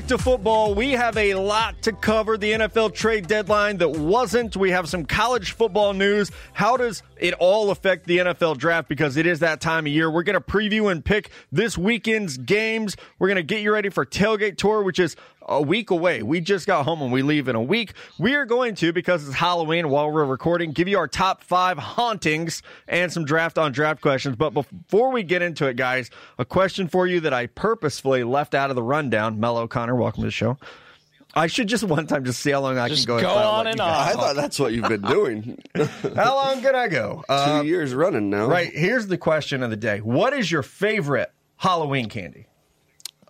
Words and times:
Stick 0.00 0.18
to 0.18 0.24
Football, 0.24 0.74
we 0.74 0.92
have 0.92 1.14
a 1.18 1.34
lot 1.34 1.82
to 1.82 1.92
cover. 1.92 2.38
The 2.38 2.52
NFL 2.52 2.94
trade 2.94 3.26
deadline 3.26 3.76
that 3.78 3.90
wasn't. 3.90 4.56
We 4.56 4.70
have 4.70 4.88
some 4.88 5.04
college 5.04 5.52
football 5.52 5.92
news. 5.92 6.30
How 6.54 6.78
does 6.78 7.02
it 7.18 7.34
all 7.34 7.70
affect 7.70 8.06
the 8.06 8.16
NFL 8.16 8.56
draft? 8.56 8.88
Because 8.88 9.18
it 9.18 9.26
is 9.26 9.40
that 9.40 9.60
time 9.60 9.84
of 9.84 9.92
year. 9.92 10.10
We're 10.10 10.22
going 10.22 10.38
to 10.38 10.40
preview 10.40 10.90
and 10.90 11.04
pick 11.04 11.30
this 11.52 11.76
weekend's 11.76 12.38
games. 12.38 12.96
We're 13.18 13.28
going 13.28 13.36
to 13.36 13.42
get 13.42 13.60
you 13.60 13.74
ready 13.74 13.90
for 13.90 14.06
Tailgate 14.06 14.56
Tour, 14.56 14.82
which 14.82 14.98
is 14.98 15.16
a 15.48 15.60
week 15.60 15.90
away. 15.90 16.22
We 16.22 16.40
just 16.40 16.66
got 16.66 16.84
home 16.84 17.02
and 17.02 17.12
we 17.12 17.22
leave 17.22 17.48
in 17.48 17.56
a 17.56 17.62
week. 17.62 17.92
We 18.18 18.34
are 18.34 18.44
going 18.44 18.74
to, 18.76 18.92
because 18.92 19.26
it's 19.26 19.36
Halloween 19.36 19.88
while 19.88 20.10
we're 20.10 20.24
recording, 20.24 20.72
give 20.72 20.86
you 20.88 20.98
our 20.98 21.08
top 21.08 21.42
five 21.42 21.78
hauntings 21.78 22.62
and 22.86 23.12
some 23.12 23.24
draft 23.24 23.58
on 23.58 23.72
draft 23.72 24.00
questions. 24.00 24.36
But 24.36 24.50
before 24.50 25.10
we 25.12 25.22
get 25.22 25.42
into 25.42 25.66
it, 25.66 25.76
guys, 25.76 26.10
a 26.38 26.44
question 26.44 26.88
for 26.88 27.06
you 27.06 27.20
that 27.20 27.32
I 27.32 27.46
purposefully 27.46 28.22
left 28.24 28.54
out 28.54 28.70
of 28.70 28.76
the 28.76 28.82
rundown. 28.82 29.40
Mello, 29.40 29.66
Connor, 29.66 29.96
welcome 29.96 30.22
to 30.22 30.26
the 30.28 30.30
show. 30.32 30.58
I 31.32 31.46
should 31.46 31.68
just 31.68 31.84
one 31.84 32.08
time 32.08 32.24
just 32.24 32.40
see 32.40 32.50
how 32.50 32.60
long 32.60 32.76
I 32.76 32.88
Just 32.88 33.06
can 33.06 33.16
go. 33.18 33.22
go 33.22 33.28
on 33.32 33.68
and 33.68 33.80
on. 33.80 33.88
I 33.88 34.12
thought 34.14 34.34
that's 34.34 34.58
what 34.58 34.72
you've 34.72 34.88
been 34.88 35.02
doing. 35.02 35.62
How 36.16 36.34
long 36.34 36.60
can 36.60 36.74
I 36.74 36.88
go? 36.88 37.24
Uh, 37.28 37.62
years 37.64 37.94
running 37.94 38.30
now. 38.30 38.46
right. 38.48 38.68
Here's 38.72 39.06
the 39.06 39.16
question 39.16 39.62
of 39.62 39.70
the 39.70 39.76
day. 39.76 39.98
What 40.00 40.32
is 40.32 40.50
your 40.50 40.64
favorite 40.64 41.30
Halloween 41.56 42.08
candy? 42.08 42.46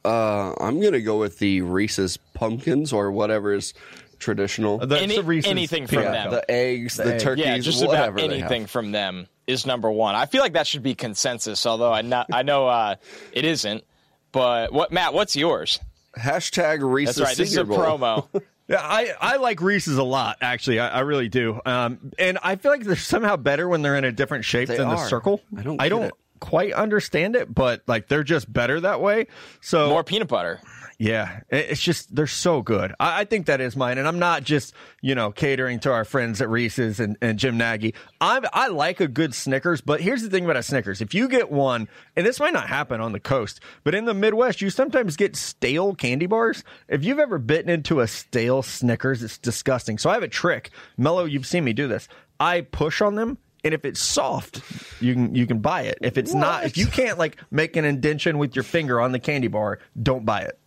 Uh, 0.05 0.55
I'm 0.61 0.81
gonna 0.81 1.01
go 1.01 1.19
with 1.19 1.39
the 1.39 1.61
Reese's 1.63 2.17
pumpkins 2.35 2.93
or 2.93 3.11
whatever 3.11 3.53
is 3.53 3.75
traditional. 4.19 4.79
The- 4.79 4.99
Any- 5.01 5.15
it's 5.15 5.23
a 5.23 5.27
Reese's 5.27 5.51
anything 5.51 5.87
from 5.87 5.99
peanut 5.99 6.13
them. 6.13 6.31
The 6.31 6.51
eggs, 6.51 6.97
the, 6.97 7.15
egg. 7.15 7.21
turkeys, 7.21 7.45
Yeah, 7.47 7.59
just 7.59 7.85
whatever 7.87 8.17
about 8.19 8.29
they 8.29 8.37
anything 8.37 8.63
have. 8.63 8.71
from 8.71 8.93
them 8.93 9.27
is 9.47 9.67
number 9.67 9.91
one. 9.91 10.15
I 10.15 10.27
feel 10.27 10.41
like 10.43 10.53
that 10.55 10.67
should 10.67 10.83
be 10.83 10.95
consensus, 10.95 11.67
although 11.67 11.93
I 11.93 12.03
not, 12.03 12.27
I 12.33 12.43
know 12.43 12.67
uh, 12.69 12.97
it 13.33 13.45
isn't. 13.45 13.85
But 14.33 14.73
what, 14.73 14.93
Matt? 14.93 15.13
What's 15.13 15.35
yours? 15.37 15.81
Hashtag 16.17 16.79
Reese's 16.83 17.17
That's 17.17 17.29
right. 17.31 17.37
This 17.37 17.51
is 17.51 17.57
a 17.57 17.65
Bowl. 17.65 17.79
promo. 17.79 18.43
Yeah, 18.69 18.79
I, 18.81 19.13
I 19.21 19.37
like 19.39 19.61
Reese's 19.63 19.97
a 19.99 20.05
lot, 20.05 20.37
actually. 20.41 20.79
I, 20.79 20.99
I 20.99 21.01
really 21.01 21.29
do. 21.29 21.61
Um, 21.67 22.13
and 22.21 22.39
I 22.41 22.55
feel 22.55 22.71
like 22.71 22.85
they're 22.85 22.95
somehow 22.95 23.35
better 23.35 23.69
when 23.69 23.83
they're 23.83 23.97
in 23.97 24.05
a 24.05 24.13
different 24.13 24.45
shape 24.45 24.69
They 24.69 24.77
than 24.77 24.89
the 24.89 25.09
circle. 25.09 25.41
I 25.59 25.63
don't 25.63 25.81
I 25.83 25.89
don't 25.89 26.05
it. 26.05 26.15
Quite 26.41 26.73
understand 26.73 27.37
it, 27.37 27.55
but 27.55 27.83
like 27.87 28.09
they're 28.09 28.25
just 28.25 28.53
better 28.53 28.81
that 28.81 29.01
way. 29.01 29.27
So 29.61 29.91
More 29.91 30.03
peanut 30.05 30.29
butter. 30.29 30.61
yeah, 30.99 31.41
it's 31.51 31.81
just 31.81 32.15
they're 32.15 32.27
so 32.27 32.63
good. 32.63 32.95
I, 32.99 33.21
I 33.21 33.25
think 33.25 33.47
that 33.47 33.61
is 33.61 33.77
mine, 33.77 33.99
and 33.99 34.09
I'm 34.09 34.19
not 34.19 34.43
just 34.43 34.75
you 35.03 35.15
know 35.15 35.31
catering 35.31 35.79
to 35.81 35.93
our 35.93 36.05
friends 36.05 36.41
at 36.41 36.49
Reese's 36.49 36.99
and, 37.01 37.17
and 37.21 37.39
Jim 37.39 37.57
Nagy. 37.59 37.95
I 38.21 38.41
I 38.53 38.69
like 38.69 39.01
a 39.01 39.07
good 39.09 39.35
Snickers, 39.35 39.81
but 39.81 40.01
here's 40.01 40.23
the 40.23 40.31
thing 40.31 40.45
about 40.45 40.57
a 40.57 40.63
Snickers: 40.63 41.01
if 41.01 41.15
you 41.15 41.29
get 41.29 41.51
one, 41.51 41.89
and 42.17 42.27
this 42.27 42.41
might 42.41 42.53
not 42.55 42.69
happen 42.69 43.01
on 43.01 43.13
the 43.13 43.21
coast, 43.21 43.61
but 43.85 43.95
in 43.95 44.05
the 44.07 44.15
Midwest, 44.15 44.61
you 44.61 44.71
sometimes 44.71 45.17
get 45.17 45.37
stale 45.37 45.95
candy 45.95 46.27
bars. 46.27 46.65
If 46.89 47.05
you've 47.05 47.19
ever 47.19 47.39
bitten 47.39 47.71
into 47.71 48.01
a 48.01 48.07
stale 48.09 48.63
Snickers, 48.63 49.23
it's 49.23 49.39
disgusting. 49.39 49.99
So 49.99 50.11
I 50.11 50.15
have 50.15 50.23
a 50.23 50.29
trick, 50.29 50.71
Mello. 50.97 51.25
You've 51.25 51.47
seen 51.47 51.65
me 51.65 51.73
do 51.73 51.87
this. 51.87 52.09
I 52.39 52.63
push 52.63 53.01
on 53.03 53.15
them. 53.17 53.39
And 53.65 53.75
if 53.75 53.85
it's 53.85 54.01
soft, 54.01 54.63
you 55.01 55.15
can 55.15 55.35
you 55.35 55.47
can 55.47 55.59
buy 55.59 55.83
it. 55.83 55.99
If 56.01 56.17
it's 56.19 56.33
not, 56.35 56.65
if 56.65 56.77
you 56.79 56.87
can't 56.87 57.19
like 57.19 57.37
make 57.51 57.77
an 57.77 57.85
indention 57.85 58.39
with 58.39 58.57
your 58.57 58.63
finger 58.63 59.01
on 59.01 59.13
the 59.13 59.19
candy 59.19 59.49
bar, 59.49 59.81
don't 60.03 60.25
buy 60.25 60.43
it. 60.43 60.59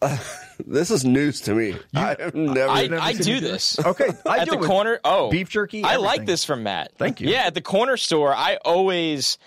This 0.66 0.90
is 0.90 1.04
news 1.04 1.40
to 1.42 1.54
me. 1.54 1.76
I've 1.94 2.34
never. 2.34 2.68
I, 2.68 2.88
never 2.88 3.00
I 3.00 3.12
seen 3.12 3.22
do 3.22 3.32
you 3.34 3.40
do 3.40 3.46
it? 3.46 3.50
this. 3.50 3.78
Okay, 3.78 4.08
I 4.26 4.38
at 4.38 4.44
do 4.46 4.50
the 4.50 4.56
it 4.56 4.60
with 4.60 4.68
corner. 4.68 5.00
Oh, 5.04 5.30
beef 5.30 5.48
jerky, 5.48 5.84
I 5.84 5.96
like 5.96 6.26
this 6.26 6.44
from 6.44 6.64
Matt. 6.64 6.92
Thank 6.98 7.20
you. 7.20 7.28
Yeah, 7.28 7.42
at 7.46 7.54
the 7.54 7.60
corner 7.60 7.96
store, 7.96 8.34
I 8.34 8.56
always 8.64 9.38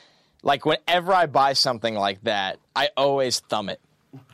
like 0.41 0.65
whenever 0.65 1.13
I 1.13 1.25
buy 1.25 1.51
something 1.51 1.95
like 1.95 2.23
that, 2.23 2.59
I 2.73 2.91
always 2.95 3.41
thumb 3.41 3.67
it 3.67 3.81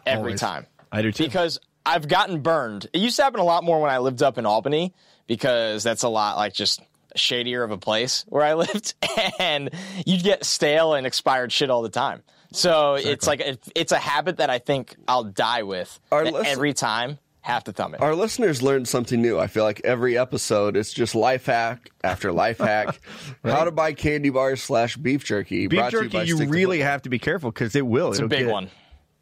every 0.05 0.21
Always. 0.33 0.39
time. 0.39 0.67
I 0.91 1.01
do 1.01 1.11
too. 1.11 1.23
because 1.23 1.59
I've 1.83 2.07
gotten 2.07 2.41
burned. 2.41 2.85
It 2.93 2.99
used 2.99 3.15
to 3.15 3.23
happen 3.23 3.39
a 3.39 3.43
lot 3.43 3.63
more 3.63 3.81
when 3.81 3.89
I 3.89 3.97
lived 3.97 4.21
up 4.21 4.37
in 4.37 4.45
Albany 4.45 4.93
because 5.25 5.81
that's 5.81 6.03
a 6.03 6.09
lot 6.09 6.37
like 6.37 6.53
just 6.53 6.79
shadier 7.17 7.63
of 7.63 7.71
a 7.71 7.77
place 7.77 8.25
where 8.29 8.43
I 8.43 8.53
lived, 8.55 8.93
and 9.39 9.69
you'd 10.05 10.23
get 10.23 10.45
stale 10.45 10.93
and 10.93 11.05
expired 11.07 11.51
shit 11.51 11.69
all 11.69 11.81
the 11.81 11.89
time. 11.89 12.23
So 12.53 12.95
it's 12.95 13.27
like 13.27 13.41
it, 13.41 13.59
it's 13.75 13.91
a 13.91 13.97
habit 13.97 14.37
that 14.37 14.49
I 14.49 14.59
think 14.59 14.95
I'll 15.07 15.25
die 15.25 15.63
with 15.63 15.99
Our 16.11 16.25
listen- 16.25 16.45
every 16.45 16.73
time. 16.73 17.19
Have 17.41 17.63
to 17.63 17.71
thumb 17.71 17.93
it. 17.95 18.01
Our 18.01 18.13
listeners 18.13 18.61
learned 18.61 18.89
something 18.89 19.21
new. 19.21 19.39
I 19.39 19.47
feel 19.47 19.63
like 19.63 19.79
every 19.85 20.17
episode 20.17 20.75
it's 20.75 20.91
just 20.91 21.15
life 21.15 21.45
hack 21.45 21.91
after 22.03 22.33
life 22.33 22.57
hack. 22.57 22.99
How 23.45 23.63
to 23.63 23.71
buy 23.71 23.93
candy 23.93 24.29
bars 24.31 24.61
slash 24.61 24.97
beef 24.97 25.23
jerky. 25.23 25.67
beef 25.67 25.79
brought 25.79 25.91
to 25.91 25.97
jerky. 25.99 26.09
by 26.09 26.23
You, 26.23 26.37
really 26.49 26.79
have 26.81 27.03
to 27.03 27.09
be 27.09 27.19
careful 27.19 27.49
because 27.51 27.73
it 27.73 27.87
will. 27.87 28.09
it's 28.09 28.19
a 28.19 28.27
big 28.27 28.47
one. 28.47 28.69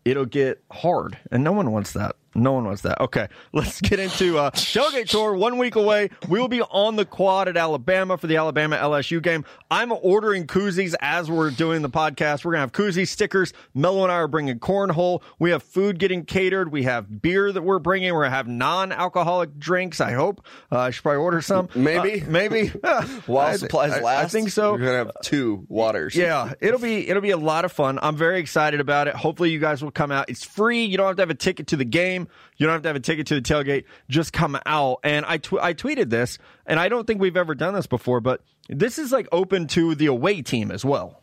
It'll 0.06 0.25
get 0.25 0.63
hard, 0.72 1.19
and 1.31 1.44
no 1.44 1.51
one 1.51 1.72
wants 1.72 1.94
that. 1.94 2.16
No 2.35 2.51
one 2.51 2.66
wants 2.66 2.81
that. 2.81 3.00
Okay, 3.01 3.28
let's 3.53 3.79
get 3.81 4.00
into 4.00 4.38
uh, 4.38 4.51
tailgate 4.51 5.07
tour. 5.09 5.34
One 5.35 5.57
week 5.57 5.75
away, 5.75 6.09
we 6.28 6.40
will 6.40 6.47
be 6.50 6.62
on 6.62 6.97
the 6.97 7.06
quad 7.06 7.47
at 7.47 7.56
Alabama 7.57 8.18
for 8.18 8.28
the 8.28 8.35
Alabama 8.38 8.75
LSU 8.78 9.22
game. 9.22 9.46
I'm 9.72 9.91
ordering 9.91 10.45
koozies 10.45 10.95
as 11.01 11.31
we're 11.31 11.50
doing 11.51 11.81
the 11.81 11.90
podcast. 11.90 12.44
We're 12.45 12.51
gonna 12.51 12.62
have 12.62 12.72
koozies, 12.74 13.07
stickers. 13.07 13.53
Mello 13.74 14.03
and 14.03 14.12
I 14.12 14.16
are 14.16 14.28
bringing 14.28 14.59
cornhole. 14.59 15.22
We 15.40 15.51
have 15.51 15.63
food 15.63 15.97
getting 15.97 16.25
catered. 16.25 16.72
We 16.72 16.84
have 16.84 17.22
beer 17.22 17.51
that 17.51 17.62
we're 17.62 17.79
bringing. 17.79 18.13
We're 18.13 18.24
gonna 18.25 18.35
have 18.35 18.47
non-alcoholic 18.47 19.57
drinks. 19.57 20.01
I 20.01 20.12
hope. 20.12 20.45
Uh, 20.72 20.79
I 20.79 20.90
should 20.91 21.03
probably 21.03 21.19
order 21.22 21.41
some. 21.41 21.69
Maybe. 21.74 22.22
Uh, 22.22 22.25
maybe. 22.29 22.68
While 23.25 23.47
I- 23.47 23.56
supplies 23.56 23.94
I- 23.94 24.01
last, 24.01 24.25
I 24.25 24.28
think 24.28 24.50
so. 24.50 24.74
We're 24.74 24.79
gonna 24.79 24.91
have 24.97 25.12
two 25.24 25.66
waters. 25.69 26.16
Yeah, 26.16 26.53
it'll 26.59 26.79
be 26.79 27.07
it'll 27.07 27.22
be 27.22 27.31
a 27.31 27.38
lot 27.38 27.66
of 27.66 27.72
fun. 27.72 27.97
I'm 28.01 28.18
very 28.18 28.40
excited 28.40 28.79
about 28.79 29.07
it. 29.07 29.16
Hopefully, 29.16 29.51
you 29.51 29.59
guys 29.59 29.81
will 29.84 29.91
come 29.91 30.12
out. 30.12 30.29
It's 30.29 30.44
free. 30.44 30.84
You 30.85 30.97
don't 30.97 31.07
have 31.07 31.16
to 31.18 31.22
have 31.22 31.29
a 31.29 31.35
ticket 31.35 31.68
to 31.68 31.78
the 31.78 31.85
game. 31.85 32.25
You 32.58 32.66
don't 32.68 32.74
have 32.74 32.81
to 32.84 32.90
have 32.90 32.96
a 32.96 33.00
ticket 33.02 33.28
to 33.28 33.36
the 33.36 33.41
tailgate. 33.41 33.86
Just 34.09 34.34
come 34.34 34.58
out. 34.66 35.00
And 35.03 35.25
I 35.25 35.38
tw- 35.38 35.59
I 35.62 35.74
tweeted 35.74 36.09
this, 36.09 36.38
and 36.66 36.80
I 36.80 36.90
don't 36.90 37.06
think 37.06 37.22
we've 37.22 37.38
ever 37.38 37.56
done 37.56 37.74
this 37.74 37.88
before, 37.88 38.22
but 38.22 38.41
this 38.69 38.97
is 39.00 39.12
like 39.12 39.28
open 39.31 39.68
to 39.68 39.96
the 39.96 40.08
away 40.08 40.41
team 40.41 40.72
as 40.72 40.84
well. 40.86 41.22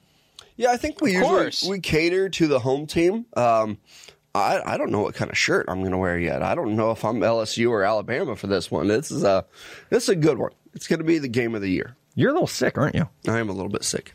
Yeah, 0.56 0.70
I 0.70 0.76
think 0.76 1.00
we 1.00 1.10
Of 1.16 1.22
usually 1.22 1.40
course. 1.40 1.62
we 1.68 1.80
cater 1.80 2.28
to 2.28 2.46
the 2.46 2.58
home 2.58 2.86
team. 2.86 3.24
Um, 3.36 3.78
I 4.34 4.60
I 4.64 4.76
don't 4.76 4.90
know 4.90 5.00
what 5.00 5.14
kind 5.14 5.30
of 5.30 5.36
shirt 5.38 5.66
I'm 5.68 5.80
going 5.80 5.92
to 5.92 5.98
wear 5.98 6.18
yet. 6.18 6.42
I 6.42 6.54
don't 6.54 6.76
know 6.76 6.90
if 6.90 7.04
I'm 7.04 7.20
LSU 7.20 7.70
or 7.70 7.82
Alabama 7.84 8.36
for 8.36 8.46
this 8.46 8.70
one. 8.70 8.88
This 8.88 9.10
is 9.10 9.24
a 9.24 9.44
this 9.90 10.04
is 10.04 10.08
a 10.10 10.16
good 10.16 10.38
one. 10.38 10.52
It's 10.74 10.86
going 10.88 11.00
to 11.00 11.04
be 11.04 11.18
the 11.18 11.28
game 11.28 11.54
of 11.54 11.60
the 11.62 11.70
year. 11.70 11.96
You're 12.14 12.30
a 12.30 12.32
little 12.34 12.46
sick, 12.46 12.76
aren't 12.78 12.94
you? 12.94 13.08
I 13.26 13.38
am 13.38 13.48
a 13.48 13.52
little 13.52 13.70
bit 13.70 13.84
sick. 13.84 14.12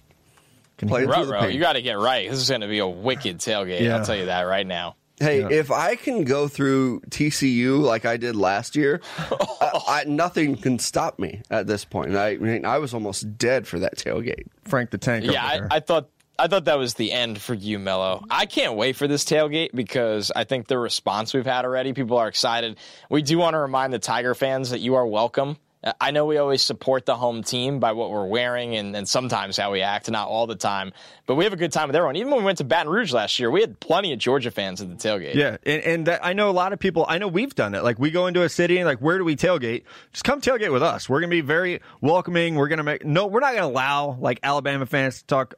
Can 0.78 0.88
Playing 0.88 1.08
you- 1.09 1.14
through 1.16 1.25
the 1.25 1.40
pain. 1.40 1.52
you 1.56 1.59
got 1.59 1.74
to 1.74 1.81
get 1.81 1.98
right. 1.98 2.30
This 2.30 2.40
is 2.40 2.50
going 2.50 2.62
to 2.62 2.68
be 2.68 2.78
a 2.80 2.88
wicked 2.88 3.40
tailgate. 3.40 3.81
Yeah. 3.81 3.98
I'll 3.98 4.06
tell 4.06 4.16
you 4.16 4.25
that 4.25 4.44
right 4.44 4.66
now. 4.66 4.96
Hey, 5.20 5.42
Yeah. 5.42 5.50
if 5.50 5.72
I 5.72 5.96
can 5.96 6.24
go 6.26 6.48
through 6.48 7.00
TCU 7.10 7.82
like 7.82 8.06
I 8.06 8.18
did 8.18 8.36
last 8.36 8.76
year, 8.76 9.02
I, 9.18 9.82
I, 9.88 10.04
nothing 10.06 10.56
can 10.58 10.78
stop 10.80 11.18
me 11.18 11.42
at 11.50 11.66
this 11.68 11.86
point. 11.86 12.16
I, 12.16 12.30
I 12.30 12.38
mean, 12.38 12.66
I 12.66 12.78
was 12.78 12.94
almost 12.94 13.38
dead 13.38 13.68
for 13.68 13.80
that 13.80 13.98
tailgate. 13.98 14.46
Frank 14.66 14.92
the 14.92 14.98
Tank. 14.98 15.26
Yeah, 15.26 15.44
over 15.56 15.68
I. 15.72 15.78
I 15.78 15.80
thought 15.80 16.10
I 16.40 16.48
thought 16.48 16.66
that 16.66 16.78
was 16.78 16.94
the 16.94 17.12
end 17.14 17.42
for 17.42 17.56
you, 17.56 17.80
Mello. 17.80 18.24
I 18.30 18.46
can't 18.46 18.76
wait 18.76 18.96
for 18.96 19.08
this 19.08 19.26
tailgate 19.26 19.72
because 19.74 20.32
I 20.36 20.44
think 20.44 20.68
the 20.68 20.78
response 20.78 21.34
we've 21.34 21.48
had 21.48 21.66
already, 21.66 21.94
people 21.94 22.18
are 22.18 22.28
excited. 22.28 22.78
We 23.10 23.24
do 23.24 23.40
want 23.40 23.56
to 23.56 23.58
remind 23.58 23.92
the 23.92 23.98
Tiger 23.98 24.36
fans 24.36 24.70
that 24.70 24.80
you 24.80 24.94
are 24.96 25.08
welcome. 25.08 25.58
I 26.00 26.12
know 26.12 26.25
we 26.25 26.38
always 26.38 26.64
support 26.64 27.06
the 27.06 27.16
home 27.16 27.44
team 27.44 27.80
by 27.80 27.92
what 27.92 28.09
we're 28.12 28.25
wearing 28.28 28.75
and, 28.75 28.96
and 28.96 29.08
sometimes 29.08 29.58
how 29.58 29.72
we 29.72 29.81
act, 29.81 30.09
not 30.09 30.28
all 30.28 30.48
the 30.48 30.56
time. 30.56 30.94
But 31.25 31.36
we 31.36 31.44
have 31.44 31.53
a 31.53 31.58
good 31.58 31.72
time 31.72 31.88
with 31.88 31.96
everyone. 31.96 32.16
Even 32.16 32.31
when 32.31 32.40
we 32.40 32.46
went 32.46 32.58
to 32.59 32.64
Baton 32.64 32.90
Rouge 32.92 33.14
last 33.14 33.40
year, 33.40 33.52
we 33.52 33.62
had 33.62 33.80
plenty 33.80 34.14
of 34.14 34.20
Georgia 34.20 34.52
fans 34.52 34.81
at 34.81 34.90
the 34.90 34.96
tailgate. 34.96 35.36
Yeah, 35.36 35.58
and, 35.66 35.84
and 35.84 36.08
that, 36.08 36.25
I 36.25 36.34
know 36.34 36.50
a 36.50 36.52
lot 36.52 36.74
of 36.74 36.80
people. 36.80 37.06
I 37.07 37.18
know 37.18 37.28
we've 37.28 37.54
done 37.54 37.75
it. 37.75 37.84
Like 37.84 38.00
we 38.00 38.12
go 38.12 38.28
into 38.28 38.44
a 38.44 38.50
city 38.50 38.78
and 38.78 38.86
like, 38.86 39.00
where 39.00 39.18
do 39.18 39.24
we 39.24 39.36
tailgate? 39.36 39.84
Just 40.13 40.24
come 40.24 40.42
tailgate 40.42 40.72
with 40.72 40.84
us. 40.84 41.10
We're 41.10 41.19
gonna 41.19 41.31
be 41.31 41.42
very 41.42 41.81
welcoming. 42.01 42.56
We're 42.56 42.68
gonna 42.69 42.84
make 42.84 43.06
no. 43.06 43.28
We're 43.28 43.42
not 43.42 43.54
gonna 43.54 43.68
allow 43.68 44.18
like 44.19 44.39
Alabama 44.44 44.86
fans 44.86 45.19
to 45.19 45.25
talk 45.25 45.56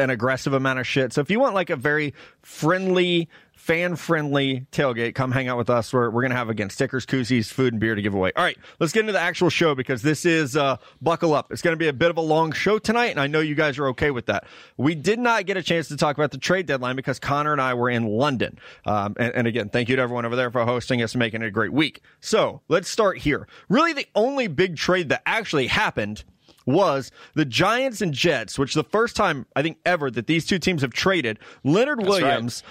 an 0.00 0.10
aggressive 0.10 0.52
amount 0.52 0.78
of 0.78 0.86
shit. 0.86 1.12
So 1.12 1.20
if 1.20 1.30
you 1.30 1.38
want 1.38 1.54
like 1.54 1.70
a 1.70 1.76
very 1.76 2.14
friendly, 2.42 3.28
fan 3.54 3.94
friendly 3.94 4.66
tailgate, 4.72 5.14
come 5.14 5.30
hang 5.30 5.46
out 5.46 5.58
with 5.58 5.68
us. 5.68 5.92
We're, 5.92 6.08
we're 6.08 6.22
going 6.22 6.30
to 6.30 6.36
have 6.36 6.48
again 6.48 6.70
stickers, 6.70 7.04
koozies, 7.04 7.46
food, 7.46 7.74
and 7.74 7.80
beer 7.80 7.94
to 7.94 8.00
give 8.00 8.14
away. 8.14 8.32
All 8.34 8.42
right, 8.42 8.56
let's 8.78 8.92
get 8.92 9.00
into 9.00 9.12
the 9.12 9.20
actual 9.20 9.50
show 9.50 9.74
because 9.74 10.00
this 10.00 10.24
is 10.24 10.56
uh, 10.56 10.78
buckle 11.02 11.34
up. 11.34 11.52
It's 11.52 11.60
going 11.60 11.74
to 11.74 11.78
be 11.78 11.88
a 11.88 11.92
bit 11.92 12.10
of 12.10 12.16
a 12.16 12.22
long 12.22 12.52
show 12.52 12.78
tonight, 12.78 13.10
and 13.10 13.20
I 13.20 13.26
know 13.26 13.40
you 13.40 13.54
guys 13.54 13.78
are 13.78 13.88
okay 13.88 14.10
with 14.10 14.26
that. 14.26 14.44
We 14.78 14.94
did 14.94 15.18
not 15.18 15.44
get 15.44 15.58
a 15.58 15.62
chance 15.62 15.88
to 15.88 15.96
talk 15.96 16.16
about 16.16 16.30
the 16.30 16.38
trade 16.38 16.66
deadline 16.66 16.96
because 16.96 17.18
Connor 17.18 17.52
and 17.52 17.60
I 17.60 17.74
were 17.74 17.90
in 17.90 18.06
London. 18.06 18.58
Um, 18.86 19.14
and, 19.18 19.34
and 19.34 19.46
again, 19.46 19.68
thank 19.68 19.90
you 19.90 19.96
to 19.96 20.02
everyone 20.02 20.24
over 20.24 20.36
there 20.36 20.50
for 20.50 20.64
hosting 20.64 21.02
us 21.02 21.12
and 21.12 21.18
making 21.18 21.42
it 21.42 21.46
a 21.46 21.50
great 21.50 21.72
week. 21.72 22.00
So 22.20 22.62
let's 22.68 22.88
start 22.88 23.18
here. 23.18 23.46
Really, 23.68 23.92
the 23.92 24.06
only 24.14 24.48
big 24.48 24.76
trade 24.76 25.10
that 25.10 25.22
actually 25.26 25.66
happened 25.66 26.24
was 26.66 27.10
the 27.34 27.44
Giants 27.44 28.00
and 28.00 28.12
Jets, 28.12 28.58
which 28.58 28.74
the 28.74 28.84
first 28.84 29.16
time 29.16 29.46
I 29.56 29.62
think 29.62 29.78
ever 29.84 30.10
that 30.10 30.26
these 30.26 30.46
two 30.46 30.58
teams 30.58 30.82
have 30.82 30.92
traded. 30.92 31.38
Leonard 31.64 31.98
right. 31.98 32.08
Williams 32.08 32.62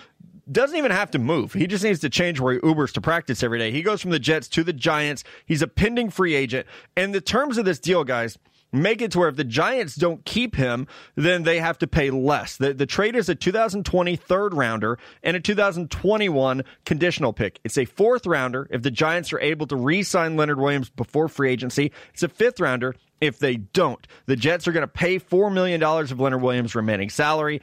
doesn't 0.52 0.78
even 0.78 0.92
have 0.92 1.12
to 1.12 1.20
move. 1.20 1.54
He 1.54 1.68
just 1.68 1.84
needs 1.84 2.00
to 2.00 2.10
change 2.10 2.40
where 2.40 2.54
he 2.54 2.60
Ubers 2.60 2.92
to 2.94 3.02
practice 3.02 3.44
every 3.44 3.60
day. 3.60 3.72
He 3.72 3.82
goes 3.82 4.02
from 4.02 4.12
the 4.12 4.20
Jets 4.20 4.48
to 4.50 4.64
the 4.64 4.74
Giants. 4.74 5.24
He's 5.46 5.62
a 5.62 5.68
pending 5.68 6.10
free 6.10 6.34
agent. 6.34 6.66
And 6.98 7.14
the 7.14 7.22
terms 7.22 7.58
of 7.58 7.66
this 7.66 7.80
deal, 7.80 8.04
guys, 8.04 8.38
make 8.72 9.02
it 9.02 9.12
to 9.12 9.20
where 9.20 9.30
if 9.30 9.36
the 9.36 9.44
Giants 9.44 9.96
don't 9.96 10.24
keep 10.26 10.56
him, 10.56 10.88
then 11.16 11.44
they 11.44 11.60
have 11.60 11.78
to 11.80 11.88
pay 11.88 12.10
less. 12.10 12.58
The, 12.58 12.74
the 12.74 12.86
trade 12.86 13.16
is 13.16 13.30
a 13.30 13.36
2020 13.36 14.16
third 14.16 14.54
rounder 14.54 14.98
and 15.24 15.36
a 15.36 15.40
2021 15.40 16.64
conditional 16.86 17.34
pick. 17.34 17.60
It's 17.64 17.78
a 17.78 17.86
fourth 17.86 18.26
rounder 18.26 18.68
if 18.70 18.82
the 18.82 18.92
Giants 18.92 19.34
are 19.34 19.40
able 19.40 19.68
to 19.68 19.76
re 19.76 20.04
sign 20.04 20.38
Leonard 20.38 20.60
Williams 20.60 20.90
before 20.90 21.28
free 21.28 21.52
agency. 21.52 21.92
It's 22.14 22.24
a 22.24 22.30
fifth 22.30 22.60
rounder 22.60 22.96
if 23.22 23.40
they 23.40 23.58
don't. 23.58 24.06
The 24.26 24.36
Jets 24.36 24.68
are 24.68 24.72
going 24.72 24.82
to 24.82 24.88
pay 24.88 25.20
$4 25.20 25.52
million 25.54 25.82
of 25.84 26.20
Leonard 26.20 26.42
Williams' 26.42 26.76
remaining 26.76 27.10
salary. 27.10 27.62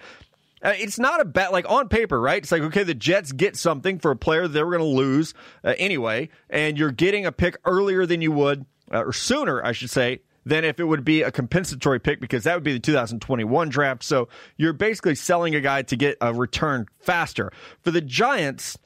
Uh, 0.62 0.72
it's 0.76 0.98
not 0.98 1.20
a 1.20 1.24
bet 1.24 1.52
like 1.52 1.68
on 1.70 1.88
paper, 1.88 2.20
right? 2.20 2.42
It's 2.42 2.50
like 2.50 2.62
okay, 2.62 2.82
the 2.82 2.94
Jets 2.94 3.30
get 3.30 3.56
something 3.56 3.98
for 3.98 4.10
a 4.10 4.16
player 4.16 4.48
they 4.48 4.62
were 4.62 4.76
going 4.76 4.90
to 4.90 4.96
lose 4.96 5.34
uh, 5.62 5.74
anyway, 5.78 6.30
and 6.48 6.78
you're 6.78 6.90
getting 6.90 7.26
a 7.26 7.32
pick 7.32 7.58
earlier 7.64 8.06
than 8.06 8.22
you 8.22 8.32
would, 8.32 8.64
uh, 8.90 9.04
or 9.04 9.12
sooner, 9.12 9.64
I 9.64 9.72
should 9.72 9.90
say, 9.90 10.20
than 10.46 10.64
if 10.64 10.80
it 10.80 10.84
would 10.84 11.04
be 11.04 11.22
a 11.22 11.30
compensatory 11.30 11.98
pick 11.98 12.20
because 12.20 12.44
that 12.44 12.54
would 12.54 12.62
be 12.62 12.72
the 12.72 12.78
2021 12.78 13.68
draft. 13.68 14.04
So 14.04 14.28
you're 14.56 14.72
basically 14.72 15.16
selling 15.16 15.54
a 15.54 15.60
guy 15.60 15.82
to 15.82 15.96
get 15.96 16.16
a 16.20 16.32
return 16.32 16.86
faster. 17.00 17.50
For 17.82 17.90
the 17.90 18.00
Giants, 18.00 18.78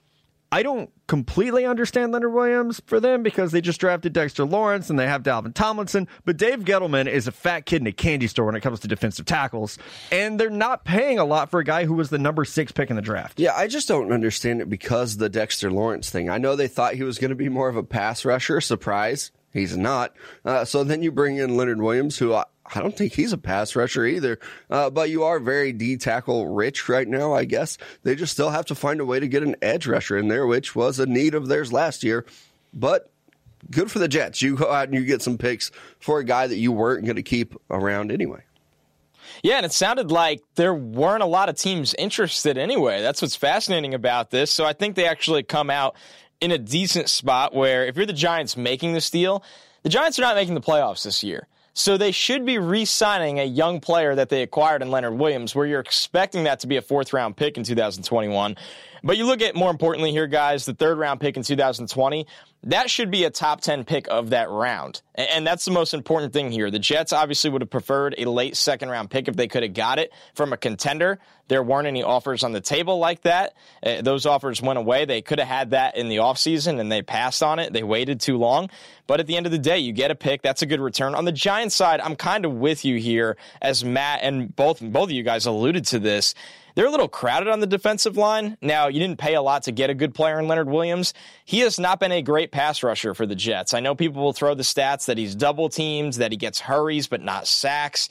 I 0.50 0.64
don't 0.64 0.90
completely 1.06 1.64
understand 1.64 2.12
Leonard 2.12 2.32
Williams 2.32 2.80
for 2.86 2.98
them 2.98 3.22
because 3.22 3.52
they 3.52 3.60
just 3.60 3.78
drafted 3.78 4.12
Dexter 4.12 4.44
Lawrence 4.44 4.90
and 4.90 4.98
they 4.98 5.06
have 5.06 5.22
Dalvin 5.22 5.54
Tomlinson. 5.54 6.08
But 6.24 6.38
Dave 6.38 6.60
Gettleman 6.60 7.06
is 7.06 7.28
a 7.28 7.32
fat 7.32 7.66
kid 7.66 7.82
in 7.82 7.86
a 7.86 7.92
candy 7.92 8.26
store 8.26 8.46
when 8.46 8.56
it 8.56 8.60
comes 8.60 8.80
to 8.80 8.88
defensive 8.88 9.26
tackles. 9.26 9.78
And 10.10 10.40
they're 10.40 10.50
not 10.50 10.84
paying 10.84 11.18
a 11.18 11.24
lot 11.24 11.50
for 11.50 11.60
a 11.60 11.64
guy 11.64 11.84
who 11.84 11.94
was 11.94 12.10
the 12.10 12.18
number 12.18 12.44
six 12.44 12.72
pick 12.72 12.90
in 12.90 12.96
the 12.96 13.02
draft. 13.02 13.38
Yeah, 13.38 13.54
I 13.54 13.68
just 13.68 13.86
don't 13.86 14.12
understand 14.12 14.60
it 14.60 14.68
because 14.68 15.18
the 15.18 15.28
Dexter 15.28 15.70
Lawrence 15.70 16.10
thing. 16.10 16.30
I 16.30 16.38
know 16.38 16.56
they 16.56 16.68
thought 16.68 16.94
he 16.94 17.04
was 17.04 17.18
going 17.18 17.30
to 17.30 17.36
be 17.36 17.48
more 17.48 17.68
of 17.68 17.76
a 17.76 17.84
pass 17.84 18.24
rusher. 18.24 18.60
Surprise. 18.60 19.30
He's 19.52 19.76
not. 19.76 20.14
Uh, 20.44 20.64
so 20.64 20.84
then 20.84 21.02
you 21.02 21.10
bring 21.10 21.36
in 21.36 21.56
Leonard 21.56 21.80
Williams, 21.80 22.16
who 22.16 22.34
I, 22.34 22.44
I 22.72 22.80
don't 22.80 22.96
think 22.96 23.12
he's 23.12 23.32
a 23.32 23.38
pass 23.38 23.74
rusher 23.74 24.06
either. 24.06 24.38
Uh, 24.70 24.90
but 24.90 25.10
you 25.10 25.24
are 25.24 25.40
very 25.40 25.72
D 25.72 25.96
tackle 25.96 26.46
rich 26.46 26.88
right 26.88 27.08
now, 27.08 27.34
I 27.34 27.44
guess. 27.44 27.78
They 28.04 28.14
just 28.14 28.32
still 28.32 28.50
have 28.50 28.66
to 28.66 28.74
find 28.74 29.00
a 29.00 29.04
way 29.04 29.18
to 29.18 29.28
get 29.28 29.42
an 29.42 29.56
edge 29.60 29.86
rusher 29.86 30.16
in 30.16 30.28
there, 30.28 30.46
which 30.46 30.76
was 30.76 30.98
a 30.98 31.06
need 31.06 31.34
of 31.34 31.48
theirs 31.48 31.72
last 31.72 32.04
year. 32.04 32.24
But 32.72 33.10
good 33.70 33.90
for 33.90 33.98
the 33.98 34.08
Jets. 34.08 34.40
You 34.40 34.56
go 34.56 34.70
out 34.70 34.88
and 34.88 34.94
you 34.94 35.04
get 35.04 35.22
some 35.22 35.36
picks 35.36 35.72
for 35.98 36.20
a 36.20 36.24
guy 36.24 36.46
that 36.46 36.56
you 36.56 36.70
weren't 36.70 37.04
going 37.04 37.16
to 37.16 37.22
keep 37.22 37.54
around 37.70 38.12
anyway. 38.12 38.42
Yeah, 39.42 39.56
and 39.56 39.66
it 39.66 39.72
sounded 39.72 40.10
like 40.10 40.42
there 40.54 40.74
weren't 40.74 41.22
a 41.22 41.26
lot 41.26 41.48
of 41.48 41.56
teams 41.56 41.94
interested 41.98 42.58
anyway. 42.58 43.00
That's 43.00 43.22
what's 43.22 43.36
fascinating 43.36 43.94
about 43.94 44.30
this. 44.30 44.50
So 44.50 44.64
I 44.64 44.72
think 44.72 44.96
they 44.96 45.06
actually 45.06 45.42
come 45.42 45.70
out 45.70 45.96
in 46.40 46.50
a 46.50 46.58
decent 46.58 47.08
spot 47.08 47.54
where 47.54 47.86
if 47.86 47.96
you're 47.96 48.06
the 48.06 48.12
Giants 48.12 48.56
making 48.56 48.92
this 48.92 49.10
deal, 49.10 49.42
the 49.82 49.88
Giants 49.88 50.18
are 50.18 50.22
not 50.22 50.36
making 50.36 50.54
the 50.54 50.60
playoffs 50.60 51.04
this 51.04 51.22
year. 51.22 51.46
So 51.72 51.96
they 51.96 52.10
should 52.10 52.44
be 52.44 52.58
re 52.58 52.84
signing 52.84 53.38
a 53.38 53.44
young 53.44 53.80
player 53.80 54.14
that 54.14 54.28
they 54.28 54.42
acquired 54.42 54.82
in 54.82 54.90
Leonard 54.90 55.14
Williams, 55.14 55.54
where 55.54 55.66
you're 55.66 55.80
expecting 55.80 56.44
that 56.44 56.60
to 56.60 56.66
be 56.66 56.76
a 56.76 56.82
fourth 56.82 57.12
round 57.12 57.36
pick 57.36 57.56
in 57.56 57.64
2021. 57.64 58.56
But 59.02 59.16
you 59.16 59.26
look 59.26 59.42
at 59.42 59.54
more 59.54 59.70
importantly 59.70 60.10
here, 60.10 60.26
guys, 60.26 60.64
the 60.64 60.74
third 60.74 60.98
round 60.98 61.20
pick 61.20 61.36
in 61.36 61.42
2020, 61.42 62.26
that 62.64 62.90
should 62.90 63.10
be 63.10 63.24
a 63.24 63.30
top 63.30 63.62
10 63.62 63.84
pick 63.84 64.06
of 64.08 64.30
that 64.30 64.50
round. 64.50 65.00
And 65.14 65.46
that's 65.46 65.64
the 65.64 65.70
most 65.70 65.94
important 65.94 66.32
thing 66.32 66.50
here. 66.50 66.70
The 66.70 66.78
Jets 66.78 67.12
obviously 67.12 67.48
would 67.50 67.62
have 67.62 67.70
preferred 67.70 68.14
a 68.18 68.26
late 68.26 68.56
second 68.56 68.90
round 68.90 69.10
pick 69.10 69.28
if 69.28 69.36
they 69.36 69.48
could 69.48 69.62
have 69.62 69.72
got 69.72 69.98
it 69.98 70.12
from 70.34 70.52
a 70.52 70.58
contender. 70.58 71.18
There 71.48 71.62
weren't 71.62 71.86
any 71.86 72.02
offers 72.02 72.44
on 72.44 72.52
the 72.52 72.60
table 72.60 72.98
like 72.98 73.22
that. 73.22 73.54
Uh, 73.82 74.02
those 74.02 74.26
offers 74.26 74.62
went 74.62 74.78
away. 74.78 75.04
They 75.04 75.22
could 75.22 75.38
have 75.38 75.48
had 75.48 75.70
that 75.70 75.96
in 75.96 76.08
the 76.08 76.16
offseason 76.18 76.78
and 76.78 76.92
they 76.92 77.02
passed 77.02 77.42
on 77.42 77.58
it. 77.58 77.72
They 77.72 77.82
waited 77.82 78.20
too 78.20 78.36
long. 78.36 78.68
But 79.06 79.20
at 79.20 79.26
the 79.26 79.36
end 79.36 79.46
of 79.46 79.52
the 79.52 79.58
day, 79.58 79.78
you 79.78 79.92
get 79.92 80.10
a 80.10 80.14
pick. 80.14 80.42
That's 80.42 80.62
a 80.62 80.66
good 80.66 80.80
return. 80.80 81.14
On 81.14 81.24
the 81.24 81.32
Giants 81.32 81.74
side, 81.74 82.00
I'm 82.00 82.14
kind 82.14 82.44
of 82.44 82.52
with 82.52 82.84
you 82.84 82.98
here 82.98 83.36
as 83.60 83.84
Matt 83.84 84.20
and 84.22 84.54
both 84.54 84.80
both 84.80 85.04
of 85.04 85.12
you 85.12 85.22
guys 85.22 85.46
alluded 85.46 85.86
to 85.86 85.98
this. 85.98 86.34
They're 86.74 86.86
a 86.86 86.90
little 86.90 87.08
crowded 87.08 87.48
on 87.48 87.60
the 87.60 87.66
defensive 87.66 88.16
line. 88.16 88.56
Now, 88.60 88.88
you 88.88 89.00
didn't 89.00 89.18
pay 89.18 89.34
a 89.34 89.42
lot 89.42 89.64
to 89.64 89.72
get 89.72 89.90
a 89.90 89.94
good 89.94 90.14
player 90.14 90.38
in 90.38 90.48
Leonard 90.48 90.68
Williams. 90.68 91.14
He 91.44 91.60
has 91.60 91.78
not 91.78 92.00
been 92.00 92.12
a 92.12 92.22
great 92.22 92.52
pass 92.52 92.82
rusher 92.82 93.14
for 93.14 93.26
the 93.26 93.34
Jets. 93.34 93.74
I 93.74 93.80
know 93.80 93.94
people 93.94 94.22
will 94.22 94.32
throw 94.32 94.54
the 94.54 94.62
stats 94.62 95.06
that 95.06 95.18
he's 95.18 95.34
double 95.34 95.68
teamed, 95.68 96.14
that 96.14 96.32
he 96.32 96.36
gets 96.36 96.60
hurries, 96.60 97.06
but 97.06 97.22
not 97.22 97.46
sacks 97.46 98.08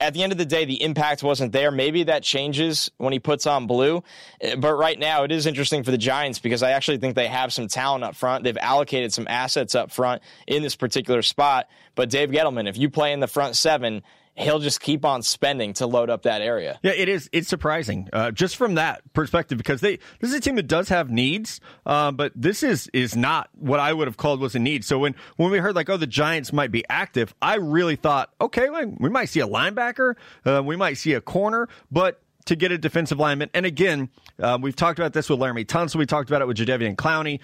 at 0.00 0.14
the 0.14 0.22
end 0.22 0.32
of 0.32 0.38
the 0.38 0.46
day, 0.46 0.64
the 0.64 0.82
impact 0.82 1.22
wasn't 1.22 1.52
there. 1.52 1.70
Maybe 1.70 2.04
that 2.04 2.22
changes 2.22 2.90
when 2.96 3.12
he 3.12 3.18
puts 3.18 3.46
on 3.46 3.66
blue. 3.66 4.02
Eh, 4.40 4.56
but 4.56 4.74
right 4.74 4.98
now, 4.98 5.24
it 5.24 5.30
is 5.30 5.46
interesting 5.46 5.84
for 5.84 5.90
the 5.90 5.98
Giants 5.98 6.38
because 6.38 6.62
I 6.62 6.70
actually 6.70 6.98
think 6.98 7.14
they 7.14 7.28
have 7.28 7.52
some 7.52 7.68
talent 7.68 8.02
up 8.02 8.16
front. 8.16 8.42
They've 8.42 8.56
allocated 8.56 9.12
some 9.12 9.28
assets 9.28 9.74
up 9.74 9.90
front 9.90 10.22
in 10.46 10.62
this 10.62 10.74
particular 10.74 11.22
spot. 11.22 11.68
But 11.94 12.08
Dave 12.08 12.30
Gettleman, 12.30 12.68
if 12.68 12.78
you 12.78 12.88
play 12.88 13.12
in 13.12 13.20
the 13.20 13.28
front 13.28 13.56
seven, 13.56 14.02
he'll 14.34 14.58
just 14.58 14.80
keep 14.80 15.04
on 15.04 15.22
spending 15.22 15.72
to 15.74 15.86
load 15.86 16.10
up 16.10 16.22
that 16.22 16.42
area. 16.42 16.78
Yeah, 16.82 16.92
it 16.92 17.08
is. 17.08 17.28
It's 17.32 17.48
surprising, 17.48 18.08
uh, 18.12 18.30
just 18.30 18.56
from 18.56 18.74
that 18.74 19.00
perspective, 19.12 19.58
because 19.58 19.80
they 19.80 19.98
this 20.20 20.30
is 20.30 20.34
a 20.34 20.40
team 20.40 20.56
that 20.56 20.66
does 20.66 20.88
have 20.88 21.10
needs, 21.10 21.60
uh, 21.86 22.10
but 22.12 22.32
this 22.34 22.62
is 22.62 22.88
is 22.92 23.16
not 23.16 23.48
what 23.54 23.80
I 23.80 23.92
would 23.92 24.08
have 24.08 24.16
called 24.16 24.40
was 24.40 24.54
a 24.54 24.58
need. 24.58 24.84
So 24.84 24.98
when 24.98 25.14
when 25.36 25.50
we 25.50 25.58
heard 25.58 25.74
like, 25.74 25.88
oh, 25.90 25.96
the 25.96 26.06
Giants 26.06 26.52
might 26.52 26.70
be 26.70 26.84
active, 26.88 27.34
I 27.42 27.56
really 27.56 27.96
thought, 27.96 28.30
okay, 28.40 28.70
well, 28.70 28.92
we 28.98 29.10
might 29.10 29.28
see 29.28 29.40
a 29.40 29.48
linebacker, 29.48 30.14
uh, 30.44 30.62
we 30.64 30.76
might 30.76 30.94
see 30.94 31.12
a 31.12 31.20
corner, 31.20 31.68
but 31.90 32.22
to 32.46 32.56
get 32.56 32.72
a 32.72 32.78
defensive 32.78 33.18
lineman. 33.18 33.50
And 33.54 33.66
again, 33.66 34.08
uh, 34.38 34.58
we've 34.60 34.74
talked 34.74 34.98
about 34.98 35.12
this 35.12 35.28
with 35.28 35.38
Laremy 35.38 35.66
Tunsil. 35.66 35.96
We 35.96 36.06
talked 36.06 36.30
about 36.30 36.42
it 36.42 36.48
with 36.48 36.56
Jadeveon 36.56 36.96
Clowney. 36.96 37.40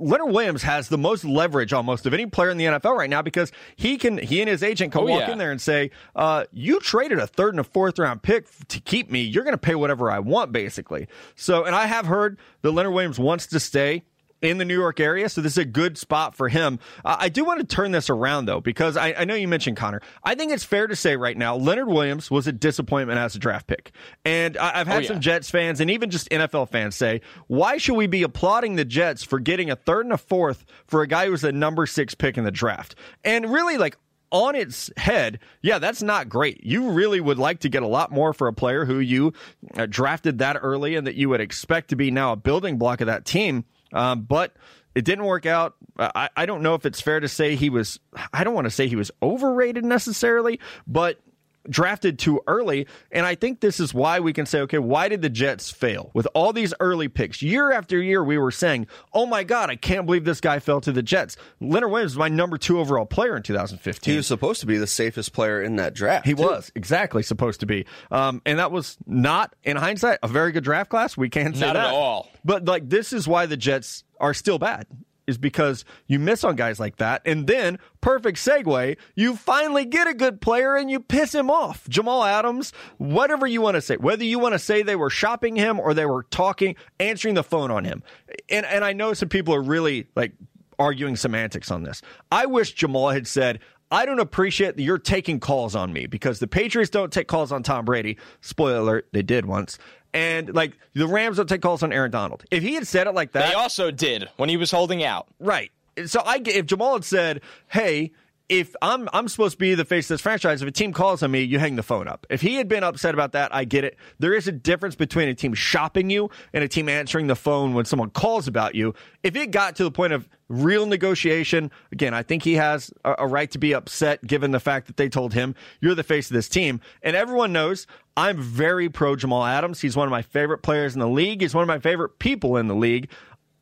Leonard 0.00 0.32
Williams 0.32 0.62
has 0.62 0.88
the 0.88 0.98
most 0.98 1.24
leverage 1.24 1.72
almost 1.72 2.06
of 2.06 2.14
any 2.14 2.26
player 2.26 2.50
in 2.50 2.56
the 2.56 2.64
NFL 2.64 2.96
right 2.96 3.10
now 3.10 3.22
because 3.22 3.52
he 3.76 3.98
can 3.98 4.18
he 4.18 4.40
and 4.40 4.48
his 4.48 4.62
agent 4.62 4.92
can 4.92 5.02
oh, 5.02 5.06
walk 5.06 5.20
yeah. 5.20 5.32
in 5.32 5.38
there 5.38 5.52
and 5.52 5.60
say, 5.60 5.90
uh, 6.16 6.44
"You 6.52 6.80
traded 6.80 7.18
a 7.18 7.26
third 7.26 7.54
and 7.54 7.60
a 7.60 7.64
fourth 7.64 7.98
round 7.98 8.22
pick 8.22 8.46
to 8.68 8.80
keep 8.80 9.10
me. 9.10 9.20
You're 9.20 9.44
going 9.44 9.54
to 9.54 9.58
pay 9.58 9.74
whatever 9.74 10.10
I 10.10 10.18
want, 10.18 10.52
basically." 10.52 11.06
So, 11.34 11.64
and 11.64 11.74
I 11.74 11.86
have 11.86 12.06
heard 12.06 12.38
that 12.62 12.72
Leonard 12.72 12.94
Williams 12.94 13.18
wants 13.18 13.46
to 13.48 13.60
stay 13.60 14.04
in 14.42 14.58
the 14.58 14.64
New 14.64 14.78
York 14.78 15.00
area, 15.00 15.28
so 15.28 15.40
this 15.40 15.52
is 15.52 15.58
a 15.58 15.64
good 15.64 15.98
spot 15.98 16.34
for 16.34 16.48
him. 16.48 16.78
Uh, 17.04 17.16
I 17.18 17.28
do 17.28 17.44
want 17.44 17.60
to 17.60 17.66
turn 17.66 17.92
this 17.92 18.10
around 18.10 18.46
though, 18.46 18.60
because 18.60 18.96
I, 18.96 19.14
I, 19.18 19.24
know 19.24 19.34
you 19.34 19.48
mentioned 19.48 19.76
Connor. 19.76 20.00
I 20.24 20.34
think 20.34 20.52
it's 20.52 20.64
fair 20.64 20.86
to 20.86 20.96
say 20.96 21.16
right 21.16 21.36
now, 21.36 21.56
Leonard 21.56 21.88
Williams 21.88 22.30
was 22.30 22.46
a 22.46 22.52
disappointment 22.52 23.18
as 23.18 23.34
a 23.34 23.38
draft 23.38 23.66
pick, 23.66 23.92
and 24.24 24.56
I, 24.56 24.78
have 24.78 24.86
had 24.86 24.96
oh, 24.96 25.00
yeah. 25.00 25.08
some 25.08 25.20
Jets 25.20 25.50
fans 25.50 25.80
and 25.80 25.90
even 25.90 26.10
just 26.10 26.28
NFL 26.30 26.70
fans 26.70 26.96
say, 26.96 27.20
why 27.48 27.76
should 27.76 27.94
we 27.94 28.06
be 28.06 28.22
applauding 28.22 28.76
the 28.76 28.84
Jets 28.84 29.22
for 29.22 29.38
getting 29.38 29.70
a 29.70 29.76
third 29.76 30.06
and 30.06 30.12
a 30.12 30.18
fourth 30.18 30.64
for 30.86 31.02
a 31.02 31.06
guy 31.06 31.26
who 31.26 31.32
was 31.32 31.44
a 31.44 31.52
number 31.52 31.86
six 31.86 32.14
pick 32.14 32.38
in 32.38 32.44
the 32.44 32.50
draft? 32.50 32.94
And 33.24 33.50
really, 33.52 33.76
like 33.76 33.96
on 34.32 34.54
its 34.54 34.90
head, 34.96 35.40
yeah, 35.62 35.78
that's 35.78 36.02
not 36.02 36.28
great. 36.28 36.64
You 36.64 36.90
really 36.90 37.20
would 37.20 37.38
like 37.38 37.60
to 37.60 37.68
get 37.68 37.82
a 37.82 37.88
lot 37.88 38.12
more 38.12 38.32
for 38.32 38.48
a 38.48 38.52
player 38.52 38.84
who 38.84 38.98
you 39.00 39.32
uh, 39.76 39.86
drafted 39.86 40.38
that 40.38 40.56
early 40.60 40.94
and 40.94 41.06
that 41.06 41.16
you 41.16 41.28
would 41.28 41.40
expect 41.40 41.90
to 41.90 41.96
be 41.96 42.10
now 42.10 42.32
a 42.32 42.36
building 42.36 42.78
block 42.78 43.00
of 43.00 43.06
that 43.06 43.24
team. 43.24 43.64
Um, 43.92 44.22
but 44.22 44.54
it 44.94 45.04
didn't 45.04 45.24
work 45.24 45.46
out. 45.46 45.74
I, 45.98 46.28
I 46.36 46.46
don't 46.46 46.62
know 46.62 46.74
if 46.74 46.86
it's 46.86 47.00
fair 47.00 47.20
to 47.20 47.28
say 47.28 47.54
he 47.56 47.70
was, 47.70 48.00
I 48.32 48.44
don't 48.44 48.54
want 48.54 48.66
to 48.66 48.70
say 48.70 48.88
he 48.88 48.96
was 48.96 49.10
overrated 49.22 49.84
necessarily, 49.84 50.60
but 50.86 51.20
drafted 51.68 52.18
too 52.18 52.40
early. 52.46 52.86
And 53.10 53.26
I 53.26 53.34
think 53.34 53.60
this 53.60 53.80
is 53.80 53.92
why 53.92 54.20
we 54.20 54.32
can 54.32 54.46
say, 54.46 54.60
okay, 54.60 54.78
why 54.78 55.08
did 55.08 55.22
the 55.22 55.28
Jets 55.28 55.70
fail 55.70 56.10
with 56.14 56.26
all 56.34 56.52
these 56.52 56.72
early 56.80 57.08
picks? 57.08 57.42
Year 57.42 57.72
after 57.72 58.00
year, 58.00 58.22
we 58.24 58.38
were 58.38 58.50
saying, 58.50 58.86
oh 59.12 59.26
my 59.26 59.44
God, 59.44 59.70
I 59.70 59.76
can't 59.76 60.06
believe 60.06 60.24
this 60.24 60.40
guy 60.40 60.58
fell 60.58 60.80
to 60.82 60.92
the 60.92 61.02
Jets. 61.02 61.36
Leonard 61.60 61.90
Williams 61.90 62.12
was 62.12 62.18
my 62.18 62.28
number 62.28 62.58
two 62.58 62.78
overall 62.78 63.06
player 63.06 63.36
in 63.36 63.42
2015. 63.42 64.12
He 64.12 64.16
was 64.16 64.26
supposed 64.26 64.60
to 64.60 64.66
be 64.66 64.78
the 64.78 64.86
safest 64.86 65.32
player 65.32 65.62
in 65.62 65.76
that 65.76 65.94
draft. 65.94 66.26
He 66.26 66.34
too. 66.34 66.42
was 66.42 66.72
exactly 66.74 67.22
supposed 67.22 67.60
to 67.60 67.66
be. 67.66 67.86
Um, 68.10 68.42
and 68.46 68.58
that 68.58 68.72
was 68.72 68.96
not, 69.06 69.54
in 69.62 69.76
hindsight, 69.76 70.18
a 70.22 70.28
very 70.28 70.52
good 70.52 70.64
draft 70.64 70.90
class. 70.90 71.16
We 71.16 71.28
can't 71.28 71.54
say 71.56 71.66
not 71.66 71.74
that. 71.74 71.88
at 71.88 71.94
all. 71.94 72.28
But 72.44 72.64
like, 72.64 72.88
this 72.88 73.12
is 73.12 73.28
why 73.28 73.46
the 73.46 73.56
Jets 73.56 74.04
are 74.18 74.34
still 74.34 74.58
bad 74.58 74.86
is 75.30 75.38
because 75.38 75.84
you 76.06 76.18
miss 76.18 76.44
on 76.44 76.56
guys 76.56 76.78
like 76.78 76.96
that. 76.96 77.22
And 77.24 77.46
then, 77.46 77.78
perfect 78.02 78.38
segue, 78.38 78.96
you 79.14 79.36
finally 79.36 79.86
get 79.86 80.06
a 80.06 80.14
good 80.14 80.40
player 80.40 80.76
and 80.76 80.90
you 80.90 81.00
piss 81.00 81.34
him 81.34 81.50
off. 81.50 81.88
Jamal 81.88 82.24
Adams, 82.24 82.72
whatever 82.98 83.46
you 83.46 83.62
want 83.62 83.76
to 83.76 83.80
say, 83.80 83.96
whether 83.96 84.24
you 84.24 84.38
want 84.38 84.52
to 84.52 84.58
say 84.58 84.82
they 84.82 84.96
were 84.96 85.10
shopping 85.10 85.56
him 85.56 85.80
or 85.80 85.94
they 85.94 86.06
were 86.06 86.24
talking, 86.24 86.76
answering 86.98 87.34
the 87.34 87.42
phone 87.42 87.70
on 87.70 87.84
him. 87.84 88.02
And, 88.50 88.66
and 88.66 88.84
I 88.84 88.92
know 88.92 89.14
some 89.14 89.30
people 89.30 89.54
are 89.54 89.62
really 89.62 90.08
like 90.14 90.32
arguing 90.78 91.16
semantics 91.16 91.70
on 91.70 91.84
this. 91.84 92.02
I 92.30 92.46
wish 92.46 92.72
Jamal 92.72 93.10
had 93.10 93.26
said, 93.26 93.60
I 93.92 94.06
don't 94.06 94.20
appreciate 94.20 94.76
that 94.76 94.82
you're 94.82 94.98
taking 94.98 95.40
calls 95.40 95.74
on 95.74 95.92
me 95.92 96.06
because 96.06 96.38
the 96.38 96.46
Patriots 96.46 96.90
don't 96.90 97.12
take 97.12 97.26
calls 97.26 97.50
on 97.50 97.64
Tom 97.64 97.84
Brady. 97.84 98.18
Spoiler 98.40 98.78
alert, 98.78 99.08
they 99.12 99.22
did 99.22 99.46
once 99.46 99.78
and 100.12 100.54
like 100.54 100.78
the 100.94 101.06
Rams 101.06 101.36
don't 101.36 101.48
take 101.48 101.62
calls 101.62 101.82
on 101.82 101.92
Aaron 101.92 102.10
Donald. 102.10 102.44
If 102.50 102.62
he 102.62 102.74
had 102.74 102.86
said 102.86 103.06
it 103.06 103.14
like 103.14 103.32
that, 103.32 103.48
they 103.48 103.54
also 103.54 103.90
did 103.90 104.28
when 104.36 104.48
he 104.48 104.56
was 104.56 104.70
holding 104.70 105.04
out. 105.04 105.28
Right. 105.38 105.70
So 106.06 106.22
I 106.24 106.40
if 106.44 106.66
Jamal 106.66 106.94
had 106.94 107.04
said, 107.04 107.42
"Hey, 107.68 108.12
if 108.50 108.74
I'm 108.82 109.08
I'm 109.12 109.28
supposed 109.28 109.52
to 109.52 109.58
be 109.58 109.74
the 109.74 109.84
face 109.84 110.06
of 110.06 110.14
this 110.14 110.20
franchise, 110.20 110.60
if 110.60 110.68
a 110.68 110.72
team 110.72 110.92
calls 110.92 111.22
on 111.22 111.30
me, 111.30 111.42
you 111.42 111.58
hang 111.58 111.76
the 111.76 111.82
phone 111.82 112.08
up. 112.08 112.26
If 112.28 112.40
he 112.40 112.56
had 112.56 112.68
been 112.68 112.82
upset 112.82 113.14
about 113.14 113.32
that, 113.32 113.54
I 113.54 113.64
get 113.64 113.84
it. 113.84 113.96
There 114.18 114.34
is 114.34 114.48
a 114.48 114.52
difference 114.52 114.96
between 114.96 115.28
a 115.28 115.34
team 115.34 115.54
shopping 115.54 116.10
you 116.10 116.30
and 116.52 116.64
a 116.64 116.68
team 116.68 116.88
answering 116.88 117.28
the 117.28 117.36
phone 117.36 117.74
when 117.74 117.84
someone 117.84 118.10
calls 118.10 118.48
about 118.48 118.74
you. 118.74 118.92
If 119.22 119.36
it 119.36 119.52
got 119.52 119.76
to 119.76 119.84
the 119.84 119.90
point 119.90 120.12
of 120.12 120.28
real 120.50 120.84
negotiation, 120.84 121.70
again, 121.92 122.12
I 122.12 122.22
think 122.22 122.42
he 122.42 122.54
has 122.54 122.92
a, 123.04 123.14
a 123.20 123.26
right 123.26 123.50
to 123.52 123.58
be 123.58 123.72
upset 123.72 124.26
given 124.26 124.50
the 124.50 124.60
fact 124.60 124.88
that 124.88 124.96
they 124.98 125.08
told 125.08 125.32
him 125.32 125.54
you're 125.80 125.94
the 125.94 126.02
face 126.02 126.28
of 126.30 126.34
this 126.34 126.48
team. 126.48 126.80
And 127.02 127.16
everyone 127.16 127.52
knows 127.52 127.86
I'm 128.16 128.42
very 128.42 128.90
pro 128.90 129.16
Jamal 129.16 129.46
Adams. 129.46 129.80
He's 129.80 129.96
one 129.96 130.06
of 130.06 130.10
my 130.10 130.22
favorite 130.22 130.58
players 130.58 130.94
in 130.94 131.00
the 131.00 131.08
league. 131.08 131.40
He's 131.40 131.54
one 131.54 131.62
of 131.62 131.68
my 131.68 131.78
favorite 131.78 132.18
people 132.18 132.56
in 132.58 132.66
the 132.66 132.74
league. 132.74 133.08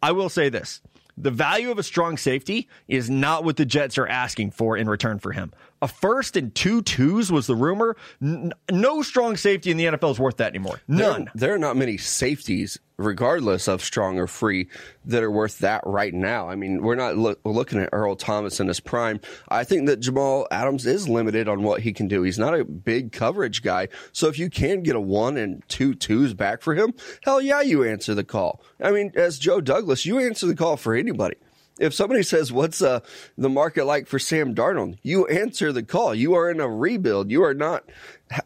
I 0.03 0.13
will 0.13 0.29
say 0.29 0.49
this 0.49 0.81
the 1.17 1.31
value 1.31 1.71
of 1.71 1.79
a 1.79 1.83
strong 1.83 2.17
safety 2.17 2.69
is 2.87 3.11
not 3.11 3.45
what 3.45 3.57
the 3.57 3.65
Jets 3.65 3.99
are 3.99 4.07
asking 4.07 4.53
for 4.53 4.77
in 4.77 4.89
return 4.89 5.19
for 5.19 5.33
him. 5.33 5.53
A 5.83 5.89
first 5.89 6.37
and 6.37 6.55
two 6.55 6.83
twos 6.83 7.31
was 7.31 7.47
the 7.47 7.57
rumor. 7.57 7.97
N- 8.23 8.53
no 8.71 9.03
strong 9.03 9.37
safety 9.37 9.71
in 9.71 9.77
the 9.77 9.87
NFL 9.87 10.13
is 10.13 10.19
worth 10.19 10.37
that 10.39 10.49
anymore. 10.49 10.81
None. 10.87 11.25
There, 11.25 11.33
there 11.35 11.55
are 11.55 11.59
not 11.59 11.77
many 11.77 11.97
safeties, 11.97 12.79
regardless 12.99 13.69
of 13.69 13.83
strong 13.83 14.19
or 14.19 14.27
free, 14.27 14.69
that 15.05 15.23
are 15.23 15.31
worth 15.31 15.59
that 15.59 15.83
right 15.87 16.13
now. 16.13 16.49
I 16.49 16.57
mean, 16.57 16.83
we're 16.83 16.95
not 16.95 17.17
lo- 17.17 17.37
looking 17.45 17.81
at 17.81 17.89
Earl 17.93 18.17
Thomas 18.17 18.61
in 18.61 18.69
his 18.69 18.81
prime. 18.81 19.21
I 19.49 19.65
think 19.65 19.87
that 19.87 20.01
Jamal 20.01 20.47
Adams 20.51 20.85
is 20.85 21.09
limited 21.09 21.49
on 21.49 21.63
what 21.63 21.81
he 21.81 21.93
can 21.93 22.09
do. 22.09 22.23
He's 22.23 22.39
not 22.39 22.59
a 22.59 22.65
big 22.65 23.13
coverage 23.13 23.63
guy. 23.63 23.89
So 24.13 24.29
if 24.29 24.39
you 24.39 24.51
can 24.51 24.83
get 24.83 24.97
a 24.97 25.01
one 25.01 25.37
and 25.37 25.63
two 25.69 25.95
twos 25.95 26.35
back 26.35 26.61
for 26.61 26.75
him, 26.75 26.93
hell 27.23 27.41
yeah, 27.41 27.61
you 27.61 27.85
answer 27.85 28.15
the 28.15 28.25
call. 28.25 28.63
I 28.83 28.91
mean, 28.91 29.13
as 29.15 29.39
Joe 29.39 29.61
Douglas, 29.61 30.05
you 30.05 30.19
answer 30.19 30.47
the 30.47 30.57
call 30.57 30.77
for 30.77 30.95
anybody 30.95 31.37
if 31.79 31.95
somebody 31.95 32.23
says, 32.23 32.53
"What's 32.53 32.83
uh, 32.83 33.01
the 33.37 33.49
market 33.49 33.85
like 33.85 34.07
for 34.07 34.19
Sam 34.19 34.55
Darnold?" 34.55 34.99
you 35.03 35.27
answer 35.27 35.73
the 35.73 35.83
call. 35.83 36.15
You 36.15 36.35
are 36.35 36.51
in 36.51 36.61
a 36.61 36.69
rebuild. 36.69 37.31
You 37.31 37.45
are 37.45 37.55
not 37.55 37.85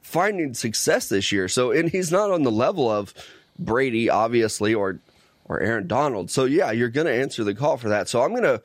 finding 0.03 0.55
success 0.55 1.09
this 1.09 1.33
year. 1.33 1.49
So, 1.49 1.71
and 1.71 1.89
he's 1.91 2.13
not 2.13 2.31
on 2.31 2.43
the 2.43 2.51
level 2.51 2.91
of 2.91 3.15
Brady, 3.65 4.11
obviously, 4.11 4.75
or 4.75 5.01
or 5.47 5.61
Aaron 5.61 5.87
Donald. 5.87 6.31
So, 6.31 6.45
yeah, 6.45 6.71
you're 6.71 6.89
going 6.89 7.07
to 7.07 7.13
answer 7.13 7.45
the 7.45 7.55
call 7.55 7.77
for 7.77 7.89
that. 7.89 8.09
So, 8.09 8.23
I'm 8.23 8.31
going 8.31 8.45
to 8.45 8.63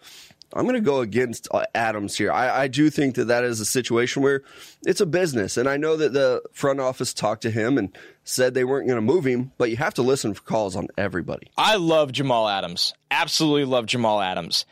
I'm 0.53 0.63
going 0.63 0.75
to 0.75 0.81
go 0.81 1.01
against 1.01 1.47
uh, 1.51 1.65
Adams 1.75 2.17
here. 2.17 2.31
I, 2.31 2.63
I, 2.63 2.67
do 2.67 2.89
think 2.89 3.15
that 3.15 3.25
that 3.25 3.43
is 3.43 3.59
a 3.59 3.65
situation 3.65 4.23
where 4.23 4.43
it's 4.85 5.01
a 5.01 5.05
business. 5.05 5.57
And 5.57 5.67
I 5.67 5.75
know 5.77 5.97
that 5.97 6.13
the 6.13 6.41
front 6.53 6.79
office 6.79 7.13
talked 7.13 7.41
to 7.41 7.51
him 7.51 7.77
and 7.77 7.95
said 8.23 8.53
they 8.53 8.63
weren't 8.63 8.87
going 8.87 8.97
to 8.97 9.01
move 9.01 9.25
him, 9.25 9.51
but 9.57 9.69
you 9.69 9.77
have 9.77 9.93
to 9.95 10.01
listen 10.01 10.33
for 10.33 10.41
calls 10.43 10.75
on 10.75 10.87
everybody. 10.97 11.51
I 11.57 11.75
love 11.75 12.13
Jamal 12.13 12.47
Adams. 12.47 12.93
Absolutely 13.11 13.65
love 13.65 13.87
Jamal 13.87 14.21
Adams. 14.21 14.65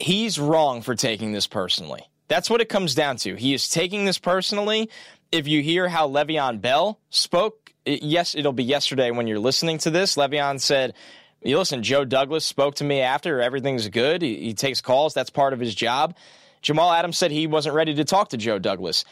He's 0.00 0.38
wrong 0.38 0.82
for 0.82 0.94
taking 0.94 1.32
this 1.32 1.46
personally. 1.46 2.02
That's 2.28 2.50
what 2.50 2.60
it 2.60 2.68
comes 2.68 2.94
down 2.94 3.16
to. 3.18 3.36
He 3.36 3.54
is 3.54 3.68
taking 3.68 4.04
this 4.04 4.18
personally. 4.18 4.90
If 5.30 5.46
you 5.46 5.62
hear 5.62 5.88
how 5.88 6.08
Le'Veon 6.08 6.60
Bell 6.60 6.98
spoke, 7.10 7.69
yes, 8.02 8.34
it'll 8.34 8.52
be 8.52 8.64
yesterday 8.64 9.10
when 9.10 9.26
you're 9.26 9.38
listening 9.38 9.78
to 9.78 9.90
this. 9.90 10.16
Le'Veon 10.16 10.60
said, 10.60 10.94
you 11.42 11.58
listen, 11.58 11.82
Joe 11.82 12.04
Douglas 12.04 12.44
spoke 12.44 12.76
to 12.76 12.84
me 12.84 13.00
after 13.00 13.40
everything's 13.40 13.88
good. 13.88 14.22
He, 14.22 14.36
he, 14.36 14.54
takes 14.54 14.80
calls. 14.80 15.14
That's 15.14 15.30
part 15.30 15.52
of 15.52 15.60
his 15.60 15.74
job. 15.74 16.16
Jamal 16.60 16.92
Adams 16.92 17.16
said 17.16 17.30
he 17.30 17.46
wasn't 17.46 17.74
ready 17.74 17.94
to 17.94 18.04
talk 18.04 18.30
to 18.30 18.36
Joe 18.36 18.58
Douglas. 18.58 19.04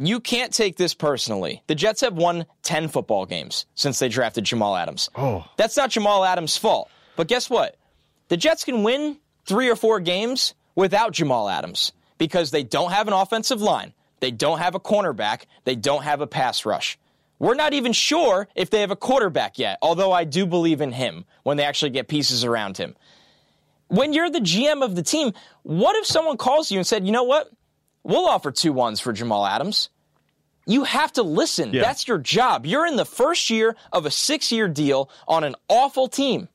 You 0.00 0.20
can't 0.20 0.52
take 0.52 0.76
this 0.76 0.94
personally. 0.94 1.62
The 1.66 1.74
Jets 1.74 2.00
have 2.00 2.14
won 2.14 2.46
10 2.62 2.88
football 2.88 3.26
games 3.26 3.66
since 3.74 3.98
they 3.98 4.08
drafted 4.08 4.44
Jamal 4.44 4.76
Adams. 4.76 5.10
Oh. 5.16 5.44
That's 5.56 5.76
not 5.76 5.90
Jamal 5.90 6.24
Adams' 6.24 6.56
fault. 6.56 6.90
But 7.16 7.28
guess 7.28 7.48
what? 7.48 7.76
The 8.28 8.36
Jets 8.36 8.64
can 8.64 8.82
win 8.82 9.18
three 9.46 9.68
or 9.68 9.76
four 9.76 10.00
games 10.00 10.54
without 10.74 11.12
Jamal 11.12 11.48
Adams 11.48 11.92
because 12.16 12.50
they 12.50 12.62
don't 12.62 12.92
have 12.92 13.08
an 13.08 13.14
offensive 13.14 13.62
line. 13.62 13.92
They 14.20 14.30
don't 14.30 14.58
have 14.58 14.74
a 14.74 14.80
cornerback. 14.80 15.44
They 15.64 15.76
don't 15.76 16.02
have 16.02 16.20
a 16.20 16.26
pass 16.26 16.66
rush. 16.66 16.98
We're 17.38 17.54
not 17.54 17.72
even 17.72 17.92
sure 17.92 18.48
if 18.54 18.70
they 18.70 18.80
have 18.80 18.90
a 18.90 18.96
quarterback 18.96 19.58
yet, 19.58 19.78
although 19.80 20.12
I 20.12 20.24
do 20.24 20.44
believe 20.46 20.80
in 20.80 20.92
him 20.92 21.24
when 21.44 21.56
they 21.56 21.64
actually 21.64 21.90
get 21.90 22.08
pieces 22.08 22.44
around 22.44 22.76
him. 22.76 22.96
When 23.88 24.12
you're 24.12 24.30
the 24.30 24.40
GM 24.40 24.82
of 24.82 24.96
the 24.96 25.02
team, 25.02 25.32
what 25.62 25.96
if 25.96 26.04
someone 26.04 26.36
calls 26.36 26.70
you 26.70 26.78
and 26.78 26.86
said, 26.86 27.06
you 27.06 27.12
know 27.12 27.22
what? 27.22 27.50
We'll 28.02 28.26
offer 28.26 28.50
two 28.50 28.72
ones 28.72 29.00
for 29.00 29.12
Jamal 29.12 29.46
Adams. 29.46 29.88
You 30.66 30.84
have 30.84 31.12
to 31.14 31.22
listen. 31.22 31.72
Yeah. 31.72 31.82
That's 31.82 32.06
your 32.06 32.18
job. 32.18 32.66
You're 32.66 32.86
in 32.86 32.96
the 32.96 33.06
first 33.06 33.48
year 33.48 33.76
of 33.92 34.04
a 34.04 34.10
six 34.10 34.52
year 34.52 34.68
deal 34.68 35.08
on 35.26 35.44
an 35.44 35.54
awful 35.68 36.08
team. 36.08 36.48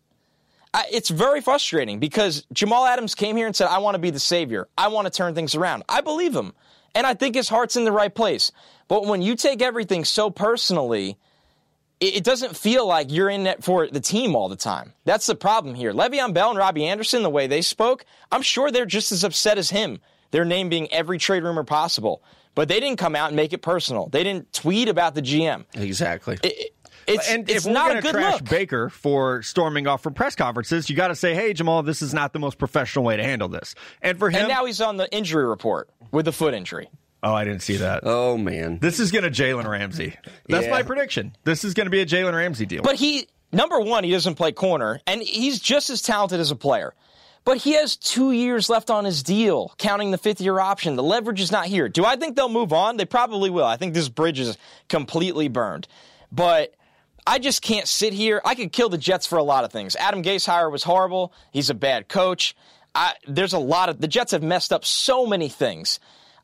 It's 0.91 1.09
very 1.09 1.41
frustrating 1.41 1.99
because 1.99 2.45
Jamal 2.51 2.85
Adams 2.85 3.15
came 3.15 3.35
here 3.35 3.45
and 3.45 3.55
said, 3.55 3.67
I 3.67 3.77
want 3.79 3.95
to 3.95 3.99
be 3.99 4.09
the 4.09 4.19
savior. 4.19 4.67
I 4.77 4.87
want 4.87 5.05
to 5.05 5.11
turn 5.11 5.35
things 5.35 5.55
around. 5.55 5.83
I 5.87 6.01
believe 6.01 6.35
him. 6.35 6.53
And 6.95 7.07
I 7.07 7.13
think 7.13 7.35
his 7.35 7.49
heart's 7.49 7.75
in 7.75 7.85
the 7.85 7.91
right 7.91 8.13
place. 8.13 8.51
But 8.87 9.05
when 9.05 9.21
you 9.21 9.35
take 9.35 9.61
everything 9.61 10.05
so 10.05 10.29
personally, 10.29 11.17
it 11.99 12.23
doesn't 12.23 12.57
feel 12.57 12.85
like 12.85 13.11
you're 13.11 13.29
in 13.29 13.47
it 13.47 13.63
for 13.63 13.87
the 13.87 14.01
team 14.01 14.35
all 14.35 14.49
the 14.49 14.55
time. 14.55 14.93
That's 15.05 15.25
the 15.25 15.35
problem 15.35 15.73
here. 15.73 15.93
Le'Veon 15.93 16.33
Bell 16.33 16.49
and 16.49 16.59
Robbie 16.59 16.85
Anderson, 16.85 17.23
the 17.23 17.29
way 17.29 17.47
they 17.47 17.61
spoke, 17.61 18.05
I'm 18.31 18.41
sure 18.41 18.71
they're 18.71 18.85
just 18.85 19.11
as 19.11 19.23
upset 19.23 19.57
as 19.57 19.69
him. 19.69 19.99
Their 20.31 20.45
name 20.45 20.67
being 20.67 20.91
every 20.91 21.17
trade 21.17 21.43
rumor 21.43 21.63
possible. 21.63 22.21
But 22.55 22.67
they 22.67 22.79
didn't 22.79 22.97
come 22.97 23.15
out 23.15 23.27
and 23.27 23.35
make 23.35 23.53
it 23.53 23.59
personal. 23.59 24.09
They 24.09 24.23
didn't 24.23 24.51
tweet 24.53 24.89
about 24.89 25.15
the 25.15 25.21
GM. 25.21 25.65
Exactly. 25.75 26.37
It, 26.43 26.75
it's, 27.07 27.29
and 27.29 27.49
it's 27.49 27.65
if 27.65 27.71
not 27.71 27.91
we're 27.91 27.97
a 27.97 28.01
good 28.01 28.11
trash 28.11 28.33
look. 28.33 28.49
Baker 28.49 28.89
for 28.89 29.41
storming 29.41 29.87
off 29.87 30.03
from 30.03 30.13
press 30.13 30.35
conferences, 30.35 30.89
you 30.89 30.95
got 30.95 31.09
to 31.09 31.15
say, 31.15 31.33
"Hey, 31.35 31.53
Jamal, 31.53 31.83
this 31.83 32.01
is 32.01 32.13
not 32.13 32.31
the 32.31 32.39
most 32.39 32.57
professional 32.57 33.03
way 33.03 33.17
to 33.17 33.23
handle 33.23 33.49
this." 33.49 33.75
And 34.01 34.17
for 34.17 34.29
him, 34.29 34.41
and 34.41 34.47
now 34.49 34.65
he's 34.65 34.79
on 34.81 34.97
the 34.97 35.11
injury 35.13 35.45
report 35.45 35.89
with 36.11 36.25
the 36.25 36.31
foot 36.31 36.53
injury. 36.53 36.89
Oh, 37.23 37.33
I 37.33 37.45
didn't 37.45 37.61
see 37.61 37.77
that. 37.77 38.01
Oh 38.03 38.37
man, 38.37 38.79
this 38.79 38.99
is 38.99 39.11
going 39.11 39.23
to 39.23 39.31
Jalen 39.31 39.65
Ramsey. 39.65 40.17
That's 40.49 40.65
Yeah. 40.65 40.71
my 40.71 40.83
prediction. 40.83 41.35
This 41.45 41.63
is 41.63 41.73
going 41.73 41.85
to 41.85 41.91
be 41.91 42.01
a 42.01 42.05
Jalen 42.05 42.33
Ramsey 42.35 42.65
deal. 42.65 42.83
But 42.83 42.95
he, 42.97 43.27
number 43.51 43.79
one, 43.79 44.03
he 44.03 44.11
doesn't 44.11 44.35
play 44.35 44.51
corner, 44.51 44.99
and 45.07 45.21
he's 45.21 45.59
just 45.59 45.89
as 45.89 46.01
talented 46.01 46.39
as 46.41 46.51
a 46.51 46.55
player. 46.55 46.93
But 47.45 47.57
he 47.57 47.73
has 47.73 47.95
two 47.97 48.31
years 48.31 48.69
left 48.69 48.89
on 48.89 49.03
his 49.05 49.21
deal, 49.23 49.73
counting 49.77 50.11
the 50.11 50.17
fifth 50.17 50.39
year 50.41 50.59
option. 50.59 50.95
The 50.95 51.03
leverage 51.03 51.41
is 51.41 51.51
not 51.51 51.65
here. 51.65 51.89
Do 51.89 52.05
I 52.05 52.15
think 52.15 52.35
they'll 52.35 52.47
move 52.49 52.71
on? 52.71 52.97
They 52.97 53.05
probably 53.05 53.49
will. 53.49 53.65
I 53.65 53.75
think 53.77 53.93
this 53.93 54.07
bridge 54.09 54.39
is 54.39 54.57
completely 54.87 55.49
burned. 55.49 55.87
But 56.31 56.73
I 57.27 57.39
just 57.39 57.61
can't 57.61 57.87
sit 57.87 58.13
here. 58.13 58.41
I 58.45 58.55
could 58.55 58.71
kill 58.71 58.87
the 58.89 58.97
Jets 58.97 59.25
for 59.27 59.37
a 59.37 59.43
lot 59.43 59.63
of 59.65 59.71
things. 59.73 59.95
Adam 59.97 60.23
Gase 60.23 60.45
hire 60.45 60.69
was 60.69 60.83
horrible. 60.83 61.33
He's 61.51 61.69
a 61.69 61.73
bad 61.73 62.07
coach. 62.07 62.55
I, 62.95 63.13
there's 63.27 63.53
a 63.53 63.59
lot 63.59 63.89
of 63.89 63.99
the 63.99 64.07
Jets 64.07 64.31
have 64.31 64.43
messed 64.43 64.71
up 64.71 64.85
so 64.85 65.25
many 65.25 65.49
things. 65.49 65.99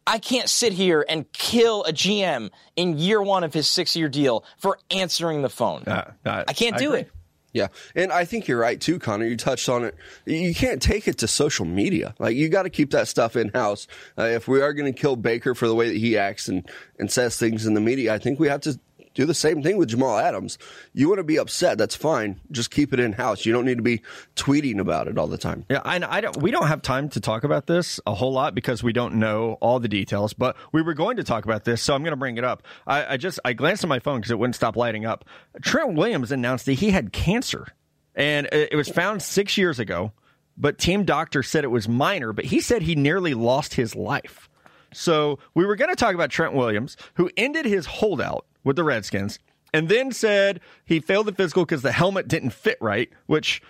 I 0.10 0.18
can't 0.18 0.50
sit 0.50 0.74
here 0.74 1.06
and 1.08 1.32
kill 1.34 1.84
a 1.84 1.94
GM 1.94 2.50
in 2.75 2.98
year 2.98 3.22
one 3.22 3.44
of 3.44 3.54
his 3.54 3.70
six 3.70 3.96
year 3.96 4.10
deal 4.10 4.44
for 4.58 4.80
answering 4.89 5.44
the 5.44 5.50
phone. 5.50 5.84
Uh, 5.86 6.13
uh, 6.25 6.44
I 6.48 6.54
can't 6.54 6.75
I 6.75 6.80
do 6.80 6.88
agree. 6.88 7.01
it. 7.01 7.12
Yeah, 7.54 7.68
and 7.96 8.12
I 8.12 8.25
think 8.25 8.48
you're 8.48 8.60
right 8.60 8.80
too, 8.80 8.98
Connor. 9.00 9.25
You 9.25 9.38
touched 9.38 9.70
on 9.70 9.84
it. 9.84 9.96
You 10.25 10.54
can't 10.54 10.82
take 10.82 11.08
it 11.08 11.20
to 11.20 11.28
social 11.28 11.66
media. 11.66 12.16
Like 12.18 12.36
you 12.36 12.50
got 12.50 12.63
to 12.63 12.70
keep 12.70 12.92
that 12.92 13.08
stuff 13.08 13.36
in 13.36 13.50
house. 13.50 13.88
Uh, 14.18 14.24
if 14.24 14.48
we 14.48 14.62
are 14.62 14.74
going 14.74 14.92
to 14.92 15.00
kill 15.00 15.16
Baker 15.16 15.54
for 15.54 15.68
the 15.68 15.75
way 15.75 15.89
that 15.89 15.98
he 15.98 16.18
acts 16.18 16.48
and 16.48 16.68
and 16.98 17.12
says 17.12 17.38
things 17.38 17.68
in 17.68 17.75
the 17.75 17.82
media, 17.82 18.13
I 18.13 18.18
think 18.18 18.39
we 18.39 18.48
have 18.48 18.62
to 18.62 18.80
do 19.13 19.25
the 19.25 19.34
same 19.34 19.62
thing 19.63 19.78
with 19.78 19.89
Jamal 19.89 20.18
Adams. 20.18 20.58
You 20.94 21.10
want 21.10 21.20
to 21.20 21.24
be 21.24 21.38
upset, 21.38 21.78
that's 21.78 21.96
fine. 21.96 22.39
Just 22.51 22.72
keep 22.72 22.94
it 22.94 23.00
in 23.00 23.13
house. 23.13 23.46
You 23.46 23.51
don't 23.51 23.66
need 23.66 23.78
to 23.78 23.84
be 23.84 24.01
tweeting 24.36 24.80
about 24.80 25.08
it 25.08 25.18
all 25.18 25.28
the 25.28 25.38
time. 25.38 25.66
Yeah, 25.70 25.82
I, 25.84 26.00
I 26.08 26.22
don't. 26.22 26.38
We 26.38 26.51
don't 26.51 26.68
have 26.68 26.82
time 26.82 27.10
to 27.10 27.20
talk 27.20 27.44
about 27.44 27.68
this 27.68 28.00
a 28.06 28.13
whole 28.13 28.32
lot 28.32 28.56
because 28.56 28.84
we 28.84 28.94
don't 28.94 29.16
know 29.16 29.58
all 29.62 29.80
the 29.80 29.88
details. 29.88 30.34
But 30.34 30.56
we 30.72 30.82
were 30.82 30.94
going 30.94 31.18
to 31.18 31.24
talk 31.24 31.46
about 31.46 31.66
this, 31.66 31.82
so 31.82 31.96
I'm 31.96 32.04
going 32.04 32.12
to 32.12 32.18
bring 32.18 32.38
it 32.38 32.44
up. 32.44 32.63
I, 32.88 33.13
I 33.13 33.18
just 33.18 33.39
I 33.44 33.54
glanced 33.54 33.84
at 33.84 33.89
my 33.89 34.00
phone 34.00 34.20
because 34.20 34.32
it 34.32 34.39
wouldn't 34.39 34.56
stop 34.56 34.75
lighting 34.75 35.06
up. 35.06 35.25
Trent 35.62 35.96
Williams 35.96 36.32
announced 36.32 36.66
that 36.68 36.74
he 36.74 36.92
had 36.92 37.12
cancer, 37.12 37.68
and 38.16 38.48
it, 38.51 38.70
it 38.74 38.75
was 38.75 38.89
found 38.89 39.22
six 39.22 39.58
years 39.58 39.80
ago. 39.80 40.12
But 40.56 40.78
team 40.78 41.06
doctor 41.06 41.42
said 41.42 41.63
it 41.63 41.68
was 41.68 41.88
minor. 41.88 42.34
But 42.34 42.46
he 42.46 42.60
said 42.60 42.82
he 42.82 42.96
nearly 42.96 43.34
lost 43.34 43.74
his 43.74 43.96
life. 43.96 44.50
So 44.94 45.39
we 45.54 45.66
were 45.66 45.75
going 45.75 45.89
to 45.89 45.96
talk 45.96 46.16
about 46.16 46.30
Trent 46.32 46.54
Williams, 46.54 46.98
who 47.16 47.30
ended 47.38 47.66
his 47.66 47.86
holdout 47.86 48.46
with 48.63 48.75
the 48.75 48.84
Redskins, 48.84 49.39
and 49.74 49.89
then 49.89 50.12
said 50.12 50.60
he 50.86 51.00
failed 51.00 51.28
the 51.28 51.34
physical 51.34 51.66
because 51.66 51.82
the 51.82 51.92
helmet 51.92 52.28
didn't 52.28 52.51
fit 52.51 52.78
right, 52.82 53.10
which 53.28 53.62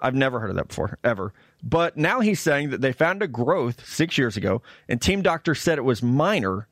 I've 0.00 0.14
never 0.14 0.40
heard 0.40 0.50
of 0.50 0.56
that 0.56 0.68
before, 0.68 0.98
ever. 1.02 1.32
But 1.62 1.96
now 1.96 2.20
he's 2.20 2.40
saying 2.40 2.70
that 2.70 2.80
they 2.80 2.92
found 2.92 3.22
a 3.22 3.28
growth 3.28 3.86
six 3.86 4.16
years 4.16 4.36
ago, 4.36 4.62
and 4.88 5.00
team 5.00 5.22
doctor 5.22 5.54
said 5.54 5.78
it 5.78 5.84
was 5.84 6.02
minor. 6.02 6.68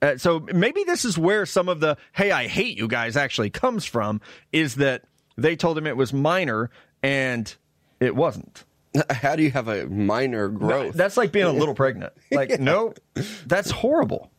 Uh, 0.00 0.16
so 0.18 0.40
maybe 0.52 0.84
this 0.84 1.04
is 1.04 1.18
where 1.18 1.46
some 1.46 1.68
of 1.68 1.80
the 1.80 1.96
"Hey, 2.12 2.30
I 2.30 2.46
hate 2.46 2.76
you 2.76 2.86
guys" 2.88 3.16
actually 3.16 3.50
comes 3.50 3.84
from. 3.84 4.20
Is 4.52 4.76
that 4.76 5.02
they 5.36 5.56
told 5.56 5.76
him 5.76 5.86
it 5.86 5.96
was 5.96 6.12
minor 6.12 6.70
and 7.02 7.52
it 8.00 8.14
wasn't. 8.14 8.64
How 9.10 9.34
do 9.34 9.42
you 9.42 9.50
have 9.50 9.66
a 9.66 9.86
minor 9.86 10.48
growth? 10.48 10.94
That's 10.94 11.16
like 11.16 11.32
being 11.32 11.46
a 11.46 11.52
little 11.52 11.74
pregnant. 11.74 12.12
Like, 12.30 12.60
no, 12.60 12.94
that's 13.46 13.70
horrible. 13.70 14.30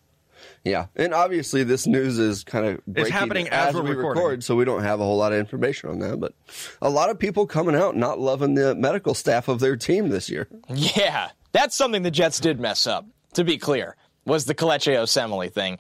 Yeah, 0.64 0.88
and 0.96 1.14
obviously 1.14 1.64
this 1.64 1.86
news 1.86 2.18
is 2.18 2.44
kind 2.44 2.66
of 2.66 2.86
breaking 2.86 3.14
happening 3.14 3.50
as 3.50 3.74
we're 3.76 3.84
we 3.84 3.90
recording. 3.92 4.24
record, 4.24 4.44
so 4.44 4.56
we 4.56 4.66
don't 4.66 4.84
have 4.84 5.00
a 5.00 5.04
whole 5.04 5.18
lot 5.18 5.32
of 5.32 5.40
information 5.40 5.90
on 5.90 6.00
that. 6.00 6.20
But 6.20 6.34
a 6.82 6.90
lot 6.90 7.10
of 7.10 7.20
people 7.20 7.46
coming 7.46 7.76
out 7.76 7.96
not 7.96 8.20
loving 8.20 8.56
the 8.56 8.76
medical 8.76 9.14
staff 9.14 9.48
of 9.48 9.60
their 9.60 9.76
team 9.76 10.10
this 10.10 10.30
year. 10.30 10.48
Yeah, 10.70 11.30
that's 11.52 11.76
something 11.76 12.02
the 12.04 12.12
Jets 12.12 12.40
did 12.40 12.60
mess 12.60 12.88
up. 12.88 13.06
To 13.34 13.44
be 13.44 13.58
clear, 13.58 13.96
was 14.26 14.46
the 14.46 14.56
Kelechi 14.56 14.96
Osemele 14.96 15.52
thing. 15.52 15.78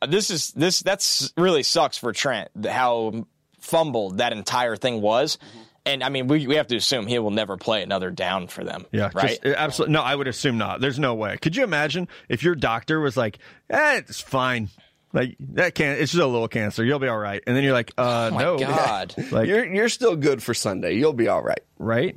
Uh, 0.00 0.06
this 0.06 0.30
is 0.30 0.52
this 0.52 0.80
that's 0.80 1.32
really 1.36 1.62
sucks 1.62 1.98
for 1.98 2.12
Trent 2.12 2.50
how 2.66 3.26
fumbled 3.58 4.18
that 4.18 4.32
entire 4.32 4.76
thing 4.76 5.00
was. 5.00 5.38
And 5.88 6.04
I 6.04 6.08
mean, 6.08 6.28
we, 6.28 6.46
we 6.46 6.56
have 6.56 6.66
to 6.68 6.76
assume 6.76 7.06
he 7.06 7.18
will 7.18 7.30
never 7.30 7.56
play 7.56 7.82
another 7.82 8.10
down 8.10 8.46
for 8.48 8.62
them. 8.62 8.86
Yeah, 8.92 9.10
right. 9.14 9.38
absolutely. 9.44 9.94
No, 9.94 10.02
I 10.02 10.14
would 10.14 10.28
assume 10.28 10.58
not. 10.58 10.80
There's 10.80 10.98
no 10.98 11.14
way. 11.14 11.36
Could 11.38 11.56
you 11.56 11.64
imagine 11.64 12.08
if 12.28 12.42
your 12.42 12.54
doctor 12.54 13.00
was 13.00 13.16
like, 13.16 13.38
"Eh, 13.70 13.96
it's 13.96 14.20
fine." 14.20 14.68
Like 15.12 15.36
that 15.54 15.74
can't. 15.74 15.98
It's 16.00 16.12
just 16.12 16.22
a 16.22 16.26
little 16.26 16.48
cancer. 16.48 16.84
You'll 16.84 16.98
be 16.98 17.08
all 17.08 17.18
right. 17.18 17.42
And 17.46 17.56
then 17.56 17.64
you're 17.64 17.72
like, 17.72 17.92
"Uh, 17.96 18.28
oh 18.30 18.34
my 18.34 18.42
no." 18.42 18.58
God, 18.58 19.14
Like, 19.32 19.48
You're 19.48 19.64
you're 19.64 19.88
still 19.88 20.16
good 20.16 20.42
for 20.42 20.52
Sunday. 20.54 20.94
You'll 20.94 21.14
be 21.14 21.28
all 21.28 21.42
right. 21.42 21.62
right? 21.78 22.16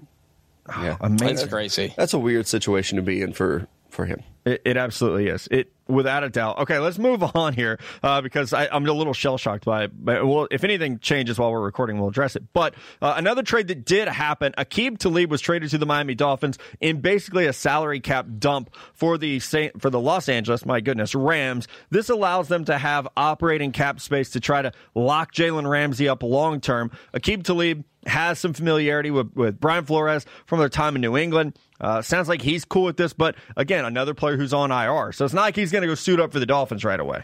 Yeah. 0.70 0.98
Amazing. 1.00 1.28
that's 1.36 1.48
crazy. 1.48 1.94
That's 1.96 2.14
a 2.14 2.20
weird 2.20 2.48
situation 2.48 2.98
to 2.98 3.02
be 3.02 3.22
in 3.22 3.34
for 3.34 3.68
for 3.90 4.06
him. 4.06 4.24
It, 4.46 4.62
it 4.66 4.78
absolutely 4.78 5.28
is. 5.28 5.48
It 5.52 5.72
without 5.92 6.24
a 6.24 6.30
doubt. 6.30 6.60
Okay, 6.60 6.80
let's 6.80 6.98
move 6.98 7.24
on 7.36 7.54
here 7.54 7.80
uh, 8.04 8.22
because 8.22 8.54
I, 8.54 8.68
I'm 8.72 8.86
a 8.86 8.94
little 8.94 9.14
shell 9.14 9.38
shocked 9.38 9.66
by 9.66 9.86
it. 9.86 9.92
But 9.94 10.26
well, 10.26 10.48
if 10.52 10.64
anything 10.64 11.00
changes 11.00 11.38
while 11.38 11.52
we're 11.52 11.62
recording, 11.62 12.00
we'll 12.00 12.10
address 12.10 12.36
it. 12.36 12.44
But 12.54 12.76
uh, 13.02 13.14
another 13.18 13.44
trade 13.44 13.68
that 13.68 13.86
did 13.86 14.08
happen: 14.08 14.54
Aqib 14.58 14.98
Talib 14.98 15.30
was 15.30 15.42
traded 15.42 15.70
to 15.72 15.78
the 15.78 15.86
Miami 15.86 16.16
Dolphins 16.16 16.58
in 16.80 17.02
basically 17.02 17.46
a 17.46 17.54
salary 17.54 18.00
cap 18.00 18.26
dump 18.40 18.74
for 18.94 19.18
the 19.18 19.40
for 19.40 19.90
the 19.90 20.00
Los 20.00 20.30
Angeles, 20.30 20.66
my 20.66 20.80
goodness, 20.80 21.16
Rams. 21.16 21.68
This 21.90 22.10
allows 22.10 22.48
them 22.48 22.66
to 22.66 22.78
have 22.78 23.08
operating 23.18 23.72
cap 23.72 24.00
space 24.00 24.32
to 24.32 24.40
try 24.40 24.62
to 24.62 24.72
lock 24.96 25.34
Jalen 25.34 25.70
Ramsey 25.70 26.08
up 26.08 26.24
long 26.24 26.62
term. 26.62 26.92
Aqib 27.14 27.44
Talib 27.44 27.84
has 28.08 28.40
some 28.40 28.54
familiarity 28.54 29.12
with, 29.12 29.32
with 29.36 29.60
Brian 29.60 29.86
Flores 29.86 30.26
from 30.46 30.60
their 30.60 30.70
time 30.70 30.96
in 30.96 31.02
New 31.02 31.18
England. 31.18 31.58
Uh, 31.82 32.02
sounds 32.02 32.30
like 32.30 32.42
he's 32.42 32.64
cool 32.64 32.84
with 32.84 32.96
this, 32.98 33.12
but 33.12 33.36
again, 33.58 33.84
another 33.84 34.14
player 34.14 34.38
who's 34.38 34.54
on 34.54 34.72
IR. 34.72 35.12
So 35.12 35.26
it's 35.26 35.34
not 35.34 35.42
like 35.42 35.56
he's 35.56 35.72
going 35.72 35.82
to 35.82 35.88
go 35.88 35.96
suit 35.96 36.20
up 36.20 36.32
for 36.32 36.40
the 36.40 36.46
Dolphins 36.46 36.86
right 36.86 37.00
away. 37.00 37.24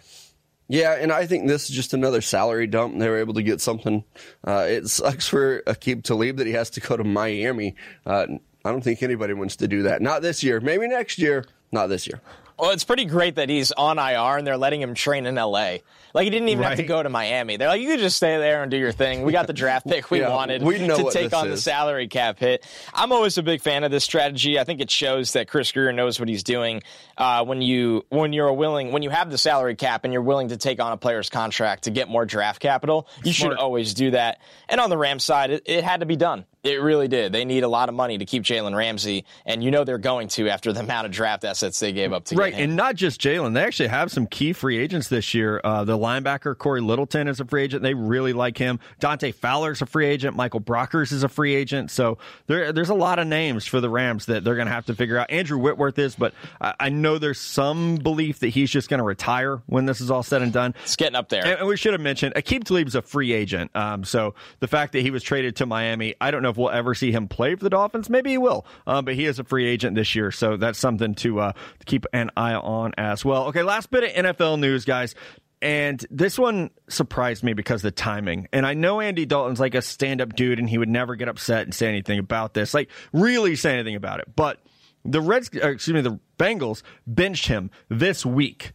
Yeah, 0.67 0.95
and 0.99 1.13
I 1.13 1.25
think 1.27 1.47
this 1.47 1.69
is 1.69 1.75
just 1.75 1.93
another 1.93 2.19
salary 2.19 2.67
dump. 2.67 2.97
They 2.99 3.07
were 3.07 3.19
able 3.19 3.35
to 3.35 3.43
get 3.43 3.61
something. 3.61 4.03
Uh, 4.45 4.65
it 4.67 4.87
sucks 4.87 5.27
for 5.27 5.61
Aqib 5.61 6.03
Talib 6.03 6.37
that 6.37 6.47
he 6.47 6.53
has 6.53 6.69
to 6.71 6.81
go 6.81 6.97
to 6.97 7.05
Miami. 7.05 7.75
Uh, 8.05 8.27
I 8.65 8.71
don't 8.71 8.83
think 8.83 9.01
anybody 9.01 9.33
wants 9.33 9.55
to 9.57 9.67
do 9.67 9.83
that. 9.83 10.01
Not 10.01 10.21
this 10.21 10.43
year. 10.43 10.59
Maybe 10.59 10.87
next 10.87 11.19
year. 11.19 11.45
Not 11.71 11.87
this 11.87 12.05
year. 12.07 12.21
Well, 12.59 12.71
it's 12.71 12.83
pretty 12.83 13.05
great 13.05 13.35
that 13.35 13.49
he's 13.49 13.71
on 13.71 13.99
IR 13.99 14.37
and 14.37 14.47
they're 14.47 14.57
letting 14.57 14.81
him 14.81 14.95
train 14.95 15.25
in 15.25 15.35
LA. 15.35 15.77
Like 16.13 16.23
he 16.23 16.29
didn't 16.31 16.49
even 16.49 16.63
have 16.63 16.77
to 16.77 16.83
go 16.83 17.03
to 17.03 17.09
Miami. 17.09 17.57
They're 17.57 17.67
like, 17.67 17.81
you 17.81 17.87
could 17.89 17.99
just 17.99 18.17
stay 18.17 18.37
there 18.37 18.63
and 18.63 18.71
do 18.71 18.77
your 18.77 18.91
thing. 18.91 19.21
We 19.21 19.31
got 19.31 19.45
the 19.45 19.53
draft 19.53 19.85
pick 19.89 20.09
we 20.09 20.21
Yeah, 20.21 20.29
wanted 20.29 20.63
we 20.63 20.79
know 20.79 20.97
to 20.97 21.11
take 21.11 21.33
on 21.33 21.49
the 21.49 21.57
salary 21.57 22.07
cap 22.07 22.39
hit. 22.39 22.65
I'm 22.93 23.11
always 23.11 23.37
a 23.37 23.43
big 23.43 23.61
fan 23.61 23.83
of 23.83 23.91
this 23.91 24.03
strategy. 24.03 24.59
I 24.59 24.63
think 24.63 24.81
it 24.81 24.89
shows 24.89 25.33
that 25.33 25.47
Chris 25.47 25.71
Grier 25.71 25.91
knows 25.93 26.19
what 26.19 26.29
he's 26.29 26.43
doing. 26.43 26.81
Uh, 27.17 27.45
when 27.45 27.61
you 27.61 28.05
when 28.09 28.33
you're 28.33 28.51
willing 28.53 28.91
when 28.91 29.03
you 29.03 29.11
have 29.11 29.29
the 29.29 29.37
salary 29.37 29.75
cap 29.75 30.03
and 30.03 30.11
you're 30.11 30.23
willing 30.23 30.47
to 30.47 30.57
take 30.57 30.81
on 30.81 30.91
a 30.91 30.97
player's 30.97 31.29
contract 31.29 31.83
to 31.83 31.91
get 31.91 32.09
more 32.09 32.25
draft 32.25 32.59
capital, 32.59 33.07
you 33.23 33.33
should 33.33 33.53
always 33.53 33.93
do 33.93 34.11
that. 34.11 34.39
And 34.67 34.81
on 34.81 34.89
the 34.89 34.97
Rams 34.97 35.23
side, 35.23 35.51
it, 35.51 35.63
it 35.65 35.83
had 35.83 35.99
to 35.99 36.07
be 36.07 36.15
done. 36.15 36.45
It 36.67 36.81
really 36.81 37.07
did. 37.07 37.31
They 37.31 37.45
need 37.45 37.63
a 37.63 37.67
lot 37.67 37.87
of 37.87 37.95
money 37.95 38.17
to 38.17 38.25
keep 38.25 38.43
Jalen 38.43 38.75
Ramsey, 38.75 39.25
and 39.45 39.63
you 39.63 39.71
know 39.71 39.83
they're 39.85 39.97
going 39.97 40.27
to 40.29 40.49
after 40.49 40.73
the 40.73 40.79
amount 40.87 41.05
of 41.05 41.11
draft 41.13 41.45
assets 41.45 41.79
they 41.79 41.93
gave 41.93 42.11
up 42.11 42.25
to 42.25 42.35
Right, 42.35 42.51
get 42.51 42.55
him. 42.55 42.59
Right, 42.59 42.63
and 42.69 42.75
not 42.75 42.95
just 42.95 43.21
Jalen. 43.21 43.53
They 43.53 43.63
actually 43.63 43.87
have 43.87 44.11
some 44.11 44.27
key 44.27 44.53
free 44.53 44.77
agents 44.77 45.07
this 45.07 45.33
year. 45.33 45.61
Uh, 45.63 45.85
the 45.85 45.97
linebacker 45.97 46.57
Corey 46.57 46.81
Littleton 46.81 47.27
is 47.27 47.39
a 47.39 47.45
free 47.45 47.63
agent. 47.63 47.83
They 47.83 47.93
really 47.93 48.33
like 48.33 48.57
him. 48.57 48.79
Dante 48.99 49.31
Fowler's 49.31 49.81
a 49.81 49.85
free 49.85 50.07
agent. 50.07 50.35
Michael 50.35 50.61
Brockers 50.61 51.11
is 51.11 51.23
a 51.23 51.29
free 51.29 51.55
agent. 51.55 51.89
So 51.91 52.17
there, 52.47 52.73
there's 52.73 52.89
a 52.89 52.95
lot 52.95 53.19
of 53.19 53.27
names 53.27 53.65
for 53.65 53.79
the 53.79 53.89
Rams 53.89 54.25
that 54.25 54.43
they're 54.43 54.55
going 54.55 54.67
to 54.67 54.73
have 54.73 54.87
to 54.87 54.95
figure 54.95 55.17
out. 55.17 55.31
Andrew 55.31 55.57
Whitworth 55.57 55.97
is, 55.99 56.15
but 56.15 56.33
I, 56.59 56.73
I 56.79 56.89
know 56.89 57.17
there's 57.17 57.39
some 57.39 57.95
belief 57.95 58.39
that 58.39 58.49
he's 58.49 58.69
just 58.69 58.89
going 58.89 58.99
to 58.99 59.03
retire 59.05 59.61
when 59.67 59.85
this 59.85 60.01
is 60.01 60.11
all 60.11 60.23
said 60.23 60.41
and 60.41 60.51
done. 60.51 60.75
It's 60.83 60.95
getting 60.95 61.15
up 61.15 61.29
there. 61.29 61.45
And, 61.45 61.59
and 61.59 61.67
we 61.67 61.77
should 61.77 61.93
have 61.93 62.01
mentioned 62.01 62.35
Aqib 62.35 62.63
Talib's 62.65 62.95
a 62.95 63.01
free 63.01 63.31
agent. 63.31 63.71
Um, 63.75 64.03
so 64.03 64.35
the 64.59 64.67
fact 64.67 64.93
that 64.93 65.01
he 65.01 65.11
was 65.11 65.23
traded 65.23 65.55
to 65.57 65.65
Miami, 65.65 66.15
I 66.19 66.31
don't 66.31 66.43
know 66.43 66.49
if 66.49 66.56
we'll 66.57 66.69
ever 66.69 66.93
see 66.93 67.11
him 67.11 67.27
play 67.27 67.55
for 67.55 67.63
the 67.63 67.69
Dolphins. 67.69 68.09
Maybe 68.09 68.31
he 68.31 68.37
will, 68.37 68.65
um, 68.85 69.05
but 69.05 69.15
he 69.15 69.25
is 69.25 69.39
a 69.39 69.43
free 69.43 69.67
agent 69.67 69.95
this 69.95 70.15
year. 70.15 70.31
So 70.31 70.57
that's 70.57 70.79
something 70.79 71.15
to, 71.15 71.39
uh, 71.39 71.51
to 71.51 71.85
keep 71.85 72.05
an 72.13 72.31
eye 72.35 72.55
on 72.55 72.93
as 72.97 73.23
well. 73.23 73.45
Okay, 73.47 73.63
last 73.63 73.89
bit 73.89 74.03
of 74.03 74.25
NFL 74.25 74.59
news, 74.59 74.85
guys. 74.85 75.15
And 75.61 76.05
this 76.11 76.37
one 76.37 76.69
surprised 76.87 77.43
me 77.43 77.53
because 77.53 77.81
the 77.81 77.91
timing. 77.91 78.47
And 78.53 78.65
I 78.65 78.75
know 78.75 79.01
Andy 79.01 79.25
Dalton's 79.25 79.59
like 79.59 79.73
a 79.73 79.81
stand 79.81 80.21
up 80.21 80.35
dude 80.35 80.59
and 80.59 80.69
he 80.69 80.77
would 80.77 80.89
never 80.89 81.15
get 81.15 81.29
upset 81.29 81.63
and 81.63 81.73
say 81.73 81.87
anything 81.87 82.19
about 82.19 82.53
this, 82.53 82.73
like 82.73 82.89
really 83.11 83.55
say 83.55 83.73
anything 83.73 83.95
about 83.95 84.19
it. 84.19 84.27
But 84.35 84.59
the 85.03 85.21
Reds, 85.21 85.49
uh, 85.55 85.69
excuse 85.69 85.95
me, 85.95 86.01
the 86.01 86.19
Bengals 86.37 86.83
benched 87.07 87.47
him 87.47 87.71
this 87.89 88.25
week 88.25 88.73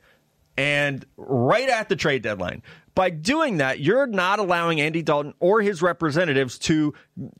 and 0.56 1.04
right 1.16 1.68
at 1.68 1.88
the 1.88 1.96
trade 1.96 2.22
deadline. 2.22 2.62
By 2.94 3.10
doing 3.10 3.56
that, 3.58 3.80
you're 3.80 4.06
not 4.06 4.38
allowing 4.38 4.80
Andy 4.80 5.02
Dalton 5.02 5.34
or 5.40 5.62
his 5.62 5.80
representatives 5.80 6.58
to 6.60 6.92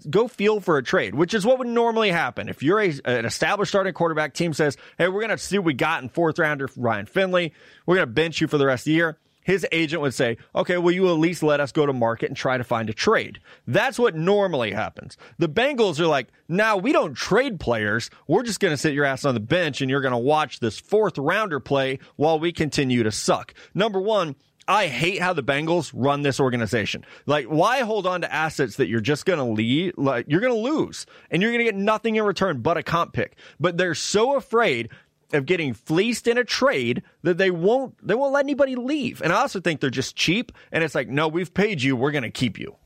go 0.09 0.27
feel 0.27 0.61
for 0.61 0.79
a 0.79 0.83
trade, 0.83 1.15
which 1.15 1.35
is 1.35 1.45
what 1.45 1.59
would 1.59 1.69
normally 1.69 2.11
happen. 2.11 2.49
If 2.49 2.63
you're 2.63 2.81
a, 2.81 2.93
an 3.05 3.27
established 3.27 3.71
starting 3.71 3.93
quarterback, 3.93 4.33
team 4.33 4.55
says, 4.55 4.77
"Hey, 4.97 5.09
we're 5.09 5.21
going 5.21 5.31
to 5.31 5.39
see 5.39 5.59
what 5.59 5.67
we 5.67 5.75
got 5.75 6.03
in 6.03 6.09
fourth 6.09 6.39
rounder 6.39 6.69
Ryan 6.77 7.07
Finley. 7.07 7.53
We're 7.85 7.97
going 7.97 8.09
to 8.09 8.13
bench 8.13 8.41
you 8.41 8.49
for 8.49 8.59
the 8.59 8.67
rest 8.67 8.83
of 8.83 8.85
the 8.87 8.93
year." 8.93 9.19
His 9.45 9.67
agent 9.73 10.01
would 10.03 10.15
say, 10.15 10.39
"Okay, 10.55 10.79
will 10.79 10.93
you 10.93 11.09
at 11.09 11.19
least 11.19 11.43
let 11.43 11.61
us 11.61 11.73
go 11.73 11.85
to 11.85 11.93
market 11.93 12.29
and 12.29 12.37
try 12.37 12.57
to 12.57 12.65
find 12.65 12.89
a 12.89 12.95
trade?" 12.95 13.41
That's 13.67 13.99
what 13.99 14.15
normally 14.15 14.71
happens. 14.71 15.19
The 15.39 15.49
Bengals 15.49 15.99
are 16.01 16.07
like, 16.07 16.29
"Now 16.49 16.77
we 16.77 16.93
don't 16.93 17.15
trade 17.15 17.59
players. 17.61 18.09
We're 18.27 18.45
just 18.45 18.61
going 18.61 18.73
to 18.73 18.79
sit 18.79 18.95
your 18.95 19.05
ass 19.05 19.25
on 19.25 19.35
the 19.35 19.41
bench 19.41 19.81
and 19.81 19.91
you're 19.91 20.01
going 20.01 20.13
to 20.13 20.19
watch 20.19 20.61
this 20.61 20.79
fourth 20.79 21.19
rounder 21.19 21.61
play 21.61 21.99
while 22.17 22.39
we 22.39 22.53
continue 22.53 23.03
to 23.03 23.11
suck." 23.11 23.53
Number 23.75 24.01
1, 24.01 24.37
I 24.73 24.87
hate 24.87 25.21
how 25.21 25.35
the 25.35 25.43
Bengals 25.43 25.93
run 25.95 26.23
this 26.23 26.41
organization. 26.41 27.05
Like, 27.27 27.45
why 27.45 27.81
hold 27.81 28.07
on 28.07 28.23
to 28.23 28.33
assets 28.33 28.77
that 28.77 28.89
you're 28.89 29.01
just 29.01 29.27
going 29.27 29.39
to 29.39 29.45
leave? 29.45 29.93
Like, 29.99 30.25
you're 30.29 30.41
going 30.41 30.55
to 30.55 30.59
lose 30.59 31.05
and 31.31 31.43
you're 31.43 31.51
going 31.51 31.59
to 31.59 31.71
get 31.71 31.77
nothing 31.77 32.17
in 32.17 32.25
return 32.25 32.63
but 32.63 32.79
a 32.79 32.83
comp 32.83 33.13
pick. 33.13 33.37
But 33.61 33.77
they're 33.77 33.95
so 33.95 34.35
afraid 34.35 34.89
of 35.35 35.45
getting 35.45 35.75
fleeced 35.75 36.27
in 36.27 36.39
a 36.39 36.45
trade 36.45 37.03
that 37.23 37.37
they 37.37 37.51
won't 37.51 37.95
they 38.07 38.15
won't 38.15 38.33
let 38.33 38.47
anybody 38.47 38.75
leave. 38.75 39.21
And 39.21 39.31
I 39.31 39.43
also 39.43 39.61
think 39.61 39.81
they're 39.81 39.91
just 39.91 40.17
cheap. 40.17 40.53
And 40.73 40.83
it's 40.83 40.95
like, 40.95 41.09
no, 41.09 41.29
we've 41.29 41.53
paid 41.53 41.83
you. 41.83 41.95
We're 41.95 42.11
going 42.11 42.23
to 42.23 42.31
keep 42.31 42.59
you. 42.59 42.77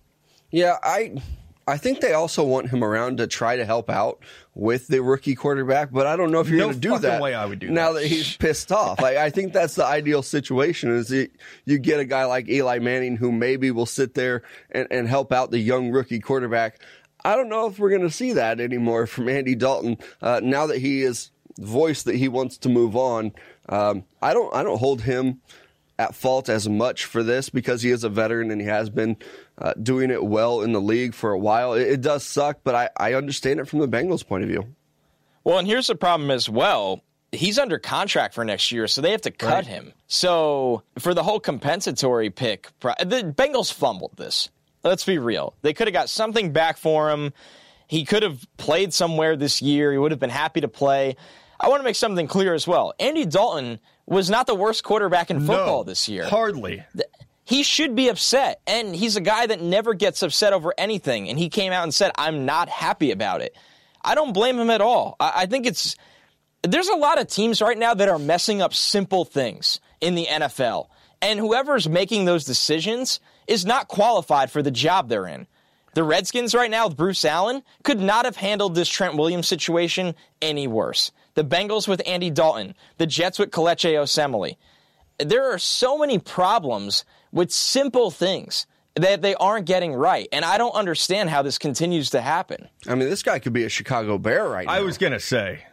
Yeah, 0.51 0.79
I 0.83 1.22
I 1.68 1.76
think 1.79 2.00
they 2.00 2.12
also 2.12 2.44
want 2.44 2.68
him 2.70 2.85
around 2.85 3.16
to 3.18 3.26
try 3.26 3.57
to 3.57 3.64
help 3.64 3.90
out 3.90 4.20
with 4.55 4.87
the 4.87 5.02
rookie 5.02 5.35
quarterback, 5.35 5.90
but 5.90 6.07
I 6.07 6.14
don't 6.14 6.31
know 6.31 6.38
if 6.40 6.48
you're 6.48 6.59
No 6.59 6.66
going 6.66 6.74
to 6.74 6.81
do 6.81 6.98
that. 7.00 7.20
way 7.20 7.35
I 7.35 7.44
would 7.44 7.59
do 7.59 7.70
now 7.70 7.92
that. 7.92 8.02
that 8.02 8.07
he's 8.09 8.37
pissed 8.37 8.70
off. 8.70 9.02
I, 9.02 9.24
I 9.24 9.31
think 9.31 9.52
that's 9.52 9.74
the 9.74 9.85
ideal 9.85 10.22
situation. 10.22 10.90
Is 10.94 11.09
that 11.09 11.31
you 11.64 11.79
get 11.79 11.98
a 11.98 12.05
guy 12.05 12.24
like 12.26 12.48
Eli 12.48 12.79
Manning 12.79 13.16
who 13.16 13.33
maybe 13.33 13.70
will 13.72 13.87
sit 13.87 14.14
there 14.14 14.42
and, 14.70 14.87
and 14.90 15.09
help 15.09 15.33
out 15.33 15.50
the 15.50 15.59
young 15.59 15.90
rookie 15.90 16.20
quarterback. 16.20 16.81
I 17.24 17.35
don't 17.35 17.48
know 17.48 17.66
if 17.66 17.81
we're 17.81 17.90
going 17.90 18.02
to 18.02 18.11
see 18.11 18.35
that 18.35 18.61
anymore 18.61 19.09
from 19.09 19.29
Andy 19.29 19.57
Dalton 19.57 19.98
uh, 20.22 20.40
now 20.44 20.68
that 20.68 20.79
he 20.79 21.02
is 21.02 21.33
voiced 21.59 22.05
that 22.05 22.14
he 22.14 22.29
wants 22.29 22.59
to 22.59 22.68
move 22.68 22.94
on. 22.94 23.33
Um, 23.68 24.05
I 24.22 24.33
don't. 24.35 24.55
I 24.55 24.62
don't 24.62 24.79
hold 24.79 25.00
him 25.02 25.40
at 25.98 26.14
fault 26.14 26.48
as 26.48 26.68
much 26.68 27.04
for 27.04 27.22
this 27.22 27.48
because 27.48 27.82
he 27.82 27.90
is 27.90 28.04
a 28.04 28.09
veteran 28.09 28.50
and 28.50 28.61
he 28.61 28.66
has 28.66 28.90
been 28.90 29.16
uh, 29.59 29.72
doing 29.82 30.11
it 30.11 30.22
well 30.22 30.61
in 30.61 30.72
the 30.72 30.80
league 30.80 31.14
for 31.14 31.32
a 31.32 31.38
while. 31.38 31.74
It, 31.74 31.88
it 31.88 32.00
does 32.00 32.24
suck, 32.24 32.61
but 32.64 32.74
I, 32.74 32.90
I 32.96 33.14
understand 33.14 33.61
it 33.61 33.68
from 33.68 33.78
the 33.78 33.88
Bengals' 33.88 34.26
point 34.26 34.42
of 34.42 34.48
view. 34.48 34.74
Well, 35.44 35.59
and 35.59 35.66
here's 35.66 35.87
the 35.87 35.94
problem 35.94 36.30
as 36.30 36.48
well. 36.48 37.02
He's 37.32 37.59
under 37.59 37.78
contract 37.78 38.35
for 38.35 38.44
next 38.44 38.72
year, 38.72 38.87
so 38.88 39.00
they 39.00 39.11
have 39.11 39.22
to 39.22 39.30
cut 39.30 39.66
him. 39.66 39.92
So 40.06 40.82
for 40.98 41.14
the 41.14 41.22
whole 41.22 41.40
compensatory 41.40 42.30
pick, 42.30 42.68
the 42.80 43.35
Bengals 43.37 43.72
fumbled 43.72 44.16
this. 44.16 44.48
Let's 44.82 45.04
be 45.04 45.18
real. 45.18 45.54
They 45.62 45.72
could 45.72 45.88
have 45.88 45.94
got 45.94 46.09
something 46.09 46.52
back 46.52 46.76
for 46.76 47.11
him. 47.11 47.32
He 47.88 48.04
could 48.04 48.22
have 48.22 48.46
played 48.56 48.92
somewhere 48.92 49.37
this 49.37 49.62
year. 49.62 49.92
He 49.92 49.98
would 49.98 50.12
have 50.12 50.20
been 50.20 50.30
happy 50.30 50.61
to 50.61 50.68
play. 50.68 51.16
I 51.59 51.68
want 51.68 51.80
to 51.80 51.85
make 51.85 51.96
something 51.96 52.26
clear 52.26 52.54
as 52.54 52.66
well. 52.66 52.94
Andy 53.00 53.24
Dalton 53.24 53.80
was 54.06 54.30
not 54.30 54.46
the 54.46 54.54
worst 54.54 54.84
quarterback 54.84 55.30
in 55.30 55.40
football 55.40 55.80
no, 55.80 55.84
this 55.84 56.08
year. 56.08 56.24
Hardly. 56.24 56.84
he 57.44 57.62
should 57.62 57.94
be 57.94 58.08
upset. 58.08 58.60
And 58.66 58.94
he's 58.94 59.16
a 59.16 59.20
guy 59.20 59.46
that 59.46 59.60
never 59.60 59.94
gets 59.94 60.22
upset 60.22 60.52
over 60.52 60.72
anything. 60.78 61.28
And 61.28 61.38
he 61.38 61.48
came 61.48 61.72
out 61.72 61.82
and 61.82 61.94
said, 61.94 62.12
I'm 62.16 62.46
not 62.46 62.68
happy 62.68 63.10
about 63.10 63.42
it. 63.42 63.56
I 64.04 64.14
don't 64.14 64.32
blame 64.32 64.58
him 64.58 64.70
at 64.70 64.80
all. 64.80 65.16
I, 65.18 65.32
I 65.36 65.46
think 65.46 65.66
it's. 65.66 65.96
There's 66.62 66.88
a 66.88 66.96
lot 66.96 67.20
of 67.20 67.28
teams 67.28 67.60
right 67.60 67.78
now 67.78 67.94
that 67.94 68.08
are 68.08 68.18
messing 68.18 68.62
up 68.62 68.74
simple 68.74 69.24
things 69.24 69.80
in 70.00 70.14
the 70.14 70.26
NFL. 70.26 70.88
And 71.22 71.38
whoever's 71.38 71.88
making 71.88 72.24
those 72.24 72.44
decisions 72.44 73.20
is 73.46 73.64
not 73.64 73.88
qualified 73.88 74.50
for 74.50 74.62
the 74.62 74.70
job 74.70 75.08
they're 75.08 75.26
in. 75.26 75.46
The 75.94 76.04
Redskins 76.04 76.54
right 76.54 76.70
now 76.70 76.88
with 76.88 76.96
Bruce 76.96 77.24
Allen 77.24 77.62
could 77.82 78.00
not 78.00 78.26
have 78.26 78.36
handled 78.36 78.74
this 78.74 78.88
Trent 78.88 79.16
Williams 79.16 79.48
situation 79.48 80.14
any 80.42 80.66
worse. 80.66 81.10
The 81.37 81.44
Bengals 81.44 81.87
with 81.87 82.03
Andy 82.05 82.31
Dalton, 82.31 82.75
the 82.99 83.07
Jets 83.07 83.38
with 83.38 83.51
Kelechi 83.51 83.92
Osemele 83.92 84.57
there 85.18 85.51
are 85.53 85.59
so 85.59 85.99
many 85.99 86.18
problems 86.18 87.05
with 87.33 87.51
simple 87.51 88.11
things 88.11 88.66
that 88.94 89.22
they 89.22 89.35
aren't 89.35 89.66
getting 89.66 89.92
right. 89.92 90.29
And 90.33 90.44
I 90.44 90.59
don't 90.59 90.75
understand 90.75 91.31
how 91.31 91.42
this 91.42 91.59
continues 91.59 92.11
to 92.11 92.20
happen. 92.20 92.68
I 92.87 92.94
mean, 92.94 93.11
this 93.11 93.22
guy 93.22 93.38
could 93.38 93.53
be 93.53 93.64
a 93.64 93.68
Chicago 93.68 94.18
Bear 94.18 94.49
right 94.49 94.66
now. 94.66 94.72
I 94.72 94.81
was 94.81 94.96
going 94.99 95.12
to 95.12 95.20
say. 95.20 95.64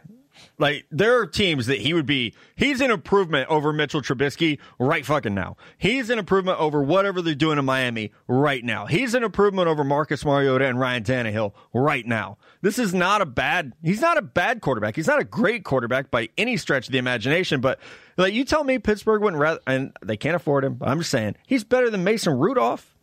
Like 0.58 0.86
there 0.90 1.18
are 1.18 1.26
teams 1.26 1.66
that 1.66 1.80
he 1.80 1.94
would 1.94 2.06
be. 2.06 2.34
He's 2.54 2.80
an 2.80 2.90
improvement 2.90 3.48
over 3.48 3.72
Mitchell 3.72 4.02
Trubisky 4.02 4.58
right 4.78 5.04
fucking 5.04 5.34
now. 5.34 5.56
He's 5.78 6.10
an 6.10 6.18
improvement 6.18 6.60
over 6.60 6.82
whatever 6.82 7.20
they're 7.22 7.34
doing 7.34 7.58
in 7.58 7.64
Miami 7.64 8.12
right 8.28 8.62
now. 8.62 8.86
He's 8.86 9.14
an 9.14 9.24
improvement 9.24 9.68
over 9.68 9.82
Marcus 9.82 10.24
Mariota 10.24 10.66
and 10.66 10.78
Ryan 10.78 11.02
Tannehill 11.02 11.52
right 11.72 12.06
now. 12.06 12.38
This 12.62 12.78
is 12.78 12.94
not 12.94 13.20
a 13.20 13.26
bad. 13.26 13.72
He's 13.82 14.00
not 14.00 14.16
a 14.16 14.22
bad 14.22 14.60
quarterback. 14.60 14.94
He's 14.94 15.08
not 15.08 15.20
a 15.20 15.24
great 15.24 15.64
quarterback 15.64 16.10
by 16.10 16.28
any 16.38 16.56
stretch 16.56 16.86
of 16.86 16.92
the 16.92 16.98
imagination. 16.98 17.60
But 17.60 17.80
like 18.16 18.32
you 18.32 18.44
tell 18.44 18.62
me, 18.62 18.78
Pittsburgh 18.78 19.22
wouldn't 19.22 19.40
rather, 19.40 19.60
and 19.66 19.92
they 20.04 20.16
can't 20.16 20.36
afford 20.36 20.64
him. 20.64 20.78
I'm 20.80 20.98
just 20.98 21.10
saying 21.10 21.36
he's 21.46 21.64
better 21.64 21.90
than 21.90 22.04
Mason 22.04 22.38
Rudolph 22.38 22.93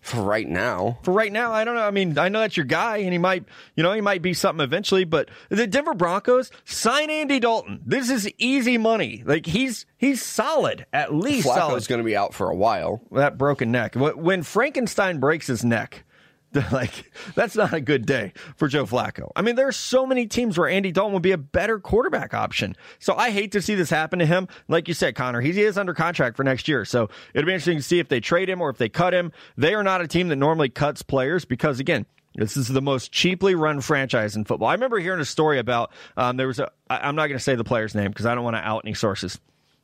for 0.00 0.22
right 0.22 0.48
now. 0.48 0.98
For 1.02 1.12
right 1.12 1.32
now, 1.32 1.52
I 1.52 1.64
don't 1.64 1.74
know. 1.74 1.82
I 1.82 1.90
mean, 1.90 2.18
I 2.18 2.28
know 2.28 2.40
that's 2.40 2.56
your 2.56 2.66
guy, 2.66 2.98
and 2.98 3.12
he 3.12 3.18
might, 3.18 3.44
you 3.76 3.82
know, 3.82 3.92
he 3.92 4.00
might 4.00 4.22
be 4.22 4.34
something 4.34 4.62
eventually. 4.62 5.04
But 5.04 5.28
the 5.48 5.66
Denver 5.66 5.94
Broncos 5.94 6.50
sign 6.64 7.10
Andy 7.10 7.40
Dalton. 7.40 7.80
This 7.84 8.10
is 8.10 8.30
easy 8.38 8.78
money. 8.78 9.22
Like 9.24 9.46
he's 9.46 9.86
he's 9.96 10.22
solid 10.22 10.86
at 10.92 11.14
least. 11.14 11.46
Flacco's 11.46 11.86
going 11.86 12.00
to 12.00 12.04
be 12.04 12.16
out 12.16 12.34
for 12.34 12.50
a 12.50 12.56
while. 12.56 13.02
That 13.12 13.38
broken 13.38 13.70
neck. 13.70 13.94
When 13.94 14.42
Frankenstein 14.42 15.18
breaks 15.18 15.46
his 15.46 15.64
neck, 15.64 16.04
like 16.72 17.12
that's 17.34 17.56
not 17.56 17.74
a 17.74 17.80
good 17.80 18.06
day 18.06 18.32
for 18.56 18.68
Joe 18.68 18.86
Flacco. 18.86 19.30
I 19.36 19.42
mean, 19.42 19.54
there's 19.54 19.76
so 19.76 20.06
many 20.06 20.26
teams 20.26 20.56
where 20.56 20.68
Andy 20.68 20.92
Dalton 20.92 21.12
would 21.12 21.22
be 21.22 21.32
a 21.32 21.38
better 21.38 21.78
quarterback 21.78 22.32
option. 22.32 22.74
So 22.98 23.14
I 23.14 23.30
hate 23.30 23.52
to 23.52 23.62
see 23.62 23.74
this 23.74 23.90
happen 23.90 24.18
to 24.20 24.26
him. 24.26 24.48
Like 24.66 24.88
you 24.88 24.94
said, 24.94 25.14
Connor, 25.14 25.40
he 25.40 25.60
is 25.60 25.76
under 25.76 25.92
contract 25.92 26.36
for 26.36 26.44
next 26.44 26.66
year. 26.66 26.84
So 26.84 27.10
it'll 27.34 27.46
be 27.46 27.52
interesting 27.52 27.76
to 27.76 27.82
see 27.82 27.98
if 27.98 28.08
they 28.08 28.20
trade 28.20 28.48
him 28.48 28.62
or 28.62 28.70
if 28.70 28.78
they 28.78 28.88
cut 28.88 29.12
him. 29.12 29.32
They 29.56 29.74
are 29.74 29.82
not 29.82 30.00
a 30.00 30.08
team 30.08 30.28
that 30.28 30.36
normally 30.36 30.70
cuts 30.70 31.02
players 31.02 31.44
because 31.44 31.80
again, 31.80 32.06
this 32.34 32.56
is 32.56 32.68
the 32.68 32.82
most 32.82 33.12
cheaply 33.12 33.54
run 33.54 33.80
franchise 33.80 34.36
in 34.36 34.44
football. 34.44 34.68
I 34.68 34.74
remember 34.74 34.98
hearing 34.98 35.20
a 35.20 35.24
story 35.24 35.58
about 35.58 35.92
um, 36.16 36.36
there 36.36 36.46
was 36.46 36.58
a. 36.58 36.70
I, 36.88 36.98
I'm 37.00 37.16
not 37.16 37.26
going 37.26 37.38
to 37.38 37.44
say 37.44 37.56
the 37.56 37.64
player's 37.64 37.94
name 37.94 38.08
because 38.08 38.26
I 38.26 38.34
don't 38.34 38.44
want 38.44 38.56
to 38.56 38.60
out 38.60 38.82
any 38.84 38.94
sources. 38.94 39.38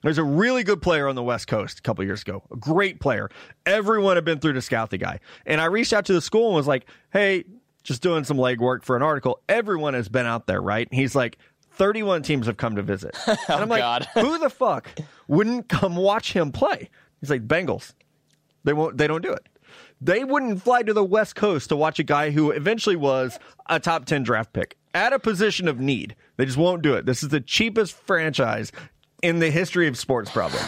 There's 0.05 0.19
a 0.19 0.25
really 0.25 0.65
good 0.65 0.83
player 0.83 1.09
on 1.09 1.15
the 1.15 1.23
West 1.23 1.47
Coast 1.47 1.79
a 1.79 1.83
couple 1.83 2.05
years 2.05 2.21
ago, 2.21 2.43
a 2.53 2.57
great 2.57 3.01
player. 3.01 3.31
Everyone 3.65 4.17
had 4.17 4.25
been 4.27 4.39
through 4.39 4.53
to 4.53 4.61
scout 4.61 4.91
the 4.91 4.99
guy. 4.99 5.19
And 5.47 5.63
I 5.63 5.65
reached 5.65 5.95
out 5.95 6.05
to 6.07 6.13
the 6.13 6.21
school 6.21 6.49
and 6.49 6.55
was 6.55 6.67
like, 6.67 6.87
hey, 7.11 7.45
just 7.83 8.03
doing 8.03 8.25
some 8.25 8.37
legwork 8.37 8.83
for 8.83 8.97
an 8.97 9.03
article. 9.03 9.41
Everyone 9.49 9.95
has 9.95 10.11
been 10.11 10.27
out 10.27 10.47
there, 10.47 10.61
right? 10.61 10.87
And 10.91 11.01
he's 11.01 11.15
like, 11.15 11.39
31 11.73 12.23
teams 12.23 12.47
have 12.47 12.59
come 12.59 12.77
to 12.77 12.83
visit. 12.83 13.17
And 13.27 13.39
I'm 13.49 13.73
oh, 13.73 13.75
like, 13.75 14.07
who 14.15 14.39
the 14.39 14.51
fuck 14.51 14.91
wouldn't 15.27 15.71
come 15.71 15.97
watch 15.97 16.35
him 16.35 16.53
play? 16.53 16.91
He's 17.23 17.31
like, 17.31 17.49
Bengals. 17.49 17.95
They 18.63 18.75
won't, 18.75 18.99
they 18.99 19.07
don't 19.07 19.23
do 19.23 19.33
it. 19.33 19.47
They 20.03 20.23
wouldn't 20.23 20.63
fly 20.63 20.83
to 20.83 20.93
the 20.93 21.03
West 21.03 21.35
Coast 21.35 21.71
to 21.71 21.77
watch 21.77 21.99
a 21.99 22.03
guy 22.03 22.31
who 22.31 22.51
eventually 22.51 22.97
was 22.97 23.39
a 23.71 23.81
top 23.81 24.05
10 24.05 24.23
draft 24.23 24.53
pick 24.53 24.77
at 24.93 25.15
a 25.15 25.19
position 25.19 25.67
of 25.67 25.81
need. 25.81 26.15
They 26.37 26.45
just 26.45 26.59
won't 26.59 26.83
do 26.83 26.95
it. 26.95 27.07
This 27.07 27.23
is 27.23 27.31
the 27.31 27.41
cheapest 27.41 27.95
franchise 27.95 28.71
in 29.25 29.39
the 29.39 29.51
history 29.51 29.89
of 29.89 29.97
sports, 29.97 30.31
probably. 30.31 30.61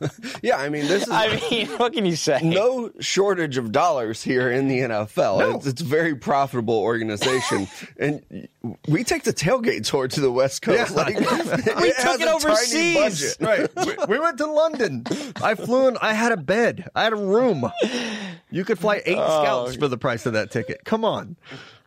yeah, 0.42 0.56
I 0.56 0.68
mean, 0.68 0.86
this 0.86 1.04
is. 1.04 1.10
I 1.10 1.40
mean, 1.50 1.68
what 1.78 1.92
can 1.92 2.06
you 2.06 2.16
say? 2.16 2.40
No 2.42 2.90
shortage 3.00 3.56
of 3.56 3.70
dollars 3.70 4.22
here 4.22 4.50
in 4.50 4.66
the 4.66 4.80
NFL. 4.80 5.38
No. 5.38 5.56
It's, 5.56 5.66
it's, 5.66 5.82
a 5.82 5.84
very 5.84 6.14
profitable 6.14 6.78
organization, 6.78 7.68
and 7.98 8.48
we 8.88 9.04
take 9.04 9.24
the 9.24 9.32
tailgate 9.32 9.86
tour 9.86 10.08
to 10.08 10.20
the 10.20 10.32
West 10.32 10.62
Coast. 10.62 10.90
Yeah. 10.90 10.96
Like, 10.96 11.18
we 11.18 11.88
it 11.88 11.96
took 12.00 12.20
it 12.20 12.28
overseas. 12.28 13.36
right. 13.40 13.68
We, 13.76 13.96
we 14.08 14.18
went 14.18 14.38
to 14.38 14.46
London. 14.46 15.04
I 15.42 15.54
flew 15.54 15.88
in. 15.88 15.98
I 16.00 16.14
had 16.14 16.32
a 16.32 16.36
bed. 16.36 16.88
I 16.94 17.04
had 17.04 17.12
a 17.12 17.16
room. 17.16 17.70
You 18.50 18.64
could 18.64 18.78
fly 18.78 19.02
eight 19.04 19.18
Oh. 19.18 19.42
scouts 19.42 19.76
for 19.76 19.88
the 19.88 19.98
price 19.98 20.26
of 20.26 20.32
that 20.32 20.50
ticket. 20.50 20.84
Come 20.84 21.04
on. 21.04 21.36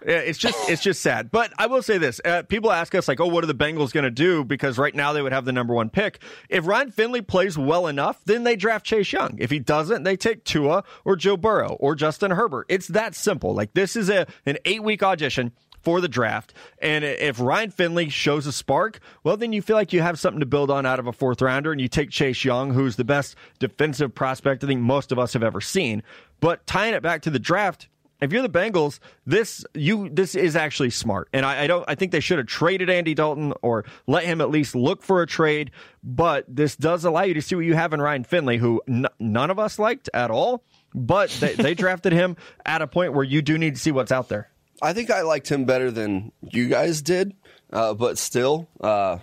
It's 0.06 0.38
just 0.38 0.70
it's 0.70 0.84
just 0.84 1.02
sad. 1.02 1.32
But 1.32 1.52
I 1.58 1.66
will 1.68 1.82
say 1.82 1.98
this: 1.98 2.22
uh, 2.24 2.44
people 2.44 2.72
ask 2.72 2.94
us 2.94 3.08
like, 3.08 3.20
"Oh, 3.20 3.28
what 3.28 3.44
are 3.44 3.48
the 3.48 3.56
Bengals 3.56 3.92
going 3.92 4.04
to 4.04 4.12
do?" 4.12 4.44
Because 4.44 4.78
right 4.78 4.94
now 4.94 5.14
they 5.14 5.22
would 5.22 5.34
have 5.34 5.46
the 5.46 5.52
number 5.52 5.74
one 5.74 5.90
pick. 5.90 6.22
If 6.50 6.68
Ryan 6.68 6.92
Finley 6.92 7.22
plays 7.22 7.58
well 7.58 7.88
enough, 7.88 8.24
then 8.26 8.44
they 8.44 8.56
draft 8.56 8.86
Chase 8.86 9.12
Young. 9.12 9.36
If 9.40 9.50
he 9.50 9.60
doesn't, 9.60 10.04
they 10.04 10.16
take 10.16 10.44
Tua 10.44 10.84
or 11.04 11.16
Joe 11.16 11.38
Burrow 11.38 11.78
or 11.80 11.96
Justin 11.96 12.32
Herbert. 12.32 12.68
It's 12.70 12.88
that 12.90 13.16
simple. 13.16 13.56
Like 13.56 13.74
this 13.74 13.96
is 13.96 14.10
a 14.10 14.28
an 14.46 14.58
eight 14.66 14.84
week 14.84 15.02
audition 15.02 15.52
for 15.86 16.02
the 16.02 16.08
draft. 16.08 16.54
And 16.80 17.06
if 17.06 17.40
Ryan 17.40 17.70
Finley 17.70 18.10
shows 18.10 18.48
a 18.48 18.52
spark, 18.52 19.00
well, 19.24 19.38
then 19.38 19.54
you 19.54 19.62
feel 19.62 19.76
like 19.76 19.94
you 19.94 20.02
have 20.02 20.20
something 20.20 20.40
to 20.40 20.46
build 20.46 20.72
on 20.72 20.86
out 20.86 21.00
of 21.00 21.08
a 21.08 21.14
fourth 21.14 21.42
rounder, 21.42 21.72
and 21.72 21.80
you 21.80 21.88
take 21.88 22.10
Chase 22.10 22.44
Young, 22.44 22.74
who's 22.74 22.96
the 22.96 23.04
best 23.04 23.36
defensive 23.60 24.14
prospect 24.14 24.64
I 24.64 24.68
think 24.68 24.82
most 24.82 25.12
of 25.12 25.20
us 25.20 25.34
have 25.34 25.44
ever 25.44 25.62
seen. 25.62 26.02
But 26.42 26.66
tying 26.66 26.96
it 26.96 27.04
back 27.04 27.22
to 27.22 27.30
the 27.30 27.40
draft, 27.40 27.88
if 28.22 28.32
you're 28.32 28.42
the 28.42 28.50
Bengals, 28.50 29.00
this 29.26 29.66
you 29.74 30.10
this 30.10 30.36
is 30.36 30.56
actually 30.56 30.90
smart, 30.90 31.28
and 31.34 31.46
I, 31.46 31.64
I 31.64 31.68
don't. 31.68 31.84
I 31.88 31.96
think 31.96 32.12
they 32.12 32.20
should 32.20 32.38
have 32.38 32.48
traded 32.48 32.90
Andy 32.90 33.14
Dalton 33.14 33.54
or 33.62 33.86
let 34.08 34.24
him 34.24 34.42
at 34.42 34.50
least 34.50 34.76
look 34.76 35.04
for 35.04 35.22
a 35.22 35.28
trade. 35.28 35.72
But 36.04 36.46
this 36.48 36.76
does 36.76 37.04
allow 37.04 37.24
you 37.24 37.34
to 37.34 37.42
see 37.42 37.56
what 37.56 37.66
you 37.66 37.76
have 37.76 37.94
in 37.94 38.02
Ryan 38.02 38.24
Finley, 38.24 38.58
who 38.58 38.82
n- 38.88 39.08
none 39.20 39.50
of 39.50 39.60
us 39.60 39.78
liked 39.80 40.10
at 40.14 40.32
all. 40.32 40.64
But 40.94 41.30
they, 41.42 41.56
they 41.56 41.74
drafted 41.76 42.14
him 42.14 42.38
at 42.66 42.82
a 42.82 42.88
point 42.88 43.14
where 43.14 43.26
you 43.26 43.42
do 43.42 43.58
need 43.58 43.76
to 43.76 43.82
see 43.82 43.92
what's 43.92 44.12
out 44.12 44.30
there. 44.30 44.50
I 44.82 44.94
think 44.94 45.10
I 45.10 45.22
liked 45.22 45.50
him 45.50 45.66
better 45.66 45.92
than 45.92 46.32
you 46.42 46.68
guys 46.68 47.02
did, 47.02 47.34
uh, 47.72 47.94
but 47.94 48.18
still, 48.18 48.68
uh, 48.82 49.20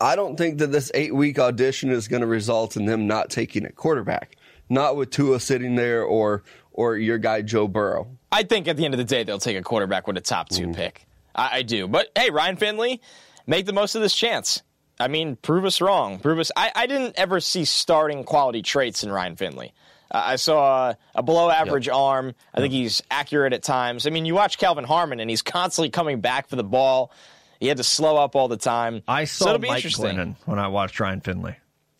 I 0.00 0.16
don't 0.16 0.36
think 0.36 0.58
that 0.58 0.72
this 0.72 0.90
eight 0.94 1.14
week 1.14 1.38
audition 1.38 1.90
is 1.90 2.08
going 2.08 2.22
to 2.22 2.26
result 2.26 2.76
in 2.76 2.84
them 2.84 3.06
not 3.06 3.30
taking 3.30 3.64
a 3.64 3.72
quarterback. 3.72 4.36
Not 4.68 4.96
with 4.96 5.10
Tua 5.10 5.40
sitting 5.40 5.74
there 5.74 6.02
or 6.02 6.42
or 6.74 6.96
your 6.96 7.16
guy 7.18 7.40
Joe 7.42 7.66
Burrow. 7.66 8.06
I 8.30 8.42
think 8.42 8.68
at 8.68 8.76
the 8.76 8.84
end 8.84 8.92
of 8.92 8.98
the 8.98 9.04
day, 9.04 9.22
they'll 9.24 9.38
take 9.38 9.56
a 9.56 9.62
quarterback 9.62 10.06
with 10.06 10.16
a 10.18 10.20
top 10.20 10.50
2 10.50 10.72
pick. 10.74 11.06
I, 11.34 11.58
I 11.58 11.62
do. 11.62 11.88
But 11.88 12.08
hey, 12.16 12.28
Ryan 12.30 12.56
Finley, 12.56 13.00
make 13.46 13.64
the 13.66 13.72
most 13.72 13.94
of 13.94 14.02
this 14.02 14.14
chance. 14.14 14.62
I 15.00 15.08
mean, 15.08 15.36
prove 15.36 15.64
us 15.64 15.80
wrong. 15.80 16.18
Prove 16.20 16.38
us. 16.38 16.52
I, 16.56 16.70
I 16.74 16.86
didn't 16.86 17.14
ever 17.18 17.40
see 17.40 17.64
starting 17.64 18.22
quality 18.24 18.62
traits 18.62 19.02
in 19.02 19.10
Ryan 19.10 19.34
Finley. 19.36 19.72
Uh, 20.10 20.22
I 20.26 20.36
saw 20.36 20.90
a, 20.90 20.98
a 21.16 21.22
below 21.22 21.50
average 21.50 21.88
arm. 21.88 22.34
I 22.54 22.60
think 22.60 22.72
he's 22.72 23.02
accurate 23.10 23.52
at 23.52 23.62
times. 23.64 24.06
I 24.06 24.10
mean, 24.10 24.24
you 24.26 24.34
watch 24.34 24.58
Kelvin 24.58 24.84
Harmon, 24.84 25.18
and 25.18 25.28
he's 25.28 25.42
constantly 25.42 25.90
coming 25.90 26.20
back 26.20 26.48
for 26.48 26.54
the 26.56 26.62
ball. 26.64 27.10
He 27.58 27.66
had 27.66 27.78
to 27.78 27.84
slow 27.84 28.16
up 28.16 28.36
all 28.36 28.46
the 28.46 28.56
time. 28.56 29.02
I 29.08 29.24
So 29.24 29.44
saw 29.46 29.50
it'll 29.50 29.60
be 29.60 29.68
Mike. 29.68 29.84
Glennon 29.84 30.36
when 30.44 30.58
I 30.60 30.68
watched 30.68 31.00
Ryan 31.00 31.20
Finley. 31.20 31.56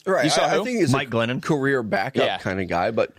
Right. 0.06 0.24
You 0.24 0.30
saw 0.30 0.42
I, 0.44 0.52
I 0.52 0.56
who? 0.58 0.64
think 0.64 0.78
he's 0.80 0.92
Mike 0.92 1.08
a 1.08 1.10
Glennon. 1.10 1.42
career 1.42 1.82
backup 1.82 2.24
Yeah. 2.24 2.38
kind 2.38 2.60
of 2.60 2.68
guy, 2.68 2.90
but 2.92 3.12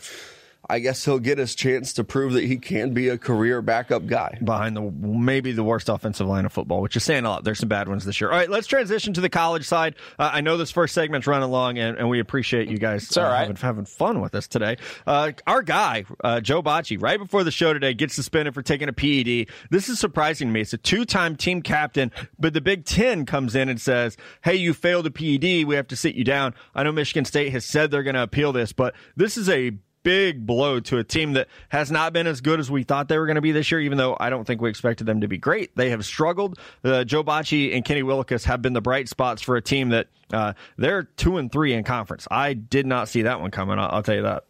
I 0.69 0.80
guess 0.80 1.06
he'll 1.06 1.19
get 1.19 1.38
his 1.38 1.56
chance 1.56 1.93
to 1.93 2.04
prove 2.04 2.34
that 2.34 2.43
he 2.43 2.58
can 2.58 2.93
be 2.93 3.10
a 3.10 3.17
career 3.17 3.62
backup 3.62 4.08
guy. 4.08 4.38
behind 4.43 4.75
the 4.75 4.82
maybe 4.82 5.51
the 5.51 5.63
worst 5.63 5.89
offensive 5.89 6.28
line 6.28 6.45
of 6.45 6.54
football, 6.54 6.82
which 6.82 6.95
is 6.95 7.04
saying 7.04 7.25
a 7.25 7.30
lot. 7.30 7.43
There's 7.43 7.60
some 7.60 7.69
bad 7.69 7.88
ones 7.88 8.06
this 8.06 8.19
year. 8.19 8.32
All 8.32 8.38
right, 8.38 8.49
let's 8.49 8.67
transition 8.67 9.13
to 9.13 9.21
the 9.21 9.30
college 9.30 9.65
side. 9.65 9.95
Uh, 10.17 10.30
I 10.34 10.41
know 10.41 10.58
this 10.58 10.71
first 10.71 10.93
segment's 10.93 11.28
running 11.28 11.49
long, 11.49 11.78
and, 11.78 11.97
and 11.97 12.10
we 12.10 12.19
appreciate 12.19 12.67
you 12.67 12.78
guys 12.78 13.15
uh, 13.15 13.21
right. 13.21 13.39
having, 13.41 13.56
having 13.56 13.86
fun 13.86 14.21
with 14.21 14.36
us 14.36 14.47
today. 14.47 14.78
Uh, 15.06 15.32
our 15.45 15.62
guy, 15.62 16.06
uh, 16.23 16.41
Joe 16.41 16.63
Bachie, 16.63 17.01
right 17.01 17.19
before 17.19 17.43
the 17.43 17.51
show 17.51 17.73
today, 17.73 17.93
gets 17.93 18.15
suspended 18.15 18.54
for 18.54 18.62
taking 18.62 18.89
a 18.89 18.93
PED. 18.93 19.47
This 19.69 19.89
is 19.89 19.99
surprising 19.99 20.47
to 20.47 20.54
me. 20.54 20.62
It's 20.62 20.73
a 20.73 20.78
two-time 20.78 21.36
team 21.36 21.62
captain, 21.62 22.12
but 22.39 22.54
the 22.54 22.62
Big 22.62 22.86
Ten 22.86 23.25
comes 23.25 23.56
in 23.56 23.69
and 23.69 23.80
says, 23.80 24.17
"Hey, 24.43 24.56
you 24.56 24.73
failed 24.73 25.06
a 25.06 25.12
PED. 25.12 25.65
We 25.65 25.75
have 25.75 25.88
to 25.88 25.95
sit 25.95 26.15
you 26.15 26.23
down." 26.23 26.54
I 26.73 26.84
know 26.84 26.91
Michigan 26.91 27.25
State 27.25 27.51
has 27.51 27.65
said 27.65 27.91
they're 27.91 28.04
going 28.04 28.15
to 28.15 28.23
appeal 28.23 28.51
this, 28.51 28.73
but 28.73 28.95
this 29.15 29.38
is 29.38 29.49
a 29.49 29.71
big 30.06 30.46
blow 30.46 30.80
to 30.80 31.00
a 31.00 31.04
team 31.04 31.34
that 31.34 31.48
has 31.70 31.91
not 31.91 32.13
been 32.13 32.28
as 32.28 32.39
good 32.39 32.60
as 32.60 32.70
we 32.70 32.84
thought 32.84 33.10
they 33.10 33.18
were 33.18 33.26
going 33.26 33.36
to 33.36 33.41
be 33.41 33.52
this 33.52 33.72
year, 33.72 33.82
even 33.82 33.98
though 33.98 34.15
I 34.18 34.30
don't 34.30 34.46
think 34.46 34.62
we 34.62 34.70
expected 34.70 35.08
them 35.08 35.22
to 35.22 35.28
be 35.28 35.39
great. 35.39 35.76
They 35.76 35.89
have 35.89 36.06
struggled. 36.06 36.60
Uh, 36.84 37.04
Joe 37.04 37.24
Bachie 37.24 37.76
and 37.76 37.84
Kenny 37.84 38.04
Willekes 38.04 38.44
have 38.44 38.62
been 38.62 38.74
the 38.74 38.82
bright 38.82 39.10
spots 39.10 39.41
for 39.41 39.58
a 39.58 39.62
team 39.63 39.89
that 39.89 40.08
uh, 40.32 40.54
they're 40.78 41.04
two 41.04 41.38
and 41.38 41.52
three 41.52 41.74
in 41.74 41.84
conference. 41.84 42.28
I 42.30 42.54
did 42.54 42.86
not 42.86 43.10
see 43.10 43.24
that 43.24 43.41
one 43.41 43.50
coming. 43.50 43.80
I'll, 43.80 43.96
I'll 43.96 44.04
tell 44.04 44.15
you 44.15 44.22
that. 44.22 44.46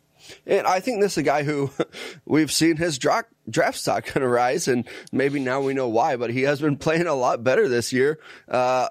And 0.46 0.68
I 0.68 0.82
think 0.82 1.02
this 1.02 1.14
is 1.14 1.20
a 1.20 1.24
guy 1.24 1.44
who 1.44 1.72
we've 2.26 2.52
seen 2.52 2.76
his 2.76 2.98
draft, 2.98 3.30
draft 3.50 3.78
stock 3.78 4.06
kind 4.06 4.24
of 4.26 4.30
rise, 4.30 4.68
and 4.68 4.86
maybe 5.14 5.40
now 5.40 5.62
we 5.62 5.74
know 5.74 5.88
why, 5.88 6.18
but 6.18 6.32
he 6.32 6.42
has 6.42 6.60
been 6.60 6.76
playing 6.76 7.08
a 7.08 7.16
lot 7.16 7.46
better 7.46 7.70
this 7.70 7.94
year. 7.94 8.20
Uh, 8.50 8.90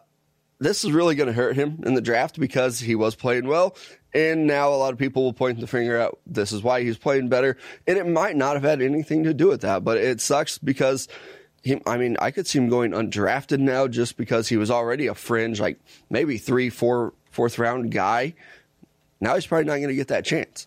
this 0.60 0.82
is 0.82 0.92
really 0.92 1.14
going 1.14 1.26
to 1.26 1.32
hurt 1.34 1.56
him 1.56 1.80
in 1.84 1.92
the 1.92 2.00
draft 2.00 2.40
because 2.40 2.78
he 2.78 2.94
was 2.94 3.14
playing 3.14 3.46
well. 3.46 3.76
And 4.14 4.46
now 4.46 4.68
a 4.68 4.76
lot 4.76 4.92
of 4.92 4.98
people 4.98 5.24
will 5.24 5.32
point 5.32 5.58
the 5.58 5.66
finger 5.66 5.96
at 5.96 6.14
this 6.24 6.52
is 6.52 6.62
why 6.62 6.82
he's 6.82 6.96
playing 6.96 7.28
better. 7.28 7.56
And 7.86 7.98
it 7.98 8.06
might 8.06 8.36
not 8.36 8.54
have 8.54 8.62
had 8.62 8.80
anything 8.80 9.24
to 9.24 9.34
do 9.34 9.48
with 9.48 9.62
that, 9.62 9.82
but 9.82 9.96
it 9.96 10.20
sucks 10.20 10.56
because 10.56 11.08
he, 11.62 11.80
I 11.84 11.96
mean, 11.96 12.16
I 12.20 12.30
could 12.30 12.46
see 12.46 12.58
him 12.58 12.68
going 12.68 12.92
undrafted 12.92 13.58
now 13.58 13.88
just 13.88 14.16
because 14.16 14.48
he 14.48 14.56
was 14.56 14.70
already 14.70 15.08
a 15.08 15.14
fringe, 15.14 15.60
like 15.60 15.80
maybe 16.10 16.38
three, 16.38 16.70
four, 16.70 17.12
fourth 17.30 17.58
round 17.58 17.90
guy. 17.90 18.34
Now 19.20 19.34
he's 19.34 19.46
probably 19.46 19.64
not 19.64 19.76
going 19.76 19.88
to 19.88 19.94
get 19.94 20.08
that 20.08 20.24
chance. 20.24 20.64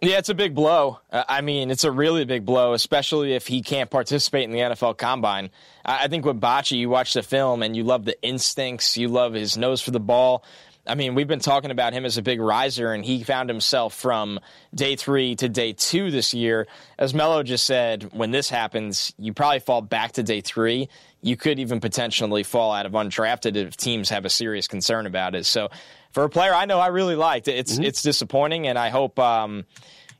Yeah, 0.00 0.18
it's 0.18 0.30
a 0.30 0.34
big 0.34 0.54
blow. 0.54 0.98
I 1.12 1.42
mean, 1.42 1.70
it's 1.70 1.84
a 1.84 1.92
really 1.92 2.24
big 2.24 2.44
blow, 2.44 2.72
especially 2.72 3.34
if 3.34 3.46
he 3.46 3.62
can't 3.62 3.88
participate 3.88 4.42
in 4.44 4.50
the 4.50 4.58
NFL 4.58 4.96
Combine. 4.98 5.50
I, 5.84 6.04
I 6.04 6.08
think 6.08 6.24
with 6.24 6.40
Bachie, 6.40 6.78
you 6.78 6.88
watch 6.88 7.14
the 7.14 7.22
film 7.22 7.62
and 7.62 7.76
you 7.76 7.84
love 7.84 8.04
the 8.04 8.20
instincts, 8.20 8.96
you 8.96 9.06
love 9.06 9.34
his 9.34 9.56
nose 9.56 9.80
for 9.80 9.92
the 9.92 10.00
ball. 10.00 10.42
I 10.86 10.96
mean, 10.96 11.14
we've 11.14 11.28
been 11.28 11.40
talking 11.40 11.70
about 11.70 11.92
him 11.92 12.04
as 12.04 12.18
a 12.18 12.22
big 12.22 12.40
riser, 12.40 12.92
and 12.92 13.04
he 13.04 13.22
found 13.22 13.48
himself 13.48 13.94
from 13.94 14.40
day 14.74 14.96
three 14.96 15.36
to 15.36 15.48
day 15.48 15.72
two 15.72 16.10
this 16.10 16.34
year. 16.34 16.66
As 16.98 17.14
Mello 17.14 17.44
just 17.44 17.64
said, 17.64 18.10
when 18.12 18.32
this 18.32 18.48
happens, 18.48 19.14
you 19.16 19.32
probably 19.32 19.60
fall 19.60 19.80
back 19.80 20.12
to 20.12 20.24
day 20.24 20.40
three. 20.40 20.88
You 21.20 21.36
could 21.36 21.60
even 21.60 21.78
potentially 21.78 22.42
fall 22.42 22.72
out 22.72 22.84
of 22.84 22.92
undrafted 22.92 23.54
if 23.54 23.76
teams 23.76 24.08
have 24.08 24.24
a 24.24 24.30
serious 24.30 24.66
concern 24.66 25.06
about 25.06 25.36
it. 25.36 25.46
So, 25.46 25.70
for 26.10 26.24
a 26.24 26.28
player 26.28 26.52
I 26.52 26.64
know 26.64 26.80
I 26.80 26.88
really 26.88 27.16
liked, 27.16 27.46
it's 27.46 27.74
mm-hmm. 27.74 27.84
it's 27.84 28.02
disappointing, 28.02 28.66
and 28.66 28.78
I 28.78 28.88
hope. 28.88 29.18
Um, 29.18 29.64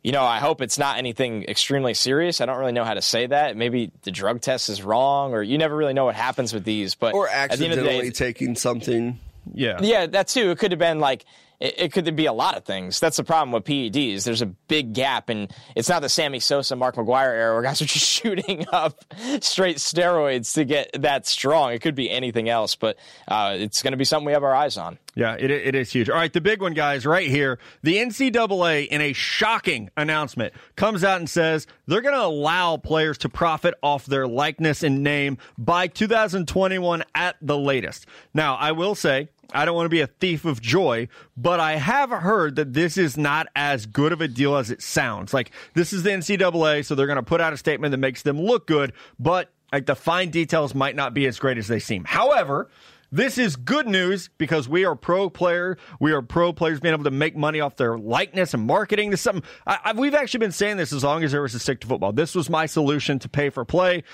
you 0.04 0.10
know, 0.10 0.24
I 0.24 0.40
hope 0.40 0.62
it's 0.62 0.78
not 0.78 0.98
anything 0.98 1.44
extremely 1.44 1.94
serious. 1.94 2.40
I 2.40 2.46
don't 2.46 2.58
really 2.58 2.72
know 2.72 2.82
how 2.82 2.94
to 2.94 3.02
say 3.02 3.26
that. 3.26 3.56
Maybe 3.56 3.92
the 4.02 4.10
drug 4.10 4.40
test 4.40 4.68
is 4.68 4.82
wrong, 4.82 5.32
or 5.32 5.44
you 5.44 5.58
never 5.58 5.76
really 5.76 5.92
know 5.94 6.06
what 6.06 6.16
happens 6.16 6.52
with 6.52 6.64
these. 6.64 6.96
But 6.96 7.14
or 7.14 7.28
accidentally 7.28 8.00
day, 8.00 8.10
taking 8.10 8.56
something. 8.56 9.20
Yeah, 9.52 9.78
yeah, 9.80 10.06
that 10.06 10.28
too. 10.28 10.50
It 10.50 10.58
could 10.58 10.72
have 10.72 10.78
been 10.78 11.00
like 11.00 11.24
it, 11.62 11.74
it, 11.78 11.92
could 11.92 12.16
be 12.16 12.26
a 12.26 12.32
lot 12.32 12.56
of 12.56 12.64
things. 12.64 12.98
That's 12.98 13.16
the 13.16 13.24
problem 13.24 13.52
with 13.52 13.64
PEDs. 13.64 14.24
There's 14.24 14.42
a 14.42 14.46
big 14.46 14.94
gap, 14.94 15.28
and 15.28 15.52
it's 15.76 15.88
not 15.88 16.02
the 16.02 16.08
Sammy 16.08 16.40
Sosa, 16.40 16.74
Mark 16.74 16.96
McGwire 16.96 17.32
era 17.32 17.54
where 17.54 17.62
guys 17.62 17.80
are 17.80 17.84
just 17.86 18.04
shooting 18.04 18.66
up 18.72 19.04
straight 19.40 19.76
steroids 19.76 20.54
to 20.54 20.64
get 20.64 20.90
that 21.00 21.26
strong. 21.26 21.72
It 21.72 21.80
could 21.80 21.94
be 21.94 22.10
anything 22.10 22.48
else, 22.48 22.74
but 22.74 22.98
uh, 23.28 23.54
it's 23.56 23.80
going 23.80 23.92
to 23.92 23.96
be 23.96 24.04
something 24.04 24.26
we 24.26 24.32
have 24.32 24.42
our 24.42 24.54
eyes 24.54 24.76
on. 24.76 24.98
Yeah, 25.14 25.36
it, 25.38 25.50
it 25.50 25.74
is 25.74 25.92
huge. 25.92 26.10
All 26.10 26.16
right, 26.16 26.32
the 26.32 26.40
big 26.40 26.62
one, 26.62 26.74
guys, 26.74 27.06
right 27.06 27.28
here. 27.28 27.58
The 27.82 27.96
NCAA, 27.96 28.88
in 28.88 29.00
a 29.00 29.12
shocking 29.12 29.90
announcement, 29.96 30.54
comes 30.74 31.04
out 31.04 31.20
and 31.20 31.30
says 31.30 31.66
they're 31.86 32.00
going 32.00 32.14
to 32.14 32.24
allow 32.24 32.76
players 32.76 33.18
to 33.18 33.28
profit 33.28 33.74
off 33.82 34.06
their 34.06 34.26
likeness 34.26 34.82
and 34.82 35.02
name 35.02 35.38
by 35.58 35.86
2021 35.86 37.04
at 37.14 37.36
the 37.40 37.58
latest. 37.58 38.06
Now, 38.34 38.56
I 38.56 38.72
will 38.72 38.94
say, 38.94 39.28
I 39.52 39.64
don't 39.64 39.74
want 39.74 39.86
to 39.86 39.90
be 39.90 40.00
a 40.00 40.06
thief 40.06 40.44
of 40.44 40.60
joy, 40.60 41.08
but 41.36 41.60
I 41.60 41.76
have 41.76 42.10
heard 42.10 42.56
that 42.56 42.72
this 42.72 42.96
is 42.96 43.16
not 43.16 43.46
as 43.54 43.86
good 43.86 44.12
of 44.12 44.20
a 44.20 44.28
deal 44.28 44.56
as 44.56 44.70
it 44.70 44.82
sounds. 44.82 45.32
Like 45.34 45.50
this 45.74 45.92
is 45.92 46.02
the 46.02 46.10
NCAA, 46.10 46.84
so 46.84 46.94
they're 46.94 47.06
going 47.06 47.16
to 47.16 47.22
put 47.22 47.40
out 47.40 47.52
a 47.52 47.56
statement 47.56 47.92
that 47.92 47.98
makes 47.98 48.22
them 48.22 48.40
look 48.40 48.66
good, 48.66 48.92
but 49.18 49.52
like 49.72 49.86
the 49.86 49.96
fine 49.96 50.30
details 50.30 50.74
might 50.74 50.96
not 50.96 51.14
be 51.14 51.26
as 51.26 51.38
great 51.38 51.58
as 51.58 51.68
they 51.68 51.78
seem. 51.78 52.04
However, 52.04 52.68
this 53.12 53.36
is 53.36 53.56
good 53.56 53.86
news 53.86 54.30
because 54.38 54.68
we 54.68 54.86
are 54.86 54.96
pro 54.96 55.28
player. 55.28 55.76
We 56.00 56.12
are 56.12 56.22
pro 56.22 56.54
players 56.54 56.80
being 56.80 56.94
able 56.94 57.04
to 57.04 57.10
make 57.10 57.36
money 57.36 57.60
off 57.60 57.76
their 57.76 57.98
likeness 57.98 58.54
and 58.54 58.66
marketing. 58.66 59.10
This 59.10 59.20
is 59.20 59.24
something 59.24 59.44
I, 59.66 59.78
I, 59.84 59.92
we've 59.92 60.14
actually 60.14 60.38
been 60.38 60.52
saying 60.52 60.78
this 60.78 60.94
as 60.94 61.04
long 61.04 61.22
as 61.22 61.32
there 61.32 61.42
was 61.42 61.54
a 61.54 61.58
stick 61.58 61.80
to 61.80 61.86
football. 61.86 62.12
This 62.12 62.34
was 62.34 62.48
my 62.48 62.64
solution 62.64 63.18
to 63.18 63.28
pay 63.28 63.50
for 63.50 63.66
play. 63.66 64.04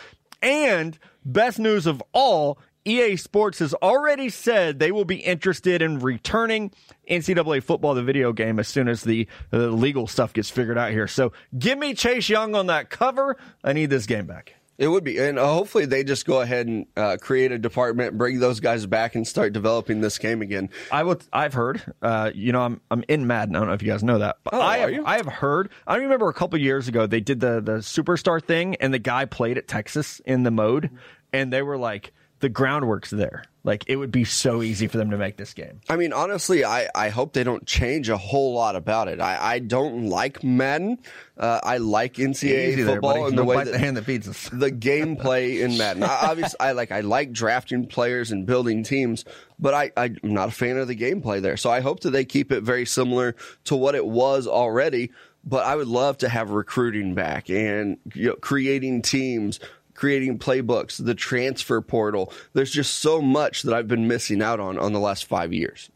And 0.42 0.98
best 1.24 1.58
news 1.60 1.86
of 1.86 2.02
all 2.12 2.58
EA 2.88 3.16
Sports 3.16 3.58
has 3.58 3.74
already 3.74 4.28
said 4.30 4.78
they 4.78 4.92
will 4.92 5.04
be 5.04 5.16
interested 5.16 5.82
in 5.82 5.98
returning 5.98 6.72
NCAA 7.08 7.62
football, 7.62 7.94
the 7.94 8.02
video 8.02 8.32
game, 8.32 8.58
as 8.58 8.68
soon 8.68 8.88
as 8.88 9.02
the, 9.02 9.28
the 9.50 9.68
legal 9.70 10.06
stuff 10.06 10.32
gets 10.32 10.50
figured 10.50 10.78
out 10.78 10.90
here. 10.90 11.06
So 11.06 11.32
give 11.58 11.78
me 11.78 11.94
Chase 11.94 12.28
Young 12.28 12.54
on 12.54 12.66
that 12.66 12.90
cover. 12.90 13.36
I 13.62 13.72
need 13.72 13.90
this 13.90 14.06
game 14.06 14.26
back. 14.26 14.54
It 14.78 14.86
would 14.86 15.02
be, 15.02 15.18
and 15.18 15.40
uh, 15.40 15.52
hopefully 15.52 15.86
they 15.86 16.04
just 16.04 16.24
go 16.24 16.40
ahead 16.40 16.68
and 16.68 16.86
uh, 16.96 17.16
create 17.20 17.50
a 17.50 17.58
department, 17.58 18.16
bring 18.16 18.38
those 18.38 18.60
guys 18.60 18.86
back, 18.86 19.16
and 19.16 19.26
start 19.26 19.52
developing 19.52 20.00
this 20.00 20.18
game 20.18 20.40
again. 20.40 20.70
I 20.92 21.02
would. 21.02 21.24
I've 21.32 21.52
heard. 21.52 21.82
Uh, 22.00 22.30
you 22.32 22.52
know, 22.52 22.62
I'm 22.62 22.80
I'm 22.88 23.02
in 23.08 23.26
Madden. 23.26 23.56
I 23.56 23.58
don't 23.58 23.66
know 23.66 23.74
if 23.74 23.82
you 23.82 23.90
guys 23.90 24.04
know 24.04 24.20
that, 24.20 24.36
but 24.44 24.54
oh, 24.54 24.60
I 24.60 24.78
have, 24.78 25.04
I 25.04 25.16
have 25.16 25.26
heard. 25.26 25.70
I 25.84 25.96
remember 25.96 26.28
a 26.28 26.32
couple 26.32 26.60
years 26.60 26.86
ago 26.86 27.08
they 27.08 27.18
did 27.18 27.40
the 27.40 27.60
the 27.60 27.78
superstar 27.78 28.40
thing, 28.40 28.76
and 28.76 28.94
the 28.94 29.00
guy 29.00 29.24
played 29.24 29.58
at 29.58 29.66
Texas 29.66 30.20
in 30.24 30.44
the 30.44 30.52
mode, 30.52 30.90
and 31.32 31.52
they 31.52 31.62
were 31.62 31.76
like, 31.76 32.12
the 32.40 32.48
groundwork's 32.48 33.10
there. 33.10 33.44
Like 33.64 33.84
it 33.86 33.96
would 33.96 34.10
be 34.10 34.24
so 34.24 34.62
easy 34.62 34.86
for 34.86 34.96
them 34.96 35.10
to 35.10 35.18
make 35.18 35.36
this 35.36 35.52
game. 35.52 35.80
I 35.90 35.96
mean, 35.96 36.12
honestly, 36.12 36.64
I, 36.64 36.88
I 36.94 37.10
hope 37.10 37.34
they 37.34 37.44
don't 37.44 37.66
change 37.66 38.08
a 38.08 38.16
whole 38.16 38.54
lot 38.54 38.76
about 38.76 39.08
it. 39.08 39.20
I, 39.20 39.36
I 39.54 39.58
don't 39.58 40.06
like 40.06 40.42
Madden. 40.42 40.98
Uh, 41.36 41.60
I 41.62 41.76
like 41.76 42.14
NCAA 42.14 42.86
football 42.86 43.14
there, 43.14 43.26
and 43.26 43.36
the 43.36 43.44
way 43.44 43.56
that 43.56 43.72
the 43.72 43.78
hand 43.78 43.98
that 43.98 44.04
feeds 44.04 44.26
us. 44.26 44.48
the 44.50 44.72
gameplay 44.72 45.60
in 45.60 45.76
Madden. 45.76 46.02
obviously, 46.02 46.58
I 46.60 46.72
like 46.72 46.92
I 46.92 47.00
like 47.00 47.32
drafting 47.32 47.86
players 47.86 48.30
and 48.30 48.46
building 48.46 48.84
teams, 48.84 49.26
but 49.58 49.74
I, 49.74 49.90
I'm 49.96 50.16
not 50.22 50.48
a 50.48 50.52
fan 50.52 50.78
of 50.78 50.88
the 50.88 50.96
gameplay 50.96 51.42
there. 51.42 51.58
So 51.58 51.70
I 51.70 51.80
hope 51.80 52.00
that 52.00 52.10
they 52.10 52.24
keep 52.24 52.52
it 52.52 52.62
very 52.62 52.86
similar 52.86 53.36
to 53.64 53.76
what 53.76 53.94
it 53.94 54.06
was 54.06 54.46
already 54.46 55.10
but 55.44 55.64
I 55.64 55.76
would 55.76 55.88
love 55.88 56.18
to 56.18 56.28
have 56.28 56.50
recruiting 56.50 57.14
back 57.14 57.48
and 57.48 57.98
you 58.14 58.28
know, 58.28 58.36
creating 58.36 59.02
teams, 59.02 59.60
creating 59.98 60.38
playbooks, 60.38 61.04
the 61.04 61.14
transfer 61.14 61.80
portal. 61.80 62.32
There's 62.52 62.70
just 62.70 62.96
so 63.00 63.20
much 63.20 63.62
that 63.62 63.74
I've 63.74 63.88
been 63.88 64.06
missing 64.06 64.40
out 64.40 64.60
on 64.60 64.78
on 64.78 64.92
the 64.92 65.00
last 65.00 65.24
five 65.24 65.52
years. 65.52 65.90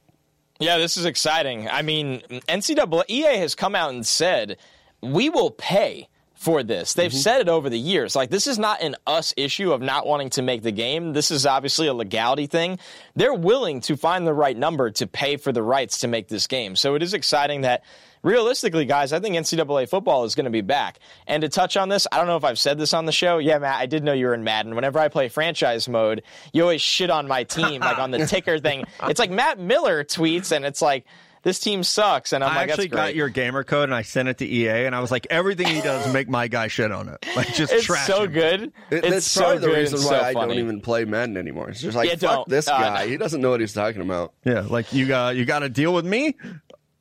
Yeah, 0.58 0.78
this 0.78 0.96
is 0.96 1.04
exciting. 1.04 1.68
I 1.68 1.82
mean, 1.82 2.20
NCAA 2.48 3.04
EA 3.08 3.36
has 3.38 3.54
come 3.54 3.76
out 3.76 3.90
and 3.90 4.04
said 4.04 4.58
we 5.02 5.30
will 5.30 5.52
pay 5.52 6.08
for 6.34 6.64
this. 6.64 6.94
They've 6.94 7.12
mm-hmm. 7.12 7.20
said 7.20 7.40
it 7.42 7.48
over 7.48 7.70
the 7.70 7.78
years. 7.78 8.16
Like 8.16 8.30
this 8.30 8.48
is 8.48 8.58
not 8.58 8.82
an 8.82 8.96
us 9.06 9.32
issue 9.36 9.72
of 9.72 9.80
not 9.80 10.04
wanting 10.04 10.30
to 10.30 10.42
make 10.42 10.62
the 10.62 10.72
game. 10.72 11.12
This 11.12 11.30
is 11.30 11.46
obviously 11.46 11.86
a 11.86 11.94
legality 11.94 12.48
thing. 12.48 12.80
They're 13.14 13.32
willing 13.32 13.82
to 13.82 13.96
find 13.96 14.26
the 14.26 14.34
right 14.34 14.56
number 14.56 14.90
to 14.90 15.06
pay 15.06 15.36
for 15.36 15.52
the 15.52 15.62
rights 15.62 15.98
to 16.00 16.08
make 16.08 16.26
this 16.26 16.48
game. 16.48 16.74
So 16.74 16.96
it 16.96 17.04
is 17.04 17.14
exciting 17.14 17.60
that 17.60 17.84
realistically, 18.22 18.84
guys, 18.84 19.12
I 19.12 19.20
think 19.20 19.36
NCAA 19.36 19.88
football 19.88 20.24
is 20.24 20.34
going 20.34 20.44
to 20.44 20.50
be 20.50 20.60
back. 20.60 20.98
And 21.26 21.40
to 21.42 21.48
touch 21.48 21.76
on 21.76 21.88
this, 21.88 22.06
I 22.12 22.18
don't 22.18 22.26
know 22.26 22.36
if 22.36 22.44
I've 22.44 22.58
said 22.58 22.78
this 22.78 22.94
on 22.94 23.06
the 23.06 23.12
show. 23.12 23.38
Yeah, 23.38 23.58
Matt, 23.58 23.80
I 23.80 23.86
did 23.86 24.04
know 24.04 24.12
you 24.12 24.26
were 24.26 24.34
in 24.34 24.44
Madden. 24.44 24.74
Whenever 24.74 24.98
I 24.98 25.08
play 25.08 25.28
franchise 25.28 25.88
mode, 25.88 26.22
you 26.52 26.62
always 26.62 26.80
shit 26.82 27.10
on 27.10 27.28
my 27.28 27.44
team, 27.44 27.80
like 27.80 27.98
on 27.98 28.10
the 28.10 28.26
ticker 28.26 28.58
thing. 28.58 28.84
It's 29.04 29.18
like 29.18 29.30
Matt 29.30 29.58
Miller 29.58 30.04
tweets, 30.04 30.52
and 30.52 30.64
it's 30.64 30.82
like, 30.82 31.04
this 31.44 31.58
team 31.58 31.82
sucks. 31.82 32.32
And 32.32 32.44
I'm 32.44 32.52
I 32.52 32.54
like, 32.54 32.70
actually 32.70 32.86
got 32.86 33.16
your 33.16 33.28
gamer 33.28 33.64
code 33.64 33.84
and 33.88 33.94
I 33.94 34.02
sent 34.02 34.28
it 34.28 34.38
to 34.38 34.46
EA, 34.46 34.84
and 34.86 34.94
I 34.94 35.00
was 35.00 35.10
like, 35.10 35.26
everything 35.28 35.66
he 35.66 35.80
does 35.80 36.12
make 36.12 36.28
my 36.28 36.46
guy 36.46 36.68
shit 36.68 36.92
on 36.92 37.08
it. 37.08 37.26
Like 37.34 37.52
just 37.52 37.72
it's 37.72 37.84
trash. 37.84 38.06
so 38.06 38.22
him. 38.24 38.32
good. 38.32 38.62
It, 38.62 38.72
it's 38.90 39.08
that's 39.10 39.26
so 39.26 39.40
probably 39.40 39.58
good 39.58 39.70
the 39.70 39.76
reason 39.80 39.98
why 40.00 40.18
so 40.20 40.24
I 40.24 40.32
don't 40.34 40.52
even 40.52 40.80
play 40.80 41.04
Madden 41.04 41.36
anymore. 41.36 41.70
It's 41.70 41.80
just 41.80 41.96
like 41.96 42.08
Yeah, 42.10 42.14
fuck 42.16 42.20
don't. 42.20 42.48
this 42.48 42.68
Uh, 42.68 42.78
guy. 42.78 43.08
He 43.08 43.16
doesn't 43.16 43.40
know 43.40 43.50
what 43.50 43.58
he's 43.60 43.72
talking 43.72 44.02
about. 44.02 44.34
Yeah, 44.44 44.60
like 44.70 44.92
you 44.92 45.08
got 45.08 45.34
you 45.34 45.44
got 45.44 45.60
to 45.60 45.68
deal 45.68 45.92
with 45.92 46.06
me 46.06 46.36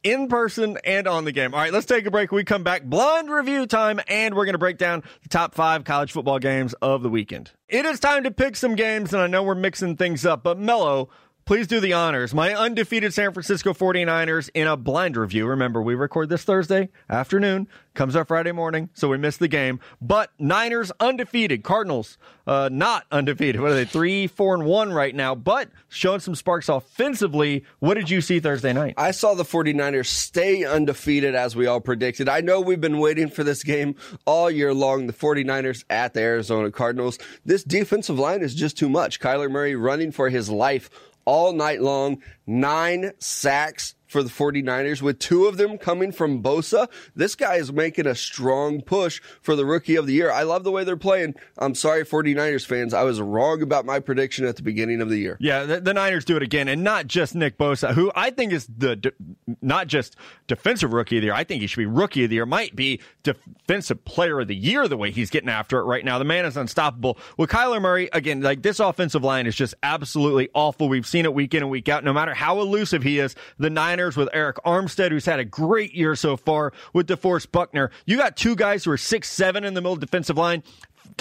in 0.03 0.27
person 0.27 0.77
and 0.83 1.07
on 1.07 1.25
the 1.25 1.31
game. 1.31 1.53
All 1.53 1.59
right, 1.59 1.73
let's 1.73 1.85
take 1.85 2.05
a 2.05 2.11
break. 2.11 2.31
We 2.31 2.43
come 2.43 2.63
back, 2.63 2.83
blind 2.83 3.29
review 3.29 3.65
time, 3.65 3.99
and 4.07 4.35
we're 4.35 4.45
going 4.45 4.53
to 4.53 4.59
break 4.59 4.77
down 4.77 5.03
the 5.23 5.29
top 5.29 5.53
five 5.53 5.83
college 5.83 6.11
football 6.11 6.39
games 6.39 6.73
of 6.81 7.03
the 7.03 7.09
weekend. 7.09 7.51
It 7.67 7.85
is 7.85 7.99
time 7.99 8.23
to 8.23 8.31
pick 8.31 8.55
some 8.55 8.75
games, 8.75 9.13
and 9.13 9.21
I 9.21 9.27
know 9.27 9.43
we're 9.43 9.55
mixing 9.55 9.97
things 9.97 10.25
up, 10.25 10.43
but 10.43 10.57
Mello, 10.57 11.09
please 11.51 11.67
do 11.67 11.81
the 11.81 11.91
honors. 11.91 12.33
My 12.33 12.55
undefeated 12.55 13.13
San 13.13 13.33
Francisco 13.33 13.73
49ers 13.73 14.49
in 14.53 14.67
a 14.67 14.77
blind 14.77 15.17
review. 15.17 15.45
Remember, 15.45 15.81
we 15.81 15.95
record 15.95 16.29
this 16.29 16.45
Thursday 16.45 16.87
afternoon, 17.09 17.67
comes 17.93 18.15
out 18.15 18.29
Friday 18.29 18.53
morning, 18.53 18.89
so 18.93 19.09
we 19.09 19.17
missed 19.17 19.39
the 19.39 19.49
game. 19.49 19.81
But 20.01 20.31
Niners 20.39 20.93
undefeated, 21.01 21.61
Cardinals 21.61 22.17
uh, 22.47 22.69
not 22.71 23.05
undefeated. 23.11 23.59
What 23.59 23.71
are 23.71 23.75
they? 23.75 23.83
Three, 23.83 24.27
four, 24.27 24.55
and 24.55 24.63
one 24.65 24.93
right 24.93 25.13
now, 25.13 25.35
but 25.35 25.69
showing 25.89 26.21
some 26.21 26.35
sparks 26.35 26.69
offensively. 26.69 27.65
What 27.79 27.95
did 27.95 28.09
you 28.09 28.21
see 28.21 28.39
Thursday 28.39 28.71
night? 28.71 28.93
I 28.97 29.11
saw 29.11 29.33
the 29.33 29.43
49ers 29.43 30.05
stay 30.05 30.63
undefeated 30.63 31.35
as 31.35 31.53
we 31.53 31.67
all 31.67 31.81
predicted. 31.81 32.29
I 32.29 32.39
know 32.39 32.61
we've 32.61 32.79
been 32.79 32.99
waiting 32.99 33.29
for 33.29 33.43
this 33.43 33.61
game 33.61 33.95
all 34.25 34.49
year 34.49 34.73
long. 34.73 35.07
The 35.07 35.13
49ers 35.13 35.83
at 35.89 36.13
the 36.13 36.21
Arizona 36.21 36.71
Cardinals. 36.71 37.19
This 37.43 37.65
defensive 37.65 38.17
line 38.17 38.41
is 38.41 38.55
just 38.55 38.77
too 38.77 38.87
much. 38.87 39.19
Kyler 39.19 39.51
Murray 39.51 39.75
running 39.75 40.13
for 40.13 40.29
his 40.29 40.49
life 40.49 40.89
all 41.25 41.53
night 41.53 41.81
long, 41.81 42.21
nine 42.45 43.11
sacks 43.19 43.95
for 44.11 44.21
the 44.21 44.29
49ers, 44.29 45.01
with 45.01 45.19
two 45.19 45.45
of 45.45 45.55
them 45.55 45.77
coming 45.77 46.11
from 46.11 46.43
Bosa. 46.43 46.89
This 47.15 47.33
guy 47.33 47.55
is 47.55 47.71
making 47.71 48.05
a 48.05 48.13
strong 48.13 48.81
push 48.81 49.21
for 49.41 49.55
the 49.55 49.65
rookie 49.65 49.95
of 49.95 50.05
the 50.05 50.11
year. 50.11 50.29
I 50.29 50.43
love 50.43 50.65
the 50.65 50.71
way 50.71 50.83
they're 50.83 50.97
playing. 50.97 51.35
I'm 51.57 51.75
sorry, 51.75 52.03
49ers 52.03 52.65
fans. 52.65 52.93
I 52.93 53.03
was 53.03 53.21
wrong 53.21 53.61
about 53.61 53.85
my 53.85 54.01
prediction 54.01 54.45
at 54.45 54.57
the 54.57 54.63
beginning 54.63 54.99
of 54.99 55.09
the 55.09 55.17
year. 55.17 55.37
Yeah, 55.39 55.63
the, 55.63 55.79
the 55.79 55.93
Niners 55.93 56.25
do 56.25 56.35
it 56.35 56.43
again, 56.43 56.67
and 56.67 56.83
not 56.83 57.07
just 57.07 57.35
Nick 57.35 57.57
Bosa, 57.57 57.93
who 57.93 58.11
I 58.13 58.31
think 58.31 58.51
is 58.51 58.67
the 58.67 58.97
de- 58.97 59.13
not 59.61 59.87
just 59.87 60.17
defensive 60.47 60.91
rookie 60.91 61.17
of 61.17 61.21
the 61.21 61.27
year. 61.27 61.33
I 61.33 61.45
think 61.45 61.61
he 61.61 61.67
should 61.67 61.77
be 61.77 61.85
rookie 61.85 62.25
of 62.25 62.29
the 62.29 62.35
year. 62.35 62.45
Might 62.45 62.75
be 62.75 62.99
defensive 63.23 64.03
player 64.03 64.41
of 64.41 64.49
the 64.49 64.55
year 64.55 64.89
the 64.89 64.97
way 64.97 65.11
he's 65.11 65.29
getting 65.29 65.47
after 65.47 65.79
it 65.79 65.83
right 65.83 66.03
now. 66.03 66.17
The 66.17 66.25
man 66.25 66.43
is 66.43 66.57
unstoppable. 66.57 67.17
With 67.37 67.49
Kyler 67.49 67.81
Murray, 67.81 68.09
again, 68.11 68.41
like 68.41 68.61
this 68.61 68.81
offensive 68.81 69.23
line 69.23 69.47
is 69.47 69.55
just 69.55 69.73
absolutely 69.83 70.49
awful. 70.53 70.89
We've 70.89 71.07
seen 71.07 71.23
it 71.23 71.33
week 71.33 71.53
in 71.53 71.63
and 71.63 71.71
week 71.71 71.87
out. 71.87 72.03
No 72.03 72.11
matter 72.11 72.33
how 72.33 72.59
elusive 72.59 73.03
he 73.03 73.19
is, 73.19 73.35
the 73.57 73.69
Niners 73.69 74.00
with 74.09 74.29
Arik 74.33 74.55
Armstead, 74.65 75.11
who's 75.11 75.25
had 75.25 75.39
a 75.39 75.45
great 75.45 75.93
year 75.93 76.15
so 76.15 76.35
far 76.35 76.73
with 76.93 77.07
DeForest 77.07 77.51
Buckner. 77.51 77.91
You 78.05 78.17
got 78.17 78.35
two 78.35 78.55
guys 78.55 78.83
who 78.83 78.91
are 78.91 78.97
six 78.97 79.29
seven 79.29 79.63
in 79.63 79.73
the 79.73 79.81
middle 79.81 79.95
defensive 79.95 80.37
line 80.37 80.63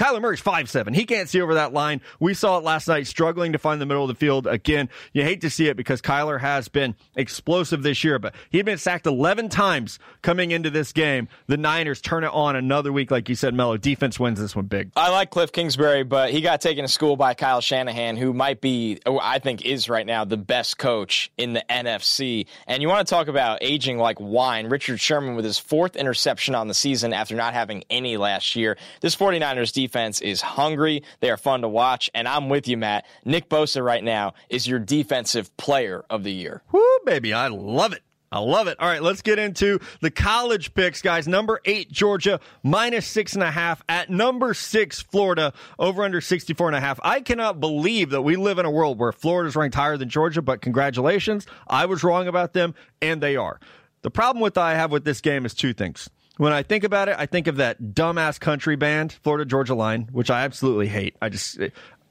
Kyler 0.01 0.23
Murray's 0.23 0.41
five 0.41 0.71
seven. 0.71 0.95
He 0.95 1.05
can't 1.05 1.29
see 1.29 1.43
over 1.43 1.53
that 1.55 1.75
line. 1.75 2.01
We 2.21 2.33
saw 2.33 2.57
it 2.57 2.65
last 2.65 2.89
night, 2.89 3.07
struggling 3.07 3.53
to 3.53 3.59
find 3.59 3.83
the 3.83 3.85
middle 3.85 4.03
of 4.03 4.09
the 4.09 4.15
field 4.15 4.47
again. 4.47 4.89
You 5.13 5.25
hate 5.25 5.43
to 5.43 5.51
see 5.51 5.69
it 5.69 5.77
because 5.77 6.01
Kyler 6.01 6.41
has 6.41 6.69
been 6.69 6.95
explosive 7.17 7.83
this 7.83 8.03
year, 8.03 8.19
but 8.19 8.35
he 8.49 8.57
had 8.57 8.65
been 8.65 8.79
sacked 8.79 9.07
11 9.07 9.51
times 9.51 9.99
coming 10.23 10.53
into 10.53 10.71
this 10.71 10.95
game. 10.95 11.29
The 11.49 11.59
Niners 11.59 12.01
turn 12.01 12.25
it 12.25 12.33
on 12.33 12.57
another 12.57 12.95
week, 12.95 13.11
like 13.11 13.29
you 13.29 13.35
said, 13.35 13.53
Mello. 13.53 13.77
Defense 13.77 14.19
wins 14.19 14.41
this 14.41 14.57
one 14.57 14.65
big. 14.65 14.91
I 14.97 15.11
like 15.11 15.29
Cliff 15.29 15.53
Kingsbury, 15.53 16.03
but 16.03 16.31
he 16.31 16.41
got 16.41 16.63
taken 16.63 16.83
to 16.83 16.89
school 16.89 17.17
by 17.19 17.35
Kyle 17.35 17.61
Shanahan, 17.61 18.17
who 18.17 18.33
might 18.33 18.63
be, 18.63 19.01
I 19.05 19.39
think, 19.39 19.67
is 19.67 19.91
right 19.91 20.07
now 20.07 20.25
the 20.25 20.39
best 20.39 20.79
coach 20.79 21.31
in 21.37 21.53
the 21.53 21.65
NFC. 21.69 22.47
And 22.67 22.81
you 22.81 22.89
want 22.89 23.07
to 23.07 23.11
talk 23.15 23.29
about 23.29 23.59
aging 23.61 23.99
like 23.99 24.19
wine. 24.19 24.69
Richard 24.69 24.99
Sherman 24.99 25.37
with 25.37 25.45
his 25.45 25.59
fourth 25.59 25.95
interception 25.95 26.55
on 26.55 26.69
the 26.69 26.75
season 26.75 27.13
after 27.13 27.35
not 27.35 27.53
having 27.53 27.85
any 27.91 28.17
last 28.17 28.57
year. 28.57 28.79
This 29.03 29.15
49ers 29.15 29.75
defense 29.75 29.90
is 29.97 30.41
hungry. 30.41 31.03
They 31.21 31.31
are 31.31 31.37
fun 31.37 31.63
to 31.63 31.69
watch. 31.69 32.11
And 32.15 32.29
I'm 32.29 32.49
with 32.49 32.69
you, 32.69 32.77
Matt. 32.77 33.07
Nick 33.25 33.49
Bosa 33.49 33.85
right 33.85 34.03
now 34.03 34.35
is 34.49 34.67
your 34.67 34.79
defensive 34.79 35.57
player 35.57 36.05
of 36.11 36.25
the 36.25 36.33
year. 36.33 36.63
Woo, 36.73 36.83
baby. 37.05 37.33
I 37.33 37.49
love 37.49 37.93
it. 37.93 38.03
I 38.33 38.39
love 38.39 38.69
it. 38.69 38.79
All 38.79 38.87
right, 38.87 39.03
let's 39.03 39.23
get 39.23 39.41
into 39.41 39.81
the 40.03 40.11
college 40.11 40.73
picks, 40.75 41.03
guys. 41.03 41.27
Number 41.27 41.61
eight, 41.65 41.91
Georgia, 41.91 42.39
minus 42.63 43.05
six 43.05 43.35
and 43.35 43.43
a 43.43 43.51
half. 43.51 43.83
At 43.89 44.09
number 44.09 44.55
six, 44.55 45.03
Florida, 45.03 45.53
over 45.81 46.05
under 46.05 46.21
64 46.21 46.69
and 46.69 46.77
a 46.77 46.81
half. 46.81 47.01
I 47.03 47.23
cannot 47.23 47.59
believe 47.59 48.11
that 48.11 48.23
we 48.23 48.37
live 48.37 48.61
in 48.61 48.67
a 48.67 48.71
world 48.71 49.01
where 49.01 49.11
Florida's 49.11 49.57
ranked 49.57 49.75
higher 49.75 49.97
than 49.97 50.09
Georgia, 50.09 50.43
but 50.43 50.63
congratulations. 50.63 51.45
I 51.67 51.87
was 51.87 52.05
wrong 52.05 52.29
about 52.29 52.53
them, 52.53 52.77
and 53.03 53.21
they 53.21 53.35
are. 53.35 53.59
The 54.03 54.13
problem 54.13 54.41
with 54.41 54.57
I 54.57 54.75
have 54.75 54.93
with 54.93 55.05
this 55.05 55.21
game 55.21 55.45
is 55.45 55.53
two 55.53 55.73
things. 55.73 56.09
When 56.41 56.55
I 56.55 56.63
think 56.63 56.85
about 56.85 57.11
it, 57.11 57.17
I 57.19 57.27
think 57.27 57.49
of 57.49 57.57
that 57.57 57.83
dumbass 57.83 58.41
country 58.41 58.75
band, 58.75 59.13
Florida 59.23 59.45
Georgia 59.45 59.75
Line, 59.75 60.09
which 60.11 60.31
I 60.31 60.45
absolutely 60.45 60.87
hate. 60.87 61.15
I 61.21 61.29
just, 61.29 61.61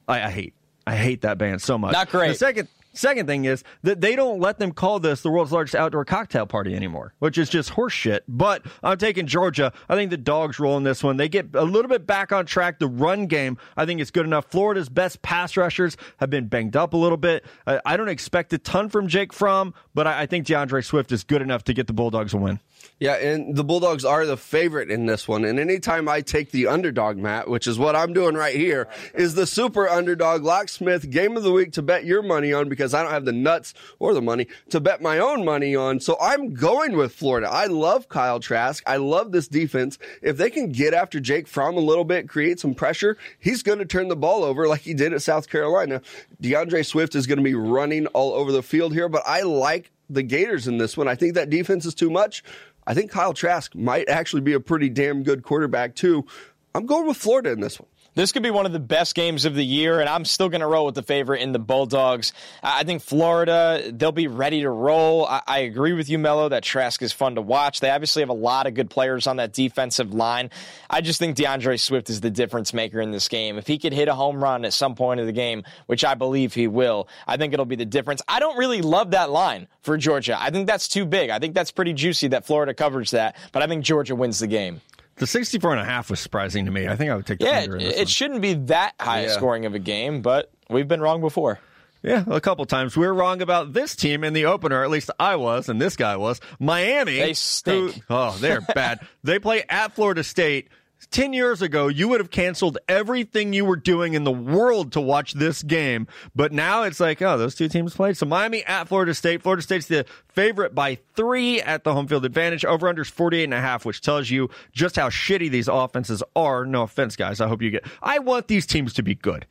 I, 0.07 0.21
I 0.21 0.29
hate. 0.29 0.53
I 0.85 0.95
hate 0.95 1.21
that 1.21 1.39
band 1.39 1.63
so 1.63 1.79
much. 1.79 1.93
Not 1.93 2.11
great. 2.11 2.27
The 2.29 2.35
second, 2.35 2.67
Second 2.93 3.27
thing 3.27 3.45
is 3.45 3.63
that 3.83 4.01
they 4.01 4.15
don't 4.15 4.39
let 4.39 4.57
them 4.57 4.71
call 4.71 4.99
this 4.99 5.21
the 5.21 5.29
world's 5.29 5.51
largest 5.51 5.75
outdoor 5.75 6.05
cocktail 6.05 6.45
party 6.45 6.75
anymore, 6.75 7.13
which 7.19 7.37
is 7.37 7.49
just 7.49 7.71
horseshit. 7.71 8.21
But 8.27 8.65
I'm 8.83 8.97
taking 8.97 9.27
Georgia. 9.27 9.71
I 9.87 9.95
think 9.95 10.09
the 10.09 10.17
dogs 10.17 10.59
roll 10.59 10.75
in 10.75 10.83
this 10.83 11.03
one. 11.03 11.17
They 11.17 11.29
get 11.29 11.53
a 11.53 11.63
little 11.63 11.89
bit 11.89 12.07
back 12.07 12.31
on 12.31 12.45
track. 12.45 12.79
The 12.79 12.87
run 12.87 13.27
game, 13.27 13.57
I 13.77 13.85
think, 13.85 14.01
is 14.01 14.09
good 14.11 14.25
enough. 14.25 14.45
Florida's 14.49 14.89
best 14.89 15.21
pass 15.21 15.55
rushers 15.55 15.97
have 16.17 16.29
been 16.29 16.47
banged 16.47 16.75
up 16.75 16.93
a 16.93 16.97
little 16.97 17.17
bit. 17.17 17.45
I 17.67 17.95
don't 17.95 18.09
expect 18.09 18.53
a 18.53 18.57
ton 18.57 18.89
from 18.89 19.07
Jake 19.07 19.33
Fromm, 19.33 19.73
but 19.93 20.07
I 20.07 20.25
think 20.25 20.47
D'Andre 20.47 20.81
Swift 20.81 21.11
is 21.11 21.23
good 21.23 21.41
enough 21.41 21.63
to 21.65 21.73
get 21.73 21.87
the 21.87 21.93
Bulldogs 21.93 22.33
a 22.33 22.37
win. 22.37 22.59
Yeah, 22.99 23.15
and 23.15 23.55
the 23.55 23.63
Bulldogs 23.63 24.03
are 24.03 24.25
the 24.25 24.35
favorite 24.35 24.91
in 24.91 25.05
this 25.05 25.25
one. 25.25 25.45
And 25.45 25.57
anytime 25.57 26.09
I 26.09 26.19
take 26.19 26.51
the 26.51 26.67
underdog, 26.67 27.17
Matt, 27.17 27.49
which 27.49 27.65
is 27.65 27.79
what 27.79 27.95
I'm 27.95 28.11
doing 28.11 28.35
right 28.35 28.55
here, 28.55 28.89
is 29.13 29.35
the 29.35 29.47
super 29.47 29.87
underdog 29.87 30.43
locksmith 30.43 31.09
game 31.09 31.37
of 31.37 31.43
the 31.43 31.51
week 31.51 31.71
to 31.73 31.81
bet 31.81 32.03
your 32.03 32.21
money 32.21 32.51
on 32.51 32.67
because 32.67 32.93
I 32.93 33.01
don't 33.01 33.13
have 33.13 33.23
the 33.23 33.31
nuts 33.31 33.73
or 33.99 34.13
the 34.13 34.21
money 34.21 34.47
to 34.69 34.81
bet 34.81 35.01
my 35.01 35.19
own 35.19 35.45
money 35.45 35.77
on. 35.77 36.01
So 36.01 36.17
I'm 36.19 36.53
going 36.53 36.97
with 36.97 37.13
Florida. 37.13 37.47
I 37.49 37.67
love 37.67 38.09
Kyle 38.09 38.41
Trask. 38.41 38.83
I 38.85 38.97
love 38.97 39.31
this 39.31 39.47
defense. 39.47 39.97
If 40.21 40.35
they 40.35 40.49
can 40.49 40.71
get 40.71 40.93
after 40.93 41.21
Jake 41.21 41.47
Fromm 41.47 41.77
a 41.77 41.81
little 41.81 42.05
bit, 42.05 42.27
create 42.27 42.59
some 42.59 42.73
pressure, 42.73 43.17
he's 43.39 43.63
going 43.63 43.79
to 43.79 43.85
turn 43.85 44.09
the 44.09 44.15
ball 44.17 44.43
over 44.43 44.67
like 44.67 44.81
he 44.81 44.93
did 44.93 45.13
at 45.13 45.21
South 45.21 45.47
Carolina. 45.47 46.01
D'Andre 46.41 46.83
Swift 46.83 47.15
is 47.15 47.27
going 47.27 47.37
to 47.37 47.43
be 47.43 47.55
running 47.55 48.07
all 48.07 48.33
over 48.33 48.51
the 48.51 48.63
field 48.63 48.93
here, 48.93 49.07
but 49.07 49.23
I 49.25 49.43
like 49.43 49.91
the 50.09 50.23
Gators 50.23 50.67
in 50.67 50.77
this 50.77 50.97
one. 50.97 51.07
I 51.07 51.15
think 51.15 51.35
that 51.35 51.49
defense 51.49 51.85
is 51.85 51.93
too 51.93 52.09
much. 52.09 52.43
I 52.89 52.95
think 52.95 53.12
Kyle 53.12 53.36
Trask 53.36 53.75
might 53.75 54.10
actually 54.10 54.41
be 54.41 54.54
a 54.54 54.60
pretty 54.60 54.89
damn 54.89 55.21
good 55.21 55.43
quarterback, 55.43 55.93
too. 55.93 56.25
I'm 56.73 56.88
going 56.88 57.06
with 57.06 57.17
Florida 57.17 57.52
in 57.52 57.60
this 57.60 57.80
one. 57.80 57.88
This 58.15 58.32
could 58.32 58.43
be 58.43 58.50
one 58.50 58.65
of 58.65 58.74
the 58.74 58.80
best 58.80 59.13
games 59.13 59.45
of 59.45 59.54
the 59.54 59.63
year, 59.63 60.00
and 60.00 60.10
I'm 60.10 60.26
still 60.26 60.50
going 60.50 60.62
to 60.62 60.67
roll 60.67 60.86
with 60.86 60.95
the 60.95 61.04
favorite 61.04 61.41
in 61.41 61.52
the 61.52 61.60
Bulldogs. 61.60 62.34
I 62.63 62.84
think 62.84 63.04
Florida, 63.04 63.91
they'll 63.93 64.12
be 64.12 64.28
ready 64.28 64.62
to 64.62 64.69
roll. 64.69 65.26
I, 65.28 65.41
I, 65.48 65.60
agree 65.60 65.93
with 65.93 66.10
you, 66.10 66.17
Mello, 66.17 66.50
that 66.50 66.63
Trask 66.63 67.02
is 67.04 67.13
fun 67.13 67.36
to 67.36 67.41
watch. 67.41 67.80
They 67.80 67.89
obviously 67.89 68.24
have 68.24 68.30
a 68.30 68.34
lot 68.34 68.65
of 68.65 68.74
good 68.74 68.89
players 68.89 69.28
on 69.28 69.38
that 69.38 69.54
defensive 69.54 70.13
line. 70.13 70.50
I 70.89 71.02
just 71.02 71.19
think 71.19 71.38
D'Andre 71.38 71.78
Swift 71.78 72.10
is 72.10 72.19
the 72.19 72.32
difference 72.32 72.74
maker 72.74 73.00
in 73.00 73.12
this 73.12 73.28
game. 73.28 73.58
If 73.58 73.67
he 73.67 73.78
could 73.78 73.93
hit 73.93 74.08
a 74.08 74.15
home 74.15 74.43
run 74.43 74.65
at 74.65 74.74
some 74.74 74.95
point 74.95 75.19
of 75.19 75.28
the 75.28 75.32
game, 75.32 75.63
which 75.86 76.04
I 76.04 76.15
believe 76.15 76.56
he 76.56 76.67
will, 76.67 77.08
I 77.28 77.38
think 77.38 77.54
it'll 77.54 77.65
be 77.65 77.76
the 77.76 77.86
difference. 77.86 78.24
I 78.28 78.39
don't 78.39 78.58
really 78.58 78.82
love 78.82 79.12
that 79.12 79.30
line 79.30 79.67
for 79.82 79.98
Georgia. 79.98 80.36
I 80.39 80.50
think 80.50 80.65
that's 80.65 80.88
too 80.88 81.06
big. 81.06 81.30
I 81.30 81.38
think 81.38 81.54
that's 81.54 81.72
pretty 81.72 81.93
juicy 81.93 82.30
that 82.30 82.45
Florida 82.45 82.74
covers 82.74 83.12
that, 83.12 83.36
but 83.52 83.62
I 83.62 83.67
think 83.67 83.86
Georgia 83.86 84.15
wins 84.15 84.39
the 84.39 84.48
game. 84.48 84.82
The 85.19 85.27
64 85.27 85.71
and 85.73 85.82
a 85.82 85.86
half 85.86 86.10
was 86.10 86.19
surprising 86.19 86.65
to 86.65 86.71
me. 86.71 86.88
I 86.88 86.95
think 86.95 87.12
I 87.12 87.15
would 87.15 87.25
take 87.25 87.39
the 87.39 87.45
yeah, 87.45 87.62
under 87.63 87.77
it, 87.77 88.10
shouldn't 88.10 88.41
be 88.41 88.53
that 88.55 88.93
high 88.99 89.23
Yeah. 89.23 89.32
scoring 89.34 89.65
of 89.65 89.75
a 89.75 89.79
game, 89.79 90.21
but 90.21 90.51
we've 90.69 90.88
been 90.88 91.01
wrong 91.01 91.21
before. 91.21 91.60
Yeah, 92.01 92.23
a 92.27 92.39
couple 92.39 92.63
times. 92.65 92.95
We 92.95 93.05
were 93.05 93.13
wrong 93.13 93.41
about 93.41 93.73
this 93.73 93.93
team 93.95 94.23
in 94.23 94.32
the 94.32 94.45
opener. 94.45 94.82
At 94.84 94.89
least 94.89 95.12
I 95.19 95.36
was, 95.36 95.67
and 95.67 95.82
this 95.82 95.97
guy 95.97 96.15
was. 96.15 96.39
Miami. 96.58 97.17
They 97.19 97.34
stink. 97.34 97.95
who- 97.95 98.01
oh, 98.10 98.38
they're 98.39 98.62
bad. 98.62 98.99
They 99.23 99.38
play 99.39 99.63
at 99.67 99.93
Florida 99.95 100.23
State. 100.23 100.69
Ten 101.12 101.33
years 101.33 101.62
ago, 101.62 101.88
you 101.88 102.07
would 102.09 102.19
have 102.19 102.29
canceled 102.29 102.77
everything 102.88 103.53
you 103.53 103.63
were 103.63 103.77
doing 103.77 104.13
in 104.13 104.25
the 104.25 104.31
world 104.31 104.91
to 104.91 105.01
watch 105.01 105.33
this 105.33 105.63
game. 105.63 106.07
But 106.35 106.51
now 106.51 106.83
it's 106.83 106.99
like, 106.99 107.21
oh, 107.21 107.38
those 107.38 107.55
two 107.55 107.69
teams 107.69 107.95
played. 107.95 108.17
So 108.17 108.25
Miami 108.25 108.63
at 108.65 108.88
Florida 108.88 109.13
State. 109.13 109.41
Florida 109.41 109.63
State's 109.63 109.88
the 109.88 110.05
favorite 110.27 110.75
by 110.75 110.99
three 111.15 111.62
at 111.62 111.83
the 111.83 111.93
home 111.93 112.07
field 112.07 112.25
advantage. 112.25 112.65
Over 112.65 112.88
under 112.89 113.05
48 113.05 113.45
and 113.45 113.53
a 113.53 113.62
half, 113.62 113.85
which 113.85 114.01
tells 114.01 114.29
you 114.29 114.49
just 114.73 114.97
how 114.97 115.09
shitty 115.09 115.49
these 115.49 115.67
offenses 115.67 116.21
are. 116.35 116.65
No 116.65 116.83
offense, 116.83 117.15
guys. 117.15 117.39
I 117.39 117.47
hope 117.47 117.62
you 117.62 117.71
get. 117.71 117.85
I 118.03 118.19
want 118.19 118.47
these 118.47 118.65
teams 118.65 118.93
to 118.93 119.03
be 119.03 119.15
good. 119.15 119.47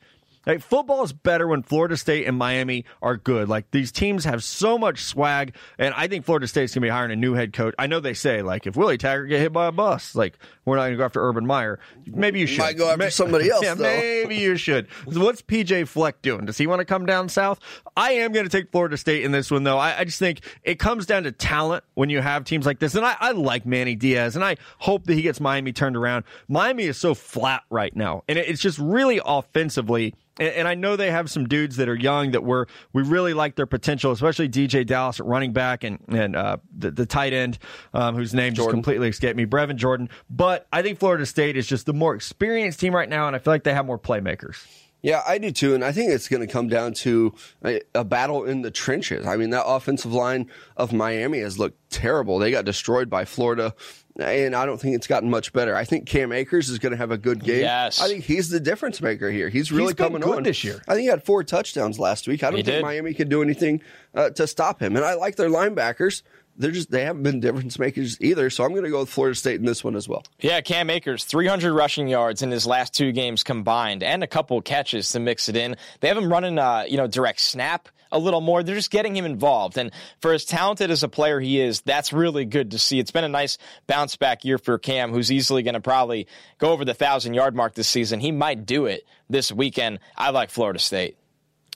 Like 0.49 0.61
football 0.61 1.03
is 1.03 1.13
better 1.13 1.47
when 1.47 1.61
Florida 1.61 1.95
State 1.95 2.25
and 2.25 2.35
Miami 2.35 2.83
are 3.03 3.17
good. 3.17 3.47
Like 3.47 3.69
these 3.69 3.91
teams 3.91 4.25
have 4.25 4.43
so 4.43 4.79
much 4.79 5.03
swag, 5.03 5.53
and 5.77 5.93
I 5.93 6.07
think 6.07 6.25
Florida 6.25 6.47
State's 6.47 6.73
gonna 6.73 6.85
be 6.85 6.89
hiring 6.89 7.11
a 7.11 7.15
new 7.15 7.35
head 7.35 7.53
coach. 7.53 7.75
I 7.77 7.85
know 7.85 7.99
they 7.99 8.15
say 8.15 8.41
like 8.41 8.65
if 8.65 8.75
Willie 8.75 8.97
Taggart 8.97 9.29
get 9.29 9.41
hit 9.41 9.53
by 9.53 9.67
a 9.67 9.71
bus, 9.71 10.15
like 10.15 10.39
we're 10.65 10.77
not 10.77 10.85
gonna 10.85 10.97
go 10.97 11.05
after 11.05 11.23
Urban 11.23 11.45
Meyer. 11.45 11.79
Maybe 12.07 12.39
you 12.39 12.47
should. 12.47 12.61
Might 12.61 12.77
go 12.77 12.89
after 12.89 13.11
somebody 13.11 13.47
else, 13.51 13.63
yeah, 13.63 13.75
though. 13.75 13.83
maybe 13.83 14.37
you 14.37 14.55
should. 14.55 14.87
What's 15.05 15.43
PJ 15.43 15.87
Fleck 15.87 16.23
doing? 16.23 16.45
Does 16.45 16.57
he 16.57 16.65
want 16.65 16.79
to 16.79 16.85
come 16.85 17.05
down 17.05 17.29
south? 17.29 17.59
I 17.95 18.13
am 18.13 18.31
gonna 18.31 18.49
take 18.49 18.71
Florida 18.71 18.97
State 18.97 19.23
in 19.23 19.31
this 19.31 19.51
one 19.51 19.65
though. 19.65 19.77
I, 19.77 19.99
I 19.99 20.03
just 20.03 20.17
think 20.17 20.39
it 20.63 20.79
comes 20.79 21.05
down 21.05 21.25
to 21.25 21.31
talent 21.31 21.83
when 21.93 22.09
you 22.09 22.21
have 22.21 22.43
teams 22.43 22.65
like 22.65 22.79
this, 22.79 22.95
and 22.95 23.05
I, 23.05 23.15
I 23.19 23.33
like 23.33 23.67
Manny 23.67 23.93
Diaz, 23.93 24.35
and 24.35 24.43
I 24.43 24.57
hope 24.79 25.03
that 25.05 25.13
he 25.13 25.21
gets 25.21 25.39
Miami 25.39 25.73
turned 25.73 25.95
around. 25.95 26.25
Miami 26.47 26.85
is 26.85 26.97
so 26.97 27.13
flat 27.13 27.61
right 27.69 27.95
now, 27.95 28.23
and 28.27 28.39
it, 28.39 28.47
it's 28.49 28.61
just 28.61 28.79
really 28.79 29.21
offensively 29.23 30.15
and, 30.39 30.49
and 30.49 30.67
I 30.67 30.75
know 30.75 30.95
they 30.95 31.11
have 31.11 31.29
some 31.29 31.47
dudes 31.47 31.75
that 31.77 31.89
are 31.89 31.95
young 31.95 32.31
that 32.31 32.43
we're 32.43 32.65
we 32.93 33.03
really 33.03 33.33
like 33.33 33.55
their 33.55 33.65
potential, 33.65 34.11
especially 34.11 34.49
DeeJay 34.49 34.85
Dallas 34.85 35.19
at 35.19 35.25
running 35.25 35.53
back 35.53 35.83
and 35.83 35.99
and 36.07 36.35
uh, 36.35 36.57
the, 36.75 36.91
the 36.91 37.05
tight 37.05 37.33
end 37.33 37.59
um, 37.93 38.15
whose 38.15 38.33
name 38.33 38.53
just 38.53 38.69
completely 38.69 39.09
escaped 39.09 39.35
me, 39.35 39.45
Brevin 39.45 39.75
Jordan. 39.75 40.09
But 40.29 40.67
I 40.71 40.81
think 40.81 40.99
Florida 40.99 41.25
State 41.25 41.57
is 41.57 41.67
just 41.67 41.85
the 41.85 41.93
more 41.93 42.15
experienced 42.15 42.79
team 42.79 42.95
right 42.95 43.09
now, 43.09 43.27
and 43.27 43.35
I 43.35 43.39
feel 43.39 43.53
like 43.53 43.63
they 43.63 43.73
have 43.73 43.85
more 43.85 43.99
playmakers. 43.99 44.65
Yeah, 45.01 45.21
I 45.25 45.37
do 45.37 45.51
too, 45.51 45.73
and 45.75 45.83
I 45.83 45.93
think 45.93 46.11
it's 46.11 46.27
going 46.27 46.45
to 46.45 46.51
come 46.51 46.67
down 46.67 46.93
to 46.95 47.33
a, 47.63 47.79
a 47.95 48.03
battle 48.03 48.43
in 48.43 48.63
the 48.63 48.71
trenches. 48.71 49.25
I 49.25 49.37
mean, 49.37 49.51
that 49.51 49.65
offensive 49.65 50.11
line 50.11 50.49
of 50.75 50.91
Miami 50.91 51.39
has 51.39 51.57
looked 51.57 51.77
terrible. 51.89 52.37
They 52.37 52.51
got 52.51 52.65
destroyed 52.65 53.09
by 53.09 53.23
Florida, 53.23 53.73
and 54.19 54.53
I 54.53 54.65
don't 54.65 54.77
think 54.77 54.95
it's 54.97 55.07
gotten 55.07 55.29
much 55.29 55.53
better. 55.53 55.73
I 55.73 55.85
think 55.85 56.05
Cam 56.05 56.33
Akers 56.33 56.67
is 56.67 56.79
going 56.79 56.91
to 56.91 56.97
have 56.97 57.11
a 57.11 57.17
good 57.17 57.41
game. 57.41 57.61
Yes. 57.61 58.01
I 58.01 58.09
think 58.09 58.25
he's 58.25 58.49
the 58.49 58.59
difference 58.59 59.01
maker 59.01 59.31
here. 59.31 59.47
He's 59.47 59.71
really 59.71 59.83
He's 59.85 59.93
been 59.93 60.07
coming 60.07 60.21
good 60.21 60.35
on 60.37 60.43
this 60.43 60.65
year. 60.65 60.81
I 60.85 60.95
think 60.95 61.03
he 61.03 61.07
had 61.07 61.23
four 61.23 61.45
touchdowns 61.45 61.97
last 61.97 62.27
week. 62.27 62.43
I 62.43 62.47
don't 62.49 62.57
He 62.57 62.63
think 62.63 62.77
did. 62.77 62.81
Miami 62.81 63.13
could 63.13 63.29
do 63.29 63.41
anything 63.41 63.81
uh, 64.13 64.31
to 64.31 64.47
stop 64.47 64.81
him, 64.81 64.97
and 64.97 65.05
I 65.05 65.13
like 65.13 65.37
their 65.37 65.49
linebackers. 65.49 66.23
They're 66.59 66.71
just 66.71 66.91
they 66.91 67.05
haven't 67.05 67.23
been 67.23 67.39
difference 67.39 67.79
makers 67.79 68.17
either. 68.21 68.49
So 68.49 68.65
I'm 68.65 68.71
going 68.71 68.83
to 68.83 68.89
go 68.89 68.99
with 68.99 69.09
Florida 69.09 69.33
State 69.33 69.59
in 69.59 69.65
this 69.65 69.83
one 69.83 69.95
as 69.95 70.07
well. 70.07 70.23
Yeah, 70.39 70.59
Cam 70.59 70.89
Akers, 70.89 71.23
300 71.23 71.73
rushing 71.73 72.09
yards 72.09 72.41
in 72.41 72.51
his 72.51 72.67
last 72.67 72.93
two 72.93 73.13
games 73.13 73.43
combined, 73.43 74.03
and 74.03 74.23
a 74.23 74.27
couple 74.27 74.61
catches 74.61 75.09
to 75.13 75.19
mix 75.19 75.47
it 75.47 75.55
in. 75.55 75.77
They 76.01 76.09
have 76.09 76.17
him 76.17 76.29
running, 76.29 76.59
uh, 76.59 76.83
you 76.87 76.97
know, 76.97 77.07
direct 77.07 77.39
snap 77.39 77.87
a 78.11 78.19
little 78.19 78.41
more. 78.41 78.61
They're 78.61 78.75
just 78.75 78.91
getting 78.91 79.15
him 79.15 79.25
involved, 79.25 79.77
and 79.77 79.91
for 80.19 80.33
as 80.33 80.43
talented 80.43 80.91
as 80.91 81.03
a 81.03 81.07
player 81.07 81.39
he 81.39 81.61
is, 81.61 81.81
that's 81.81 82.11
really 82.11 82.43
good 82.43 82.71
to 82.71 82.79
see. 82.79 82.99
It's 82.99 83.11
been 83.11 83.23
a 83.23 83.29
nice 83.29 83.57
bounce 83.87 84.15
back 84.17 84.43
year 84.43 84.57
for 84.57 84.77
Cam, 84.77 85.11
who's 85.11 85.31
easily 85.31 85.63
going 85.63 85.75
to 85.75 85.79
probably 85.79 86.27
go 86.57 86.71
over 86.71 86.83
the 86.83 86.93
thousand 86.93 87.35
yard 87.35 87.55
mark 87.55 87.75
this 87.75 87.87
season. 87.87 88.19
He 88.19 88.31
might 88.31 88.65
do 88.65 88.85
it 88.85 89.05
this 89.29 89.51
weekend. 89.51 89.99
I 90.17 90.31
like 90.31 90.49
Florida 90.49 90.79
State. 90.79 91.18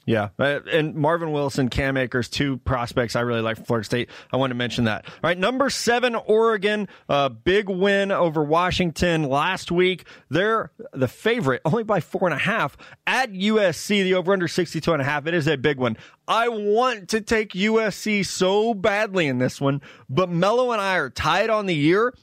Yeah, 0.05 0.29
uh, 0.37 0.59
and 0.69 0.95
Marvin 0.95 1.31
Wilson, 1.31 1.69
Cam 1.69 1.95
Akers, 1.95 2.27
two 2.27 2.57
prospects 2.57 3.15
I 3.15 3.21
really 3.21 3.39
like 3.39 3.55
for 3.57 3.63
Florida 3.63 3.85
State. 3.85 4.09
I 4.33 4.37
want 4.37 4.51
to 4.51 4.55
mention 4.55 4.83
that. 4.83 5.05
All 5.05 5.13
right, 5.23 5.37
number 5.37 5.69
seven, 5.69 6.13
Oregon, 6.15 6.89
uh, 7.07 7.29
big 7.29 7.69
win 7.69 8.11
over 8.11 8.43
Washington 8.43 9.23
last 9.23 9.71
week. 9.71 10.05
They're 10.29 10.71
the 10.91 11.07
favorite, 11.07 11.61
only 11.63 11.83
by 11.83 12.01
four 12.01 12.27
and 12.27 12.33
a 12.35 12.37
half 12.39 12.75
at 13.07 13.31
USC. 13.31 14.03
The 14.03 14.15
over 14.15 14.33
under 14.33 14.49
62 14.49 14.91
and 14.91 15.01
a 15.01 15.05
half. 15.05 15.25
It 15.25 15.33
is 15.33 15.47
a 15.47 15.55
big 15.55 15.77
one. 15.77 15.95
I 16.27 16.49
want 16.49 17.07
to 17.09 17.21
take 17.21 17.53
USC 17.53 18.25
so 18.25 18.73
badly 18.73 19.27
in 19.27 19.37
this 19.37 19.61
one, 19.61 19.81
but 20.09 20.29
Mello 20.29 20.71
and 20.73 20.81
I 20.81 20.97
are 20.97 21.09
tied 21.09 21.49
on 21.49 21.65
the 21.65 21.75
year. 21.75 22.13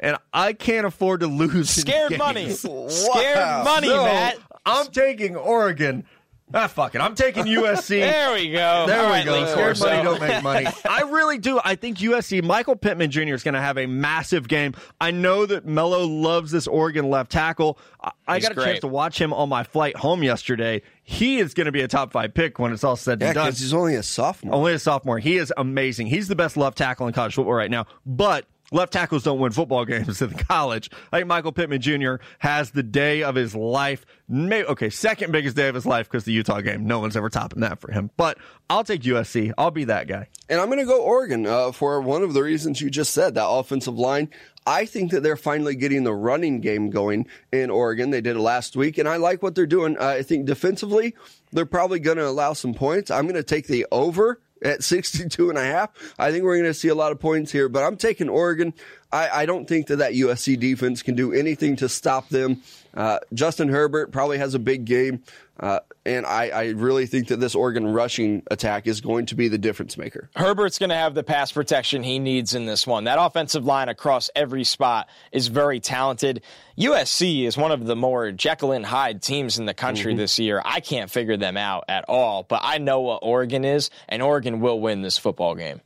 and 0.00 0.16
I 0.32 0.52
can't 0.54 0.86
afford 0.86 1.20
to 1.20 1.26
lose. 1.28 1.70
Scared 1.70 2.18
money. 2.18 2.50
Scared 2.50 3.64
money, 3.64 3.88
So, 3.88 4.04
Matt. 4.04 4.36
I'm 4.66 4.86
taking 4.88 5.36
Oregon. 5.36 6.04
Ah, 6.52 6.66
fuck 6.66 6.94
it. 6.94 7.00
I'm 7.00 7.14
taking 7.14 7.44
USC. 7.44 8.00
There 8.10 8.32
we 8.34 8.50
go. 8.50 8.84
There 8.86 9.00
All 9.00 9.06
we 9.06 9.12
right, 9.12 9.24
go. 9.24 9.32
Lee 9.34 9.46
Scared 9.46 9.76
Corso. 9.76 9.86
money 9.86 10.02
don't 10.02 10.20
make 10.20 10.42
money. 10.42 10.66
I 10.88 11.02
really 11.02 11.38
do. 11.38 11.60
I 11.64 11.76
think 11.76 11.98
USC, 11.98 12.42
Michael 12.42 12.76
Pittman 12.76 13.10
Jr. 13.10 13.34
is 13.34 13.42
going 13.42 13.54
to 13.54 13.60
have 13.60 13.78
a 13.78 13.86
massive 13.86 14.48
game. 14.48 14.74
I 15.00 15.10
know 15.12 15.46
that 15.46 15.64
Mello 15.66 16.04
loves 16.06 16.50
this 16.50 16.66
Oregon 16.66 17.08
left 17.08 17.30
tackle. 17.30 17.78
I, 18.02 18.10
I 18.26 18.40
got 18.40 18.52
a 18.52 18.54
chance 18.56 18.80
to 18.80 18.88
watch 18.88 19.20
him 19.20 19.32
on 19.32 19.48
my 19.48 19.62
flight 19.62 19.96
home 19.96 20.22
yesterday. 20.22 20.82
He 21.04 21.38
is 21.38 21.54
going 21.54 21.66
to 21.66 21.72
be 21.72 21.82
a 21.82 21.88
top 21.88 22.12
five 22.12 22.34
pick 22.34 22.58
when 22.58 22.72
it's 22.72 22.84
all 22.84 22.96
said 22.96 23.20
Yeah, 23.20 23.28
and 23.28 23.34
done. 23.34 23.46
because 23.46 23.60
he's 23.60 23.74
only 23.74 23.94
a 23.94 24.02
sophomore. 24.02 24.54
Only 24.54 24.72
a 24.72 24.78
sophomore. 24.78 25.18
He 25.18 25.36
is 25.36 25.52
amazing. 25.56 26.06
He's 26.08 26.28
the 26.28 26.36
best 26.36 26.56
left 26.56 26.78
tackle 26.78 27.06
in 27.06 27.12
college 27.12 27.34
football 27.34 27.54
right 27.54 27.70
now. 27.70 27.86
But 28.06 28.46
left 28.70 28.92
tackles 28.92 29.22
don't 29.22 29.38
win 29.38 29.52
football 29.52 29.84
games 29.86 30.20
in 30.22 30.30
college. 30.30 30.90
I 31.12 31.18
think 31.18 31.28
Michael 31.28 31.52
Pittman 31.52 31.80
Jr. 31.80 32.16
has 32.38 32.70
the 32.70 32.82
day 32.82 33.22
of 33.22 33.34
his 33.34 33.54
life. 33.54 34.04
May, 34.28 34.64
okay, 34.64 34.90
second 34.90 35.32
biggest 35.32 35.56
day 35.56 35.68
of 35.68 35.74
his 35.74 35.86
life 35.86 36.08
because 36.08 36.24
the 36.24 36.32
Utah 36.32 36.60
game. 36.60 36.86
No 36.86 37.00
one's 37.00 37.16
ever 37.16 37.28
topping 37.28 37.60
that 37.60 37.80
for 37.80 37.90
him. 37.90 38.10
But 38.16 38.38
I'll 38.68 38.84
take 38.84 39.02
USC. 39.02 39.52
I'll 39.58 39.70
be 39.70 39.84
that 39.84 40.06
guy. 40.06 40.28
And 40.48 40.60
I'm 40.60 40.66
going 40.66 40.78
to 40.78 40.84
go 40.84 41.02
Oregon 41.02 41.46
uh, 41.46 41.72
for 41.72 42.00
one 42.00 42.22
of 42.22 42.34
the 42.34 42.42
reasons 42.42 42.80
you 42.80 42.90
just 42.90 43.12
said 43.12 43.34
that 43.34 43.48
offensive 43.48 43.98
line. 43.98 44.28
I 44.66 44.84
think 44.84 45.10
that 45.10 45.22
they're 45.22 45.36
finally 45.36 45.74
getting 45.74 46.04
the 46.04 46.14
running 46.14 46.60
game 46.60 46.90
going 46.90 47.26
in 47.50 47.70
Oregon. 47.70 48.10
They 48.10 48.20
did 48.20 48.36
it 48.36 48.40
last 48.40 48.76
week, 48.76 48.98
and 48.98 49.08
I 49.08 49.16
like 49.16 49.42
what 49.42 49.54
they're 49.54 49.66
doing. 49.66 49.96
Uh, 49.98 50.06
I 50.06 50.22
think 50.22 50.46
defensively, 50.46 51.14
they're 51.50 51.66
probably 51.66 51.98
going 51.98 52.18
to 52.18 52.26
allow 52.26 52.52
some 52.52 52.74
points. 52.74 53.10
I'm 53.10 53.24
going 53.24 53.34
to 53.34 53.42
take 53.42 53.66
the 53.66 53.86
over 53.90 54.40
at 54.62 54.84
62 54.84 55.48
and 55.48 55.58
a 55.58 55.64
half. 55.64 56.14
I 56.18 56.30
think 56.30 56.44
we're 56.44 56.56
going 56.56 56.70
to 56.70 56.74
see 56.74 56.88
a 56.88 56.94
lot 56.94 57.12
of 57.12 57.20
points 57.20 57.52
here, 57.52 57.68
but 57.68 57.82
I'm 57.82 57.96
taking 57.96 58.28
Oregon. 58.28 58.74
I, 59.12 59.42
I 59.42 59.46
don't 59.46 59.66
think 59.66 59.88
that 59.88 59.96
that 59.96 60.12
USC 60.12 60.58
defense 60.58 61.02
can 61.02 61.14
do 61.14 61.32
anything 61.32 61.76
to 61.76 61.88
stop 61.88 62.28
them. 62.28 62.62
Uh, 62.94 63.18
Justin 63.34 63.68
Herbert 63.68 64.12
probably 64.12 64.38
has 64.38 64.54
a 64.54 64.58
big 64.58 64.84
game. 64.84 65.22
Uh, 65.58 65.80
and 66.06 66.24
I, 66.24 66.48
I 66.48 66.64
really 66.70 67.04
think 67.04 67.28
that 67.28 67.38
this 67.38 67.54
Oregon 67.54 67.86
rushing 67.86 68.42
attack 68.50 68.86
is 68.86 69.02
going 69.02 69.26
to 69.26 69.34
be 69.34 69.48
the 69.48 69.58
difference 69.58 69.98
maker. 69.98 70.30
Herbert's 70.34 70.78
going 70.78 70.88
to 70.88 70.96
have 70.96 71.14
the 71.14 71.22
pass 71.22 71.52
protection 71.52 72.02
he 72.02 72.18
needs 72.18 72.54
in 72.54 72.64
this 72.64 72.86
one. 72.86 73.04
That 73.04 73.18
offensive 73.20 73.66
line 73.66 73.90
across 73.90 74.30
every 74.34 74.64
spot 74.64 75.08
is 75.32 75.48
very 75.48 75.78
talented. 75.78 76.42
USC 76.78 77.44
is 77.44 77.58
one 77.58 77.72
of 77.72 77.84
the 77.84 77.94
more 77.94 78.32
Jekyll 78.32 78.72
and 78.72 78.86
Hyde 78.86 79.20
teams 79.20 79.58
in 79.58 79.66
the 79.66 79.74
country 79.74 80.14
this 80.14 80.38
year. 80.38 80.62
I 80.64 80.80
can't 80.80 81.10
figure 81.10 81.36
them 81.36 81.58
out 81.58 81.84
at 81.88 82.06
all, 82.08 82.42
but 82.42 82.60
I 82.62 82.78
know 82.78 83.02
what 83.02 83.18
Oregon 83.22 83.66
is, 83.66 83.90
and 84.08 84.22
Oregon 84.22 84.60
will 84.60 84.80
win 84.80 85.02
this 85.02 85.18
football 85.18 85.54
game. 85.54 85.82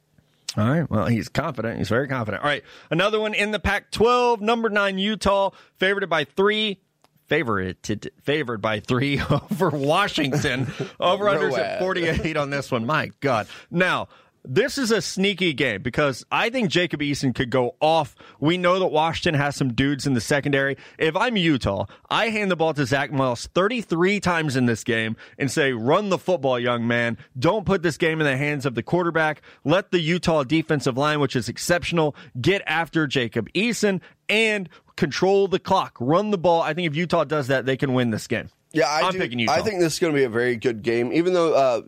All 0.56 0.68
right. 0.68 0.88
Well, 0.88 1.06
he's 1.06 1.28
confident. 1.28 1.78
He's 1.78 1.88
very 1.88 2.08
confident. 2.08 2.42
All 2.42 2.48
right. 2.48 2.62
Another 2.90 3.18
one 3.18 3.34
in 3.34 3.50
the 3.50 3.58
Pac 3.58 3.90
12, 3.90 4.40
number 4.40 4.68
nine, 4.68 4.98
Utah, 4.98 5.50
favored 5.78 6.08
by 6.08 6.24
three. 6.24 6.80
Favored 7.26 7.78
favored 8.22 8.60
by 8.60 8.80
three 8.80 9.18
over 9.30 9.70
Washington. 9.70 10.70
Over 11.00 11.24
unders 11.24 11.56
at 11.56 11.78
48 11.78 12.36
on 12.36 12.50
this 12.50 12.70
one. 12.70 12.84
My 12.84 13.12
God. 13.20 13.48
Now, 13.70 14.08
this 14.44 14.76
is 14.76 14.90
a 14.90 15.00
sneaky 15.00 15.52
game 15.54 15.82
because 15.82 16.24
I 16.30 16.50
think 16.50 16.68
Jacob 16.70 17.00
Eason 17.00 17.34
could 17.34 17.50
go 17.50 17.76
off. 17.80 18.14
We 18.40 18.58
know 18.58 18.78
that 18.78 18.86
Washington 18.88 19.40
has 19.40 19.56
some 19.56 19.72
dudes 19.72 20.06
in 20.06 20.14
the 20.14 20.20
secondary. 20.20 20.76
If 20.98 21.16
I'm 21.16 21.36
Utah, 21.36 21.86
I 22.10 22.28
hand 22.28 22.50
the 22.50 22.56
ball 22.56 22.74
to 22.74 22.84
Zach 22.84 23.10
Miles 23.10 23.48
33 23.54 24.20
times 24.20 24.56
in 24.56 24.66
this 24.66 24.84
game 24.84 25.16
and 25.38 25.50
say, 25.50 25.72
run 25.72 26.10
the 26.10 26.18
football, 26.18 26.58
young 26.60 26.86
man. 26.86 27.16
Don't 27.38 27.64
put 27.64 27.82
this 27.82 27.96
game 27.96 28.20
in 28.20 28.26
the 28.26 28.36
hands 28.36 28.66
of 28.66 28.74
the 28.74 28.82
quarterback. 28.82 29.40
Let 29.64 29.90
the 29.90 30.00
Utah 30.00 30.44
defensive 30.44 30.98
line, 30.98 31.20
which 31.20 31.36
is 31.36 31.48
exceptional, 31.48 32.14
get 32.40 32.62
after 32.66 33.06
Jacob 33.06 33.50
Eason 33.54 34.00
and 34.28 34.68
control 34.96 35.48
the 35.48 35.58
clock. 35.58 35.96
Run 35.98 36.30
the 36.30 36.38
ball. 36.38 36.60
I 36.62 36.74
think 36.74 36.86
if 36.86 36.96
Utah 36.96 37.24
does 37.24 37.46
that, 37.48 37.66
they 37.66 37.76
can 37.76 37.94
win 37.94 38.10
this 38.10 38.26
game. 38.26 38.50
Yeah, 38.72 38.88
I 38.88 39.02
I'm 39.02 39.12
do- 39.12 39.18
picking 39.20 39.38
Utah. 39.38 39.52
I 39.52 39.62
think 39.62 39.80
this 39.80 39.94
is 39.94 39.98
going 40.00 40.12
to 40.12 40.18
be 40.18 40.24
a 40.24 40.28
very 40.28 40.56
good 40.56 40.82
game, 40.82 41.12
even 41.12 41.32
though 41.32 41.54
uh, 41.54 41.82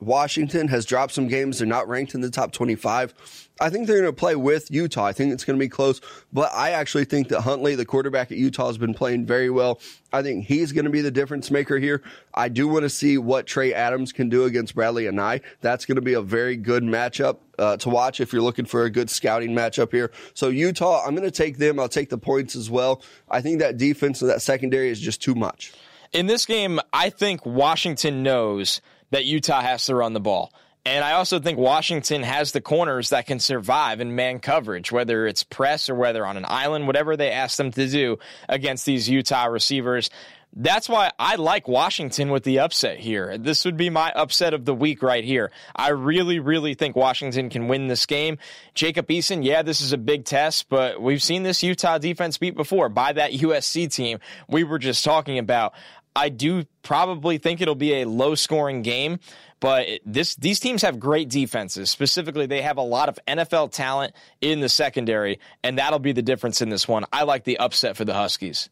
Washington 0.00 0.68
has 0.68 0.84
dropped 0.84 1.12
some 1.12 1.28
games. 1.28 1.58
They're 1.58 1.66
not 1.66 1.88
ranked 1.88 2.14
in 2.14 2.20
the 2.20 2.30
top 2.30 2.52
25. 2.52 3.14
I 3.60 3.68
think 3.68 3.86
they're 3.86 4.00
going 4.00 4.08
to 4.08 4.18
play 4.18 4.36
with 4.36 4.70
Utah. 4.70 5.04
I 5.04 5.12
think 5.12 5.34
it's 5.34 5.44
going 5.44 5.58
to 5.58 5.62
be 5.62 5.68
close, 5.68 6.00
but 6.32 6.50
I 6.54 6.70
actually 6.70 7.04
think 7.04 7.28
that 7.28 7.42
Huntley, 7.42 7.74
the 7.74 7.84
quarterback 7.84 8.32
at 8.32 8.38
Utah, 8.38 8.68
has 8.68 8.78
been 8.78 8.94
playing 8.94 9.26
very 9.26 9.50
well. 9.50 9.80
I 10.14 10.22
think 10.22 10.46
he's 10.46 10.72
going 10.72 10.86
to 10.86 10.90
be 10.90 11.02
the 11.02 11.10
difference 11.10 11.50
maker 11.50 11.78
here. 11.78 12.02
I 12.32 12.48
do 12.48 12.66
want 12.66 12.84
to 12.84 12.88
see 12.88 13.18
what 13.18 13.46
Trey 13.46 13.74
Adams 13.74 14.12
can 14.12 14.30
do 14.30 14.44
against 14.44 14.74
Bradlee 14.74 15.12
Anae. 15.12 15.42
That's 15.60 15.84
going 15.84 15.96
to 15.96 16.02
be 16.02 16.14
a 16.14 16.22
very 16.22 16.56
good 16.56 16.82
matchup 16.82 17.36
uh, 17.58 17.76
to 17.78 17.90
watch 17.90 18.20
if 18.20 18.32
you're 18.32 18.40
looking 18.40 18.64
for 18.64 18.84
a 18.84 18.90
good 18.90 19.10
scouting 19.10 19.50
matchup 19.50 19.92
here. 19.92 20.10
So 20.32 20.48
Utah, 20.48 21.04
I'm 21.04 21.14
going 21.14 21.28
to 21.28 21.30
take 21.30 21.58
them. 21.58 21.78
I'll 21.78 21.88
take 21.88 22.08
the 22.08 22.18
points 22.18 22.56
as 22.56 22.70
well. 22.70 23.02
I 23.28 23.42
think 23.42 23.58
that 23.58 23.76
defense 23.76 24.22
and 24.22 24.30
that 24.30 24.40
secondary 24.40 24.88
is 24.88 25.00
just 25.00 25.20
too 25.20 25.34
much. 25.34 25.74
In 26.12 26.26
this 26.26 26.46
game, 26.46 26.80
I 26.92 27.10
think 27.10 27.44
Washington 27.44 28.22
knows 28.22 28.80
that 29.10 29.24
Utah 29.24 29.60
has 29.60 29.86
to 29.86 29.94
run 29.94 30.12
the 30.12 30.20
ball. 30.20 30.52
And 30.86 31.04
I 31.04 31.12
also 31.12 31.40
think 31.40 31.58
Washington 31.58 32.22
has 32.22 32.52
the 32.52 32.62
corners 32.62 33.10
that 33.10 33.26
can 33.26 33.38
survive 33.38 34.00
in 34.00 34.14
man 34.14 34.38
coverage, 34.38 34.90
whether 34.90 35.26
it's 35.26 35.42
press 35.42 35.90
or 35.90 35.94
whether 35.94 36.24
on 36.24 36.38
an 36.38 36.46
island, 36.48 36.86
whatever 36.86 37.16
they 37.16 37.30
ask 37.30 37.58
them 37.58 37.70
to 37.72 37.86
do 37.86 38.18
against 38.48 38.86
these 38.86 39.08
Utah 39.08 39.44
receivers. 39.44 40.08
That's 40.56 40.88
why 40.88 41.12
I 41.16 41.36
like 41.36 41.68
Washington 41.68 42.30
with 42.30 42.42
the 42.42 42.58
upset 42.58 42.98
here. 42.98 43.38
This 43.38 43.64
would 43.64 43.76
be 43.76 43.88
my 43.88 44.10
upset 44.10 44.52
of 44.52 44.64
the 44.64 44.74
week 44.74 45.00
right 45.00 45.22
here. 45.22 45.52
I 45.76 45.90
really, 45.90 46.40
really 46.40 46.74
think 46.74 46.96
Washington 46.96 47.50
can 47.50 47.68
win 47.68 47.86
this 47.86 48.04
game. 48.04 48.38
Jacob 48.74 49.06
Eason, 49.08 49.44
yeah, 49.44 49.62
this 49.62 49.80
is 49.80 49.92
a 49.92 49.98
big 49.98 50.24
test, 50.24 50.68
but 50.68 51.00
we've 51.00 51.22
seen 51.22 51.44
this 51.44 51.62
Utah 51.62 51.98
defense 51.98 52.36
beat 52.36 52.56
before 52.56 52.88
by 52.88 53.12
that 53.12 53.30
USC 53.32 53.92
team 53.92 54.18
we 54.48 54.64
were 54.64 54.80
just 54.80 55.04
talking 55.04 55.38
about. 55.38 55.72
I 56.16 56.28
do 56.28 56.64
probably 56.82 57.38
think 57.38 57.60
it'll 57.60 57.74
be 57.74 58.00
a 58.02 58.04
low 58.04 58.34
scoring 58.34 58.82
game, 58.82 59.20
but 59.60 59.86
this 60.04 60.34
these 60.36 60.58
teams 60.60 60.82
have 60.82 60.98
great 60.98 61.28
defenses. 61.28 61.90
Specifically, 61.90 62.46
they 62.46 62.62
have 62.62 62.76
a 62.78 62.82
lot 62.82 63.08
of 63.08 63.18
NFL 63.28 63.72
talent 63.72 64.14
in 64.40 64.60
the 64.60 64.68
secondary, 64.68 65.38
and 65.62 65.78
that'll 65.78 65.98
be 65.98 66.12
the 66.12 66.22
difference 66.22 66.60
in 66.62 66.68
this 66.68 66.88
one. 66.88 67.04
I 67.12 67.22
like 67.24 67.44
the 67.44 67.58
upset 67.58 67.96
for 67.96 68.04
the 68.04 68.14
Huskies. 68.14 68.68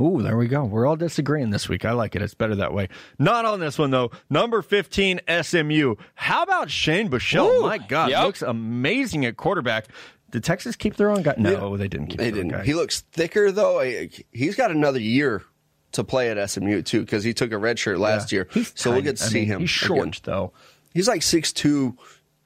Ooh, 0.00 0.22
there 0.22 0.36
we 0.36 0.46
go. 0.48 0.64
We're 0.64 0.86
all 0.86 0.96
disagreeing 0.96 1.50
this 1.50 1.68
week. 1.68 1.84
I 1.84 1.92
like 1.92 2.16
it. 2.16 2.22
It's 2.22 2.32
better 2.34 2.54
that 2.56 2.72
way. 2.72 2.88
Not 3.18 3.44
on 3.44 3.60
this 3.60 3.78
one 3.78 3.90
though. 3.90 4.10
Number 4.30 4.62
fifteen, 4.62 5.20
SMU. 5.28 5.96
How 6.14 6.42
about 6.42 6.70
Shane 6.70 7.08
Buechele? 7.10 7.58
Ooh, 7.58 7.62
My 7.62 7.78
God, 7.78 8.10
yep. 8.10 8.24
looks 8.24 8.42
amazing 8.42 9.26
at 9.26 9.36
quarterback. 9.36 9.86
Did 10.30 10.44
Texas 10.44 10.76
keep 10.76 10.96
their 10.96 11.10
own 11.10 11.22
guy? 11.22 11.34
No, 11.38 11.76
they 11.76 11.88
didn't 11.88 12.08
keep 12.08 12.18
They 12.18 12.30
their 12.30 12.40
own 12.42 12.48
didn't. 12.48 12.60
guy. 12.62 12.64
He 12.66 12.74
looks 12.74 13.00
thicker 13.12 13.52
though. 13.52 13.80
He's 14.32 14.56
got 14.56 14.70
another 14.70 14.98
year 14.98 15.42
to 15.96 16.04
play 16.04 16.30
at 16.30 16.50
SMU 16.50 16.82
too 16.82 17.00
because 17.00 17.24
he 17.24 17.34
took 17.34 17.52
a 17.52 17.58
red 17.58 17.78
shirt 17.78 17.98
last 17.98 18.32
year. 18.32 18.48
He's 18.52 18.72
so 18.74 18.92
we'll 18.92 19.02
get 19.02 19.16
to 19.18 19.24
I 19.24 19.26
see 19.28 19.40
mean, 19.40 19.46
him. 19.48 19.60
He's 19.60 19.70
short 19.70 20.08
again. 20.08 20.20
though. 20.24 20.52
He's 20.94 21.08
like 21.08 21.20
6'2", 21.20 21.94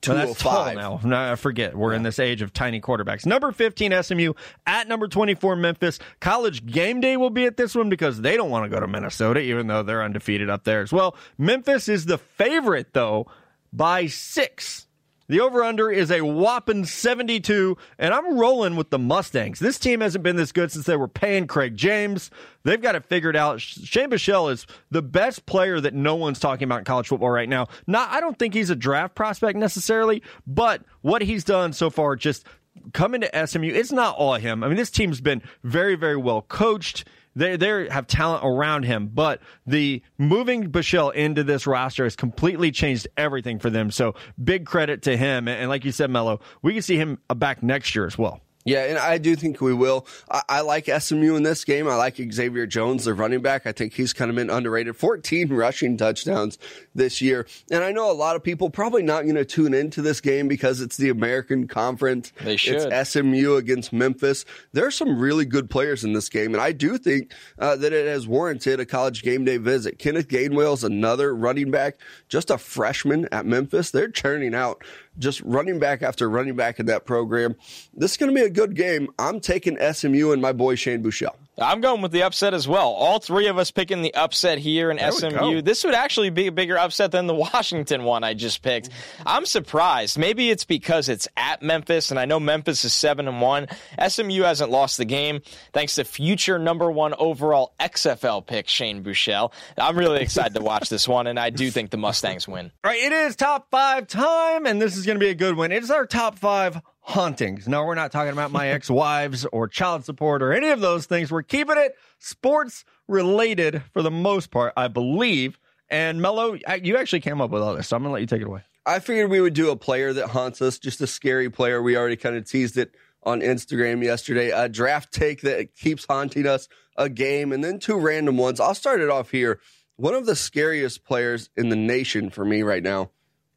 Well, 0.08 0.16
that's 0.16 0.40
tall 0.40 0.68
oh 0.68 0.72
now. 0.72 1.00
No, 1.04 1.32
I 1.32 1.36
forget. 1.36 1.76
We're 1.76 1.92
in 1.92 2.02
this 2.02 2.18
age 2.18 2.42
of 2.42 2.52
tiny 2.52 2.80
quarterbacks. 2.80 3.24
Number 3.26 3.52
15, 3.52 4.02
SMU. 4.02 4.32
At 4.66 4.88
number 4.88 5.06
24, 5.06 5.54
Memphis. 5.56 5.98
College 6.20 6.66
game 6.66 7.00
day 7.00 7.16
will 7.16 7.30
be 7.30 7.44
at 7.44 7.56
this 7.56 7.74
one 7.76 7.88
because 7.88 8.20
they 8.20 8.36
don't 8.36 8.50
want 8.50 8.64
to 8.64 8.68
go 8.68 8.80
to 8.80 8.88
Minnesota, 8.88 9.38
even 9.40 9.68
though 9.68 9.82
they're 9.84 10.02
undefeated 10.02 10.50
up 10.50 10.64
there 10.64 10.80
as 10.80 10.92
well. 10.92 11.14
Memphis 11.38 11.88
is 11.88 12.06
the 12.06 12.18
favorite, 12.18 12.88
though, 12.92 13.26
by 13.72 14.06
six. 14.06 14.88
The 15.30 15.38
over 15.38 15.62
under 15.62 15.92
is 15.92 16.10
a 16.10 16.22
whopping 16.22 16.84
72, 16.84 17.76
and 18.00 18.12
I'm 18.12 18.36
rolling 18.36 18.74
with 18.74 18.90
the 18.90 18.98
Mustangs. 18.98 19.60
This 19.60 19.78
team 19.78 20.00
hasn't 20.00 20.24
been 20.24 20.34
this 20.34 20.50
good 20.50 20.72
since 20.72 20.86
they 20.86 20.96
were 20.96 21.06
paying 21.06 21.46
Craig 21.46 21.76
James. 21.76 22.32
They've 22.64 22.82
got 22.82 22.96
it 22.96 23.04
figured 23.04 23.36
out. 23.36 23.60
Shane 23.60 24.10
Buechele 24.10 24.50
is 24.50 24.66
the 24.90 25.02
best 25.02 25.46
player 25.46 25.80
that 25.80 25.94
no 25.94 26.16
one's 26.16 26.40
talking 26.40 26.64
about 26.64 26.80
in 26.80 26.84
college 26.84 27.06
football 27.06 27.30
right 27.30 27.48
now. 27.48 27.68
Not, 27.86 28.10
I 28.10 28.18
don't 28.18 28.40
think 28.40 28.54
he's 28.54 28.70
a 28.70 28.74
draft 28.74 29.14
prospect 29.14 29.56
necessarily, 29.56 30.20
but 30.48 30.82
what 31.02 31.22
he's 31.22 31.44
done 31.44 31.74
so 31.74 31.90
far, 31.90 32.16
just 32.16 32.44
coming 32.92 33.20
to 33.20 33.46
SMU, 33.46 33.68
it's 33.68 33.92
not 33.92 34.16
all 34.16 34.34
him. 34.34 34.64
I 34.64 34.66
mean, 34.66 34.78
this 34.78 34.90
team's 34.90 35.20
been 35.20 35.42
very, 35.62 35.94
very 35.94 36.16
well 36.16 36.42
coached. 36.42 37.04
They 37.36 37.56
they 37.56 37.88
have 37.90 38.06
talent 38.06 38.44
around 38.44 38.84
him, 38.84 39.10
but 39.12 39.40
the 39.66 40.02
moving 40.18 40.70
Buechele 40.70 41.14
into 41.14 41.44
this 41.44 41.66
roster 41.66 42.04
has 42.04 42.16
completely 42.16 42.70
changed 42.70 43.08
everything 43.16 43.58
for 43.58 43.70
them. 43.70 43.90
So 43.90 44.14
big 44.42 44.66
credit 44.66 45.02
to 45.02 45.16
him. 45.16 45.48
And, 45.48 45.60
and 45.60 45.68
like 45.68 45.84
you 45.84 45.92
said, 45.92 46.10
Mello, 46.10 46.40
we 46.62 46.72
can 46.72 46.82
see 46.82 46.96
him 46.96 47.18
back 47.34 47.62
next 47.62 47.94
year 47.94 48.06
as 48.06 48.18
well. 48.18 48.40
Yeah, 48.64 48.84
and 48.84 48.98
I 48.98 49.16
do 49.16 49.36
think 49.36 49.60
we 49.62 49.72
will. 49.72 50.06
I, 50.30 50.42
I 50.48 50.60
like 50.60 50.86
SMU 50.86 51.34
in 51.34 51.44
this 51.44 51.64
game. 51.64 51.88
I 51.88 51.94
like 51.94 52.16
Xavier 52.16 52.66
Jones, 52.66 53.04
the 53.04 53.14
running 53.14 53.40
back. 53.40 53.66
I 53.66 53.72
think 53.72 53.94
he's 53.94 54.12
kind 54.12 54.30
of 54.30 54.36
been 54.36 54.50
underrated. 54.50 54.96
14 54.96 55.48
rushing 55.52 55.96
touchdowns 55.96 56.58
this 56.94 57.22
year. 57.22 57.46
And 57.70 57.82
I 57.82 57.92
know 57.92 58.10
a 58.10 58.12
lot 58.12 58.36
of 58.36 58.42
people 58.44 58.68
probably 58.68 59.02
not 59.02 59.22
going 59.22 59.36
to 59.36 59.46
tune 59.46 59.72
into 59.72 60.02
this 60.02 60.20
game 60.20 60.46
because 60.46 60.82
it's 60.82 60.98
the 60.98 61.08
American 61.08 61.68
Conference. 61.68 62.32
They 62.42 62.56
should. 62.56 62.92
It's 62.92 63.10
SMU 63.10 63.54
against 63.56 63.94
Memphis. 63.94 64.44
There 64.72 64.86
are 64.86 64.90
some 64.90 65.18
really 65.18 65.46
good 65.46 65.70
players 65.70 66.04
in 66.04 66.12
this 66.12 66.28
game, 66.28 66.52
and 66.52 66.62
I 66.62 66.72
do 66.72 66.98
think 66.98 67.32
uh, 67.58 67.76
that 67.76 67.94
it 67.94 68.06
has 68.06 68.28
warranted 68.28 68.78
a 68.78 68.84
college 68.84 69.22
game 69.22 69.44
day 69.44 69.56
visit. 69.56 69.98
Kenneth 69.98 70.28
Gainwell 70.28 70.74
is 70.74 70.84
another 70.84 71.34
running 71.34 71.70
back, 71.70 71.98
just 72.28 72.50
a 72.50 72.58
freshman 72.58 73.26
at 73.32 73.46
Memphis. 73.46 73.90
They're 73.90 74.10
churning 74.10 74.54
out 74.54 74.84
just 75.20 75.40
running 75.42 75.78
back 75.78 76.02
after 76.02 76.28
running 76.28 76.56
back 76.56 76.80
in 76.80 76.86
that 76.86 77.04
program. 77.06 77.54
This 77.94 78.12
is 78.12 78.16
going 78.16 78.34
to 78.34 78.34
be 78.34 78.44
a 78.44 78.50
good 78.50 78.74
game. 78.74 79.08
I'm 79.18 79.38
taking 79.40 79.78
SMU 79.92 80.32
and 80.32 80.42
my 80.42 80.52
boy 80.52 80.74
Shane 80.74 81.02
Buechele. 81.02 81.36
I'm 81.60 81.80
going 81.80 82.00
with 82.00 82.12
the 82.12 82.22
upset 82.22 82.54
as 82.54 82.66
well. 82.66 82.88
All 82.88 83.18
three 83.18 83.46
of 83.48 83.58
us 83.58 83.70
picking 83.70 84.02
the 84.02 84.14
upset 84.14 84.58
here 84.58 84.90
in 84.90 84.96
There 84.96 85.12
SMU. 85.12 85.60
This 85.60 85.84
would 85.84 85.94
actually 85.94 86.30
be 86.30 86.46
a 86.46 86.52
bigger 86.52 86.78
upset 86.78 87.12
than 87.12 87.26
the 87.26 87.34
Washington 87.52 88.04
one 88.04 88.24
I 88.24 88.34
just 88.34 88.62
picked. 88.62 88.88
I'm 89.26 89.44
surprised. 89.44 90.18
Maybe 90.18 90.50
it's 90.50 90.64
because 90.64 91.08
it's 91.08 91.28
at 91.36 91.62
Memphis, 91.62 92.10
and 92.10 92.18
I 92.18 92.24
know 92.24 92.40
Memphis 92.40 92.84
is 92.84 92.92
seven 92.92 93.28
and 93.28 93.40
one. 93.40 93.66
SMU 94.06 94.42
hasn't 94.42 94.70
lost 94.70 94.96
the 94.96 95.04
game 95.04 95.40
thanks 95.72 95.96
to 95.96 96.04
future 96.04 96.58
number 96.58 96.90
one 96.90 97.14
overall 97.18 97.74
XFL 97.78 98.46
pick 98.46 98.66
Shane 98.68 99.04
Buechele. 99.04 99.52
I'm 99.76 99.98
really 99.98 100.22
excited 100.22 100.54
to 100.54 100.62
watch 100.62 100.88
this 100.88 101.06
one, 101.06 101.26
and 101.26 101.38
I 101.38 101.50
do 101.50 101.70
think 101.70 101.90
the 101.90 101.98
Mustangs 101.98 102.48
win. 102.48 102.72
All 102.82 102.90
right, 102.90 103.00
it 103.00 103.12
is 103.12 103.36
top 103.36 103.70
five 103.70 104.06
time, 104.06 104.66
and 104.66 104.80
this 104.80 104.96
is 104.96 105.04
going 105.04 105.16
to 105.16 105.24
be 105.24 105.30
a 105.30 105.34
good 105.34 105.56
one. 105.56 105.72
It's 105.72 105.90
our 105.90 106.06
top 106.06 106.38
five 106.38 106.80
hauntings. 107.00 107.66
No, 107.66 107.84
we're 107.84 107.94
not 107.94 108.12
talking 108.12 108.32
about 108.32 108.52
my 108.52 108.68
ex 108.70 108.90
wives 108.90 109.46
or 109.46 109.68
child 109.68 110.04
support 110.04 110.42
or 110.42 110.52
any 110.52 110.70
of 110.70 110.80
those 110.80 111.06
things. 111.06 111.30
We're 111.30 111.42
keeping 111.42 111.76
it 111.78 111.96
sports 112.18 112.84
related 113.08 113.82
for 113.92 114.02
the 114.02 114.10
most 114.10 114.50
part, 114.50 114.72
I 114.76 114.88
believe. 114.88 115.58
And 115.88 116.22
Mello, 116.22 116.56
you 116.82 116.96
actually 116.96 117.20
came 117.20 117.40
up 117.40 117.50
with 117.50 117.62
all 117.62 117.74
this, 117.74 117.88
so 117.88 117.96
I'm 117.96 118.02
going 118.02 118.10
to 118.10 118.12
let 118.14 118.20
you 118.20 118.26
take 118.26 118.42
it 118.42 118.46
away. 118.46 118.62
I 118.86 118.98
figured 119.00 119.30
we 119.30 119.40
would 119.40 119.54
do 119.54 119.70
a 119.70 119.76
player 119.76 120.12
that 120.12 120.28
haunts 120.28 120.62
us, 120.62 120.78
just 120.78 121.00
a 121.00 121.06
scary 121.06 121.50
player. 121.50 121.82
We 121.82 121.96
already 121.96 122.16
kind 122.16 122.36
of 122.36 122.48
teased 122.48 122.76
it 122.76 122.94
on 123.22 123.40
Instagram 123.40 124.02
yesterday. 124.02 124.50
A 124.50 124.68
draft 124.68 125.12
take 125.12 125.42
that 125.42 125.74
keeps 125.74 126.06
haunting 126.06 126.46
us, 126.46 126.68
a 126.96 127.08
game, 127.08 127.52
and 127.52 127.62
then 127.62 127.78
two 127.78 127.98
random 127.98 128.36
ones. 128.36 128.60
I'll 128.60 128.74
start 128.74 129.00
it 129.00 129.10
off 129.10 129.30
here. 129.30 129.60
One 129.96 130.14
of 130.14 130.26
the 130.26 130.36
scariest 130.36 131.04
players 131.04 131.50
in 131.56 131.68
the 131.68 131.76
nation 131.76 132.30
for 132.30 132.44
me 132.44 132.62
right 132.62 132.82
now 132.82 133.10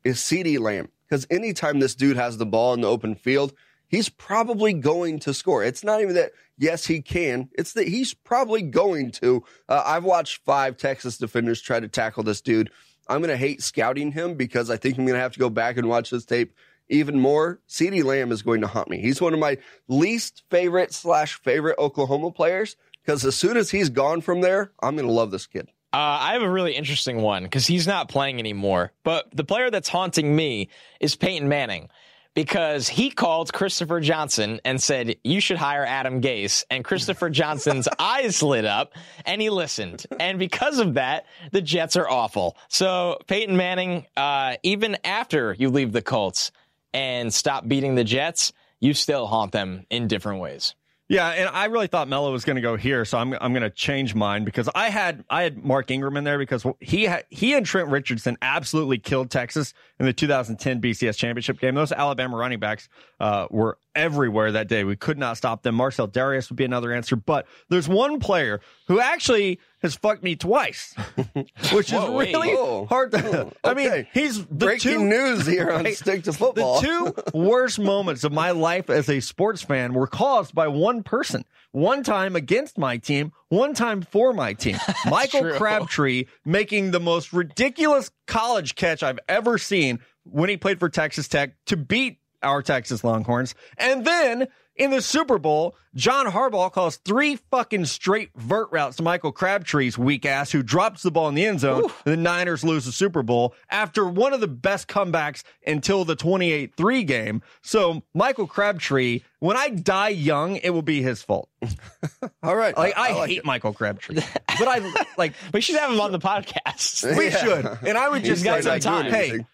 is 0.04 0.18
CeeDee 0.18 0.60
Lamb. 0.60 0.90
Because 1.14 1.28
anytime 1.30 1.78
this 1.78 1.94
dude 1.94 2.18
has 2.18 2.40
the 2.40 2.46
ball 2.48 2.74
in 2.74 2.82
the 2.82 2.88
open 2.88 3.14
field, 3.14 3.54
he's 3.86 4.10
probably 4.10 4.74
going 4.74 5.20
to 5.20 5.32
score. 5.32 5.64
It's 5.64 5.84
not 5.84 6.02
even 6.02 6.16
that, 6.16 6.32
yes, 6.58 6.88
he 6.88 7.04
can. 7.04 7.50
It's 7.54 7.74
that 7.74 7.88
he's 7.88 8.16
probably 8.16 8.64
going 8.64 9.12
to. 9.12 9.44
Uh, 9.70 9.84
I've 9.86 10.06
watched 10.06 10.44
five 10.44 10.76
Texas 10.76 11.20
defenders 11.20 11.62
try 11.62 11.80
to 11.80 11.88
tackle 11.88 12.24
this 12.24 12.42
dude. 12.42 12.72
I'm 13.08 13.20
going 13.20 13.30
to 13.30 13.38
hate 13.38 13.62
scouting 13.62 14.12
him 14.12 14.34
because 14.34 14.72
I 14.72 14.78
think 14.78 14.98
I'm 14.98 15.06
going 15.06 15.14
to 15.14 15.22
have 15.22 15.34
to 15.34 15.40
go 15.40 15.52
back 15.52 15.78
and 15.78 15.88
watch 15.88 16.10
this 16.10 16.26
tape 16.26 16.56
even 16.90 17.20
more. 17.20 17.60
CeeDee 17.70 18.04
Lamb 18.04 18.32
is 18.32 18.42
going 18.42 18.62
to 18.62 18.68
haunt 18.68 18.90
me. 18.90 19.00
He's 19.00 19.22
one 19.22 19.36
of 19.36 19.40
my 19.40 19.60
least 19.88 20.42
favorite 20.50 20.96
slash 20.96 21.36
favorite 21.36 21.78
Oklahoma 21.78 22.32
players 22.32 22.76
because 23.06 23.24
as 23.24 23.36
soon 23.36 23.56
as 23.56 23.70
he's 23.70 23.90
gone 23.90 24.22
from 24.22 24.42
there, 24.42 24.72
I'm 24.82 24.96
going 24.96 25.08
to 25.08 25.14
love 25.14 25.30
this 25.30 25.46
kid. 25.46 25.70
Uh, 25.94 26.18
I 26.22 26.34
have 26.34 26.42
a 26.42 26.50
really 26.50 26.74
interesting 26.74 27.18
one 27.22 27.44
because 27.44 27.68
he's 27.68 27.86
not 27.86 28.10
playing 28.10 28.40
anymore. 28.40 28.92
But 29.04 29.28
the 29.32 29.44
player 29.44 29.70
that's 29.70 29.90
haunting 29.90 30.36
me 30.36 30.70
is 31.00 31.16
Peyton 31.16 31.48
Manning 31.48 31.90
because 32.34 32.88
he 32.88 33.12
called 33.12 33.54
Christopher 33.54 34.00
Johnson 34.00 34.60
and 34.66 34.82
said, 34.82 35.18
You 35.24 35.40
should 35.40 35.58
hire 35.58 35.86
Adam 35.86 36.20
Gase. 36.20 36.64
And 36.72 36.84
Christopher 36.84 37.30
Johnson's 37.30 37.88
eyes 38.00 38.42
lit 38.42 38.66
up 38.66 38.94
and 39.26 39.40
he 39.40 39.52
listened. 39.52 40.06
And 40.20 40.40
because 40.40 40.80
of 40.80 40.96
that, 40.96 41.26
the 41.52 41.62
Jets 41.62 41.96
are 41.96 42.10
awful. 42.10 42.58
So, 42.70 43.20
Peyton 43.28 43.56
Manning, 43.56 44.08
uh, 44.18 44.56
even 44.64 44.98
after 45.04 45.54
you 45.54 45.70
leave 45.70 45.92
the 45.92 46.02
Colts 46.02 46.52
and 46.92 47.32
stop 47.32 47.68
beating 47.68 47.94
the 47.94 48.04
Jets, 48.04 48.52
you 48.80 48.96
still 48.96 49.28
haunt 49.28 49.52
them 49.52 49.86
in 49.92 50.08
different 50.08 50.42
ways. 50.42 50.74
Yeah, 51.10 51.30
and 51.30 51.50
I 51.50 51.66
really 51.66 51.88
thought 51.88 52.08
Mello 52.08 52.32
was 52.32 52.46
going 52.46 52.56
to 52.56 52.62
go 52.62 52.78
here, 52.78 53.04
so 53.04 53.18
I'm 53.18 53.34
I'm 53.42 53.52
going 53.52 53.64
to 53.64 53.70
change 53.70 54.16
mine 54.16 54.46
because 54.46 54.70
I 54.74 54.90
had 54.90 55.26
I 55.30 55.44
had 55.44 55.64
Mark 55.64 55.92
Ingram 55.92 56.16
in 56.16 56.24
there 56.24 56.38
because 56.38 56.66
he 56.80 57.04
had 57.04 57.26
he 57.30 57.54
and 57.56 57.66
Trent 57.66 57.90
Richardson 57.90 58.38
absolutely 58.42 59.00
killed 59.00 59.30
Texas 59.30 59.74
in 60.00 60.06
the 60.06 60.14
2010 60.14 60.82
BCS 60.82 61.18
championship 61.18 61.60
game. 61.60 61.76
Those 61.76 61.92
Alabama 61.92 62.38
running 62.38 62.60
backs 62.60 62.88
uh, 63.20 63.48
were 63.52 63.78
everywhere 63.94 64.54
that 64.54 64.70
day. 64.70 64.86
We 64.86 64.96
could 64.96 65.18
not 65.18 65.36
stop 65.36 65.62
them. 65.62 65.76
Marcell 65.76 66.08
Dareus 66.08 66.50
would 66.50 66.58
be 66.58 66.66
another 66.66 66.94
answer, 66.94 67.18
but 67.18 67.48
there's 67.70 67.90
one 67.90 68.20
player 68.22 68.62
who 68.88 69.02
actually 69.02 69.60
has 69.84 69.96
fucked 69.96 70.24
me 70.24 70.36
twice, 70.36 70.96
which 71.72 71.94
is 71.94 72.00
Whoa, 72.00 72.12
wait. 72.14 72.34
really 72.34 72.56
Whoa. 72.56 72.86
hard. 72.88 73.12
To, 73.12 73.42
oh, 73.44 73.54
I 73.64 73.74
mean, 73.76 73.88
Okay. 73.90 74.10
he's 74.14 74.40
the 74.46 74.66
Breaking 74.66 74.92
two, 74.92 75.04
news 75.06 75.46
here 75.46 75.70
on 75.70 75.84
Right. 75.84 75.96
Stick 75.96 76.24
to 76.24 76.34
Football. 76.34 76.82
the 76.82 76.88
two 76.88 77.14
worst 77.38 77.78
moments 77.80 78.24
of 78.24 78.32
my 78.32 78.52
life 78.52 78.90
as 78.90 79.10
a 79.10 79.20
sports 79.20 79.62
fan 79.62 79.94
were 79.94 80.08
caused 80.08 80.56
by 80.56 80.68
one 80.68 81.04
person. 81.04 81.46
One 81.72 82.04
time 82.04 82.36
against 82.36 82.78
my 82.78 82.98
team, 82.98 83.34
one 83.50 83.74
time 83.74 84.02
for 84.04 84.32
my 84.34 84.54
team. 84.54 84.78
Michael 85.10 85.42
true. 85.42 85.58
Crabtree 85.58 86.26
making 86.46 86.92
the 86.92 87.00
most 87.00 87.34
ridiculous 87.34 88.12
college 88.28 88.76
catch 88.76 89.04
I've 89.04 89.20
ever 89.28 89.58
seen 89.58 90.00
when 90.24 90.50
he 90.50 90.58
played 90.58 90.80
for 90.80 90.88
Texas 90.90 91.28
Tech 91.28 91.56
to 91.66 91.76
beat 91.78 92.20
our 92.44 92.62
Texas 92.62 93.04
Longhorns. 93.04 93.56
And 93.78 94.06
then 94.06 94.48
in 94.76 94.90
the 94.92 95.02
Super 95.02 95.38
Bowl, 95.38 95.76
John 95.96 96.26
Harbaugh 96.26 96.72
calls 96.72 96.98
three 96.98 97.36
fucking 97.52 97.86
straight 97.86 98.32
vert 98.36 98.70
routes 98.72 98.98
to 98.98 99.04
Michael 99.04 99.32
Crabtree's 99.32 99.98
weak 99.98 100.26
ass, 100.26 100.52
who 100.52 100.64
drops 100.64 101.04
the 101.04 101.12
ball 101.12 101.30
in 101.30 101.36
the 101.36 101.46
end 101.46 101.60
zone. 101.60 101.84
And 101.84 102.14
The 102.14 102.18
Niners 102.18 102.64
lose 102.64 102.86
the 102.86 102.92
Super 102.92 103.22
Bowl 103.22 103.54
after 103.70 104.04
one 104.08 104.34
of 104.34 104.40
the 104.42 104.48
best 104.48 104.88
comebacks 104.88 105.44
until 105.68 106.06
the 106.06 106.16
28 106.16 106.76
3 106.76 107.04
game. 107.04 107.42
So, 107.62 108.02
Michael 108.16 108.48
Crabtree, 108.48 109.22
when 109.40 109.56
I 109.58 109.70
die 109.70 110.10
young, 110.10 110.56
it 110.56 110.72
will 110.72 110.82
be 110.82 111.02
his 111.04 111.22
fault. 111.22 111.50
All 112.44 112.56
right. 112.56 112.76
Like, 112.76 112.98
I, 112.98 113.14
like 113.14 113.30
hate 113.30 113.38
it. 113.40 113.46
Michael 113.46 113.74
Crabtree. 113.74 114.20
But 114.60 114.68
I, 114.68 115.06
like, 115.18 115.34
We 115.54 115.62
should 115.62 115.78
have 115.80 115.92
him 115.92 116.00
on 116.00 116.12
the 116.12 116.20
podcast. 116.20 117.18
we 117.18 117.26
Yeah. 117.30 117.38
should. 117.44 117.88
And 117.88 117.98
I 117.98 118.10
would 118.10 118.22
He's 118.22 118.30
just 118.42 118.44
got 118.44 118.64
say, 118.64 118.80
some 118.80 118.94
like, 118.94 119.04
time. 119.04 119.12
hey, 119.12 119.46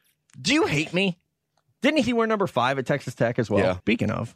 do 0.41 0.53
you 0.53 0.65
hate 0.65 0.93
me? 0.93 1.17
Didn't 1.81 1.99
he 2.03 2.13
wear 2.13 2.27
number 2.27 2.47
five 2.47 2.77
at 2.79 2.85
Texas 2.85 3.15
Tech 3.15 3.39
as 3.39 3.49
well? 3.49 3.63
Yeah. 3.63 3.77
Speaking 3.77 4.11
of, 4.11 4.35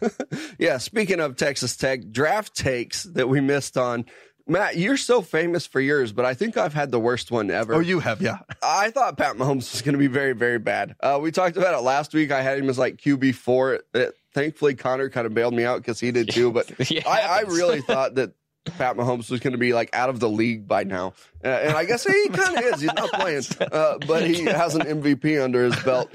Yeah, 0.58 0.78
speaking 0.78 1.20
of 1.20 1.36
Texas 1.36 1.76
Tech, 1.76 2.10
draft 2.10 2.54
takes 2.54 3.04
that 3.04 3.28
we 3.28 3.40
missed 3.40 3.76
on. 3.76 4.04
Matt, 4.46 4.76
you're 4.76 4.96
so 4.96 5.22
famous 5.22 5.66
for 5.66 5.80
yours, 5.80 6.12
but 6.12 6.24
I 6.24 6.34
think 6.34 6.56
I've 6.56 6.74
had 6.74 6.90
the 6.90 6.98
worst 6.98 7.30
one 7.30 7.50
ever. 7.50 7.74
oh, 7.74 7.78
you 7.80 8.00
have, 8.00 8.20
yeah. 8.20 8.38
I 8.62 8.90
thought 8.90 9.16
Pat 9.16 9.36
Mahomes 9.36 9.72
was 9.72 9.82
going 9.82 9.92
to 9.92 9.98
be 10.00 10.08
very, 10.08 10.32
very 10.32 10.58
bad. 10.58 10.96
Uh, 11.00 11.20
we 11.22 11.30
talked 11.30 11.56
about 11.56 11.74
it 11.74 11.82
last 11.82 12.12
week. 12.12 12.32
I 12.32 12.42
had 12.42 12.58
him 12.58 12.68
as 12.68 12.76
like 12.76 12.96
QB 12.96 13.36
four. 13.36 13.80
It, 13.94 14.14
thankfully, 14.34 14.74
Connor 14.74 15.10
kind 15.10 15.26
of 15.26 15.34
bailed 15.34 15.54
me 15.54 15.64
out 15.64 15.78
because 15.78 16.00
he 16.00 16.10
did 16.10 16.30
too. 16.30 16.50
But 16.50 16.72
I, 17.06 17.20
I 17.20 17.40
really 17.42 17.82
thought 17.82 18.16
that 18.16 18.32
Pat 18.64 18.96
Mahomes 18.96 19.30
was 19.30 19.38
going 19.38 19.52
to 19.52 19.58
be 19.58 19.72
like 19.72 19.90
out 19.94 20.08
of 20.10 20.18
the 20.18 20.28
league 20.28 20.66
by 20.66 20.82
now, 20.84 21.14
uh, 21.44 21.48
and 21.48 21.76
I 21.76 21.84
guess 21.84 22.04
he 22.04 22.28
kind 22.28 22.58
of 22.58 22.64
is. 22.64 22.80
He's 22.80 22.92
not 22.92 23.12
playing, 23.12 23.44
uh, 23.60 23.98
but 24.06 24.24
he 24.26 24.42
has 24.44 24.74
an 24.74 24.82
MVP 24.82 25.42
under 25.42 25.64
his 25.64 25.76
belt. 25.84 26.10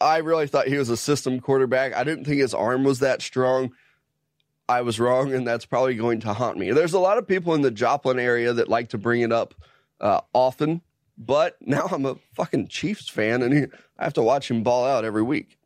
I 0.00 0.18
really 0.18 0.46
thought 0.46 0.68
he 0.68 0.76
was 0.76 0.90
a 0.90 0.96
system 0.96 1.40
quarterback. 1.40 1.94
I 1.94 2.04
didn't 2.04 2.24
think 2.24 2.40
his 2.40 2.54
arm 2.54 2.84
was 2.84 3.00
that 3.00 3.22
strong. 3.22 3.72
I 4.68 4.82
was 4.82 5.00
wrong, 5.00 5.32
and 5.32 5.46
that's 5.46 5.64
probably 5.64 5.94
going 5.94 6.20
to 6.20 6.32
haunt 6.34 6.58
me. 6.58 6.72
There's 6.72 6.92
a 6.92 6.98
lot 6.98 7.18
of 7.18 7.26
people 7.26 7.54
in 7.54 7.62
the 7.62 7.70
Joplin 7.70 8.18
area 8.18 8.52
that 8.52 8.68
like 8.68 8.88
to 8.90 8.98
bring 8.98 9.22
it 9.22 9.32
up 9.32 9.54
uh, 10.00 10.20
often, 10.32 10.82
but 11.16 11.56
now 11.60 11.88
I'm 11.90 12.04
a 12.04 12.16
fucking 12.34 12.68
Chiefs 12.68 13.08
fan, 13.08 13.42
and 13.42 13.72
I 13.98 14.04
have 14.04 14.12
to 14.14 14.22
watch 14.22 14.50
him 14.50 14.62
ball 14.62 14.86
out 14.86 15.04
every 15.04 15.22
week. 15.22 15.57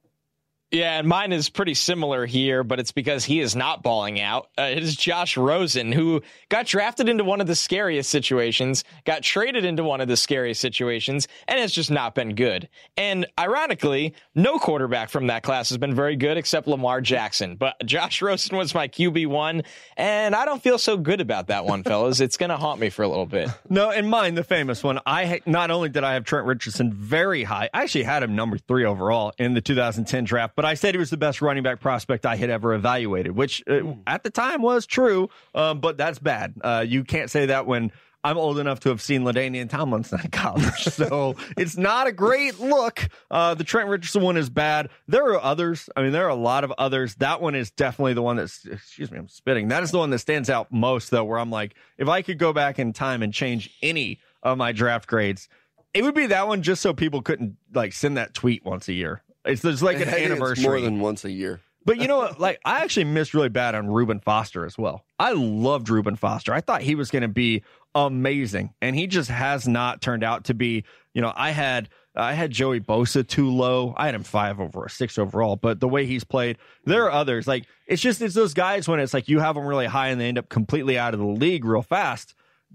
Yeah, 0.72 0.98
and 0.98 1.06
mine 1.06 1.32
is 1.34 1.50
pretty 1.50 1.74
similar 1.74 2.24
here, 2.24 2.64
but 2.64 2.80
it's 2.80 2.92
because 2.92 3.26
he 3.26 3.40
is 3.40 3.54
not 3.54 3.82
balling 3.82 4.18
out. 4.22 4.48
Uh, 4.58 4.62
it 4.62 4.82
is 4.82 4.96
Josh 4.96 5.36
Rosen, 5.36 5.92
who 5.92 6.22
got 6.48 6.64
drafted 6.64 7.10
into 7.10 7.24
one 7.24 7.42
of 7.42 7.46
the 7.46 7.54
scariest 7.54 8.08
situations, 8.08 8.82
got 9.04 9.22
traded 9.22 9.66
into 9.66 9.84
one 9.84 10.00
of 10.00 10.08
the 10.08 10.16
scariest 10.16 10.62
situations, 10.62 11.28
and 11.46 11.60
has 11.60 11.72
just 11.72 11.90
not 11.90 12.14
been 12.14 12.34
good. 12.34 12.70
And 12.96 13.26
ironically, 13.38 14.14
no 14.34 14.58
quarterback 14.58 15.10
from 15.10 15.26
that 15.26 15.42
class 15.42 15.68
has 15.68 15.76
been 15.76 15.94
very 15.94 16.16
good 16.16 16.38
except 16.38 16.66
Lamar 16.66 17.02
Jackson. 17.02 17.56
But 17.56 17.76
Josh 17.84 18.22
Rosen 18.22 18.56
was 18.56 18.74
my 18.74 18.88
QB1, 18.88 19.66
and 19.98 20.34
I 20.34 20.46
don't 20.46 20.62
feel 20.62 20.78
so 20.78 20.96
good 20.96 21.20
about 21.20 21.48
that 21.48 21.66
one, 21.66 21.82
fellas. 21.82 22.18
It's 22.20 22.38
going 22.38 22.48
to 22.48 22.56
haunt 22.56 22.80
me 22.80 22.88
for 22.88 23.02
a 23.02 23.08
little 23.08 23.26
bit. 23.26 23.50
No, 23.68 23.90
and 23.90 24.08
mine, 24.08 24.34
the 24.34 24.44
famous 24.44 24.84
one. 24.84 25.00
I 25.06 25.24
ha- 25.24 25.38
not 25.46 25.70
only 25.70 25.88
did 25.88 26.04
I 26.04 26.12
have 26.12 26.24
Trent 26.24 26.46
Richardson 26.46 26.92
very 26.92 27.42
high, 27.42 27.70
I 27.72 27.82
actually 27.82 28.02
had 28.04 28.22
him 28.22 28.36
number 28.36 28.58
three 28.58 28.84
overall 28.84 29.32
in 29.38 29.54
the 29.54 29.62
2010 29.62 30.24
draft. 30.24 30.54
But 30.54 30.61
I 30.64 30.74
said 30.74 30.94
he 30.94 30.98
was 30.98 31.10
the 31.10 31.16
best 31.16 31.42
running 31.42 31.62
back 31.62 31.80
prospect 31.80 32.26
I 32.26 32.36
had 32.36 32.50
ever 32.50 32.74
evaluated, 32.74 33.32
which 33.32 33.62
uh, 33.68 33.94
at 34.06 34.22
the 34.22 34.30
time 34.30 34.62
was 34.62 34.86
true. 34.86 35.28
Um, 35.54 35.80
but 35.80 35.96
that's 35.96 36.18
bad. 36.18 36.54
Uh, 36.60 36.84
you 36.86 37.04
can't 37.04 37.30
say 37.30 37.46
that 37.46 37.66
when 37.66 37.92
I'm 38.24 38.38
old 38.38 38.58
enough 38.58 38.80
to 38.80 38.90
have 38.90 39.02
seen 39.02 39.22
LaDainian 39.22 39.68
Tomlinson 39.68 40.20
in 40.22 40.30
college, 40.30 40.84
so 40.84 41.36
it's 41.56 41.76
not 41.76 42.06
a 42.06 42.12
great 42.12 42.60
look. 42.60 43.08
Uh, 43.30 43.54
the 43.54 43.64
Trent 43.64 43.88
Richardson 43.88 44.22
one 44.22 44.36
is 44.36 44.48
bad. 44.48 44.90
There 45.08 45.24
are 45.32 45.42
others. 45.42 45.90
I 45.96 46.02
mean, 46.02 46.12
there 46.12 46.26
are 46.26 46.30
a 46.30 46.34
lot 46.34 46.62
of 46.62 46.72
others. 46.78 47.16
That 47.16 47.40
one 47.40 47.54
is 47.54 47.70
definitely 47.70 48.14
the 48.14 48.22
one 48.22 48.36
that's. 48.36 48.64
Excuse 48.64 49.10
me, 49.10 49.18
I'm 49.18 49.28
spitting. 49.28 49.68
That 49.68 49.82
is 49.82 49.90
the 49.90 49.98
one 49.98 50.10
that 50.10 50.20
stands 50.20 50.48
out 50.48 50.70
most, 50.70 51.10
though. 51.10 51.24
Where 51.24 51.38
I'm 51.38 51.50
like, 51.50 51.74
if 51.98 52.08
I 52.08 52.22
could 52.22 52.38
go 52.38 52.52
back 52.52 52.78
in 52.78 52.92
time 52.92 53.22
and 53.22 53.34
change 53.34 53.76
any 53.82 54.20
of 54.42 54.56
my 54.56 54.70
draft 54.70 55.08
grades, 55.08 55.48
it 55.92 56.04
would 56.04 56.14
be 56.14 56.26
that 56.26 56.46
one, 56.46 56.62
just 56.62 56.80
so 56.80 56.94
people 56.94 57.22
couldn't 57.22 57.56
like 57.74 57.92
send 57.92 58.16
that 58.16 58.34
tweet 58.34 58.64
once 58.64 58.88
a 58.88 58.92
year. 58.92 59.22
It's 59.44 59.62
there's 59.62 59.82
like 59.82 59.96
an 59.96 60.02
I 60.02 60.12
think 60.12 60.16
it's 60.18 60.30
anniversary. 60.32 60.64
more 60.64 60.80
than 60.80 61.00
once 61.00 61.24
a 61.24 61.30
year. 61.30 61.60
But 61.84 61.98
you 61.98 62.06
know 62.06 62.18
what? 62.18 62.38
Like, 62.38 62.60
I 62.64 62.80
actually 62.84 63.04
missed 63.04 63.34
really 63.34 63.48
bad 63.48 63.74
on 63.74 63.88
Reuben 63.88 64.20
Foster 64.20 64.64
as 64.64 64.78
well. 64.78 65.04
I 65.18 65.32
loved 65.32 65.88
Reuben 65.88 66.14
Foster. 66.14 66.54
I 66.54 66.60
thought 66.60 66.82
he 66.82 66.94
was 66.94 67.10
going 67.10 67.22
to 67.22 67.28
be 67.28 67.64
amazing, 67.94 68.72
and 68.80 68.94
he 68.94 69.08
just 69.08 69.28
has 69.28 69.66
not 69.66 70.00
turned 70.00 70.22
out 70.22 70.44
to 70.44 70.54
be 70.54 70.84
You 71.12 71.22
know, 71.22 71.32
I 71.34 71.50
had 71.50 71.88
I 72.14 72.34
had 72.34 72.50
Joey 72.50 72.80
Bosa 72.80 73.26
too 73.26 73.50
low. 73.50 73.94
I 73.96 74.06
had 74.06 74.14
him 74.14 74.22
five 74.22 74.60
over 74.60 74.84
a 74.84 74.90
six 74.90 75.18
overall, 75.18 75.56
but 75.56 75.80
the 75.80 75.88
way 75.88 76.06
he's 76.06 76.24
played, 76.24 76.58
there 76.84 77.04
are 77.04 77.10
others. 77.10 77.46
Like 77.46 77.64
it's 77.86 78.02
just 78.02 78.22
it's 78.22 78.34
those 78.34 78.54
guys 78.54 78.86
when 78.86 79.00
it's 79.00 79.14
like 79.14 79.28
you 79.28 79.40
have 79.40 79.54
them 79.54 79.66
really 79.66 79.86
high 79.86 80.08
and 80.08 80.20
they 80.20 80.28
end 80.28 80.38
up 80.38 80.48
completely 80.48 80.98
out 80.98 81.14
of 81.14 81.20
the 81.20 81.26
league 81.26 81.64
real 81.64 81.82
fast. 81.82 82.34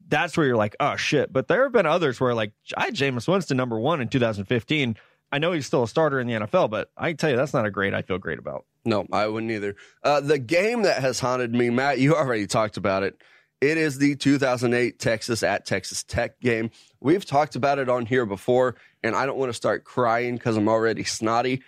That's 0.10 0.36
where 0.38 0.46
you're 0.46 0.58
like, 0.58 0.76
oh 0.80 0.96
shit. 0.96 1.32
But 1.32 1.48
there 1.48 1.64
have 1.64 1.72
been 1.72 1.86
others 1.86 2.20
where 2.20 2.34
like 2.34 2.52
I 2.76 2.86
had 2.86 2.96
Jameis 2.96 3.28
Winston 3.28 3.58
number 3.58 3.80
one 3.80 4.02
in 4.02 4.10
2015. 4.10 4.96
I 5.32 5.40
know 5.40 5.52
he's 5.52 5.66
still 5.66 5.84
a 5.84 5.88
starter 5.88 6.20
in 6.20 6.28
the 6.28 6.34
NFL, 6.34 6.70
but 6.70 6.90
I 6.98 7.14
tell 7.14 7.30
you 7.30 7.36
that's 7.36 7.54
not 7.54 7.66
a 7.66 7.72
grade 7.72 7.94
I 7.94 8.02
feel 8.02 8.18
great 8.18 8.40
about. 8.40 8.66
No, 8.86 9.06
I 9.12 9.28
wouldn't 9.28 9.52
either. 9.52 9.76
Uh, 10.04 10.22
the 10.22 10.40
game 10.40 10.84
that 10.84 11.02
has 11.02 11.20
haunted 11.20 11.54
me, 11.54 11.70
Matt, 11.70 12.00
you 12.00 12.16
already 12.16 12.48
talked 12.48 12.78
about 12.78 13.04
it. 13.04 13.22
It 13.60 13.78
is 13.78 13.98
the 13.98 14.16
2008 14.16 15.00
Texas 15.00 15.44
at 15.44 15.66
Texas 15.66 16.04
Tech 16.04 16.40
game. 16.40 16.70
We've 17.02 17.26
talked 17.26 17.56
about 17.56 17.80
it 17.80 17.90
on 17.90 18.06
here 18.06 18.26
before, 18.26 18.76
and 19.04 19.16
I 19.16 19.26
don't 19.26 19.38
want 19.38 19.50
to 19.50 19.56
start 19.56 19.84
crying 19.84 20.36
because 20.36 20.56
I'm 20.56 20.70
already 20.70 21.04
snotty. 21.04 21.64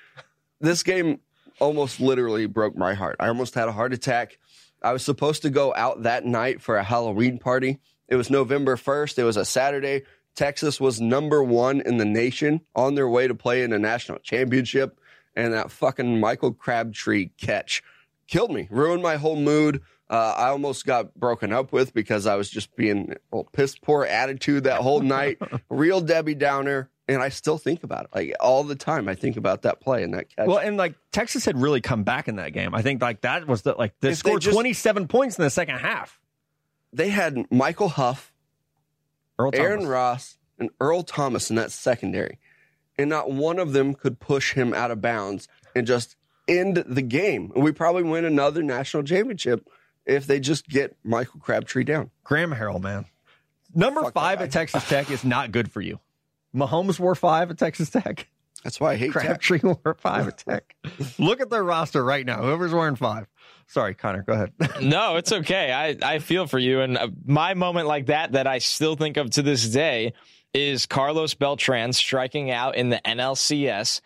This 0.62 0.84
game 0.84 1.20
almost 1.60 2.00
literally 2.00 2.46
broke 2.46 2.78
my 2.78 2.94
heart. 2.94 3.18
I 3.20 3.28
almost 3.28 3.56
had 3.56 3.68
a 3.68 3.72
heart 3.72 3.92
attack. 3.94 4.38
I 4.82 4.94
was 4.94 5.04
supposed 5.04 5.42
to 5.42 5.50
go 5.50 5.74
out 5.76 6.04
that 6.04 6.26
night 6.26 6.62
for 6.62 6.78
a 6.78 6.84
Halloween 6.84 7.38
party. 7.40 7.80
It 8.08 8.16
was 8.16 8.30
November 8.30 8.76
1st. 8.76 9.18
It 9.18 9.24
was 9.24 9.38
a 9.38 9.46
Saturday. 9.46 10.04
Texas 10.40 10.80
was 10.80 11.02
number 11.02 11.44
one 11.44 11.82
in 11.82 11.98
the 11.98 12.06
nation 12.06 12.62
on 12.74 12.96
their 12.96 13.10
way 13.10 13.28
to 13.28 13.36
play 13.36 13.62
in 13.62 13.74
a 13.74 13.78
national 13.78 14.20
championship. 14.20 14.98
And 15.36 15.54
that 15.54 15.70
fucking 15.70 16.18
Michael 16.22 16.54
Crabtree 16.54 17.32
catch 17.38 17.84
killed 18.26 18.52
me, 18.54 18.70
ruined 18.72 19.04
my 19.04 19.18
whole 19.18 19.36
mood. 19.36 19.82
Uh, 20.10 20.34
I 20.38 20.48
almost 20.48 20.86
got 20.86 21.14
broken 21.14 21.52
up 21.52 21.74
with 21.74 21.94
because 21.94 22.26
I 22.26 22.36
was 22.36 22.50
just 22.50 22.74
being 22.78 23.16
a 23.34 23.44
piss 23.52 23.78
poor 23.78 24.06
attitude 24.06 24.64
that 24.64 24.80
whole 24.80 25.02
night. 25.02 25.40
Real 25.70 26.00
Debbie 26.00 26.36
Downer. 26.36 26.90
And 27.10 27.22
I 27.22 27.28
still 27.30 27.58
think 27.58 27.84
about 27.84 28.06
it. 28.06 28.12
Like 28.16 28.34
all 28.40 28.64
the 28.64 28.76
time, 28.76 29.10
I 29.10 29.16
think 29.16 29.36
about 29.36 29.64
that 29.64 29.82
play 29.82 30.04
and 30.04 30.14
that 30.14 30.34
catch. 30.34 30.48
Well, 30.48 30.60
and 30.60 30.78
like 30.78 30.96
Texas 31.12 31.44
had 31.44 31.62
really 31.62 31.82
come 31.82 32.04
back 32.04 32.30
in 32.30 32.38
that 32.38 32.54
game. 32.54 32.74
I 32.74 32.82
think 32.82 33.02
like 33.02 33.22
that 33.22 33.46
was 33.46 33.64
the 33.64 33.74
like 33.74 33.94
they 34.00 34.10
If 34.12 34.24
they 34.24 34.30
scored 34.30 34.42
just- 34.42 34.54
27 34.54 35.10
points 35.10 35.38
in 35.38 35.44
the 35.44 35.50
second 35.50 35.80
half. 35.80 36.18
they 36.94 37.10
had 37.10 37.52
Michael 37.52 37.90
Huff, 37.90 38.29
Earl 39.40 39.52
Aaron 39.54 39.80
Thomas. 39.80 39.90
Ross, 39.90 40.38
and 40.60 40.70
Earl 40.80 41.04
Thomas 41.04 41.50
in 41.50 41.56
that 41.56 41.72
secondary. 41.72 42.38
And 42.98 43.10
not 43.10 43.32
one 43.32 43.58
of 43.58 43.72
them 43.72 43.96
could 43.96 44.20
push 44.20 44.54
him 44.54 44.74
out 44.74 44.92
of 44.92 45.02
bounds 45.02 45.48
and 45.74 45.88
just 45.88 46.18
end 46.48 46.84
the 46.86 47.02
game. 47.02 47.52
We 47.56 47.72
probably 47.72 48.04
win 48.04 48.26
another 48.26 48.62
national 48.62 49.04
championship 49.04 49.68
if 50.06 50.28
they 50.28 50.40
just 50.40 50.68
get 50.68 50.98
Michael 51.04 51.40
Crabtree 51.40 51.86
down. 51.86 52.12
Graham 52.24 52.54
Harrell, 52.54 52.82
man. 52.82 53.06
Number 53.74 54.02
Fuck 54.02 54.14
five 54.14 54.42
at 54.42 54.52
Texas 54.52 54.88
Tech 54.90 55.10
is 55.10 55.24
not 55.24 55.52
good 55.52 55.72
for 55.72 55.80
you. 55.80 56.00
Mahomes 56.54 57.00
wore 57.00 57.16
five 57.16 57.52
at 57.52 57.58
Texas 57.58 57.90
Tech. 57.90 58.28
That's 58.64 58.80
why 58.80 58.94
I 58.94 58.96
hate 58.98 59.12
Crabtree 59.12 59.60
wore 59.64 59.96
five 60.00 60.28
at 60.28 60.38
Tech. 60.46 60.76
Look 61.18 61.40
at 61.42 61.50
their 61.50 61.64
roster 61.64 62.04
right 62.04 62.26
now. 62.26 62.42
Whoever's 62.42 62.74
wearing 62.74 62.96
five. 62.96 63.28
Sorry, 63.68 63.94
Connor. 63.94 64.24
Go 64.24 64.34
ahead. 64.34 64.52
No, 64.82 65.16
it's 65.18 65.32
okay. 65.32 65.72
I, 65.72 66.16
I 66.16 66.20
feel 66.20 66.48
for 66.48 66.58
you. 66.60 66.82
And 66.82 66.98
uh, 66.98 67.10
my 67.26 67.54
moment 67.54 67.88
like 67.88 68.08
that, 68.08 68.32
that 68.34 68.48
I 68.48 68.58
still 68.58 68.96
think 68.96 69.18
of 69.18 69.30
to 69.32 69.42
this 69.42 69.68
day, 69.70 70.14
is 70.54 70.86
Carlos 70.88 71.36
Beltran 71.36 71.94
striking 71.94 72.50
out 72.50 72.76
in 72.76 72.90
the 72.90 73.00
NLCS 73.06 74.02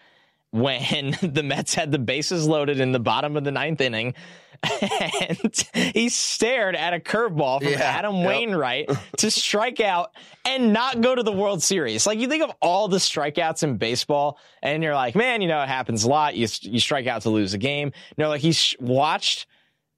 when 0.54 1.18
the 1.22 1.43
Mets 1.43 1.74
had 1.74 1.91
the 1.91 1.99
bases 1.99 2.47
loaded 2.47 2.80
in 2.80 2.91
the 2.91 2.99
bottom 2.99 3.36
of 3.36 3.43
the 3.43 3.51
ninth 3.51 3.82
inning. 3.82 4.14
And 4.64 5.66
he 5.93 6.08
stared 6.08 6.78
at 6.78 6.93
a 6.93 6.99
curveball 6.99 7.60
from 7.62 7.74
Yeah, 7.74 7.82
Adam 7.82 8.16
yep. 8.16 8.28
Wainwright 8.28 8.89
to 9.18 9.30
strike 9.30 9.82
out 9.82 10.12
and 10.45 10.72
not 10.72 11.01
go 11.01 11.14
to 11.14 11.22
the 11.22 11.34
World 11.34 11.62
Series. 11.62 12.08
Like 12.08 12.18
you 12.20 12.30
think 12.30 12.43
of 12.43 12.51
all 12.62 12.88
the 12.88 12.97
strikeouts 12.97 13.64
in 13.64 13.76
baseball, 13.76 14.39
and 14.62 14.82
you're 14.82 14.95
like, 14.95 15.16
man, 15.16 15.41
you 15.41 15.49
know 15.49 15.62
it 15.62 15.68
happens 15.68 16.06
a 16.06 16.10
lot. 16.10 16.36
You 16.36 16.47
you 16.62 16.80
strike 16.80 17.08
out 17.08 17.24
to 17.24 17.30
lose 17.30 17.54
a 17.54 17.58
game. 17.58 17.91
No, 18.18 18.30
like 18.30 18.39
he 18.39 18.54
sh- 18.54 18.78
watched 18.80 19.47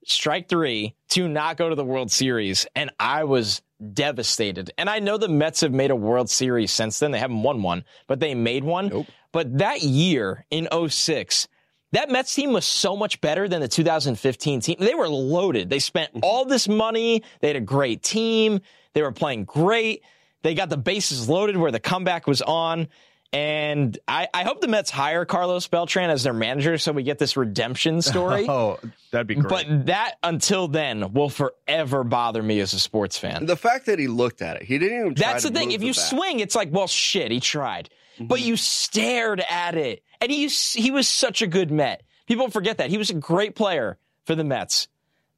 strike 0.04 0.48
three 0.48 0.96
to 1.10 1.28
not 1.28 1.56
go 1.58 1.68
to 1.68 1.76
the 1.76 1.84
World 1.84 2.10
Series, 2.10 2.66
and 2.74 2.90
I 2.98 3.22
was 3.22 3.62
devastated. 3.92 4.72
And 4.78 4.90
I 4.90 4.98
know 4.98 5.16
the 5.16 5.28
Mets 5.28 5.60
have 5.60 5.72
made 5.72 5.92
a 5.92 5.96
World 5.96 6.28
Series 6.28 6.72
since 6.72 6.98
then. 6.98 7.12
They 7.12 7.20
haven't 7.20 7.42
won 7.42 7.62
one, 7.62 7.84
but 8.08 8.18
they 8.18 8.34
made 8.34 8.64
one. 8.64 8.88
Nope. 8.88 9.06
But 9.36 9.58
that 9.58 9.82
year 9.82 10.46
in 10.50 10.66
06, 10.88 11.48
that 11.92 12.08
Mets 12.08 12.34
team 12.34 12.54
was 12.54 12.64
so 12.64 12.96
much 12.96 13.20
better 13.20 13.46
than 13.46 13.60
the 13.60 13.68
2015 13.68 14.60
team. 14.62 14.76
They 14.78 14.94
were 14.94 15.10
loaded. 15.10 15.68
They 15.68 15.78
spent 15.78 16.08
mm-hmm. 16.14 16.20
all 16.22 16.46
this 16.46 16.66
money. 16.66 17.22
They 17.40 17.48
had 17.48 17.56
a 17.58 17.60
great 17.60 18.02
team. 18.02 18.62
They 18.94 19.02
were 19.02 19.12
playing 19.12 19.44
great. 19.44 20.02
They 20.42 20.54
got 20.54 20.70
the 20.70 20.78
bases 20.78 21.28
loaded 21.28 21.58
where 21.58 21.70
the 21.70 21.78
comeback 21.78 22.26
was 22.26 22.40
on. 22.40 22.88
And 23.30 23.98
I, 24.08 24.26
I 24.32 24.44
hope 24.44 24.62
the 24.62 24.68
Mets 24.68 24.88
hire 24.88 25.26
Carlos 25.26 25.68
Beltran 25.68 26.08
as 26.08 26.22
their 26.22 26.32
manager 26.32 26.78
so 26.78 26.92
we 26.92 27.02
get 27.02 27.18
this 27.18 27.36
redemption 27.36 28.00
story. 28.00 28.46
oh, 28.48 28.78
that'd 29.10 29.26
be 29.26 29.34
great. 29.34 29.50
But 29.50 29.86
that 29.88 30.14
until 30.22 30.66
then 30.66 31.12
will 31.12 31.28
forever 31.28 32.04
bother 32.04 32.42
me 32.42 32.60
as 32.60 32.72
a 32.72 32.80
sports 32.80 33.18
fan. 33.18 33.44
The 33.44 33.54
fact 33.54 33.84
that 33.84 33.98
he 33.98 34.08
looked 34.08 34.40
at 34.40 34.56
it, 34.56 34.62
he 34.62 34.78
didn't 34.78 34.98
even. 34.98 35.14
try 35.14 35.32
That's 35.32 35.44
to 35.44 35.50
the 35.50 35.58
thing. 35.58 35.68
move 35.68 35.74
If 35.74 35.82
you 35.82 35.92
bat. 35.92 36.08
swing, 36.08 36.40
it's 36.40 36.54
like, 36.54 36.70
well, 36.72 36.86
shit, 36.86 37.30
he 37.30 37.38
tried, 37.38 37.90
but 38.20 38.38
Mm-hmm. 38.38 38.48
you 38.48 38.56
stared 38.56 39.42
at 39.48 39.74
it, 39.76 40.02
and 40.20 40.30
he 40.32 40.48
he 40.48 40.90
was 40.90 41.08
such 41.08 41.42
a 41.42 41.46
good 41.46 41.70
Met. 41.70 42.02
People 42.26 42.50
forget 42.50 42.78
that 42.78 42.90
he 42.90 42.98
was 42.98 43.10
a 43.10 43.14
great 43.14 43.54
player 43.54 43.98
for 44.24 44.34
the 44.34 44.44
Mets, 44.44 44.88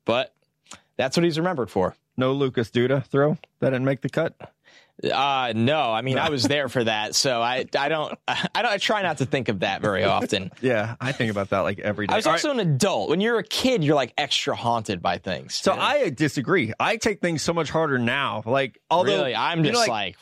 but 0.04 0.34
that's 0.96 1.16
what 1.16 1.24
he's 1.24 1.38
remembered 1.38 1.70
for. 1.70 1.94
no 2.16 2.32
Lucas 2.32 2.70
Duda 2.70 3.04
throw. 3.04 3.36
That 3.60 3.70
didn't 3.70 3.84
make 3.84 4.00
the 4.00 4.08
cut. 4.08 4.34
Uh 5.12 5.52
no, 5.54 5.80
I 5.92 6.02
mean 6.02 6.18
I 6.18 6.28
was 6.28 6.42
there 6.42 6.68
for 6.68 6.82
that, 6.82 7.14
so 7.14 7.40
I 7.40 7.66
I 7.78 7.88
don't 7.88 8.18
I 8.26 8.62
don't 8.62 8.66
I 8.72 8.78
try 8.78 9.02
not 9.02 9.18
to 9.18 9.26
think 9.26 9.48
of 9.48 9.60
that 9.60 9.80
very 9.80 10.02
often. 10.02 10.50
Yeah, 10.60 10.96
I 11.00 11.12
think 11.12 11.30
about 11.30 11.50
that 11.50 11.60
like 11.60 11.78
every 11.78 12.08
day. 12.08 12.14
I 12.14 12.16
was 12.16 12.26
All 12.26 12.32
right. 12.32 12.44
also 12.44 12.50
an 12.50 12.58
adult. 12.58 13.08
When 13.08 13.20
you're 13.20 13.38
a 13.38 13.44
kid, 13.44 13.84
you're 13.84 13.94
like 13.94 14.12
extra 14.18 14.56
haunted 14.56 15.00
by 15.00 15.18
things. 15.18 15.54
So 15.54 15.72
I 15.72 16.10
disagree. 16.10 16.72
I 16.80 16.96
take 16.96 17.20
things 17.20 17.42
so 17.42 17.52
much 17.52 17.70
harder 17.70 17.98
now. 18.00 18.42
Like, 18.44 18.80
although 18.90 19.18
really, 19.18 19.36
I'm 19.36 19.64
you 19.64 19.70
just 19.70 19.86
know, 19.86 19.92
like, 19.92 20.16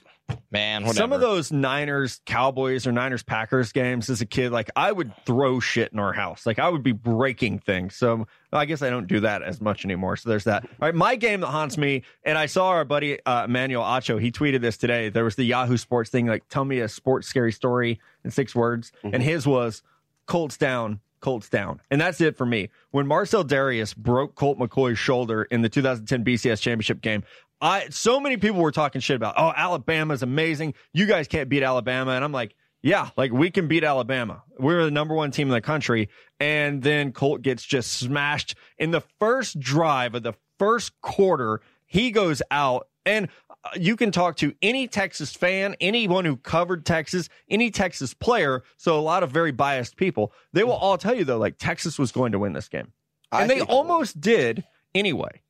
man, 0.51 0.83
whatever. 0.83 0.97
some 0.97 1.13
of 1.13 1.21
those 1.21 1.53
Niners 1.53 2.21
Cowboys 2.25 2.87
or 2.87 2.93
Niners 2.93 3.23
Packers 3.23 3.73
games 3.73 4.11
as 4.11 4.21
a 4.21 4.27
kid, 4.27 4.53
like 4.53 4.71
I 4.77 4.93
would 4.93 5.13
throw 5.25 5.61
shit 5.61 5.93
in 5.93 5.99
our 5.99 6.13
house. 6.13 6.47
Like 6.47 6.59
I 6.59 6.69
would 6.69 6.83
be 6.83 6.93
breaking 6.93 7.61
things. 7.61 7.95
So 7.97 8.27
I 8.53 8.65
guess 8.65 8.83
I 8.83 8.91
don't 8.91 9.07
do 9.07 9.21
that 9.21 9.43
as 9.43 9.61
much 9.61 9.85
anymore. 9.85 10.17
So 10.17 10.29
there's 10.29 10.45
that. 10.45 10.65
All 10.65 10.71
right, 10.81 10.95
my 10.95 11.17
game 11.17 11.41
that 11.41 11.49
haunts 11.49 11.77
me, 11.77 12.03
and 12.25 12.39
I 12.39 12.47
saw 12.47 12.69
our 12.69 12.85
buddy 12.85 13.25
uh, 13.25 13.45
Emmanuel 13.45 13.83
Acho. 13.85 14.21
He 14.21 14.31
tweeted 14.33 14.61
this 14.61 14.77
today. 14.77 15.09
There 15.09 15.25
was 15.25 15.37
the 15.37 15.45
Yahoo 15.45 15.77
Sports 15.77 16.11
thing, 16.11 16.27
like 16.27 16.49
tell 16.49 16.65
me 16.65 16.81
a 16.81 16.89
sports 16.89 17.27
scary 17.27 17.53
story 17.53 18.01
in 18.25 18.31
six 18.31 18.55
words, 18.55 18.93
and 19.03 19.23
his 19.23 19.47
was 19.47 19.83
Colts 20.27 20.57
down. 20.57 21.01
Colts 21.21 21.49
down. 21.49 21.81
And 21.91 22.01
that's 22.01 22.21
it 22.21 22.37
for 22.37 22.45
me. 22.47 22.69
When 22.91 23.07
Marcell 23.07 23.45
Dareus 23.45 23.97
broke 23.97 24.35
Colt 24.35 24.59
McCoy's 24.59 24.99
shoulder 24.99 25.45
in 25.45 25.63
the 25.63 25.69
2010 25.69 26.25
BCS 26.25 26.61
championship 26.61 27.01
game, 27.01 27.25
I 27.61 27.89
so 27.91 28.21
many 28.21 28.37
people 28.37 28.61
were 28.61 28.73
talking 28.73 29.01
shit 29.01 29.17
about, 29.17 29.35
oh, 29.37 29.53
Alabama's 29.57 30.23
amazing. 30.23 30.75
You 30.93 31.07
guys 31.07 31.29
can't 31.29 31.49
beat 31.49 31.63
Alabama. 31.63 32.13
And 32.13 32.25
I'm 32.25 32.33
like, 32.33 32.55
yeah, 32.83 33.11
like 33.17 33.33
we 33.33 33.51
can 33.51 33.69
beat 33.69 33.85
Alabama. 33.85 34.43
We're 34.59 34.85
the 34.85 34.91
number 34.91 35.15
one 35.15 35.31
team 35.31 35.49
in 35.49 35.55
the 35.55 35.61
country. 35.61 36.09
And 36.39 36.83
then 36.83 37.13
Colt 37.13 37.43
gets 37.43 37.65
just 37.65 37.93
smashed 37.93 38.55
in 38.79 38.91
the 38.91 39.03
first 39.19 39.59
drive 39.59 40.15
of 40.15 40.23
the 40.23 40.35
first 40.59 40.93
quarter. 41.01 41.63
He 41.87 42.11
goes 42.11 42.43
out 42.51 42.89
and 43.05 43.29
uh, 43.49 43.71
you 43.77 43.97
can 43.97 44.11
talk 44.11 44.37
to 44.37 44.55
any 44.61 44.89
Texas 44.89 45.33
fan, 45.35 45.77
anyone 45.81 46.25
who 46.25 46.37
covered 46.37 46.85
Texas, 46.85 47.29
any 47.49 47.71
Texas 47.71 48.13
player. 48.13 48.63
So 48.77 48.99
a 48.99 49.01
lot 49.01 49.23
of 49.23 49.31
very 49.31 49.53
biased 49.53 49.97
people. 49.97 50.33
They 50.53 50.65
will 50.65 50.73
all 50.73 50.99
tell 50.99 51.15
you 51.15 51.25
though, 51.25 51.39
like 51.39 51.57
Texas 51.59 51.99
was 51.99 52.13
going 52.13 52.33
to 52.33 52.39
win 52.39 52.53
this 52.53 52.69
game. 52.69 52.93
I 53.33 53.43
And 53.43 53.51
they 53.51 53.63
almost 53.63 54.21
did 54.21 54.65
anyway. 54.95 55.41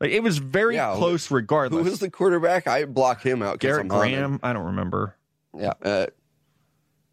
Like 0.00 0.10
it 0.10 0.22
was 0.22 0.38
very 0.38 0.76
Yeah, 0.76 0.94
close 0.96 1.26
Who 1.26 1.34
regardless. 1.36 1.84
was 1.84 1.98
the 1.98 2.10
quarterback? 2.10 2.66
I 2.68 2.84
block 2.84 3.22
him 3.22 3.42
out. 3.42 3.58
Garrett. 3.58 3.88
Graham? 3.88 4.38
I 4.42 4.52
don't 4.52 4.66
remember. 4.66 5.16
Yeah. 5.58 5.72
Uh, 5.82 6.06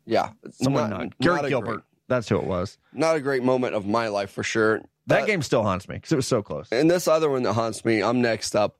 yeah. 0.06 0.30
Someone 0.52 0.90
Not- 0.90 1.00
not, 1.00 1.20
Garrett 1.20 1.42
not 1.44 1.50
Gilbert. 1.50 1.66
great- 1.68 1.84
That's 2.08 2.30
who 2.30 2.38
it 2.38 2.44
was. 2.44 2.78
not 2.94 3.16
a 3.16 3.20
great 3.20 3.44
moment 3.44 3.74
of 3.76 3.86
my 3.88 4.08
life 4.08 4.30
for 4.30 4.44
sure. 4.44 4.82
That 5.08 5.24
Uh, 5.24 5.26
game 5.26 5.42
still 5.42 5.64
haunts 5.64 5.88
me 5.88 5.96
because 5.96 6.12
it 6.12 6.16
was 6.16 6.28
so 6.28 6.42
close. 6.44 6.68
And 6.72 6.90
this 6.90 7.08
other 7.08 7.30
one 7.30 7.44
that 7.44 7.54
haunts 7.54 7.84
me, 7.86 8.02
I'm 8.04 8.22
next 8.22 8.56
up. 8.56 8.78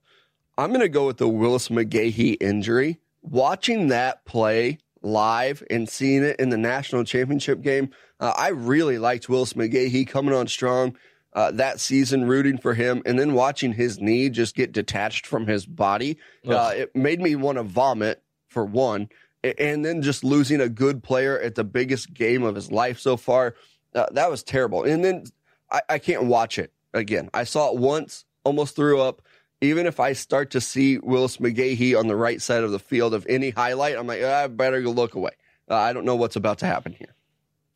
I'm 0.58 0.70
going 0.70 0.80
to 0.80 0.88
go 0.88 1.06
with 1.06 1.18
the 1.18 1.28
Willis 1.28 1.68
McGahee 1.68 2.36
injury. 2.40 3.00
Watching 3.22 3.88
that 3.88 4.24
play 4.24 4.78
live 5.02 5.62
and 5.70 5.88
seeing 5.88 6.22
it 6.22 6.36
in 6.40 6.48
the 6.50 6.56
national 6.56 7.04
championship 7.04 7.60
game, 7.60 7.90
uh, 8.20 8.32
I 8.36 8.48
really 8.48 8.98
liked 8.98 9.28
Willis 9.28 9.52
McGahee 9.54 10.06
coming 10.08 10.32
on 10.34 10.46
strong 10.46 10.96
uh, 11.36 11.50
that 11.52 11.78
season, 11.78 12.24
rooting 12.24 12.56
for 12.58 12.74
him, 12.74 13.02
and 13.06 13.18
then 13.18 13.34
watching 13.34 13.72
his 13.72 14.00
knee 14.00 14.28
just 14.30 14.56
get 14.56 14.72
detached 14.72 15.26
from 15.26 15.46
his 15.46 15.66
body. 15.66 16.16
Uh, 16.48 16.72
it 16.74 16.96
made 16.96 17.20
me 17.20 17.36
want 17.36 17.58
to 17.58 17.62
vomit 17.62 18.22
for 18.48 18.64
one, 18.64 19.08
and 19.44 19.84
then 19.84 20.00
just 20.00 20.24
losing 20.24 20.60
a 20.62 20.68
good 20.68 21.02
player 21.02 21.38
at 21.38 21.54
the 21.54 21.62
biggest 21.62 22.14
game 22.14 22.42
of 22.42 22.54
his 22.54 22.72
life 22.72 22.98
so 22.98 23.18
far. 23.18 23.54
Uh, 23.94 24.06
that 24.12 24.30
was 24.30 24.42
terrible. 24.42 24.82
And 24.84 25.04
then 25.04 25.24
I, 25.70 25.82
I 25.90 25.98
can't 25.98 26.24
watch 26.24 26.58
it 26.58 26.72
again. 26.94 27.28
I 27.34 27.44
saw 27.44 27.70
it 27.70 27.76
once, 27.78 28.24
almost 28.44 28.74
threw 28.74 29.00
up. 29.00 29.20
even 29.60 29.86
if 29.86 30.00
I 30.00 30.12
start 30.14 30.50
to 30.52 30.60
see 30.60 30.98
Willis 30.98 31.36
McGahee 31.38 31.98
on 31.98 32.08
the 32.08 32.16
right 32.16 32.40
side 32.42 32.62
of 32.62 32.72
the 32.72 32.78
field 32.78 33.14
of 33.14 33.26
any 33.28 33.50
highlight, 33.50 33.96
I'm 33.96 34.06
like, 34.06 34.20
"Ah, 34.24 34.44
I 34.44 34.46
better 34.48 34.80
go 34.82 34.90
look 34.90 35.14
away. 35.14 35.32
Uh, 35.70 35.76
I 35.76 35.92
don't 35.92 36.04
know 36.04 36.16
what's 36.16 36.36
about 36.36 36.58
to 36.58 36.66
happen 36.66 36.92
here. 36.92 37.14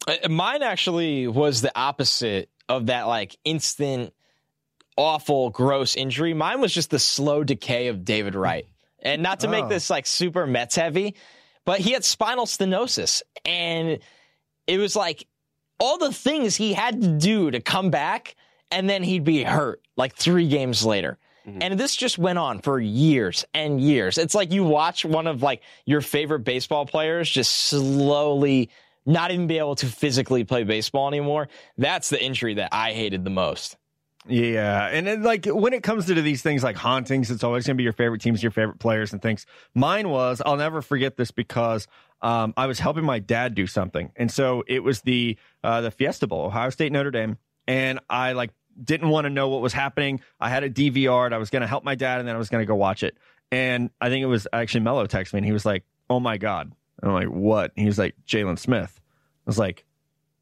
Uh, 0.07 0.29
Mine 0.29 0.63
actually 0.63 1.27
was 1.27 1.61
the 1.63 1.73
opposite 1.75 2.49
of 2.71 2.87
that, 2.87 3.07
like 3.07 3.37
instant, 3.45 4.15
awful, 4.97 5.51
gross 5.51 5.97
injury. 5.97 6.35
Mine 6.35 6.61
was 6.61 6.73
just 6.73 6.91
the 6.91 6.99
slow 6.99 7.45
decay 7.45 7.89
of 7.89 8.05
David 8.05 8.35
Wright. 8.35 8.67
And 9.03 9.23
not 9.23 9.41
to 9.41 9.49
make 9.49 9.65
Oh. 9.65 9.69
this 9.69 9.91
like 9.91 10.07
super 10.07 10.47
Mets 10.47 10.77
heavy, 10.77 11.15
but 11.65 11.81
he 11.81 11.93
had 11.93 12.05
spinal 12.05 12.47
stenosis. 12.47 13.23
And 13.45 13.99
it 14.67 14.79
was 14.79 14.95
like 14.95 15.27
all 15.79 15.99
the 15.99 16.13
things 16.13 16.55
he 16.57 16.75
had 16.75 17.01
to 17.01 17.09
do 17.19 17.51
to 17.51 17.61
come 17.61 17.91
back, 17.91 18.37
and 18.71 18.89
then 18.89 19.03
he'd 19.03 19.25
be 19.25 19.43
hurt 19.43 19.81
like 19.97 20.15
three 20.15 20.47
games 20.49 20.85
later. 20.85 21.19
Mm-hmm. 21.47 21.63
And 21.63 21.81
this 21.81 21.97
just 21.97 22.19
went 22.19 22.39
on 22.39 22.61
for 22.61 22.79
years 22.79 23.47
and 23.55 23.81
years. 23.81 24.19
It's 24.19 24.35
like 24.35 24.53
you 24.53 24.63
watch 24.65 25.07
one 25.07 25.27
of 25.27 25.43
like 25.43 25.63
your 25.87 26.03
favorite 26.03 26.41
baseball 26.41 26.85
players 26.85 27.31
just 27.31 27.51
slowly 27.53 28.69
not 29.07 29.31
even 29.31 29.47
be 29.47 29.59
able 29.59 29.77
to 29.77 29.87
physically 29.87 30.45
play 30.45 30.65
baseball 30.65 31.09
anymore. 31.09 31.49
That's 31.79 32.11
the 32.11 32.23
injury 32.23 32.55
that 32.55 32.71
I 32.73 32.93
hated 32.93 33.25
the 33.25 33.31
most. 33.31 33.77
Yeah, 34.29 34.87
and 34.87 35.07
then, 35.07 35.23
like 35.23 35.47
when 35.47 35.73
it 35.73 35.83
comes 35.83 36.07
to 36.07 36.21
these 36.21 36.43
things 36.43 36.63
like 36.63 36.77
hauntings, 36.77 37.31
it's 37.31 37.43
always 37.43 37.67
going 37.67 37.77
to 37.77 37.79
be 37.79 37.85
your 37.85 37.95
favorite 37.95 38.21
teams, 38.21 38.43
your 38.43 38.53
favorite 38.53 38.79
players, 38.79 39.15
and 39.15 39.23
things. 39.23 39.47
Mine 39.75 40.11
was 40.11 40.43
I'll 40.45 40.59
never 40.59 40.83
forget 40.83 41.17
this 41.17 41.31
because 41.31 41.89
um, 42.21 42.53
I 42.55 42.67
was 42.67 42.79
helping 42.79 43.05
my 43.05 43.19
dad 43.19 43.55
do 43.55 43.67
something, 43.67 44.13
and 44.17 44.31
so 44.31 44.63
it 44.67 44.81
was 44.81 45.01
the 45.01 45.39
uh, 45.65 45.81
the 45.81 45.91
Fiesta 45.91 46.27
Bowl, 46.27 46.45
Ohio 46.45 46.69
State 46.69 46.93
Notre 46.93 47.11
Dame, 47.11 47.39
and 47.67 47.99
I 48.11 48.33
like 48.33 48.51
didn't 48.83 49.09
want 49.09 49.25
to 49.25 49.31
know 49.31 49.49
what 49.49 49.61
was 49.61 49.73
happening. 49.73 50.21
I 50.39 50.49
had 50.49 50.65
a 50.65 50.71
DVR. 50.71 51.27
And 51.27 51.35
I 51.35 51.39
was 51.39 51.51
going 51.51 51.63
to 51.63 51.69
help 51.69 51.85
my 51.85 51.95
dad, 51.95 52.19
and 52.19 52.29
then 52.29 52.35
I 52.35 52.39
was 52.39 52.49
going 52.49 52.63
to 52.63 52.67
go 52.67 52.75
watch 52.75 53.03
it. 53.03 53.17
And 53.53 53.91
I 54.01 54.09
think 54.09 54.23
it 54.23 54.27
was 54.27 54.47
actually 54.53 54.81
Mello 54.81 55.07
texted 55.07 55.35
me, 55.35 55.39
and 55.39 55.47
he 55.47 55.53
was 55.53 55.65
like, 55.65 55.85
"Oh 56.09 56.21
my 56.21 56.37
god!" 56.37 56.73
And 57.03 57.11
I'm 57.11 57.15
like, 57.15 57.29
"What?" 57.29 57.73
And 57.77 57.83
he 57.83 57.87
was 57.87 57.99
like, 57.99 58.15
"Jaylon 58.27 58.59
Smith." 58.59 59.01
I 59.47 59.51
was 59.51 59.59
like, 59.59 59.85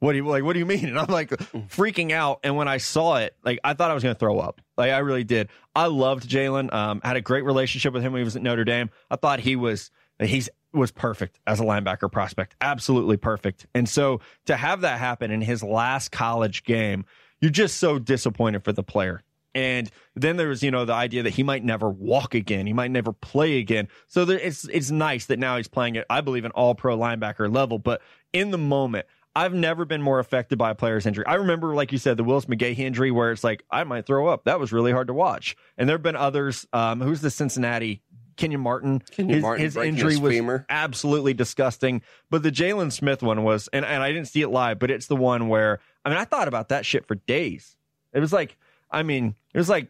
what 0.00 0.12
do 0.12 0.18
you 0.18 0.26
like? 0.26 0.44
What 0.44 0.52
do 0.52 0.58
you 0.58 0.66
mean? 0.66 0.84
And 0.88 0.98
I'm 0.98 1.08
like 1.08 1.30
freaking 1.30 2.12
out. 2.12 2.40
And 2.44 2.56
when 2.56 2.68
I 2.68 2.78
saw 2.78 3.16
it, 3.16 3.36
like 3.44 3.58
I 3.64 3.74
thought 3.74 3.90
I 3.90 3.94
was 3.94 4.02
going 4.02 4.14
to 4.14 4.18
throw 4.18 4.38
up. 4.38 4.60
Like 4.76 4.92
I 4.92 4.98
really 4.98 5.24
did. 5.24 5.48
I 5.74 5.86
loved 5.86 6.28
Jaylon. 6.28 6.72
Um, 6.72 7.00
had 7.02 7.16
a 7.16 7.20
great 7.20 7.44
relationship 7.44 7.92
with 7.92 8.02
him 8.02 8.12
when 8.12 8.20
he 8.20 8.24
was 8.24 8.36
at 8.36 8.42
Notre 8.42 8.64
Dame. 8.64 8.90
I 9.10 9.16
thought 9.16 9.40
he 9.40 9.56
was 9.56 9.90
he's 10.20 10.48
was 10.72 10.90
perfect 10.90 11.40
as 11.46 11.60
a 11.60 11.64
linebacker 11.64 12.10
prospect, 12.10 12.54
absolutely 12.60 13.16
perfect. 13.16 13.66
And 13.74 13.88
so 13.88 14.20
to 14.46 14.56
have 14.56 14.82
that 14.82 14.98
happen 14.98 15.30
in 15.30 15.40
his 15.40 15.62
last 15.62 16.12
college 16.12 16.62
game, 16.64 17.04
you're 17.40 17.50
just 17.50 17.78
so 17.78 17.98
disappointed 17.98 18.64
for 18.64 18.72
the 18.72 18.82
player. 18.82 19.22
And 19.54 19.90
then 20.14 20.36
there 20.36 20.48
was, 20.48 20.62
you 20.62 20.70
know, 20.70 20.84
the 20.84 20.92
idea 20.92 21.22
that 21.22 21.30
he 21.30 21.42
might 21.42 21.64
never 21.64 21.88
walk 21.88 22.34
again, 22.34 22.66
he 22.66 22.72
might 22.72 22.90
never 22.90 23.12
play 23.12 23.58
again. 23.58 23.88
So 24.06 24.24
there, 24.24 24.38
it's 24.38 24.64
it's 24.68 24.90
nice 24.90 25.26
that 25.26 25.38
now 25.38 25.56
he's 25.56 25.68
playing 25.68 25.96
at, 25.96 26.06
I 26.10 26.20
believe, 26.20 26.44
an 26.44 26.52
All 26.52 26.74
Pro 26.74 26.96
linebacker 26.96 27.52
level. 27.52 27.78
But 27.78 28.02
in 28.32 28.50
the 28.50 28.58
moment, 28.58 29.06
I've 29.34 29.54
never 29.54 29.84
been 29.84 30.02
more 30.02 30.18
affected 30.18 30.58
by 30.58 30.70
a 30.70 30.74
player's 30.74 31.06
injury. 31.06 31.24
I 31.26 31.34
remember, 31.34 31.74
like 31.74 31.92
you 31.92 31.98
said, 31.98 32.16
the 32.16 32.24
Willis 32.24 32.46
McGahee 32.46 32.78
injury, 32.78 33.10
where 33.10 33.32
it's 33.32 33.44
like 33.44 33.64
I 33.70 33.84
might 33.84 34.06
throw 34.06 34.28
up. 34.28 34.44
That 34.44 34.60
was 34.60 34.72
really 34.72 34.92
hard 34.92 35.06
to 35.08 35.14
watch. 35.14 35.56
And 35.76 35.88
there 35.88 35.94
have 35.94 36.02
been 36.02 36.16
others. 36.16 36.66
Um, 36.72 37.00
who's 37.00 37.20
the 37.20 37.30
Cincinnati? 37.30 38.02
Kenyon 38.36 38.60
Martin. 38.60 39.00
Kenyon 39.10 39.34
his, 39.34 39.42
Martin 39.42 39.64
his 39.64 39.76
injury 39.76 40.12
his 40.12 40.20
was 40.20 40.60
absolutely 40.68 41.34
disgusting. 41.34 42.02
But 42.30 42.42
the 42.42 42.52
Jaylon 42.52 42.92
Smith 42.92 43.22
one 43.22 43.42
was, 43.42 43.68
and, 43.72 43.84
and 43.84 44.02
I 44.02 44.12
didn't 44.12 44.28
see 44.28 44.42
it 44.42 44.48
live, 44.48 44.78
but 44.78 44.90
it's 44.90 45.06
the 45.08 45.16
one 45.16 45.48
where 45.48 45.80
I 46.04 46.08
mean, 46.08 46.18
I 46.18 46.24
thought 46.24 46.48
about 46.48 46.70
that 46.70 46.86
shit 46.86 47.06
for 47.06 47.16
days. 47.16 47.76
It 48.12 48.20
was 48.20 48.32
like, 48.32 48.56
I 48.90 49.02
mean, 49.02 49.34
it 49.54 49.58
was 49.58 49.68
like 49.68 49.88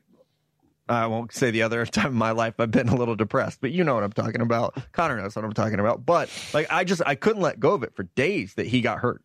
I 0.89 1.07
won't 1.07 1.33
say 1.33 1.51
the 1.51 1.63
other 1.63 1.85
time 1.87 2.13
in 2.13 2.15
my 2.15 2.31
life 2.31 2.55
I've 2.59 2.71
been 2.71 2.89
a 2.89 2.97
little 2.97 3.17
depressed, 3.17 3.61
but 3.61 3.71
you 3.71 3.85
know 3.85 3.95
what 3.95 4.05
I'm 4.05 4.13
talking 4.13 4.41
about. 4.41 4.77
Connor 4.93 5.21
knows 5.21 5.37
what 5.37 5.45
I'm 5.45 5.53
talking 5.53 5.81
about. 5.81 6.07
But 6.07 6.31
like 6.55 6.67
I 6.71 6.85
just 6.85 7.03
I 7.07 7.15
couldn't 7.15 7.43
let 7.43 7.61
go 7.61 7.73
of 7.75 7.83
it 7.83 7.95
for 7.95 8.05
days 8.05 8.55
that 8.55 8.67
he 8.67 8.81
got 8.81 8.99
hurt. 8.99 9.23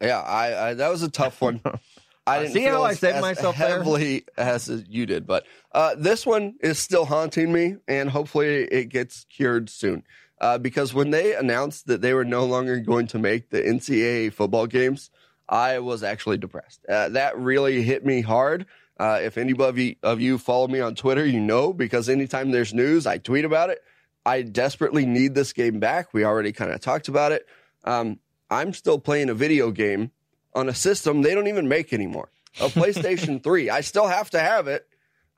Yeah, 0.00 0.20
I, 0.20 0.70
I 0.70 0.74
that 0.74 0.88
was 0.88 1.02
a 1.02 1.10
tough 1.10 1.40
one. 1.40 1.60
I 2.28 2.40
didn't 2.40 2.54
See 2.54 2.64
feel 2.64 2.78
how 2.78 2.82
I 2.82 2.94
saved 2.94 3.20
myself 3.20 3.56
there? 3.56 3.68
heavily 3.68 4.24
as 4.36 4.68
you 4.88 5.06
did, 5.06 5.28
but 5.28 5.46
uh, 5.70 5.94
this 5.96 6.26
one 6.26 6.56
is 6.60 6.76
still 6.76 7.04
haunting 7.04 7.52
me, 7.52 7.76
and 7.86 8.10
hopefully 8.10 8.64
it 8.64 8.86
gets 8.86 9.24
cured 9.30 9.70
soon. 9.70 10.02
Uh, 10.40 10.58
because 10.58 10.92
when 10.92 11.10
they 11.10 11.36
announced 11.36 11.86
that 11.86 12.00
they 12.02 12.12
were 12.12 12.24
no 12.24 12.44
longer 12.44 12.80
going 12.80 13.06
to 13.06 13.18
make 13.18 13.50
the 13.50 13.62
NCAA 13.62 14.32
football 14.32 14.66
games, 14.66 15.08
I 15.48 15.78
was 15.78 16.02
actually 16.02 16.38
depressed. 16.38 16.84
Uh, 16.88 17.10
that 17.10 17.38
really 17.38 17.82
hit 17.82 18.04
me 18.04 18.20
hard. 18.20 18.66
Uh, 18.98 19.20
if 19.22 19.36
anybody 19.36 19.98
of 20.02 20.20
you 20.20 20.38
follow 20.38 20.66
me 20.68 20.80
on 20.80 20.94
Twitter, 20.94 21.24
you 21.24 21.40
know 21.40 21.72
because 21.72 22.08
anytime 22.08 22.50
there's 22.50 22.72
news, 22.72 23.06
I 23.06 23.18
tweet 23.18 23.44
about 23.44 23.70
it. 23.70 23.82
I 24.24 24.42
desperately 24.42 25.06
need 25.06 25.34
this 25.34 25.52
game 25.52 25.78
back. 25.78 26.12
We 26.12 26.24
already 26.24 26.52
kind 26.52 26.72
of 26.72 26.80
talked 26.80 27.08
about 27.08 27.32
it. 27.32 27.46
Um, 27.84 28.18
I'm 28.50 28.72
still 28.72 28.98
playing 28.98 29.28
a 29.28 29.34
video 29.34 29.70
game 29.70 30.10
on 30.54 30.68
a 30.68 30.74
system 30.74 31.22
they 31.22 31.34
don't 31.34 31.46
even 31.46 31.68
make 31.68 31.92
anymore. 31.92 32.30
A 32.60 32.68
PlayStation 32.68 33.42
3. 33.44 33.70
I 33.70 33.82
still 33.82 34.06
have 34.06 34.30
to 34.30 34.40
have 34.40 34.66
it 34.66 34.88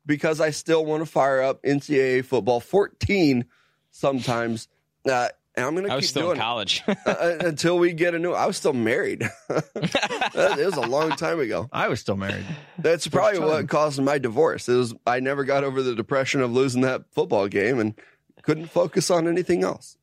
because 0.06 0.40
I 0.40 0.50
still 0.50 0.86
want 0.86 1.02
to 1.02 1.06
fire 1.06 1.42
up 1.42 1.62
NCAA 1.62 2.24
football 2.24 2.60
14 2.60 3.44
sometimes. 3.90 4.68
Uh, 5.08 5.28
and 5.58 5.66
I'm 5.66 5.74
going 5.74 5.86
to 5.86 5.92
I 5.92 5.96
was 5.96 6.04
keep 6.04 6.10
still 6.10 6.22
doing 6.22 6.36
in 6.36 6.40
college. 6.40 6.82
uh, 7.06 7.36
until 7.40 7.78
we 7.78 7.92
get 7.92 8.14
a 8.14 8.18
new. 8.18 8.32
I 8.32 8.46
was 8.46 8.56
still 8.56 8.72
married. 8.72 9.22
it 9.50 10.34
was 10.34 10.76
a 10.76 10.82
long 10.82 11.10
time 11.10 11.40
ago. 11.40 11.68
I 11.72 11.88
was 11.88 12.00
still 12.00 12.16
married. 12.16 12.46
That's 12.78 13.08
probably 13.08 13.40
time. 13.40 13.48
what 13.48 13.68
caused 13.68 14.00
my 14.00 14.18
divorce. 14.18 14.68
It 14.68 14.76
was 14.76 14.94
I 15.06 15.20
never 15.20 15.44
got 15.44 15.64
over 15.64 15.82
the 15.82 15.94
depression 15.94 16.40
of 16.40 16.52
losing 16.52 16.82
that 16.82 17.02
football 17.12 17.48
game 17.48 17.80
and 17.80 17.94
couldn't 18.42 18.66
focus 18.66 19.10
on 19.10 19.26
anything 19.26 19.64
else. 19.64 19.96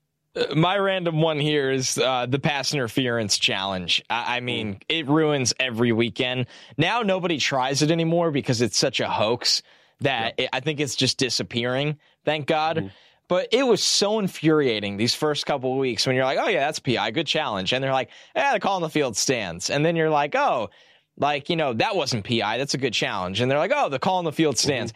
My 0.53 0.77
random 0.77 1.21
one 1.21 1.39
here 1.39 1.71
is 1.71 1.97
uh, 1.97 2.25
the 2.25 2.39
pass 2.39 2.73
interference 2.73 3.37
challenge. 3.37 4.03
I, 4.09 4.37
I 4.37 4.39
mean, 4.41 4.79
it 4.89 5.07
ruins 5.07 5.53
every 5.57 5.93
weekend. 5.93 6.47
Now 6.77 7.03
nobody 7.03 7.37
tries 7.37 7.81
it 7.81 7.89
anymore 7.89 8.31
because 8.31 8.61
it's 8.61 8.77
such 8.77 8.99
a 8.99 9.07
hoax 9.07 9.61
that 10.01 10.33
it, 10.37 10.49
I 10.51 10.59
think 10.59 10.81
it's 10.81 10.97
just 10.97 11.17
disappearing. 11.17 11.99
Thank 12.25 12.47
God. 12.47 12.91
But 13.27 13.49
it 13.51 13.63
was 13.63 13.83
so 13.83 14.19
infuriating 14.19 14.97
these 14.97 15.15
first 15.15 15.45
couple 15.45 15.71
of 15.71 15.79
weeks 15.79 16.05
when 16.05 16.15
you're 16.15 16.25
like, 16.25 16.37
oh 16.39 16.47
yeah, 16.47 16.61
that's 16.61 16.79
PI, 16.79 17.11
good 17.11 17.27
challenge, 17.27 17.73
and 17.73 17.83
they're 17.83 17.91
like, 17.91 18.09
yeah, 18.35 18.53
the 18.53 18.59
call 18.59 18.75
on 18.75 18.81
the 18.81 18.89
field 18.89 19.17
stands, 19.17 19.69
and 19.69 19.83
then 19.85 19.95
you're 19.95 20.09
like, 20.09 20.35
oh, 20.35 20.69
like 21.17 21.49
you 21.49 21.55
know 21.55 21.73
that 21.73 21.95
wasn't 21.95 22.25
PI, 22.25 22.57
that's 22.57 22.73
a 22.73 22.77
good 22.77 22.93
challenge, 22.93 23.41
and 23.41 23.49
they're 23.49 23.57
like, 23.57 23.71
oh, 23.73 23.89
the 23.89 23.99
call 23.99 24.17
on 24.17 24.25
the 24.25 24.31
field 24.31 24.57
stands. 24.57 24.93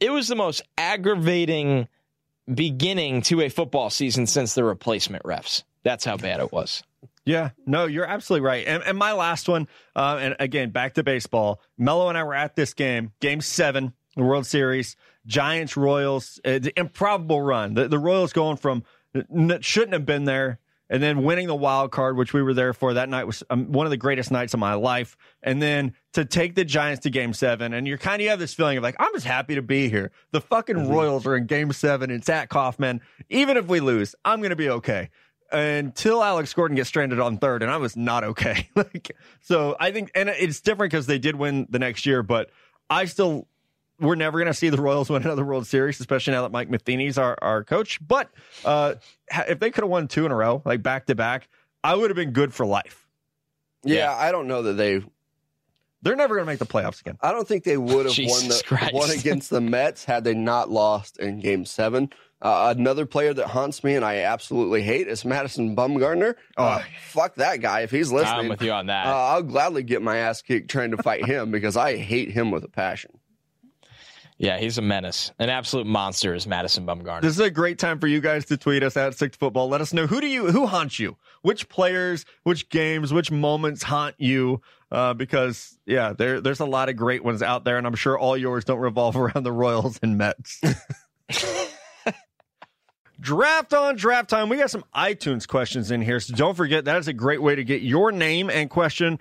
It 0.00 0.10
was 0.10 0.28
the 0.28 0.36
most 0.36 0.62
aggravating 0.78 1.88
beginning 2.52 3.22
to 3.22 3.42
a 3.42 3.48
football 3.48 3.90
season 3.90 4.26
since 4.26 4.54
the 4.54 4.64
replacement 4.64 5.22
refs. 5.24 5.62
That's 5.82 6.04
how 6.04 6.16
bad 6.16 6.40
it 6.40 6.52
was. 6.52 6.82
Yeah, 7.24 7.50
no, 7.66 7.84
you're 7.84 8.06
absolutely 8.06 8.46
right. 8.46 8.66
And, 8.66 8.82
and 8.82 8.98
my 8.98 9.12
last 9.12 9.48
one, 9.48 9.68
uh, 9.94 10.18
and 10.20 10.36
again, 10.40 10.70
back 10.70 10.94
to 10.94 11.02
baseball. 11.02 11.60
Mello 11.78 12.08
and 12.08 12.16
I 12.16 12.24
were 12.24 12.34
at 12.34 12.56
this 12.56 12.74
game, 12.74 13.12
game 13.20 13.40
seven, 13.40 13.92
the 14.16 14.22
World 14.22 14.46
Series, 14.46 14.96
Giants 15.26 15.76
Royals, 15.76 16.40
uh, 16.44 16.58
the 16.58 16.72
improbable 16.78 17.40
run. 17.40 17.74
The, 17.74 17.88
the 17.88 17.98
Royals 17.98 18.32
going 18.32 18.56
from 18.56 18.84
shouldn't 19.60 19.92
have 19.92 20.06
been 20.06 20.24
there, 20.24 20.60
and 20.88 21.02
then 21.02 21.22
winning 21.22 21.46
the 21.46 21.54
wild 21.54 21.92
card, 21.92 22.16
which 22.16 22.32
we 22.32 22.42
were 22.42 22.54
there 22.54 22.72
for. 22.72 22.94
That 22.94 23.08
night 23.08 23.24
was 23.24 23.42
um, 23.50 23.70
one 23.70 23.86
of 23.86 23.90
the 23.90 23.96
greatest 23.96 24.30
nights 24.30 24.54
of 24.54 24.60
my 24.60 24.74
life. 24.74 25.16
And 25.42 25.62
then 25.62 25.94
to 26.14 26.24
take 26.24 26.54
the 26.54 26.64
Giants 26.64 27.02
to 27.04 27.10
game 27.10 27.32
seven, 27.32 27.72
and 27.72 27.86
you're 27.86 27.98
kind 27.98 28.20
of 28.20 28.24
you 28.24 28.30
have 28.30 28.38
this 28.38 28.54
feeling 28.54 28.76
of 28.76 28.82
like, 28.82 28.96
I'm 28.98 29.12
just 29.14 29.26
happy 29.26 29.54
to 29.54 29.62
be 29.62 29.88
here. 29.88 30.10
The 30.32 30.40
fucking 30.40 30.88
Royals 30.88 31.26
are 31.26 31.36
in 31.36 31.46
game 31.46 31.72
seven. 31.72 32.10
It's 32.10 32.28
at 32.28 32.48
Kauffman. 32.48 33.00
Even 33.28 33.56
if 33.56 33.66
we 33.66 33.80
lose, 33.80 34.14
I'm 34.24 34.40
going 34.40 34.50
to 34.50 34.56
be 34.56 34.70
okay 34.70 35.10
until 35.52 36.22
Alex 36.22 36.52
Gordon 36.54 36.76
gets 36.76 36.88
stranded 36.88 37.20
on 37.20 37.38
third, 37.38 37.62
and 37.62 37.70
I 37.70 37.76
was 37.76 37.96
not 37.96 38.24
okay. 38.24 38.68
like, 38.76 39.10
so 39.40 39.76
I 39.80 39.90
think, 39.90 40.10
and 40.14 40.28
it's 40.28 40.60
different 40.60 40.92
because 40.92 41.06
they 41.06 41.18
did 41.18 41.36
win 41.36 41.66
the 41.70 41.78
next 41.78 42.06
year, 42.06 42.22
but 42.22 42.50
I 42.88 43.04
still, 43.06 43.48
we're 44.00 44.14
never 44.14 44.38
going 44.38 44.46
to 44.48 44.54
see 44.54 44.68
the 44.70 44.80
Royals 44.80 45.10
win 45.10 45.22
another 45.22 45.44
World 45.44 45.66
Series, 45.66 46.00
especially 46.00 46.32
now 46.32 46.42
that 46.42 46.52
Mike 46.52 46.70
Matheny's 46.70 47.18
our, 47.18 47.36
our 47.42 47.64
coach. 47.64 47.98
But 48.06 48.30
uh, 48.64 48.94
if 49.48 49.58
they 49.60 49.70
could 49.70 49.84
have 49.84 49.90
won 49.90 50.08
two 50.08 50.26
in 50.26 50.32
a 50.32 50.36
row, 50.36 50.62
like 50.64 50.82
back 50.82 51.06
to 51.06 51.14
back, 51.14 51.48
I 51.84 51.94
would 51.94 52.10
have 52.10 52.16
been 52.16 52.32
good 52.32 52.52
for 52.54 52.66
life. 52.66 53.06
Yeah, 53.84 53.96
Yeah. 53.96 54.14
I 54.16 54.32
don't 54.32 54.46
know 54.48 54.62
that 54.62 54.74
they. 54.74 55.02
They're 56.02 56.16
never 56.16 56.34
going 56.34 56.46
to 56.46 56.50
make 56.50 56.58
the 56.58 56.64
playoffs 56.66 57.00
again. 57.02 57.18
I 57.20 57.30
don't 57.30 57.46
think 57.46 57.64
they 57.64 57.76
would 57.76 58.06
have 58.06 58.16
won 58.18 58.40
Jesus 58.40 58.62
the 58.62 58.64
Christ. 58.64 58.94
won 58.94 59.10
against 59.10 59.50
the 59.50 59.60
Mets 59.60 60.04
had 60.06 60.24
they 60.24 60.32
not 60.34 60.70
lost 60.70 61.18
in 61.18 61.40
Game 61.40 61.66
Seven. 61.66 62.08
Uh, 62.40 62.72
another 62.74 63.04
player 63.04 63.34
that 63.34 63.48
haunts 63.48 63.84
me 63.84 63.96
and 63.96 64.02
I 64.02 64.20
absolutely 64.20 64.80
hate 64.80 65.08
is 65.08 65.26
Madison 65.26 65.76
Bumgarner. 65.76 66.36
Uh, 66.56 66.80
fuck 67.08 67.34
that 67.34 67.60
guy 67.60 67.80
if 67.82 67.90
he's 67.90 68.10
listening. 68.10 68.34
I'm 68.44 68.48
with 68.48 68.62
you 68.62 68.72
on 68.72 68.86
that. 68.86 69.06
Uh, 69.06 69.10
I'll 69.14 69.42
gladly 69.42 69.82
get 69.82 70.00
my 70.00 70.16
ass 70.16 70.40
kicked 70.40 70.70
trying 70.70 70.92
to 70.92 70.96
fight 71.02 71.26
him 71.26 71.50
because 71.50 71.76
I 71.76 71.98
hate 71.98 72.30
him 72.30 72.50
with 72.50 72.64
a 72.64 72.68
passion. 72.68 73.10
Yeah, 74.40 74.56
he's 74.56 74.78
a 74.78 74.82
menace. 74.82 75.32
An 75.38 75.50
absolute 75.50 75.86
monster 75.86 76.34
is 76.34 76.46
Madison 76.46 76.86
Bumgarner. 76.86 77.20
This 77.20 77.34
is 77.34 77.40
a 77.40 77.50
great 77.50 77.78
time 77.78 77.98
for 77.98 78.06
you 78.06 78.22
guys 78.22 78.46
to 78.46 78.56
tweet 78.56 78.82
us 78.82 78.96
at 78.96 79.14
Six 79.14 79.36
Football. 79.36 79.68
Let 79.68 79.82
us 79.82 79.92
know 79.92 80.06
who 80.06 80.18
do 80.18 80.26
you 80.26 80.50
who 80.50 80.66
haunts 80.66 80.98
you, 80.98 81.18
which 81.42 81.68
players, 81.68 82.24
which 82.44 82.70
games, 82.70 83.12
which 83.12 83.30
moments 83.30 83.82
haunt 83.82 84.14
you. 84.18 84.62
uh, 84.90 85.12
because 85.12 85.78
yeah, 85.84 86.14
there 86.16 86.40
there's 86.40 86.60
a 86.60 86.64
lot 86.64 86.88
of 86.88 86.96
great 86.96 87.22
ones 87.22 87.42
out 87.42 87.64
there, 87.64 87.76
and 87.76 87.86
I'm 87.86 87.94
sure 87.94 88.18
all 88.18 88.34
yours 88.34 88.64
don't 88.64 88.78
revolve 88.78 89.14
around 89.18 89.42
the 89.42 89.52
Royals 89.52 90.00
and 90.02 90.16
Mets. 90.16 90.58
Draft 93.20 93.74
on 93.74 93.96
draft 93.96 94.30
time. 94.30 94.48
We 94.48 94.56
got 94.56 94.70
some 94.70 94.84
iTunes 94.96 95.46
questions 95.46 95.90
in 95.90 96.00
here, 96.00 96.20
so 96.20 96.34
don't 96.34 96.56
forget 96.56 96.86
that 96.86 96.96
is 96.96 97.06
a 97.06 97.12
great 97.12 97.42
way 97.42 97.54
to 97.54 97.62
get 97.62 97.82
your 97.82 98.12
name 98.12 98.48
and 98.48 98.70
question 98.70 99.18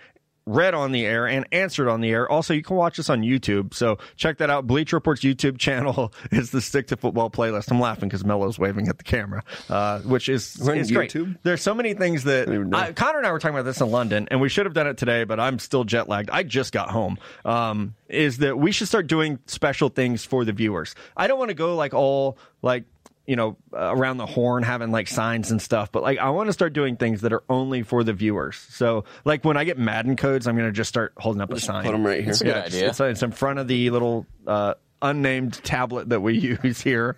read 0.50 0.74
on 0.74 0.92
the 0.92 1.06
air 1.06 1.28
and 1.28 1.48
answered 1.52 1.88
on 1.88 2.02
the 2.02 2.10
air. 2.10 2.30
Also, 2.30 2.54
you 2.54 2.64
can 2.64 2.76
watch 2.76 3.00
us 3.00 3.10
on 3.10 3.22
YouTube, 3.22 3.74
so 3.74 3.98
check 4.16 4.38
that 4.40 4.50
out. 4.50 4.68
Bleacher 4.68 4.96
Report's 4.96 5.22
YouTube 5.22 5.58
channel 5.60 6.14
is 6.32 6.52
the 6.52 6.62
Stick 6.62 6.88
to 6.88 6.98
Football 6.98 7.30
playlist. 7.30 7.72
I'm 7.72 7.80
laughing 7.80 8.10
because 8.10 8.26
Mello's 8.26 8.58
waving 8.58 8.88
at 8.88 8.98
the 8.98 9.04
camera, 9.04 9.44
uh, 9.70 10.00
which 10.00 10.28
is 10.30 10.56
is 10.70 10.92
great. 10.92 11.12
YouTube? 11.12 11.38
There's 11.44 11.62
so 11.62 11.74
many 11.74 11.94
things 11.94 12.24
that 12.24 12.48
don't 12.48 12.56
even 12.56 12.70
know. 12.70 12.78
I, 12.78 12.92
Connor 12.92 13.20
and 13.20 13.28
I 13.28 13.32
were 13.32 13.40
talking 13.40 13.56
about 13.56 13.66
this 13.66 13.82
in 13.82 13.92
London, 13.92 14.28
and 14.32 14.42
we 14.42 14.50
should 14.50 14.66
have 14.66 14.74
done 14.74 14.88
it 14.88 14.98
today, 14.98 15.24
but 15.24 15.40
I'm 15.40 15.60
still 15.60 15.84
jet 15.84 16.10
lagged. 16.10 16.30
I 16.32 16.44
just 16.44 16.74
got 16.74 16.90
home. 16.90 17.18
Um, 17.46 17.96
is 18.08 18.40
that 18.40 18.58
we 18.58 18.72
should 18.72 18.88
start 18.88 19.08
doing 19.08 19.40
special 19.46 19.90
things 19.90 20.26
for 20.26 20.44
the 20.44 20.52
viewers? 20.52 20.96
I 21.16 21.28
don't 21.28 21.38
want 21.38 21.50
to 21.50 21.56
go 21.56 21.76
like 21.76 21.94
all 21.94 22.38
like 22.62 22.86
you 23.30 23.36
know 23.36 23.56
uh, 23.74 23.96
around 23.96 24.18
the 24.18 24.26
horn 24.26 24.64
having 24.64 24.92
like 24.92 25.08
signs 25.08 25.52
and 25.52 25.62
stuff, 25.62 25.92
but 25.92 26.02
like 26.04 26.18
I 26.18 26.32
want 26.32 26.48
to 26.48 26.54
start 26.54 26.74
doing 26.74 26.98
things 26.98 27.22
that 27.22 27.32
are 27.32 27.44
only 27.48 27.84
for 27.84 28.04
the 28.04 28.12
viewers. 28.14 28.58
So 28.72 29.04
like 29.24 29.46
when 29.46 29.56
I 29.56 29.64
get 29.64 29.78
Madden 29.78 30.16
codes, 30.16 30.48
I'm 30.48 30.56
gonna 30.58 30.72
just 30.72 30.90
start 30.90 31.14
holding 31.18 31.42
up 31.42 31.52
a 31.54 31.60
sign. 31.60 31.84
Put 31.86 31.92
them 31.92 32.06
right 32.06 32.18
here. 32.18 32.26
That's 32.26 32.42
a 32.42 32.44
good 32.46 32.50
Yeah, 32.50 32.58
it's- 32.66 32.76
idea. 32.76 32.90
It's, 32.90 33.00
it's 33.00 33.24
in 33.24 33.32
front 33.32 33.60
of 33.60 33.68
the 33.68 33.90
little 33.92 34.26
uh, 34.48 34.74
unnamed 35.02 35.54
tablet 35.64 36.10
that 36.10 36.22
we 36.22 36.38
use 36.64 36.82
here. 36.82 37.16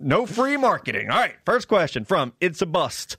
No 0.00 0.26
free 0.26 0.56
marketing. 0.56 1.08
All 1.10 1.18
right, 1.18 1.34
first 1.46 1.68
question 1.68 2.04
from 2.04 2.32
It's 2.40 2.60
a 2.60 2.66
Bust. 2.66 3.16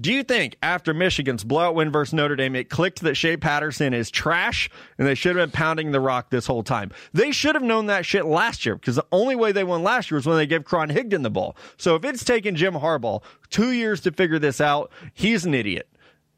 Do 0.00 0.10
you 0.10 0.22
think 0.22 0.56
after 0.62 0.94
Michigan's 0.94 1.44
blowout 1.44 1.74
win 1.74 1.92
versus 1.92 2.14
Notre 2.14 2.34
Dame, 2.34 2.56
it 2.56 2.70
clicked 2.70 3.00
that 3.00 3.14
Shea 3.14 3.36
Patterson 3.36 3.92
is 3.92 4.10
trash 4.10 4.70
and 4.96 5.06
they 5.06 5.14
should 5.14 5.36
have 5.36 5.50
been 5.50 5.54
pounding 5.54 5.92
the 5.92 6.00
rock 6.00 6.30
this 6.30 6.46
whole 6.46 6.62
time? 6.62 6.92
They 7.12 7.30
should 7.30 7.54
have 7.54 7.62
known 7.62 7.86
that 7.86 8.06
shit 8.06 8.24
last 8.24 8.64
year 8.64 8.76
because 8.76 8.96
the 8.96 9.06
only 9.12 9.36
way 9.36 9.52
they 9.52 9.64
won 9.64 9.82
last 9.82 10.10
year 10.10 10.16
was 10.16 10.26
when 10.26 10.38
they 10.38 10.46
gave 10.46 10.64
Karan 10.64 10.88
Higdon 10.88 11.22
the 11.22 11.30
ball. 11.30 11.56
So 11.76 11.94
if 11.94 12.04
it's 12.04 12.24
taken 12.24 12.56
Jim 12.56 12.74
Harbaugh 12.74 13.22
two 13.50 13.72
years 13.72 14.00
to 14.02 14.12
figure 14.12 14.38
this 14.38 14.62
out, 14.62 14.90
he's 15.12 15.44
an 15.44 15.52
idiot. 15.52 15.88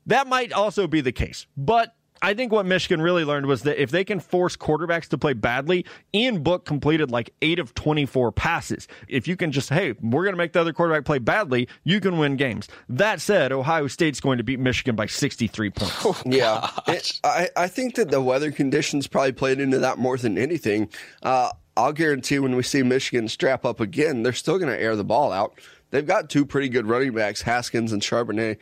That 0.06 0.26
might 0.26 0.52
also 0.52 0.88
be 0.88 1.00
the 1.00 1.12
case. 1.12 1.46
But 1.56 1.94
I 2.24 2.32
think 2.34 2.52
what 2.52 2.64
Michigan 2.64 3.02
really 3.02 3.22
learned 3.24 3.46
was 3.46 3.62
that 3.64 3.80
if 3.80 3.90
they 3.90 4.02
can 4.02 4.18
force 4.18 4.56
quarterbacks 4.56 5.08
to 5.08 5.18
play 5.18 5.34
badly, 5.34 5.84
Ian 6.14 6.42
Book 6.42 6.64
completed 6.64 7.10
like 7.10 7.30
eight 7.42 7.58
of 7.58 7.74
24 7.74 8.32
passes. 8.32 8.88
If 9.08 9.28
you 9.28 9.36
can 9.36 9.52
just, 9.52 9.68
hey, 9.68 9.92
we're 10.00 10.24
going 10.24 10.32
to 10.32 10.38
make 10.38 10.54
the 10.54 10.60
other 10.62 10.72
quarterback 10.72 11.04
play 11.04 11.18
badly, 11.18 11.68
you 11.84 12.00
can 12.00 12.16
win 12.16 12.36
games. 12.36 12.66
That 12.88 13.20
said, 13.20 13.52
Ohio 13.52 13.86
State's 13.88 14.20
going 14.20 14.38
to 14.38 14.44
beat 14.44 14.58
Michigan 14.58 14.96
by 14.96 15.06
63 15.06 15.70
points. 15.70 16.22
Yeah, 16.24 16.70
It- 16.88 17.20
I, 17.22 17.50
I 17.56 17.68
think 17.68 17.96
that 17.96 18.10
the 18.10 18.22
weather 18.22 18.50
conditions 18.50 19.06
probably 19.06 19.32
played 19.32 19.60
into 19.60 19.78
that 19.80 19.98
more 19.98 20.16
than 20.16 20.38
anything. 20.38 20.88
Uh, 21.22 21.50
I'll 21.76 21.92
guarantee 21.92 22.38
when 22.38 22.56
we 22.56 22.62
see 22.62 22.82
Michigan 22.82 23.28
strap 23.28 23.66
up 23.66 23.80
again, 23.80 24.22
they're 24.22 24.32
still 24.32 24.58
going 24.58 24.70
to 24.72 24.80
air 24.80 24.96
the 24.96 25.04
ball 25.04 25.30
out. 25.30 25.58
They've 25.90 26.06
got 26.06 26.30
two 26.30 26.46
pretty 26.46 26.68
good 26.70 26.86
running 26.86 27.12
backs, 27.12 27.42
Haskins 27.42 27.92
and 27.92 28.00
Charbonnet. 28.00 28.56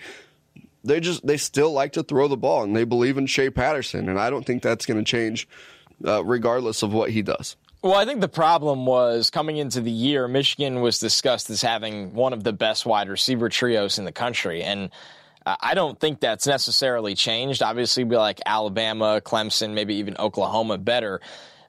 They 0.85 1.01
just 1.01 1.26
they 1.26 1.37
still 1.37 1.72
like 1.72 1.93
to 1.93 2.03
throw 2.03 2.28
the 2.28 2.37
ball, 2.37 2.64
and 2.64 2.74
they 2.74 2.85
believe 2.85 3.18
in 3.18 3.26
Shea 3.26 3.51
Patterson, 3.51 4.09
and 4.09 4.18
I 4.18 4.30
don't 4.30 4.45
think 4.45 4.62
that's 4.62 4.85
going 4.87 4.99
to 4.99 5.05
change, 5.05 5.49
uh, 6.05 6.24
regardless 6.24 6.83
of 6.83 6.93
what 6.93 7.11
he 7.11 7.22
does. 7.22 7.57
Well, 7.83 7.95
I 7.95 8.05
think 8.05 8.20
the 8.20 8.28
problem 8.28 8.87
was 8.87 9.28
coming 9.28 9.57
into 9.57 9.80
the 9.80 9.91
year, 9.91 10.28
Michigan 10.28 10.83
was 10.83 11.01
discussed 11.01 11.51
as 11.51 11.62
having 11.62 12.14
one 12.14 12.33
of 12.33 12.45
the 12.45 12.53
best 12.53 12.87
wide 12.87 13.09
receiver 13.09 13.49
trios 13.49 13.99
in 13.99 14.05
the 14.05 14.12
country. 14.12 14.62
And 14.62 14.91
uh, 15.45 15.57
I 15.61 15.74
don't 15.74 15.99
think 15.99 16.20
that's 16.20 16.47
necessarily 16.47 17.16
changed. 17.16 17.61
Obviously, 17.61 18.05
be 18.05 18.16
like 18.16 18.41
Alabama, 18.47 19.20
Clemson, 19.24 19.74
maybe 19.74 19.97
even 19.97 20.16
Oklahoma 20.16 20.78
better. 20.78 21.20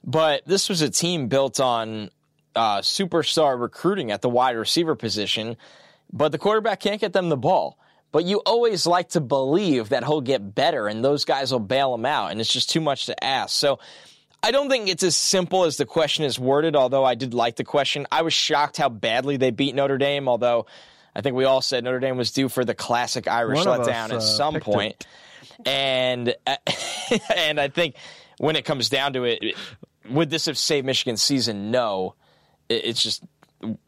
But 0.04 0.42
this 0.46 0.68
was 0.68 0.82
a 0.82 0.90
team 0.90 1.26
built 1.26 1.58
on 1.58 2.10
uh, 2.54 2.78
superstar 2.78 3.60
recruiting 3.60 4.12
at 4.12 4.22
the 4.22 4.28
wide 4.28 4.56
receiver 4.56 4.94
position, 4.94 5.56
but 6.12 6.30
the 6.30 6.38
quarterback 6.38 6.78
can't 6.78 7.00
get 7.00 7.12
them 7.12 7.28
the 7.28 7.36
ball. 7.36 7.76
But 8.14 8.26
you 8.26 8.42
always 8.46 8.86
like 8.86 9.08
to 9.10 9.20
believe 9.20 9.88
that 9.88 10.04
he'll 10.04 10.20
get 10.20 10.54
better 10.54 10.86
and 10.86 11.04
those 11.04 11.24
guys 11.24 11.50
will 11.50 11.58
bail 11.58 11.92
him 11.92 12.06
out, 12.06 12.30
and 12.30 12.40
it's 12.40 12.52
just 12.52 12.70
too 12.70 12.80
much 12.80 13.06
to 13.06 13.24
ask. 13.24 13.50
So 13.50 13.80
I 14.40 14.52
don't 14.52 14.70
think 14.70 14.88
it's 14.88 15.02
as 15.02 15.16
simple 15.16 15.64
as 15.64 15.78
the 15.78 15.84
question 15.84 16.24
is 16.24 16.38
worded, 16.38 16.76
although 16.76 17.04
I 17.04 17.16
did 17.16 17.34
like 17.34 17.56
the 17.56 17.64
question. 17.64 18.06
I 18.12 18.22
was 18.22 18.32
shocked 18.32 18.76
how 18.76 18.88
badly 18.88 19.36
they 19.36 19.50
beat 19.50 19.74
Notre 19.74 19.98
Dame, 19.98 20.28
although 20.28 20.66
I 21.12 21.22
think 21.22 21.34
we 21.34 21.44
all 21.44 21.60
said 21.60 21.82
Notre 21.82 21.98
Dame 21.98 22.16
was 22.16 22.30
due 22.30 22.48
for 22.48 22.64
the 22.64 22.72
classic 22.72 23.26
Irish 23.26 23.66
One 23.66 23.80
letdown 23.80 24.04
us, 24.04 24.10
at 24.12 24.16
uh, 24.18 24.20
some 24.20 24.54
picked 24.54 24.64
point. 24.64 25.06
And 25.66 26.36
and 27.34 27.58
I 27.58 27.66
think 27.66 27.96
when 28.38 28.54
it 28.54 28.64
comes 28.64 28.88
down 28.90 29.14
to 29.14 29.24
it, 29.24 29.56
would 30.08 30.30
this 30.30 30.46
have 30.46 30.56
saved 30.56 30.86
Michigan's 30.86 31.20
season? 31.20 31.72
No. 31.72 32.14
It's 32.68 33.02
just 33.02 33.24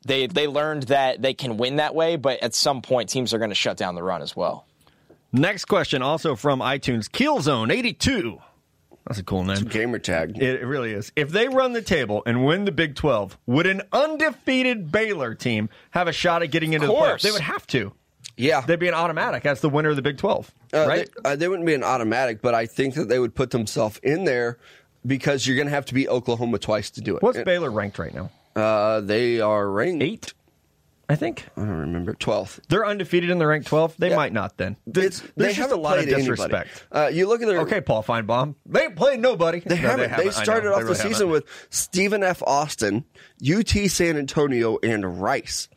they 0.04 0.26
they 0.26 0.46
learned 0.46 0.84
that 0.84 1.20
they 1.22 1.34
can 1.34 1.56
win 1.56 1.76
that 1.76 1.94
way, 1.94 2.16
but 2.16 2.42
at 2.42 2.54
some 2.54 2.82
point 2.82 3.08
teams 3.08 3.32
are 3.34 3.38
going 3.38 3.50
to 3.50 3.54
shut 3.56 3.76
down 3.76 3.94
the 3.94 4.02
run 4.02 4.22
as 4.22 4.34
well. 4.36 4.66
Next 5.32 5.64
question, 5.66 6.02
also 6.02 6.34
from 6.36 6.60
iTunes, 6.60 7.04
Keelzone 7.10 7.72
82. 7.72 8.40
That's 9.06 9.18
a 9.20 9.22
cool 9.22 9.44
name. 9.44 9.64
Gamer 9.64 9.98
tag. 9.98 10.36
It 10.36 10.60
it 10.62 10.66
really 10.66 10.92
is. 10.92 11.12
If 11.14 11.30
they 11.30 11.48
run 11.48 11.72
the 11.72 11.82
table 11.82 12.22
and 12.26 12.44
win 12.44 12.64
the 12.64 12.72
Big 12.72 12.94
12, 12.96 13.36
would 13.46 13.66
an 13.66 13.82
undefeated 13.92 14.90
Baylor 14.90 15.34
team 15.34 15.68
have 15.92 16.08
a 16.08 16.12
shot 16.12 16.42
at 16.42 16.50
getting 16.50 16.72
into 16.72 16.86
the 16.86 16.92
course. 16.92 17.20
playoffs? 17.20 17.22
They 17.22 17.30
would 17.32 17.40
have 17.42 17.66
to. 17.68 17.92
yeah, 18.36 18.62
They'd 18.62 18.78
be 18.80 18.88
an 18.88 18.94
automatic 18.94 19.46
as 19.46 19.60
the 19.60 19.68
winner 19.68 19.90
of 19.90 19.96
the 19.96 20.02
Big 20.02 20.18
12, 20.18 20.50
Uh, 20.74 20.86
right? 20.88 21.08
They, 21.22 21.30
uh, 21.30 21.36
they 21.36 21.46
wouldn't 21.48 21.66
be 21.66 21.74
an 21.74 21.84
automatic, 21.84 22.42
but 22.42 22.54
I 22.54 22.66
think 22.66 22.94
that 22.94 23.08
they 23.08 23.18
would 23.20 23.34
put 23.34 23.50
themselves 23.50 23.98
in 24.02 24.24
there 24.24 24.58
because 25.06 25.46
you're 25.46 25.56
going 25.56 25.68
to 25.68 25.74
have 25.74 25.86
to 25.86 25.94
beat 25.94 26.08
Oklahoma 26.08 26.58
twice 26.58 26.90
to 26.90 27.00
do 27.00 27.16
it. 27.16 27.22
What's 27.22 27.36
And, 27.36 27.44
Baylor 27.44 27.70
ranked 27.70 27.98
right 28.00 28.12
now? 28.14 28.30
Uh, 28.56 29.00
they 29.02 29.40
are 29.40 29.70
ranked 29.70 30.02
Eight, 30.02 30.34
I 31.08 31.14
think. 31.14 31.46
I 31.56 31.60
don't 31.60 31.68
remember 31.68 32.14
twelfth. 32.14 32.60
They're 32.68 32.86
undefeated 32.86 33.28
in 33.28 33.38
the 33.38 33.46
rank 33.46 33.66
12. 33.66 33.96
They 33.98 34.16
might 34.16 34.32
not 34.32 34.56
then. 34.56 34.76
There's, 34.86 35.20
there's 35.20 35.32
they 35.36 35.46
just 35.48 35.58
a 35.58 35.62
haven't 35.62 35.82
lot 35.82 35.98
of 35.98 36.06
disrespect. 36.06 36.86
Uh, 36.90 37.10
you 37.12 37.28
look 37.28 37.42
at 37.42 37.48
their 37.48 37.60
Okay, 37.60 37.82
Paul 37.82 38.02
Finebaum. 38.02 38.54
They 38.64 38.84
ain't 38.84 38.96
played 38.96 39.20
nobody. 39.20 39.60
They 39.60 39.76
haven't. 39.76 40.16
They, 40.16 40.30
started 40.30 40.72
off 40.72 40.86
the 40.86 40.94
season 40.94 41.28
with 41.28 41.44
Stephen 41.68 42.22
F. 42.22 42.42
Austin, 42.42 43.04
UT 43.46 43.68
San 43.68 44.16
Antonio, 44.16 44.78
and 44.82 45.20
Rice. 45.20 45.68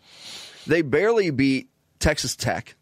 They 0.66 0.82
barely 0.82 1.32
beat 1.32 1.70
Texas 2.00 2.36
Tech. 2.36 2.76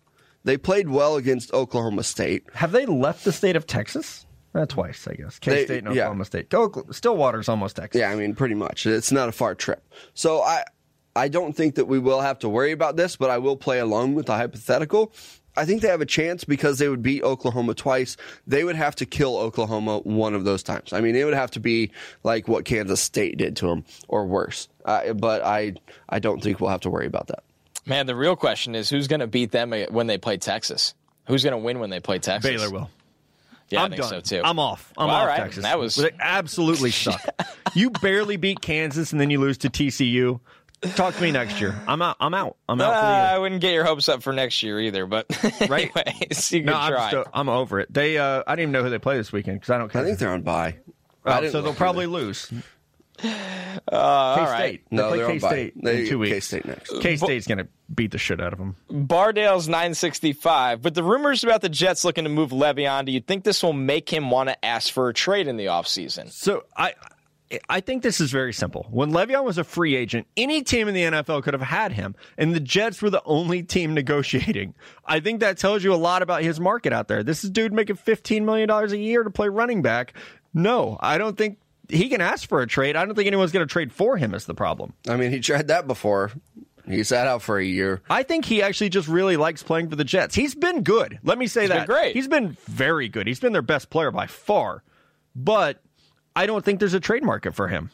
They 0.43 0.58
played 0.58 0.89
well 0.89 1.16
against 1.16 1.54
Oklahoma 1.54 2.04
State. 2.04 2.45
Have 2.54 2.72
they 2.72 2.86
left 2.86 3.26
the 3.26 3.32
state 3.32 3.56
of 3.56 3.66
Texas? 3.66 4.26
Uh, 4.58 4.66
twice, 4.66 5.08
I 5.08 5.14
guess. 5.14 5.38
K 5.39 5.66
State 5.66 5.86
and 5.86 5.95
yeah. 5.95 6.03
Oklahoma 6.03 6.26
State. 6.26 6.53
Oklahoma- 6.53 6.93
Stillwater's 6.93 7.47
almost 7.47 7.76
Texas. 7.76 7.99
Yeah, 7.99 8.10
I 8.10 8.16
mean, 8.16 8.34
pretty 8.34 8.55
much. 8.55 8.86
It's 8.86 9.12
not 9.12 9.30
a 9.30 9.32
far 9.32 9.53
trip. 9.53 9.84
So 10.14 10.41
I, 10.41 10.64
I 11.16 11.28
don't 11.28 11.53
think 11.53 11.76
that 11.76 11.86
we 11.86 11.99
will 11.99 12.22
have 12.22 12.39
to 12.39 12.49
worry 12.49 12.72
about 12.72 12.95
this, 12.95 13.16
but 13.16 13.30
I 13.30 13.38
will 13.38 13.55
play 13.58 13.80
along 13.80 14.16
with 14.16 14.26
the 14.26 14.36
hypothetical. 14.36 15.14
I 15.55 15.66
think 15.66 15.82
they 15.82 15.88
have 15.88 16.01
a 16.01 16.05
chance 16.05 16.43
because 16.43 16.78
they 16.78 16.88
would 16.88 17.01
beat 17.01 17.24
Oklahoma 17.24 17.74
twice. 17.74 18.16
They 18.45 18.64
would 18.64 18.76
have 18.76 18.95
to 18.97 19.05
kill 19.05 19.38
Oklahoma 19.38 19.99
one 19.99 20.36
of 20.36 20.43
those 20.43 20.62
times. 20.62 20.93
I 20.93 21.01
mean, 21.01 21.16
it 21.16 21.24
would 21.24 21.34
have 21.34 21.51
to 21.51 21.60
be 21.60 21.91
like 22.24 22.47
what 22.47 22.66
Kansas 22.66 23.01
State 23.01 23.38
did 23.38 23.55
to 23.58 23.68
them 23.68 23.84
or 24.08 24.26
worse. 24.26 24.68
Uh, 24.86 25.14
but 25.14 25.43
I, 25.43 25.74
I 26.10 26.20
don't 26.20 26.43
think 26.43 26.60
we'll 26.60 26.70
have 26.70 26.82
to 26.82 26.89
worry 26.91 27.08
about 27.08 27.28
that. 27.28 27.43
Man, 27.88 28.05
the 28.05 28.16
real 28.16 28.36
question 28.36 28.76
is 28.76 28.89
who's 28.89 29.08
going 29.08 29.22
to 29.22 29.28
beat 29.28 29.51
them 29.51 29.72
when 29.89 30.08
they 30.08 30.18
play 30.18 30.38
Texas? 30.38 30.93
Who's 31.26 31.43
going 31.43 31.53
to 31.53 31.58
win 31.58 31.80
when 31.80 31.89
they 31.89 31.99
play 31.99 32.20
Texas? 32.20 32.49
Baylor 32.49 32.70
will. 32.70 32.89
Yeah, 33.70 33.82
I'm 33.84 33.86
I 33.86 33.89
think 33.97 34.01
done. 34.01 34.09
so 34.09 34.22
too. 34.22 34.41
I'm 34.43 34.59
off. 34.59 34.93
I'm 34.97 35.07
Well, 35.07 35.15
off 35.15 35.22
all 35.22 35.28
right. 35.28 35.38
Texas. 35.38 35.63
That 35.63 35.78
was- 35.80 35.95
They 35.95 36.11
absolutely 36.20 36.91
suck. 36.91 37.22
you 37.74 37.89
barely 37.89 38.38
beat 38.38 38.61
Kansas 38.61 39.11
and 39.11 39.20
then 39.20 39.30
you 39.30 39.39
lose 39.39 39.57
to 39.59 39.70
TCU. 39.70 40.39
Talk 40.95 41.15
to 41.15 41.22
me 41.24 41.32
next 41.32 41.59
year. 41.59 41.76
I'm 41.88 42.01
out. 42.03 42.18
I'm 42.20 42.34
out. 42.36 42.55
I'm 42.70 42.80
out 42.80 42.93
Uh, 42.93 42.99
for 42.99 43.05
the 43.07 43.34
I 43.36 43.38
wouldn't 43.39 43.61
get 43.61 43.74
your 43.74 43.84
hopes 43.84 44.07
up 44.09 44.22
for 44.22 44.32
next 44.32 44.61
year 44.61 44.80
either, 44.80 45.05
but 45.07 45.26
Right? 45.70 45.91
anyways, 45.95 46.51
you 46.51 46.59
can 46.59 46.68
No, 46.68 46.76
I'm, 46.78 46.91
try. 46.93 47.07
still, 47.07 47.26
I'm 47.34 47.49
over 47.49 47.80
it. 47.80 47.91
They. 47.91 48.18
Uh, 48.20 48.43
I 48.45 48.51
didn't 48.55 48.61
even 48.70 48.72
know 48.74 48.84
who 48.84 48.89
they 48.91 48.99
play 48.99 49.18
this 49.18 49.32
weekend 49.32 49.59
because 49.59 49.72
I 49.72 49.80
don't 49.80 49.91
care. 49.91 50.01
I 50.03 50.05
think 50.05 50.20
they're 50.20 50.30
on 50.30 50.43
bye. 50.43 50.76
Oh, 51.26 51.49
so 51.49 51.61
they'll 51.63 51.74
probably 51.74 52.03
either. 52.05 52.13
lose. 52.13 52.53
Uh, 53.24 53.28
K 53.28 53.32
all 53.91 54.38
right. 54.45 54.57
State. 54.57 54.84
No, 54.91 55.11
they 55.11 55.18
they're 55.18 55.26
play 55.28 55.34
K 55.36 55.39
bye. 55.39 55.49
State 55.49 55.74
They- 55.84 56.01
in 56.03 56.07
two 56.07 56.20
weeks. 56.20 56.34
K-State 56.34 56.65
next. 56.65 56.99
K 57.01 57.15
State's 57.18 57.47
going 57.47 57.57
to 57.59 57.68
beat 57.93 58.11
the 58.11 58.18
shit 58.18 58.39
out 58.41 58.53
of 58.53 58.59
them. 58.59 58.76
Bardale's 58.91 59.68
965. 59.68 60.82
But 60.82 60.93
the 60.93 61.03
rumors 61.03 61.43
about 61.43 61.61
the 61.61 61.70
Jets 61.70 62.03
looking 62.03 62.24
to 62.26 62.30
move 62.30 62.51
Le'Veon, 62.51 63.05
do 63.05 63.11
you 63.11 63.20
think 63.22 63.43
this 63.43 63.63
will 63.63 63.74
make 63.74 64.11
him 64.11 64.30
want 64.30 64.49
to 64.49 64.65
ask 64.65 64.91
for 64.93 65.09
a 65.09 65.13
trade 65.13 65.47
in 65.47 65.57
the 65.57 65.65
offseason? 65.65 66.32
So 66.32 66.63
I. 66.76 66.93
I 67.70 67.80
think 67.80 68.03
this 68.03 68.20
is 68.20 68.30
very 68.30 68.51
simple. 68.51 68.88
When 68.91 69.11
Le'Veon 69.13 69.45
was 69.45 69.57
a 69.57 69.63
free 69.63 69.95
agent, 69.95 70.28
any 70.36 70.63
team 70.63 70.89
in 70.89 70.93
the 70.93 71.03
NFL 71.03 71.43
could 71.43 71.53
have 71.53 71.61
had 71.63 71.93
him, 71.93 72.13
and 72.38 72.53
the 72.53 72.59
Jets 72.59 73.01
were 73.01 73.09
the 73.09 73.24
only 73.24 73.63
team 73.63 73.93
negotiating. 73.93 74.74
I 75.05 75.22
think 75.22 75.39
that 75.39 75.57
tells 75.57 75.82
you 75.82 75.93
a 75.93 75.95
lot 75.95 76.22
about 76.22 76.43
his 76.43 76.59
market 76.59 76.91
out 76.91 77.07
there. 77.07 77.24
This 77.24 77.45
is 77.45 77.49
dude 77.49 77.72
making 77.72 77.95
fifteen 77.95 78.43
million 78.43 78.68
dollars 78.68 78.91
a 78.91 78.97
year 78.97 79.24
to 79.24 79.30
play 79.30 79.47
running 79.47 79.82
back. 79.82 80.11
No, 80.53 80.97
I 80.99 81.18
don't 81.18 81.38
think 81.38 81.57
he 81.90 82.10
can 82.10 82.22
ask 82.22 82.48
for 82.48 82.62
a 82.62 82.68
trade. 82.68 82.96
I 82.96 83.06
don't 83.06 83.16
think 83.16 83.28
anyone's 83.28 83.52
going 83.52 83.66
to 83.68 83.72
trade 83.72 83.92
for 83.94 84.18
him. 84.18 84.34
Is 84.34 84.46
the 84.46 84.54
problem? 84.54 84.94
I 85.08 85.16
mean, 85.18 85.32
he 85.32 85.40
tried 85.40 85.68
that 85.70 85.88
before. 85.88 86.32
He 86.88 87.04
sat 87.04 87.28
out 87.28 87.42
for 87.42 87.58
a 87.58 87.66
year. 87.66 88.02
I 88.10 88.24
think 88.24 88.46
he 88.46 88.62
actually 88.62 88.90
just 88.90 89.08
really 89.10 89.36
likes 89.36 89.62
playing 89.62 89.90
for 89.90 89.98
the 89.98 90.06
Jets. 90.06 90.36
He's 90.36 90.56
been 90.56 90.84
good. 90.84 91.20
Let 91.24 91.38
me 91.38 91.48
say 91.48 91.62
He's 91.62 91.70
been 91.70 91.78
that. 91.80 91.88
great. 91.88 92.16
He's 92.16 92.28
been 92.30 92.56
very 92.66 93.10
good. 93.10 93.28
He's 93.28 93.42
been 93.42 93.52
their 93.52 93.62
best 93.62 93.90
player 93.90 94.10
by 94.10 94.28
far. 94.28 94.84
But 95.36 95.82
I 96.36 96.46
don't 96.46 96.64
think 96.64 96.80
there's 96.80 96.94
a 96.94 97.00
trade 97.02 97.24
market 97.24 97.54
for 97.56 97.68
him. 97.68 97.92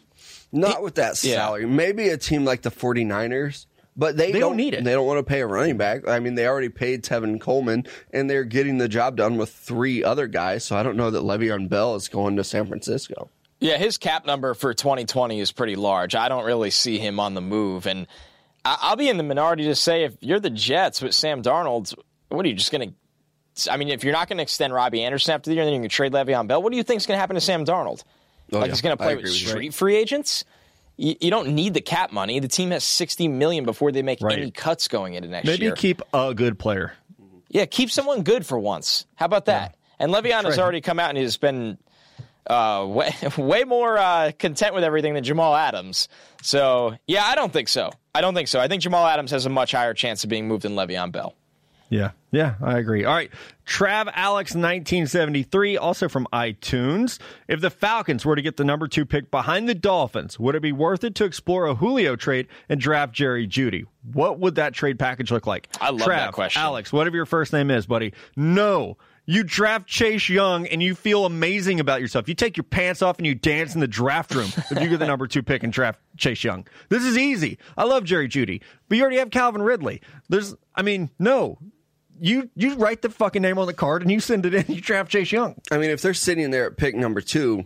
Not 0.52 0.84
with 0.84 0.96
that 0.96 1.22
Yeah. 1.24 1.36
salary. 1.38 1.66
Maybe 1.66 2.10
a 2.10 2.18
team 2.18 2.46
like 2.46 2.62
the 2.62 2.70
49ers, 2.70 3.66
but 3.98 4.16
they, 4.16 4.32
They 4.32 4.40
don't 4.40 4.56
need 4.56 4.76
it. 4.76 4.84
They 4.84 4.92
don't 4.94 5.08
want 5.08 5.18
to 5.18 5.24
pay 5.24 5.42
a 5.42 5.48
running 5.48 5.78
back. 5.78 6.08
I 6.08 6.20
mean, 6.20 6.36
they 6.36 6.46
already 6.48 6.70
paid 6.70 7.04
Tevin 7.04 7.40
Coleman, 7.42 7.86
and 8.12 8.30
they're 8.30 8.44
getting 8.44 8.78
the 8.78 8.88
job 8.88 9.18
done 9.18 9.38
with 9.38 9.50
three 9.50 10.04
other 10.04 10.28
guys. 10.28 10.64
So 10.64 10.76
I 10.78 10.84
don't 10.84 10.98
know 10.98 11.10
that 11.10 11.24
Le'Veon 11.24 11.68
Bell 11.68 11.96
is 11.96 12.08
going 12.08 12.36
to 12.36 12.44
San 12.44 12.68
Francisco. 12.68 13.32
Yeah, 13.64 13.78
his 13.78 13.98
cap 13.98 14.26
number 14.26 14.54
for 14.54 14.74
2020 14.74 15.40
is 15.40 15.54
pretty 15.54 15.78
large. 15.78 16.16
I 16.16 16.28
don't 16.28 16.44
really 16.44 16.70
see 16.70 16.98
him 16.98 17.18
on 17.20 17.34
the 17.34 17.40
move, 17.40 17.88
and 17.88 18.08
I'll 18.66 18.98
be 18.98 19.08
in 19.08 19.16
the 19.16 19.24
minority 19.24 19.64
to 19.66 19.76
say 19.76 20.04
if 20.04 20.18
you're 20.20 20.42
the 20.42 20.50
Jets 20.50 21.02
with 21.02 21.16
Sam 21.16 21.42
Darnold, 21.42 21.94
what 22.28 22.46
are 22.46 22.50
you 22.50 22.56
just 22.56 22.72
going 22.74 22.96
to? 23.56 23.72
I 23.72 23.78
mean, 23.78 23.88
if 23.88 24.04
you're 24.04 24.12
not 24.12 24.28
going 24.28 24.38
to 24.38 24.44
extend 24.44 24.74
Robbie 24.74 25.04
Anderson 25.04 25.34
after 25.34 25.50
the 25.50 25.56
year, 25.56 25.64
and 25.64 25.68
then 25.70 25.76
you 25.76 25.82
can 25.82 25.90
trade 25.90 26.12
Le'Veon 26.12 26.48
Bell. 26.48 26.62
What 26.62 26.72
do 26.72 26.78
you 26.78 26.84
think 26.84 27.00
is 27.00 27.06
going 27.06 27.16
to 27.16 27.20
happen 27.20 27.36
to 27.36 27.42
Sam 27.42 27.64
Darnold? 27.64 28.04
Oh, 28.52 28.58
like 28.58 28.66
yeah. 28.66 28.72
he's 28.74 28.82
going 28.82 28.98
to 28.98 29.02
play 29.02 29.16
with 29.16 29.24
with 29.24 29.34
street 29.34 29.74
free 29.74 29.96
agents? 29.96 30.44
You, 30.98 31.16
you 31.22 31.32
don't 31.32 31.50
need 31.56 31.74
the 31.74 31.82
cap 31.82 32.12
money. 32.12 32.40
The 32.40 32.50
team 32.50 32.72
has 32.72 32.84
60 32.84 33.30
million 33.30 33.64
before 33.64 33.94
they 33.94 34.02
make 34.02 34.20
Right. 34.22 34.40
any 34.40 34.52
cuts 34.52 34.90
going 34.90 35.14
into 35.14 35.30
next 35.30 35.48
Maybe 35.48 35.64
year. 35.64 35.72
Maybe 35.72 35.80
keep 35.80 36.02
a 36.14 36.34
good 36.34 36.60
player. 36.60 36.94
Yeah, 37.50 37.66
keep 37.66 37.92
someone 37.92 38.24
good 38.24 38.46
for 38.46 38.60
once. 38.60 39.06
How 39.16 39.26
about 39.26 39.46
that? 39.46 39.78
And 40.00 40.12
Le'Veon 40.12 40.44
has 40.44 40.58
right. 40.58 40.60
already 40.60 40.82
come 40.82 41.00
out 41.00 41.10
and 41.10 41.18
he's 41.18 41.38
been 41.38 41.78
uh, 42.48 42.86
way, 42.90 43.14
way 43.38 43.64
more 43.64 43.98
uh, 43.98 44.32
content 44.38 44.74
with 44.74 44.84
everything 44.84 45.14
than 45.14 45.24
Jamal 45.24 45.56
Adams. 45.56 46.08
So, 46.42 46.96
yeah, 47.08 47.24
I 47.26 47.36
don't 47.36 47.54
think 47.54 47.68
so. 47.68 47.92
I 48.16 48.22
don't 48.22 48.36
think 48.36 48.48
so. 48.48 48.60
I 48.60 48.68
think 48.68 48.82
Jamal 48.82 49.06
Adams 49.06 49.32
has 49.32 49.46
a 49.46 49.50
much 49.50 49.72
higher 49.72 49.94
chance 49.94 50.24
of 50.24 50.30
being 50.30 50.48
moved 50.48 50.64
than 50.64 50.74
Le'Veon 50.74 51.12
Bell. 51.12 51.36
Yeah, 51.94 52.12
yeah, 52.32 52.56
I 52.60 52.80
agree. 52.80 53.06
All 53.06 53.14
right, 53.14 53.30
Trav 53.68 54.12
Alex, 54.16 54.56
1973, 54.56 55.78
also 55.78 56.10
from 56.10 56.28
iTunes. 56.34 57.20
If 57.48 57.62
the 57.62 57.70
Falcons 57.70 58.26
were 58.26 58.36
to 58.36 58.42
get 58.42 58.58
the 58.58 58.64
number 58.64 58.88
two 58.88 59.06
pick 59.06 59.30
behind 59.30 59.70
the 59.70 59.76
Dolphins, 59.76 60.40
would 60.40 60.56
it 60.56 60.62
be 60.64 60.72
worth 60.72 61.04
it 61.04 61.14
to 61.16 61.26
explore 61.26 61.68
a 61.68 61.76
Julio 61.76 62.16
trade 62.16 62.48
and 62.68 62.82
draft 62.82 63.14
Jerry 63.14 63.48
Jeudy? 63.48 63.86
What 64.12 64.40
would 64.40 64.56
that 64.56 64.74
trade 64.74 64.98
package 64.98 65.30
look 65.32 65.46
like? 65.46 65.70
I 65.80 65.92
love 65.92 66.02
Trav, 66.02 66.18
that 66.18 66.34
question. 66.34 66.64
Alex, 66.64 66.92
whatever 66.92 67.16
your 67.16 67.28
first 67.28 67.54
name 67.54 67.70
is, 67.70 67.86
buddy. 67.86 68.14
No. 68.36 68.98
You 69.26 69.44
draft 69.44 69.88
Chase 69.88 70.28
Young 70.28 70.68
and 70.68 70.84
you 70.84 70.96
feel 70.96 71.26
amazing 71.26 71.80
about 71.80 72.02
yourself. 72.02 72.28
You 72.28 72.36
take 72.36 72.58
your 72.58 72.66
pants 72.66 73.02
off 73.02 73.18
and 73.20 73.26
you 73.26 73.36
dance 73.36 73.74
in 73.74 73.80
the 73.80 73.88
draft 73.88 74.36
room 74.36 74.50
if 74.70 74.82
you 74.82 74.90
get 74.90 75.00
the 75.00 75.08
number 75.08 75.28
two 75.28 75.42
pick 75.42 75.64
and 75.64 75.72
draft 75.72 76.00
Chase 76.18 76.44
Young. 76.44 76.68
This 76.90 77.04
is 77.04 77.18
easy. 77.18 77.58
I 77.78 77.86
love 77.86 78.04
Jerry 78.04 78.28
Jeudy, 78.28 78.62
but 78.90 78.98
you 78.98 79.02
already 79.02 79.18
have 79.20 79.30
Calvin 79.32 79.62
Ridley. 79.62 80.02
There's, 80.28 80.56
I 80.76 80.82
mean, 80.82 81.10
no, 81.20 81.58
you 82.20 82.50
you 82.56 82.76
write 82.76 83.02
the 83.02 83.10
fucking 83.10 83.42
name 83.42 83.58
on 83.58 83.68
the 83.68 83.74
card 83.74 84.02
and 84.02 84.12
you 84.12 84.20
send 84.20 84.46
it 84.46 84.54
in. 84.54 84.66
You 84.74 84.82
draft 84.82 85.10
Chase 85.10 85.32
Young. 85.32 85.56
I 85.72 85.78
mean, 85.78 85.90
if 85.90 86.02
they're 86.02 86.14
sitting 86.14 86.52
there 86.52 86.66
at 86.68 86.78
pick 86.78 86.96
number 86.96 87.22
two, 87.22 87.66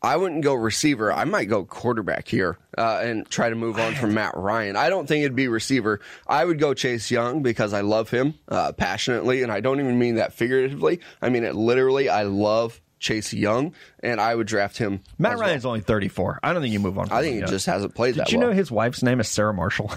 I 0.00 0.16
wouldn't 0.16 0.42
go 0.42 0.54
receiver. 0.54 1.12
I 1.12 1.24
might 1.24 1.46
go 1.46 1.64
quarterback 1.64 2.28
here 2.28 2.56
uh, 2.76 3.00
and 3.02 3.28
try 3.28 3.50
to 3.50 3.56
move 3.56 3.78
on 3.78 3.94
from 3.94 4.14
Matt 4.14 4.36
Ryan. 4.36 4.76
I 4.76 4.88
don't 4.90 5.06
think 5.06 5.24
it'd 5.24 5.34
be 5.34 5.48
receiver. 5.48 6.00
I 6.26 6.44
would 6.44 6.58
go 6.58 6.72
Chase 6.72 7.10
Young 7.10 7.42
because 7.42 7.72
I 7.72 7.80
love 7.80 8.10
him 8.10 8.34
uh, 8.48 8.72
passionately, 8.72 9.42
and 9.42 9.50
I 9.50 9.60
don't 9.60 9.80
even 9.80 9.98
mean 9.98 10.14
that 10.16 10.32
figuratively. 10.32 11.00
I 11.20 11.30
mean 11.30 11.42
it 11.42 11.56
literally. 11.56 12.08
I 12.08 12.22
love 12.22 12.80
Chase 12.98 13.32
Young, 13.32 13.74
and 14.00 14.20
I 14.20 14.34
would 14.34 14.46
draft 14.46 14.78
him. 14.78 15.00
Matt 15.18 15.32
as 15.34 15.38
well. 15.38 15.48
Ryan's 15.48 15.64
only 15.66 15.80
34. 15.80 16.40
I 16.42 16.52
don't 16.52 16.62
think 16.62 16.72
you 16.72 16.80
move 16.80 16.98
on. 16.98 17.06
From 17.08 17.16
I 17.16 17.20
think 17.22 17.30
him 17.32 17.34
he 17.36 17.40
yet. 17.40 17.48
just 17.50 17.66
hasn't 17.66 17.94
played 17.94 18.14
Did 18.14 18.20
that 18.20 18.26
Did 18.26 18.32
you 18.32 18.38
well. 18.40 18.48
know 18.48 18.54
his 18.54 18.70
wife's 18.70 19.02
name 19.02 19.20
is 19.20 19.28
Sarah 19.28 19.54
Marshall? 19.54 19.92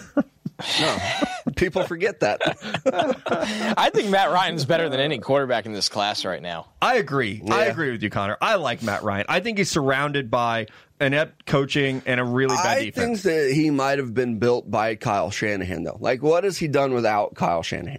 no, 0.79 0.97
people 1.55 1.83
forget 1.83 2.19
that. 2.19 2.39
I 3.77 3.89
think 3.93 4.09
Matt 4.09 4.31
Ryan's 4.31 4.65
better 4.65 4.89
than 4.89 4.99
any 4.99 5.17
quarterback 5.19 5.65
in 5.65 5.73
this 5.73 5.89
class 5.89 6.23
right 6.25 6.41
now. 6.41 6.67
I 6.81 6.95
agree. 6.97 7.41
I 7.49 7.65
agree 7.65 7.91
with 7.91 8.03
you, 8.03 8.09
Connor. 8.09 8.37
I 8.41 8.55
like 8.55 8.83
Matt 8.83 9.03
Ryan. 9.03 9.25
I 9.29 9.39
think 9.39 9.57
he's 9.57 9.71
surrounded 9.71 10.29
by 10.29 10.67
inept 10.99 11.45
coaching 11.47 12.03
and 12.05 12.19
a 12.19 12.23
really 12.23 12.55
bad 12.55 12.77
I 12.77 12.85
defense. 12.85 13.23
think 13.23 13.33
that 13.35 13.53
he 13.53 13.71
might 13.71 13.97
have 13.97 14.13
been 14.13 14.37
built 14.37 14.69
by 14.69 14.95
Kyle 14.95 15.31
Shanahan, 15.31 15.83
though. 15.83 15.97
Like, 15.99 16.21
what 16.21 16.43
has 16.43 16.57
he 16.59 16.67
done 16.67 16.93
without 16.93 17.33
Kyle 17.33 17.63
Shanahan? 17.63 17.97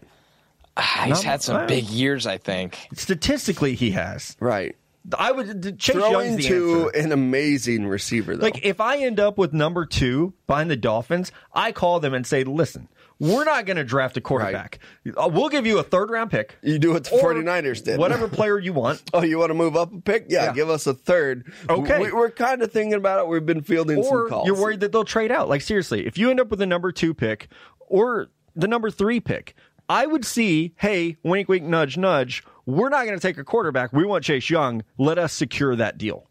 Ah, 0.77 1.03
He's 1.07 1.23
had 1.23 1.43
some 1.43 1.57
I- 1.57 1.67
big 1.67 1.85
years, 1.87 2.27
I 2.27 2.39
think. 2.39 2.79
Statistically, 2.95 3.75
he 3.75 3.91
has. 3.91 4.37
Right. 4.41 4.77
I 5.19 5.33
would 5.33 5.79
Chase 5.79 5.97
Throwing 5.97 6.13
Young's 6.29 6.37
the 6.45 6.49
to 6.49 6.91
answer. 6.95 6.99
an 7.07 7.13
amazing 7.13 7.87
receiver, 7.89 8.37
though. 8.37 8.45
Like 8.45 8.65
if 8.65 8.81
I 8.81 8.99
end 8.99 9.19
up 9.19 9.37
with 9.39 9.53
number 9.53 9.85
two 9.85 10.33
behind 10.47 10.71
the 10.71 10.77
Dolphins, 10.77 11.33
I 11.53 11.73
call 11.73 11.99
them 12.01 12.15
and 12.15 12.25
say, 12.27 12.45
"Listen, 12.45 12.89
we're 13.19 13.45
not 13.45 13.67
going 13.67 13.79
to 13.79 13.85
draft 13.85 14.17
a 14.17 14.21
quarterback. 14.21 14.79
Uh, 15.17 15.29
We'll 15.33 15.49
give 15.49 15.67
you 15.67 15.79
a 15.79 15.83
third 15.83 16.11
round 16.11 16.31
pick, 16.31 16.57
you 16.63 16.79
do 16.79 16.93
what 16.93 17.05
the 17.05 17.17
or 17.17 17.35
49ers 17.35 17.83
did. 17.85 17.99
whatever 17.99 18.29
player 18.39 18.59
you 18.61 18.73
want." 18.73 19.03
Oh, 19.13 19.23
you 19.23 19.39
want 19.39 19.51
to 19.51 19.55
move 19.55 19.75
up 19.77 19.93
a 19.93 20.01
pick? 20.01 20.27
Yeah, 20.29 20.45
Yeah. 20.47 20.53
give 20.53 20.71
us 20.71 20.87
a 20.87 20.95
third. 20.95 21.53
Okay. 21.69 21.99
We, 21.99 22.13
we're 22.13 22.31
kind 22.31 22.63
of 22.63 22.71
thinking 22.71 22.95
about 22.95 23.19
it. 23.21 23.27
We've 23.29 23.45
been 23.45 23.63
fielding 23.63 24.03
some 24.05 24.13
or 24.17 24.29
calls. 24.29 24.47
you're 24.47 24.57
worried 24.61 24.81
that 24.81 24.93
they'll 24.93 25.05
trade 25.05 25.33
out. 25.33 25.49
Like 25.49 25.63
seriously, 25.63 26.07
if 26.07 26.17
you 26.17 26.31
end 26.31 26.39
up 26.41 26.49
with 26.49 26.61
the 26.61 26.67
number 26.67 26.93
two 26.93 27.13
pick 27.13 27.49
or 27.89 28.29
the 28.55 28.69
number 28.69 28.89
three 28.91 29.19
pick, 29.19 29.55
I 29.89 30.07
would 30.07 30.25
see, 30.25 30.75
hey, 30.77 31.17
wink, 31.25 31.49
wink, 31.49 31.65
nudge, 31.65 31.97
nudge. 31.99 32.45
We're 32.67 32.89
not 32.89 33.05
going 33.07 33.19
to 33.19 33.21
take 33.21 33.39
a 33.39 33.45
quarterback. 33.45 33.93
We 33.93 34.05
want 34.05 34.25
Chase 34.25 34.49
Young. 34.49 34.85
Let 34.99 35.19
us 35.19 35.33
secure 35.33 35.75
that 35.77 35.99
deal. 35.99 36.29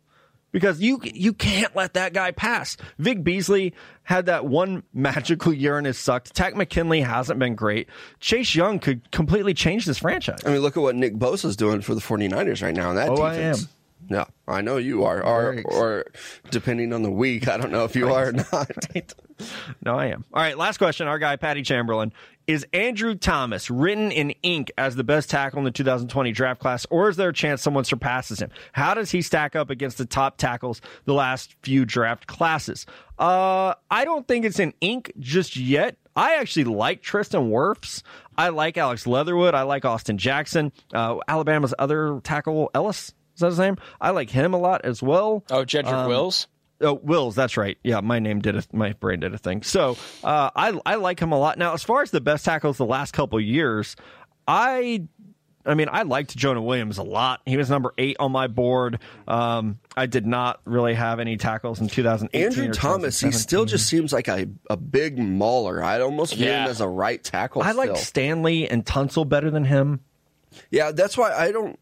Because 0.52 0.82
you 0.82 1.00
you 1.04 1.32
can't 1.32 1.74
let 1.78 1.94
that 1.94 2.12
guy 2.14 2.32
pass. 2.32 2.76
Vic 3.00 3.24
Beasley 3.24 3.74
had 4.04 4.26
that 4.26 4.46
one 4.46 4.84
magical 4.94 5.54
year 5.54 5.78
and 5.78 5.88
has 5.88 5.98
sucked. 5.98 6.34
Takk 6.36 6.58
McKinley 6.58 7.00
hasn't 7.00 7.40
been 7.40 7.56
great. 7.56 7.88
Chase 8.20 8.54
Young 8.54 8.80
could 8.80 9.10
completely 9.12 9.54
change 9.54 9.86
this 9.86 10.00
franchise. 10.00 10.40
I 10.46 10.50
mean, 10.50 10.60
look 10.60 10.76
at 10.76 10.84
what 10.84 10.96
Nick 10.96 11.16
Bosa's 11.16 11.56
doing 11.56 11.80
for 11.80 11.96
the 11.96 12.02
49ers 12.02 12.62
right 12.62 12.76
now 12.76 12.90
in 12.90 12.98
that 12.98 13.10
Oh, 13.10 13.22
I 13.22 13.36
am. 13.36 13.56
No, 14.10 14.26
I 14.46 14.60
know 14.60 14.76
you 14.76 15.06
are. 15.06 15.24
Or, 15.24 15.62
or 15.64 16.06
depending 16.50 16.92
on 16.92 17.02
the 17.02 17.12
week, 17.12 17.48
I 17.48 17.56
don't 17.56 17.72
know 17.72 17.86
if 17.86 17.96
you 17.96 18.14
are 18.14 18.28
or 18.28 18.32
not. 18.34 18.70
No, 19.84 19.98
I 19.98 20.08
am. 20.08 20.24
All 20.34 20.42
right, 20.42 20.58
last 20.58 20.78
question. 20.78 21.08
Our 21.08 21.20
guy, 21.20 21.36
Patty 21.36 21.62
Chamberlain. 21.64 22.14
Is 22.48 22.66
Andrew 22.74 23.16
Thomas 23.16 23.70
written 23.70 24.12
in 24.12 24.32
ink 24.44 24.72
as 24.78 24.96
the 24.96 25.04
best 25.04 25.30
tackle 25.30 25.60
in 25.60 25.64
the 25.66 25.72
2020 25.72 26.32
draft 26.32 26.60
class, 26.60 26.86
or 26.90 27.08
is 27.10 27.16
there 27.16 27.30
a 27.30 27.34
chance 27.34 27.62
someone 27.62 27.84
surpasses 27.84 28.40
him? 28.42 28.50
How 28.74 28.94
does 28.94 29.12
he 29.12 29.22
stack 29.22 29.56
up 29.56 29.70
against 29.70 29.98
the 29.98 30.06
top 30.06 30.38
tackles 30.38 30.82
the 31.06 31.14
last 31.14 31.56
few 31.62 31.86
draft 31.86 32.28
classes? 32.28 32.86
Uh, 33.18 33.76
I 33.90 34.06
don't 34.06 34.28
think 34.28 34.46
it's 34.46 34.60
in 34.60 34.74
ink 34.82 35.12
just 35.20 35.56
yet. 35.56 35.98
I 36.16 36.36
actually 36.36 36.66
like 36.66 37.02
Tristan 37.02 37.52
Wirfs. 37.52 38.02
I 38.38 38.50
like 38.50 38.78
Alex 38.78 39.08
Leatherwood. 39.08 39.54
I 39.56 39.62
like 39.62 39.86
Austin 39.86 40.18
Jackson. 40.18 40.72
Uh, 40.94 41.18
Alabama's 41.28 41.74
other 41.80 42.20
tackle, 42.24 42.70
Ellis. 42.74 43.14
Is 43.36 43.40
that 43.40 43.48
his 43.48 43.60
name? 43.60 43.78
I 44.02 44.10
like 44.10 44.30
him 44.30 44.54
a 44.54 44.58
lot 44.60 44.82
as 44.84 45.02
well. 45.02 45.44
Oh, 45.50 45.64
Jedrick 45.64 46.08
Wills? 46.08 46.48
Oh, 46.82 46.94
Wills, 47.04 47.36
that's 47.36 47.58
right. 47.58 47.78
Yeah, 47.84 48.00
my 48.02 48.20
name 48.20 48.40
did 48.40 48.56
a, 48.56 48.64
my 48.74 48.94
brain 48.94 49.20
did 49.20 49.34
a 49.34 49.38
thing. 49.38 49.62
So 49.64 49.98
uh, 50.24 50.50
I 50.56 50.80
I 50.86 50.96
like 50.96 51.20
him 51.20 51.32
a 51.32 51.40
lot. 51.40 51.58
Now, 51.58 51.74
as 51.74 51.84
far 51.84 52.02
as 52.02 52.12
the 52.12 52.22
best 52.22 52.44
tackles 52.46 52.78
the 52.78 52.86
last 52.86 53.14
couple 53.14 53.38
of 53.40 53.46
years, 53.46 53.96
I 54.48 55.04
I 55.66 55.76
mean 55.76 55.90
I 55.92 56.02
liked 56.04 56.36
Jonah 56.36 56.62
Williams 56.62 56.98
a 56.98 57.04
lot. 57.04 57.42
He 57.46 57.56
was 57.58 57.70
number 57.70 57.94
eight 57.98 58.18
on 58.20 58.32
my 58.32 58.48
board. 58.48 59.00
Um, 59.28 59.80
I 59.96 60.08
did 60.08 60.26
not 60.26 60.60
really 60.66 60.94
have 60.96 61.20
any 61.20 61.38
tackles 61.38 61.80
in 61.82 61.88
2018. 61.88 62.46
Andrew 62.48 62.74
Thomas, 62.74 63.20
he 63.20 63.32
still 63.32 63.66
just 63.66 63.88
seems 63.88 64.12
like 64.12 64.28
a, 64.28 64.48
a 64.70 64.78
big 64.78 65.20
mauler. 65.20 65.84
I 65.84 66.02
almost 66.02 66.34
view 66.36 66.48
Yeah. 66.48 66.64
him 66.66 66.70
as 66.72 66.82
a 66.82 66.88
right 66.88 67.24
tackle. 67.24 67.62
I 67.62 67.74
like. 67.74 67.96
Stanley 67.98 68.68
and 68.70 68.84
Tunsil 68.86 69.28
better 69.30 69.52
than 69.52 69.66
him. 69.66 70.00
Yeah, 70.72 70.92
that's 70.92 71.18
why 71.18 71.32
I 71.32 71.52
don't. 71.52 71.78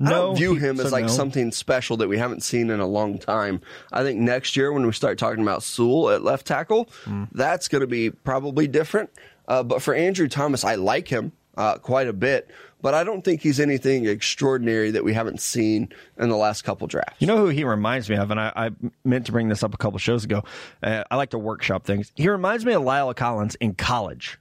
I 0.00 0.04
No, 0.04 0.10
don't 0.10 0.36
view 0.36 0.54
he- 0.54 0.60
him 0.60 0.76
so 0.76 0.84
as 0.86 0.92
like 0.92 1.06
no. 1.06 1.08
something 1.10 1.50
special 1.52 1.96
that 1.98 2.08
we 2.08 2.18
haven't 2.18 2.42
seen 2.42 2.70
in 2.70 2.80
a 2.80 2.86
long 2.86 3.18
time. 3.18 3.60
I 3.92 4.02
think 4.02 4.20
next 4.20 4.56
year 4.56 4.72
when 4.72 4.86
we 4.86 4.92
start 4.92 5.18
talking 5.18 5.42
about 5.42 5.62
Sewell 5.62 6.10
at 6.10 6.22
left 6.22 6.46
tackle, 6.46 6.88
Hmm. 7.04 7.24
that's 7.32 7.68
going 7.68 7.80
to 7.80 7.86
be 7.88 8.10
probably 8.10 8.66
different. 8.68 9.10
Uh, 9.48 9.62
but 9.62 9.82
for 9.82 9.94
Andrew 9.94 10.28
Thomas, 10.28 10.62
I 10.64 10.74
like 10.76 11.08
him 11.08 11.32
uh, 11.56 11.78
quite 11.78 12.06
a 12.06 12.12
bit, 12.12 12.48
but 12.80 12.94
I 12.94 13.02
don't 13.02 13.24
think 13.24 13.40
he's 13.42 13.58
anything 13.58 14.06
extraordinary 14.06 14.92
that 14.92 15.02
we 15.02 15.12
haven't 15.14 15.40
seen 15.40 15.88
in 16.16 16.28
the 16.28 16.36
last 16.36 16.62
couple 16.62 16.86
drafts. 16.86 17.16
You 17.18 17.26
know 17.26 17.38
who 17.38 17.46
he 17.48 17.64
reminds 17.64 18.08
me 18.08 18.14
of, 18.16 18.30
and 18.30 18.38
I, 18.38 18.52
I 18.54 18.70
meant 19.04 19.26
to 19.26 19.32
bring 19.32 19.48
this 19.48 19.64
up 19.64 19.74
a 19.74 19.76
couple 19.76 19.98
shows 19.98 20.22
ago. 20.22 20.44
Uh, 20.82 21.02
I 21.10 21.16
like 21.16 21.30
to 21.30 21.38
workshop 21.38 21.84
things. 21.84 22.12
He 22.14 22.28
reminds 22.28 22.64
me 22.64 22.74
of 22.74 22.82
La'el 22.82 23.16
Collins 23.16 23.56
in 23.56 23.74
college, 23.74 24.38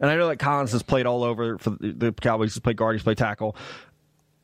and 0.00 0.10
I 0.10 0.16
know 0.16 0.28
that 0.28 0.36
Collins 0.38 0.72
has 0.72 0.82
played 0.82 1.06
all 1.06 1.24
over 1.24 1.56
for 1.56 1.70
the, 1.70 1.92
the 1.92 2.12
Cowboys. 2.12 2.52
He's 2.52 2.60
played 2.60 2.76
guard, 2.76 2.96
he's 2.96 3.02
played 3.02 3.16
tackle. 3.16 3.56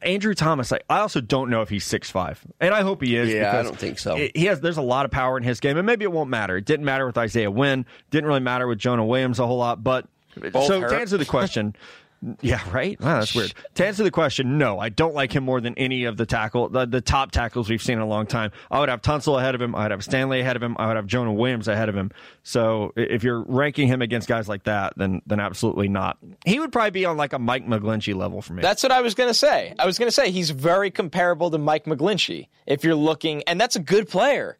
Andrew 0.04 0.34
Thomas, 0.34 0.72
I, 0.72 0.80
I 0.88 0.98
also 0.98 1.20
don't 1.20 1.50
know 1.50 1.62
if 1.62 1.68
he's 1.68 1.84
six 1.84 2.10
five, 2.10 2.44
and 2.60 2.74
I 2.74 2.82
hope 2.82 3.02
he 3.02 3.16
is. 3.16 3.32
Yeah, 3.32 3.58
I 3.58 3.62
don't 3.62 3.78
think 3.78 3.98
so. 3.98 4.16
he 4.16 4.44
has. 4.46 4.60
There's 4.60 4.76
a 4.76 4.82
lot 4.82 5.04
of 5.04 5.10
power 5.10 5.36
in 5.36 5.42
his 5.42 5.60
game, 5.60 5.76
and 5.76 5.86
maybe 5.86 6.04
it 6.04 6.12
won't 6.12 6.30
matter. 6.30 6.56
It 6.56 6.64
didn't 6.64 6.84
matter 6.84 7.06
with 7.06 7.18
Isaiah 7.18 7.50
Wynn. 7.50 7.86
Didn't 8.10 8.26
really 8.28 8.40
matter 8.40 8.66
with 8.66 8.78
Jonah 8.78 9.04
Williams 9.04 9.38
a 9.38 9.46
whole 9.46 9.58
lot. 9.58 9.82
But 9.82 10.06
Both 10.52 10.66
so 10.66 10.80
hurt. 10.80 10.90
to 10.90 10.96
answer 10.98 11.16
the 11.16 11.24
question, 11.24 11.74
Yeah, 12.40 12.60
right. 12.72 12.98
Wow, 13.00 13.20
that's 13.20 13.34
weird. 13.34 13.52
To 13.74 13.86
answer 13.86 14.02
the 14.02 14.10
question, 14.10 14.56
no, 14.58 14.78
I 14.78 14.88
don't 14.88 15.14
like 15.14 15.32
him 15.32 15.44
more 15.44 15.60
than 15.60 15.74
any 15.76 16.04
of 16.04 16.16
the 16.16 16.26
tackle, 16.26 16.68
the, 16.68 16.86
the 16.86 17.00
top 17.00 17.32
tackles 17.32 17.68
we've 17.68 17.82
seen 17.82 17.94
in 17.98 18.00
a 18.02 18.06
long 18.06 18.26
time. 18.26 18.50
I 18.70 18.80
would 18.80 18.88
have 18.88 19.02
Tunsil 19.02 19.38
ahead 19.38 19.54
of 19.54 19.60
him. 19.60 19.74
I'd 19.74 19.90
have 19.90 20.02
Stanley 20.02 20.40
ahead 20.40 20.56
of 20.56 20.62
him. 20.62 20.76
I 20.78 20.86
would 20.86 20.96
have 20.96 21.06
Jonah 21.06 21.32
Williams 21.32 21.68
ahead 21.68 21.88
of 21.88 21.96
him. 21.96 22.10
So 22.42 22.92
if 22.96 23.22
you're 23.24 23.40
ranking 23.42 23.88
him 23.88 24.00
against 24.02 24.28
guys 24.28 24.48
like 24.48 24.64
that, 24.64 24.94
then 24.96 25.22
then 25.26 25.40
absolutely 25.40 25.88
not. 25.88 26.18
He 26.44 26.58
would 26.58 26.72
probably 26.72 26.90
be 26.92 27.04
on 27.04 27.16
like 27.16 27.32
a 27.32 27.38
Mike 27.38 27.66
McGlinchey 27.66 28.14
level 28.14 28.40
for 28.42 28.52
me. 28.54 28.62
That's 28.62 28.82
what 28.82 28.92
I 28.92 29.00
was 29.00 29.14
going 29.14 29.30
to 29.30 29.34
say. 29.34 29.74
I 29.78 29.86
was 29.86 29.98
going 29.98 30.08
to 30.08 30.12
say 30.12 30.30
he's 30.30 30.50
very 30.50 30.90
comparable 30.90 31.50
to 31.50 31.58
Mike 31.58 31.84
McGlinchey. 31.84 32.48
If 32.66 32.84
you're 32.84 32.94
looking, 32.94 33.42
and 33.44 33.60
that's 33.60 33.76
a 33.76 33.80
good 33.80 34.08
player. 34.08 34.56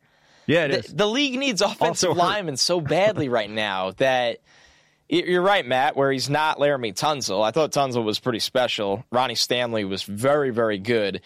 yeah, 0.47 0.65
it 0.65 0.69
The, 0.73 0.79
is. 0.81 0.95
the 0.95 1.07
league 1.07 1.39
needs 1.39 1.62
offensive 1.62 2.11
Also 2.11 2.12
linemen 2.29 2.57
so 2.57 2.81
badly 2.81 3.29
right 3.29 3.49
now 3.51 3.93
that 3.93 4.39
you're 5.09 5.43
right, 5.43 5.67
Matt. 5.67 5.97
Where 5.97 6.11
he's 6.13 6.31
not 6.31 6.59
Laremy 6.59 6.95
Tunsil. 6.95 7.43
I 7.45 7.51
thought 7.51 7.73
Tunzel 7.73 8.05
was 8.05 8.19
pretty 8.19 8.39
special. 8.41 9.05
Ronnie 9.13 9.35
Stanley 9.35 9.85
was 9.85 10.03
very, 10.03 10.51
very 10.51 10.79
good. 10.79 11.21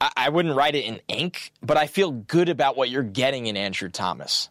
I, 0.00 0.10
I 0.16 0.28
wouldn't 0.30 0.56
write 0.56 0.74
it 0.74 0.84
in 0.84 1.00
ink, 1.08 1.52
but 1.62 1.76
I 1.76 1.86
feel 1.86 2.10
good 2.10 2.48
about 2.48 2.76
what 2.76 2.90
you're 2.90 3.02
getting 3.02 3.46
in 3.46 3.56
Andrew 3.56 3.88
Thomas. 3.88 4.48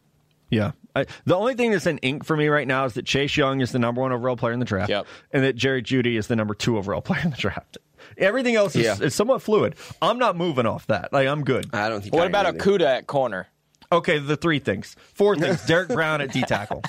Yeah. 0.50 0.72
I, 0.96 1.06
the 1.26 1.36
only 1.36 1.54
thing 1.56 1.72
that's 1.72 1.86
in 1.86 2.00
ink 2.00 2.26
for 2.26 2.36
me 2.36 2.48
right 2.48 2.68
now 2.68 2.86
is 2.86 2.94
that 2.96 3.06
Chase 3.06 3.38
Young 3.38 3.62
is 3.62 3.72
the 3.72 3.78
number 3.80 4.02
one 4.02 4.12
overall 4.12 4.36
player 4.36 4.54
in 4.54 4.60
the 4.60 4.66
draft, 4.66 4.90
Yep. 4.90 5.06
and 5.32 5.44
that 5.44 5.56
Jerry 5.56 5.84
Jeudy 5.84 6.18
is 6.18 6.26
the 6.28 6.36
number 6.36 6.56
two 6.56 6.78
overall 6.78 7.02
player 7.04 7.22
in 7.24 7.30
the 7.32 7.38
draft. 7.38 7.78
Everything 8.18 8.56
else 8.56 8.76
is, 8.76 8.86
Yeah. 8.86 8.98
is 9.00 9.14
somewhat 9.14 9.42
fluid. 9.42 9.76
I'm 10.02 10.18
not 10.18 10.36
moving 10.36 10.66
off 10.66 10.88
that. 10.88 11.14
Like 11.14 11.28
I'm 11.28 11.44
good. 11.44 11.68
I 11.74 11.90
don't 11.90 12.02
think. 12.02 12.14
What 12.16 12.24
I 12.24 12.28
about 12.28 12.46
am 12.48 12.56
either. 12.56 12.64
Okudah 12.64 12.98
at 12.98 13.08
corner? 13.08 13.48
Okay, 13.92 14.20
the 14.20 14.38
three 14.38 14.60
things, 14.60 14.96
four 15.16 15.36
things. 15.36 15.66
Derrick 15.66 15.90
Brown 15.90 16.22
at 16.22 16.32
D 16.32 16.42
tackle. 16.44 16.84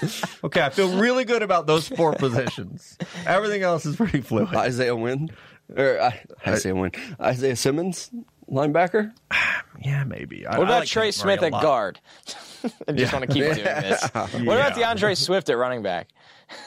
Okay, 0.44 0.60
I 0.60 0.68
feel 0.68 0.98
really 1.00 1.24
good 1.24 1.42
about 1.42 1.66
those 1.66 1.88
four 1.88 2.12
positions. 2.12 2.98
Everything 3.26 3.62
else 3.62 3.86
is 3.86 3.96
pretty 3.96 4.20
fluid. 4.20 4.54
Isaiah 4.54 4.94
Wynn 4.94 5.30
or 5.76 5.98
uh, 5.98 6.10
Isaiah 6.46 6.74
Wynn, 6.74 6.92
Isaiah 7.18 7.56
Simmons, 7.56 8.10
linebacker. 8.50 9.12
yeah, 9.82 10.04
maybe. 10.04 10.46
I, 10.46 10.58
What 10.58 10.66
I 10.66 10.70
about 10.70 10.80
like 10.80 10.88
Trey 10.88 11.10
Smith 11.10 11.42
at 11.42 11.52
guard? 11.52 11.98
I 12.86 12.92
just 12.92 13.12
want 13.14 13.24
to 13.26 13.32
keep 13.32 13.44
doing 13.44 13.56
this. 13.56 14.02
What 14.14 14.34
about 14.34 14.76
Yeah. 14.76 14.88
D'Andre 14.88 15.14
Swift 15.14 15.48
at 15.48 15.56
running 15.56 15.82
back? 15.82 16.08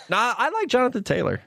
Nah, 0.10 0.34
I 0.36 0.50
like 0.50 0.68
Jonathan 0.68 1.04
Taylor. 1.04 1.42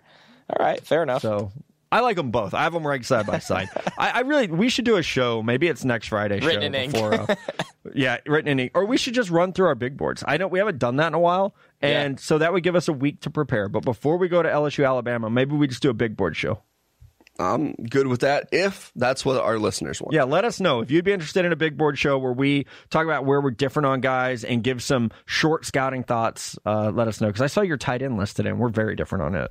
All 0.48 0.64
right, 0.64 0.80
fair 0.80 1.02
enough. 1.02 1.22
So 1.22 1.50
I 1.92 2.00
like 2.00 2.16
them 2.16 2.30
both. 2.30 2.52
I 2.54 2.64
have 2.64 2.72
them 2.72 2.86
ranked 2.86 3.06
side 3.06 3.26
by 3.26 3.38
side. 3.40 3.68
I, 3.96 4.10
I 4.10 4.20
really, 4.20 4.48
we 4.48 4.68
should 4.68 4.84
do 4.84 4.96
a 4.96 5.02
show. 5.02 5.42
Maybe 5.42 5.68
it's 5.68 5.84
next 5.84 6.08
Friday. 6.08 6.40
Written 6.40 6.60
show 6.62 6.66
in 6.66 6.74
ink. 6.74 6.92
before, 6.92 7.14
uh, 7.14 7.34
yeah, 7.94 8.18
written 8.26 8.48
in 8.48 8.58
ink. 8.60 8.72
Or 8.74 8.84
we 8.86 8.96
should 8.96 9.14
just 9.14 9.30
run 9.30 9.52
through 9.52 9.66
our 9.66 9.74
big 9.76 9.96
boards. 9.96 10.24
I 10.26 10.36
know 10.36 10.48
we 10.48 10.58
haven't 10.58 10.78
done 10.78 10.96
that 10.96 11.08
in 11.08 11.14
a 11.14 11.20
while, 11.20 11.54
and 11.80 12.14
Yeah. 12.14 12.20
so 12.22 12.38
that 12.38 12.52
would 12.52 12.62
give 12.64 12.74
us 12.76 12.88
a 12.88 12.92
week 12.92 13.20
to 13.20 13.30
prepare. 13.30 13.68
But 13.68 13.84
before 13.84 14.16
we 14.18 14.28
go 14.28 14.42
to 14.42 14.48
LSU 14.48 14.84
Alabama, 14.86 15.30
maybe 15.30 15.54
we 15.54 15.66
just 15.68 15.82
do 15.82 15.90
a 15.90 15.94
big 15.94 16.16
board 16.16 16.36
show. 16.36 16.60
I'm 17.38 17.74
good 17.74 18.06
with 18.06 18.20
that 18.20 18.48
if 18.50 18.90
that's 18.96 19.22
what 19.22 19.36
our 19.38 19.58
listeners 19.58 20.00
want. 20.00 20.14
Yeah, 20.14 20.24
let 20.24 20.46
us 20.46 20.58
know 20.58 20.80
if 20.80 20.90
you'd 20.90 21.04
be 21.04 21.12
interested 21.12 21.44
in 21.44 21.52
a 21.52 21.56
big 21.56 21.76
board 21.76 21.98
show 21.98 22.16
where 22.18 22.32
we 22.32 22.64
talk 22.88 23.04
about 23.04 23.26
where 23.26 23.42
we're 23.42 23.50
different 23.50 23.84
on 23.84 24.00
guys 24.00 24.42
and 24.42 24.64
give 24.64 24.82
some 24.82 25.10
short 25.26 25.66
scouting 25.66 26.02
thoughts. 26.02 26.58
Uh, 26.64 26.90
let 26.90 27.08
us 27.08 27.20
know 27.20 27.26
because 27.26 27.42
I 27.42 27.46
saw 27.48 27.60
your 27.60 27.76
tight 27.76 28.00
end 28.00 28.16
list 28.16 28.36
today, 28.36 28.48
and 28.48 28.58
we're 28.58 28.70
very 28.70 28.96
different 28.96 29.22
on 29.24 29.34
it. 29.34 29.50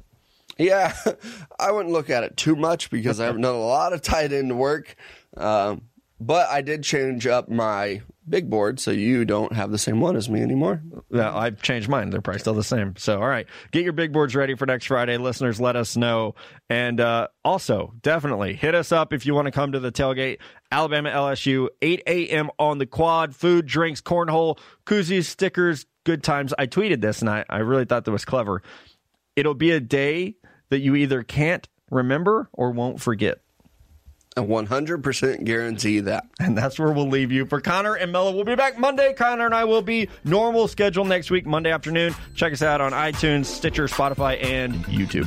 Yeah, 0.58 0.96
I 1.60 1.72
wouldn't 1.72 1.94
look 1.94 2.10
at 2.10 2.24
it 2.24 2.38
too 2.38 2.56
much 2.56 2.90
because 2.90 3.20
I 3.20 3.26
haven't 3.26 3.42
done 3.42 3.56
a 3.56 3.60
lot 3.60 3.94
of 3.94 4.02
tight 4.02 4.32
end 4.32 4.58
work. 4.58 4.96
Um, 5.36 5.82
but 6.20 6.50
I 6.50 6.62
did 6.62 6.84
change 6.84 7.28
up 7.28 7.50
my 7.50 8.02
big 8.28 8.50
board 8.50 8.80
so 8.80 8.92
you 8.92 9.26
don't 9.26 9.54
have 9.54 9.70
the 9.70 9.78
same 9.78 10.00
one 10.00 10.16
as 10.16 10.30
me 10.30 10.42
anymore. 10.42 10.82
Yeah, 11.10 11.36
I've 11.36 11.62
changed 11.62 11.90
mine. 11.90 12.10
They're 12.10 12.22
probably 12.22 12.40
still 12.40 12.54
the 12.54 12.64
same. 12.64 12.96
So, 12.98 13.22
all 13.22 13.28
right, 13.28 13.46
get 13.72 13.84
your 13.84 13.94
big 13.94 14.14
boards 14.14 14.34
ready 14.34 14.56
for 14.56 14.66
next 14.66 14.86
Friday. 14.86 15.18
Listeners, 15.18 15.60
let 15.60 15.76
us 15.76 15.98
know. 15.98 16.36
And 16.70 17.00
uh, 17.00 17.28
also, 17.44 17.94
definitely 18.02 18.54
hit 18.56 18.76
us 18.76 18.92
up 18.92 19.14
if 19.14 19.26
you 19.26 19.36
want 19.36 19.48
to 19.48 19.52
come 19.52 19.74
to 19.74 19.80
the 19.80 19.92
tailgate. 19.92 20.38
Alabama 20.72 21.10
LSU, 21.10 21.68
8 21.82 22.04
a.m. 22.08 22.50
on 22.58 22.78
the 22.78 22.86
quad. 22.86 23.36
Food, 23.36 23.66
drinks, 23.66 24.02
cornhole, 24.02 24.58
koozies, 24.86 25.26
stickers, 25.26 25.86
good 26.06 26.24
times. 26.24 26.54
I 26.58 26.68
tweeted 26.68 27.02
this 27.02 27.20
and 27.22 27.30
I, 27.30 27.46
I 27.50 27.58
really 27.58 27.86
thought 27.86 28.06
that 28.06 28.12
was 28.12 28.26
clever. 28.26 28.62
It'll 29.36 29.54
be 29.54 29.72
a 29.72 29.82
day 29.82 30.38
that 30.70 30.80
you 30.80 30.96
either 30.96 31.24
can't 31.24 31.68
remember 31.92 32.50
or 32.54 32.72
won't 32.72 33.02
forget. 33.02 33.40
I 34.38 34.42
100% 34.42 35.46
guarantee 35.46 36.02
that. 36.02 36.26
And 36.40 36.58
that's 36.58 36.78
where 36.78 36.92
we'll 36.92 37.08
leave 37.08 37.32
you. 37.32 37.46
For 37.46 37.62
Connor 37.62 37.96
and 37.96 38.12
Mello, 38.12 38.34
we'll 38.34 38.44
be 38.44 38.56
back 38.56 38.78
Monday. 38.78 39.14
Connor 39.14 39.46
and 39.46 39.56
I 39.56 39.64
will 39.64 39.82
be 39.82 40.10
normal 40.26 40.68
schedule 40.68 41.06
next 41.06 41.32
week, 41.32 41.46
Monday 41.46 41.72
afternoon. 41.72 42.14
Check 42.36 42.52
us 42.52 42.62
out 42.62 42.82
on 42.82 42.92
iTunes, 42.92 43.46
Stitcher, 43.46 43.88
Spotify, 43.88 44.44
and 44.44 44.74
YouTube. 44.86 45.26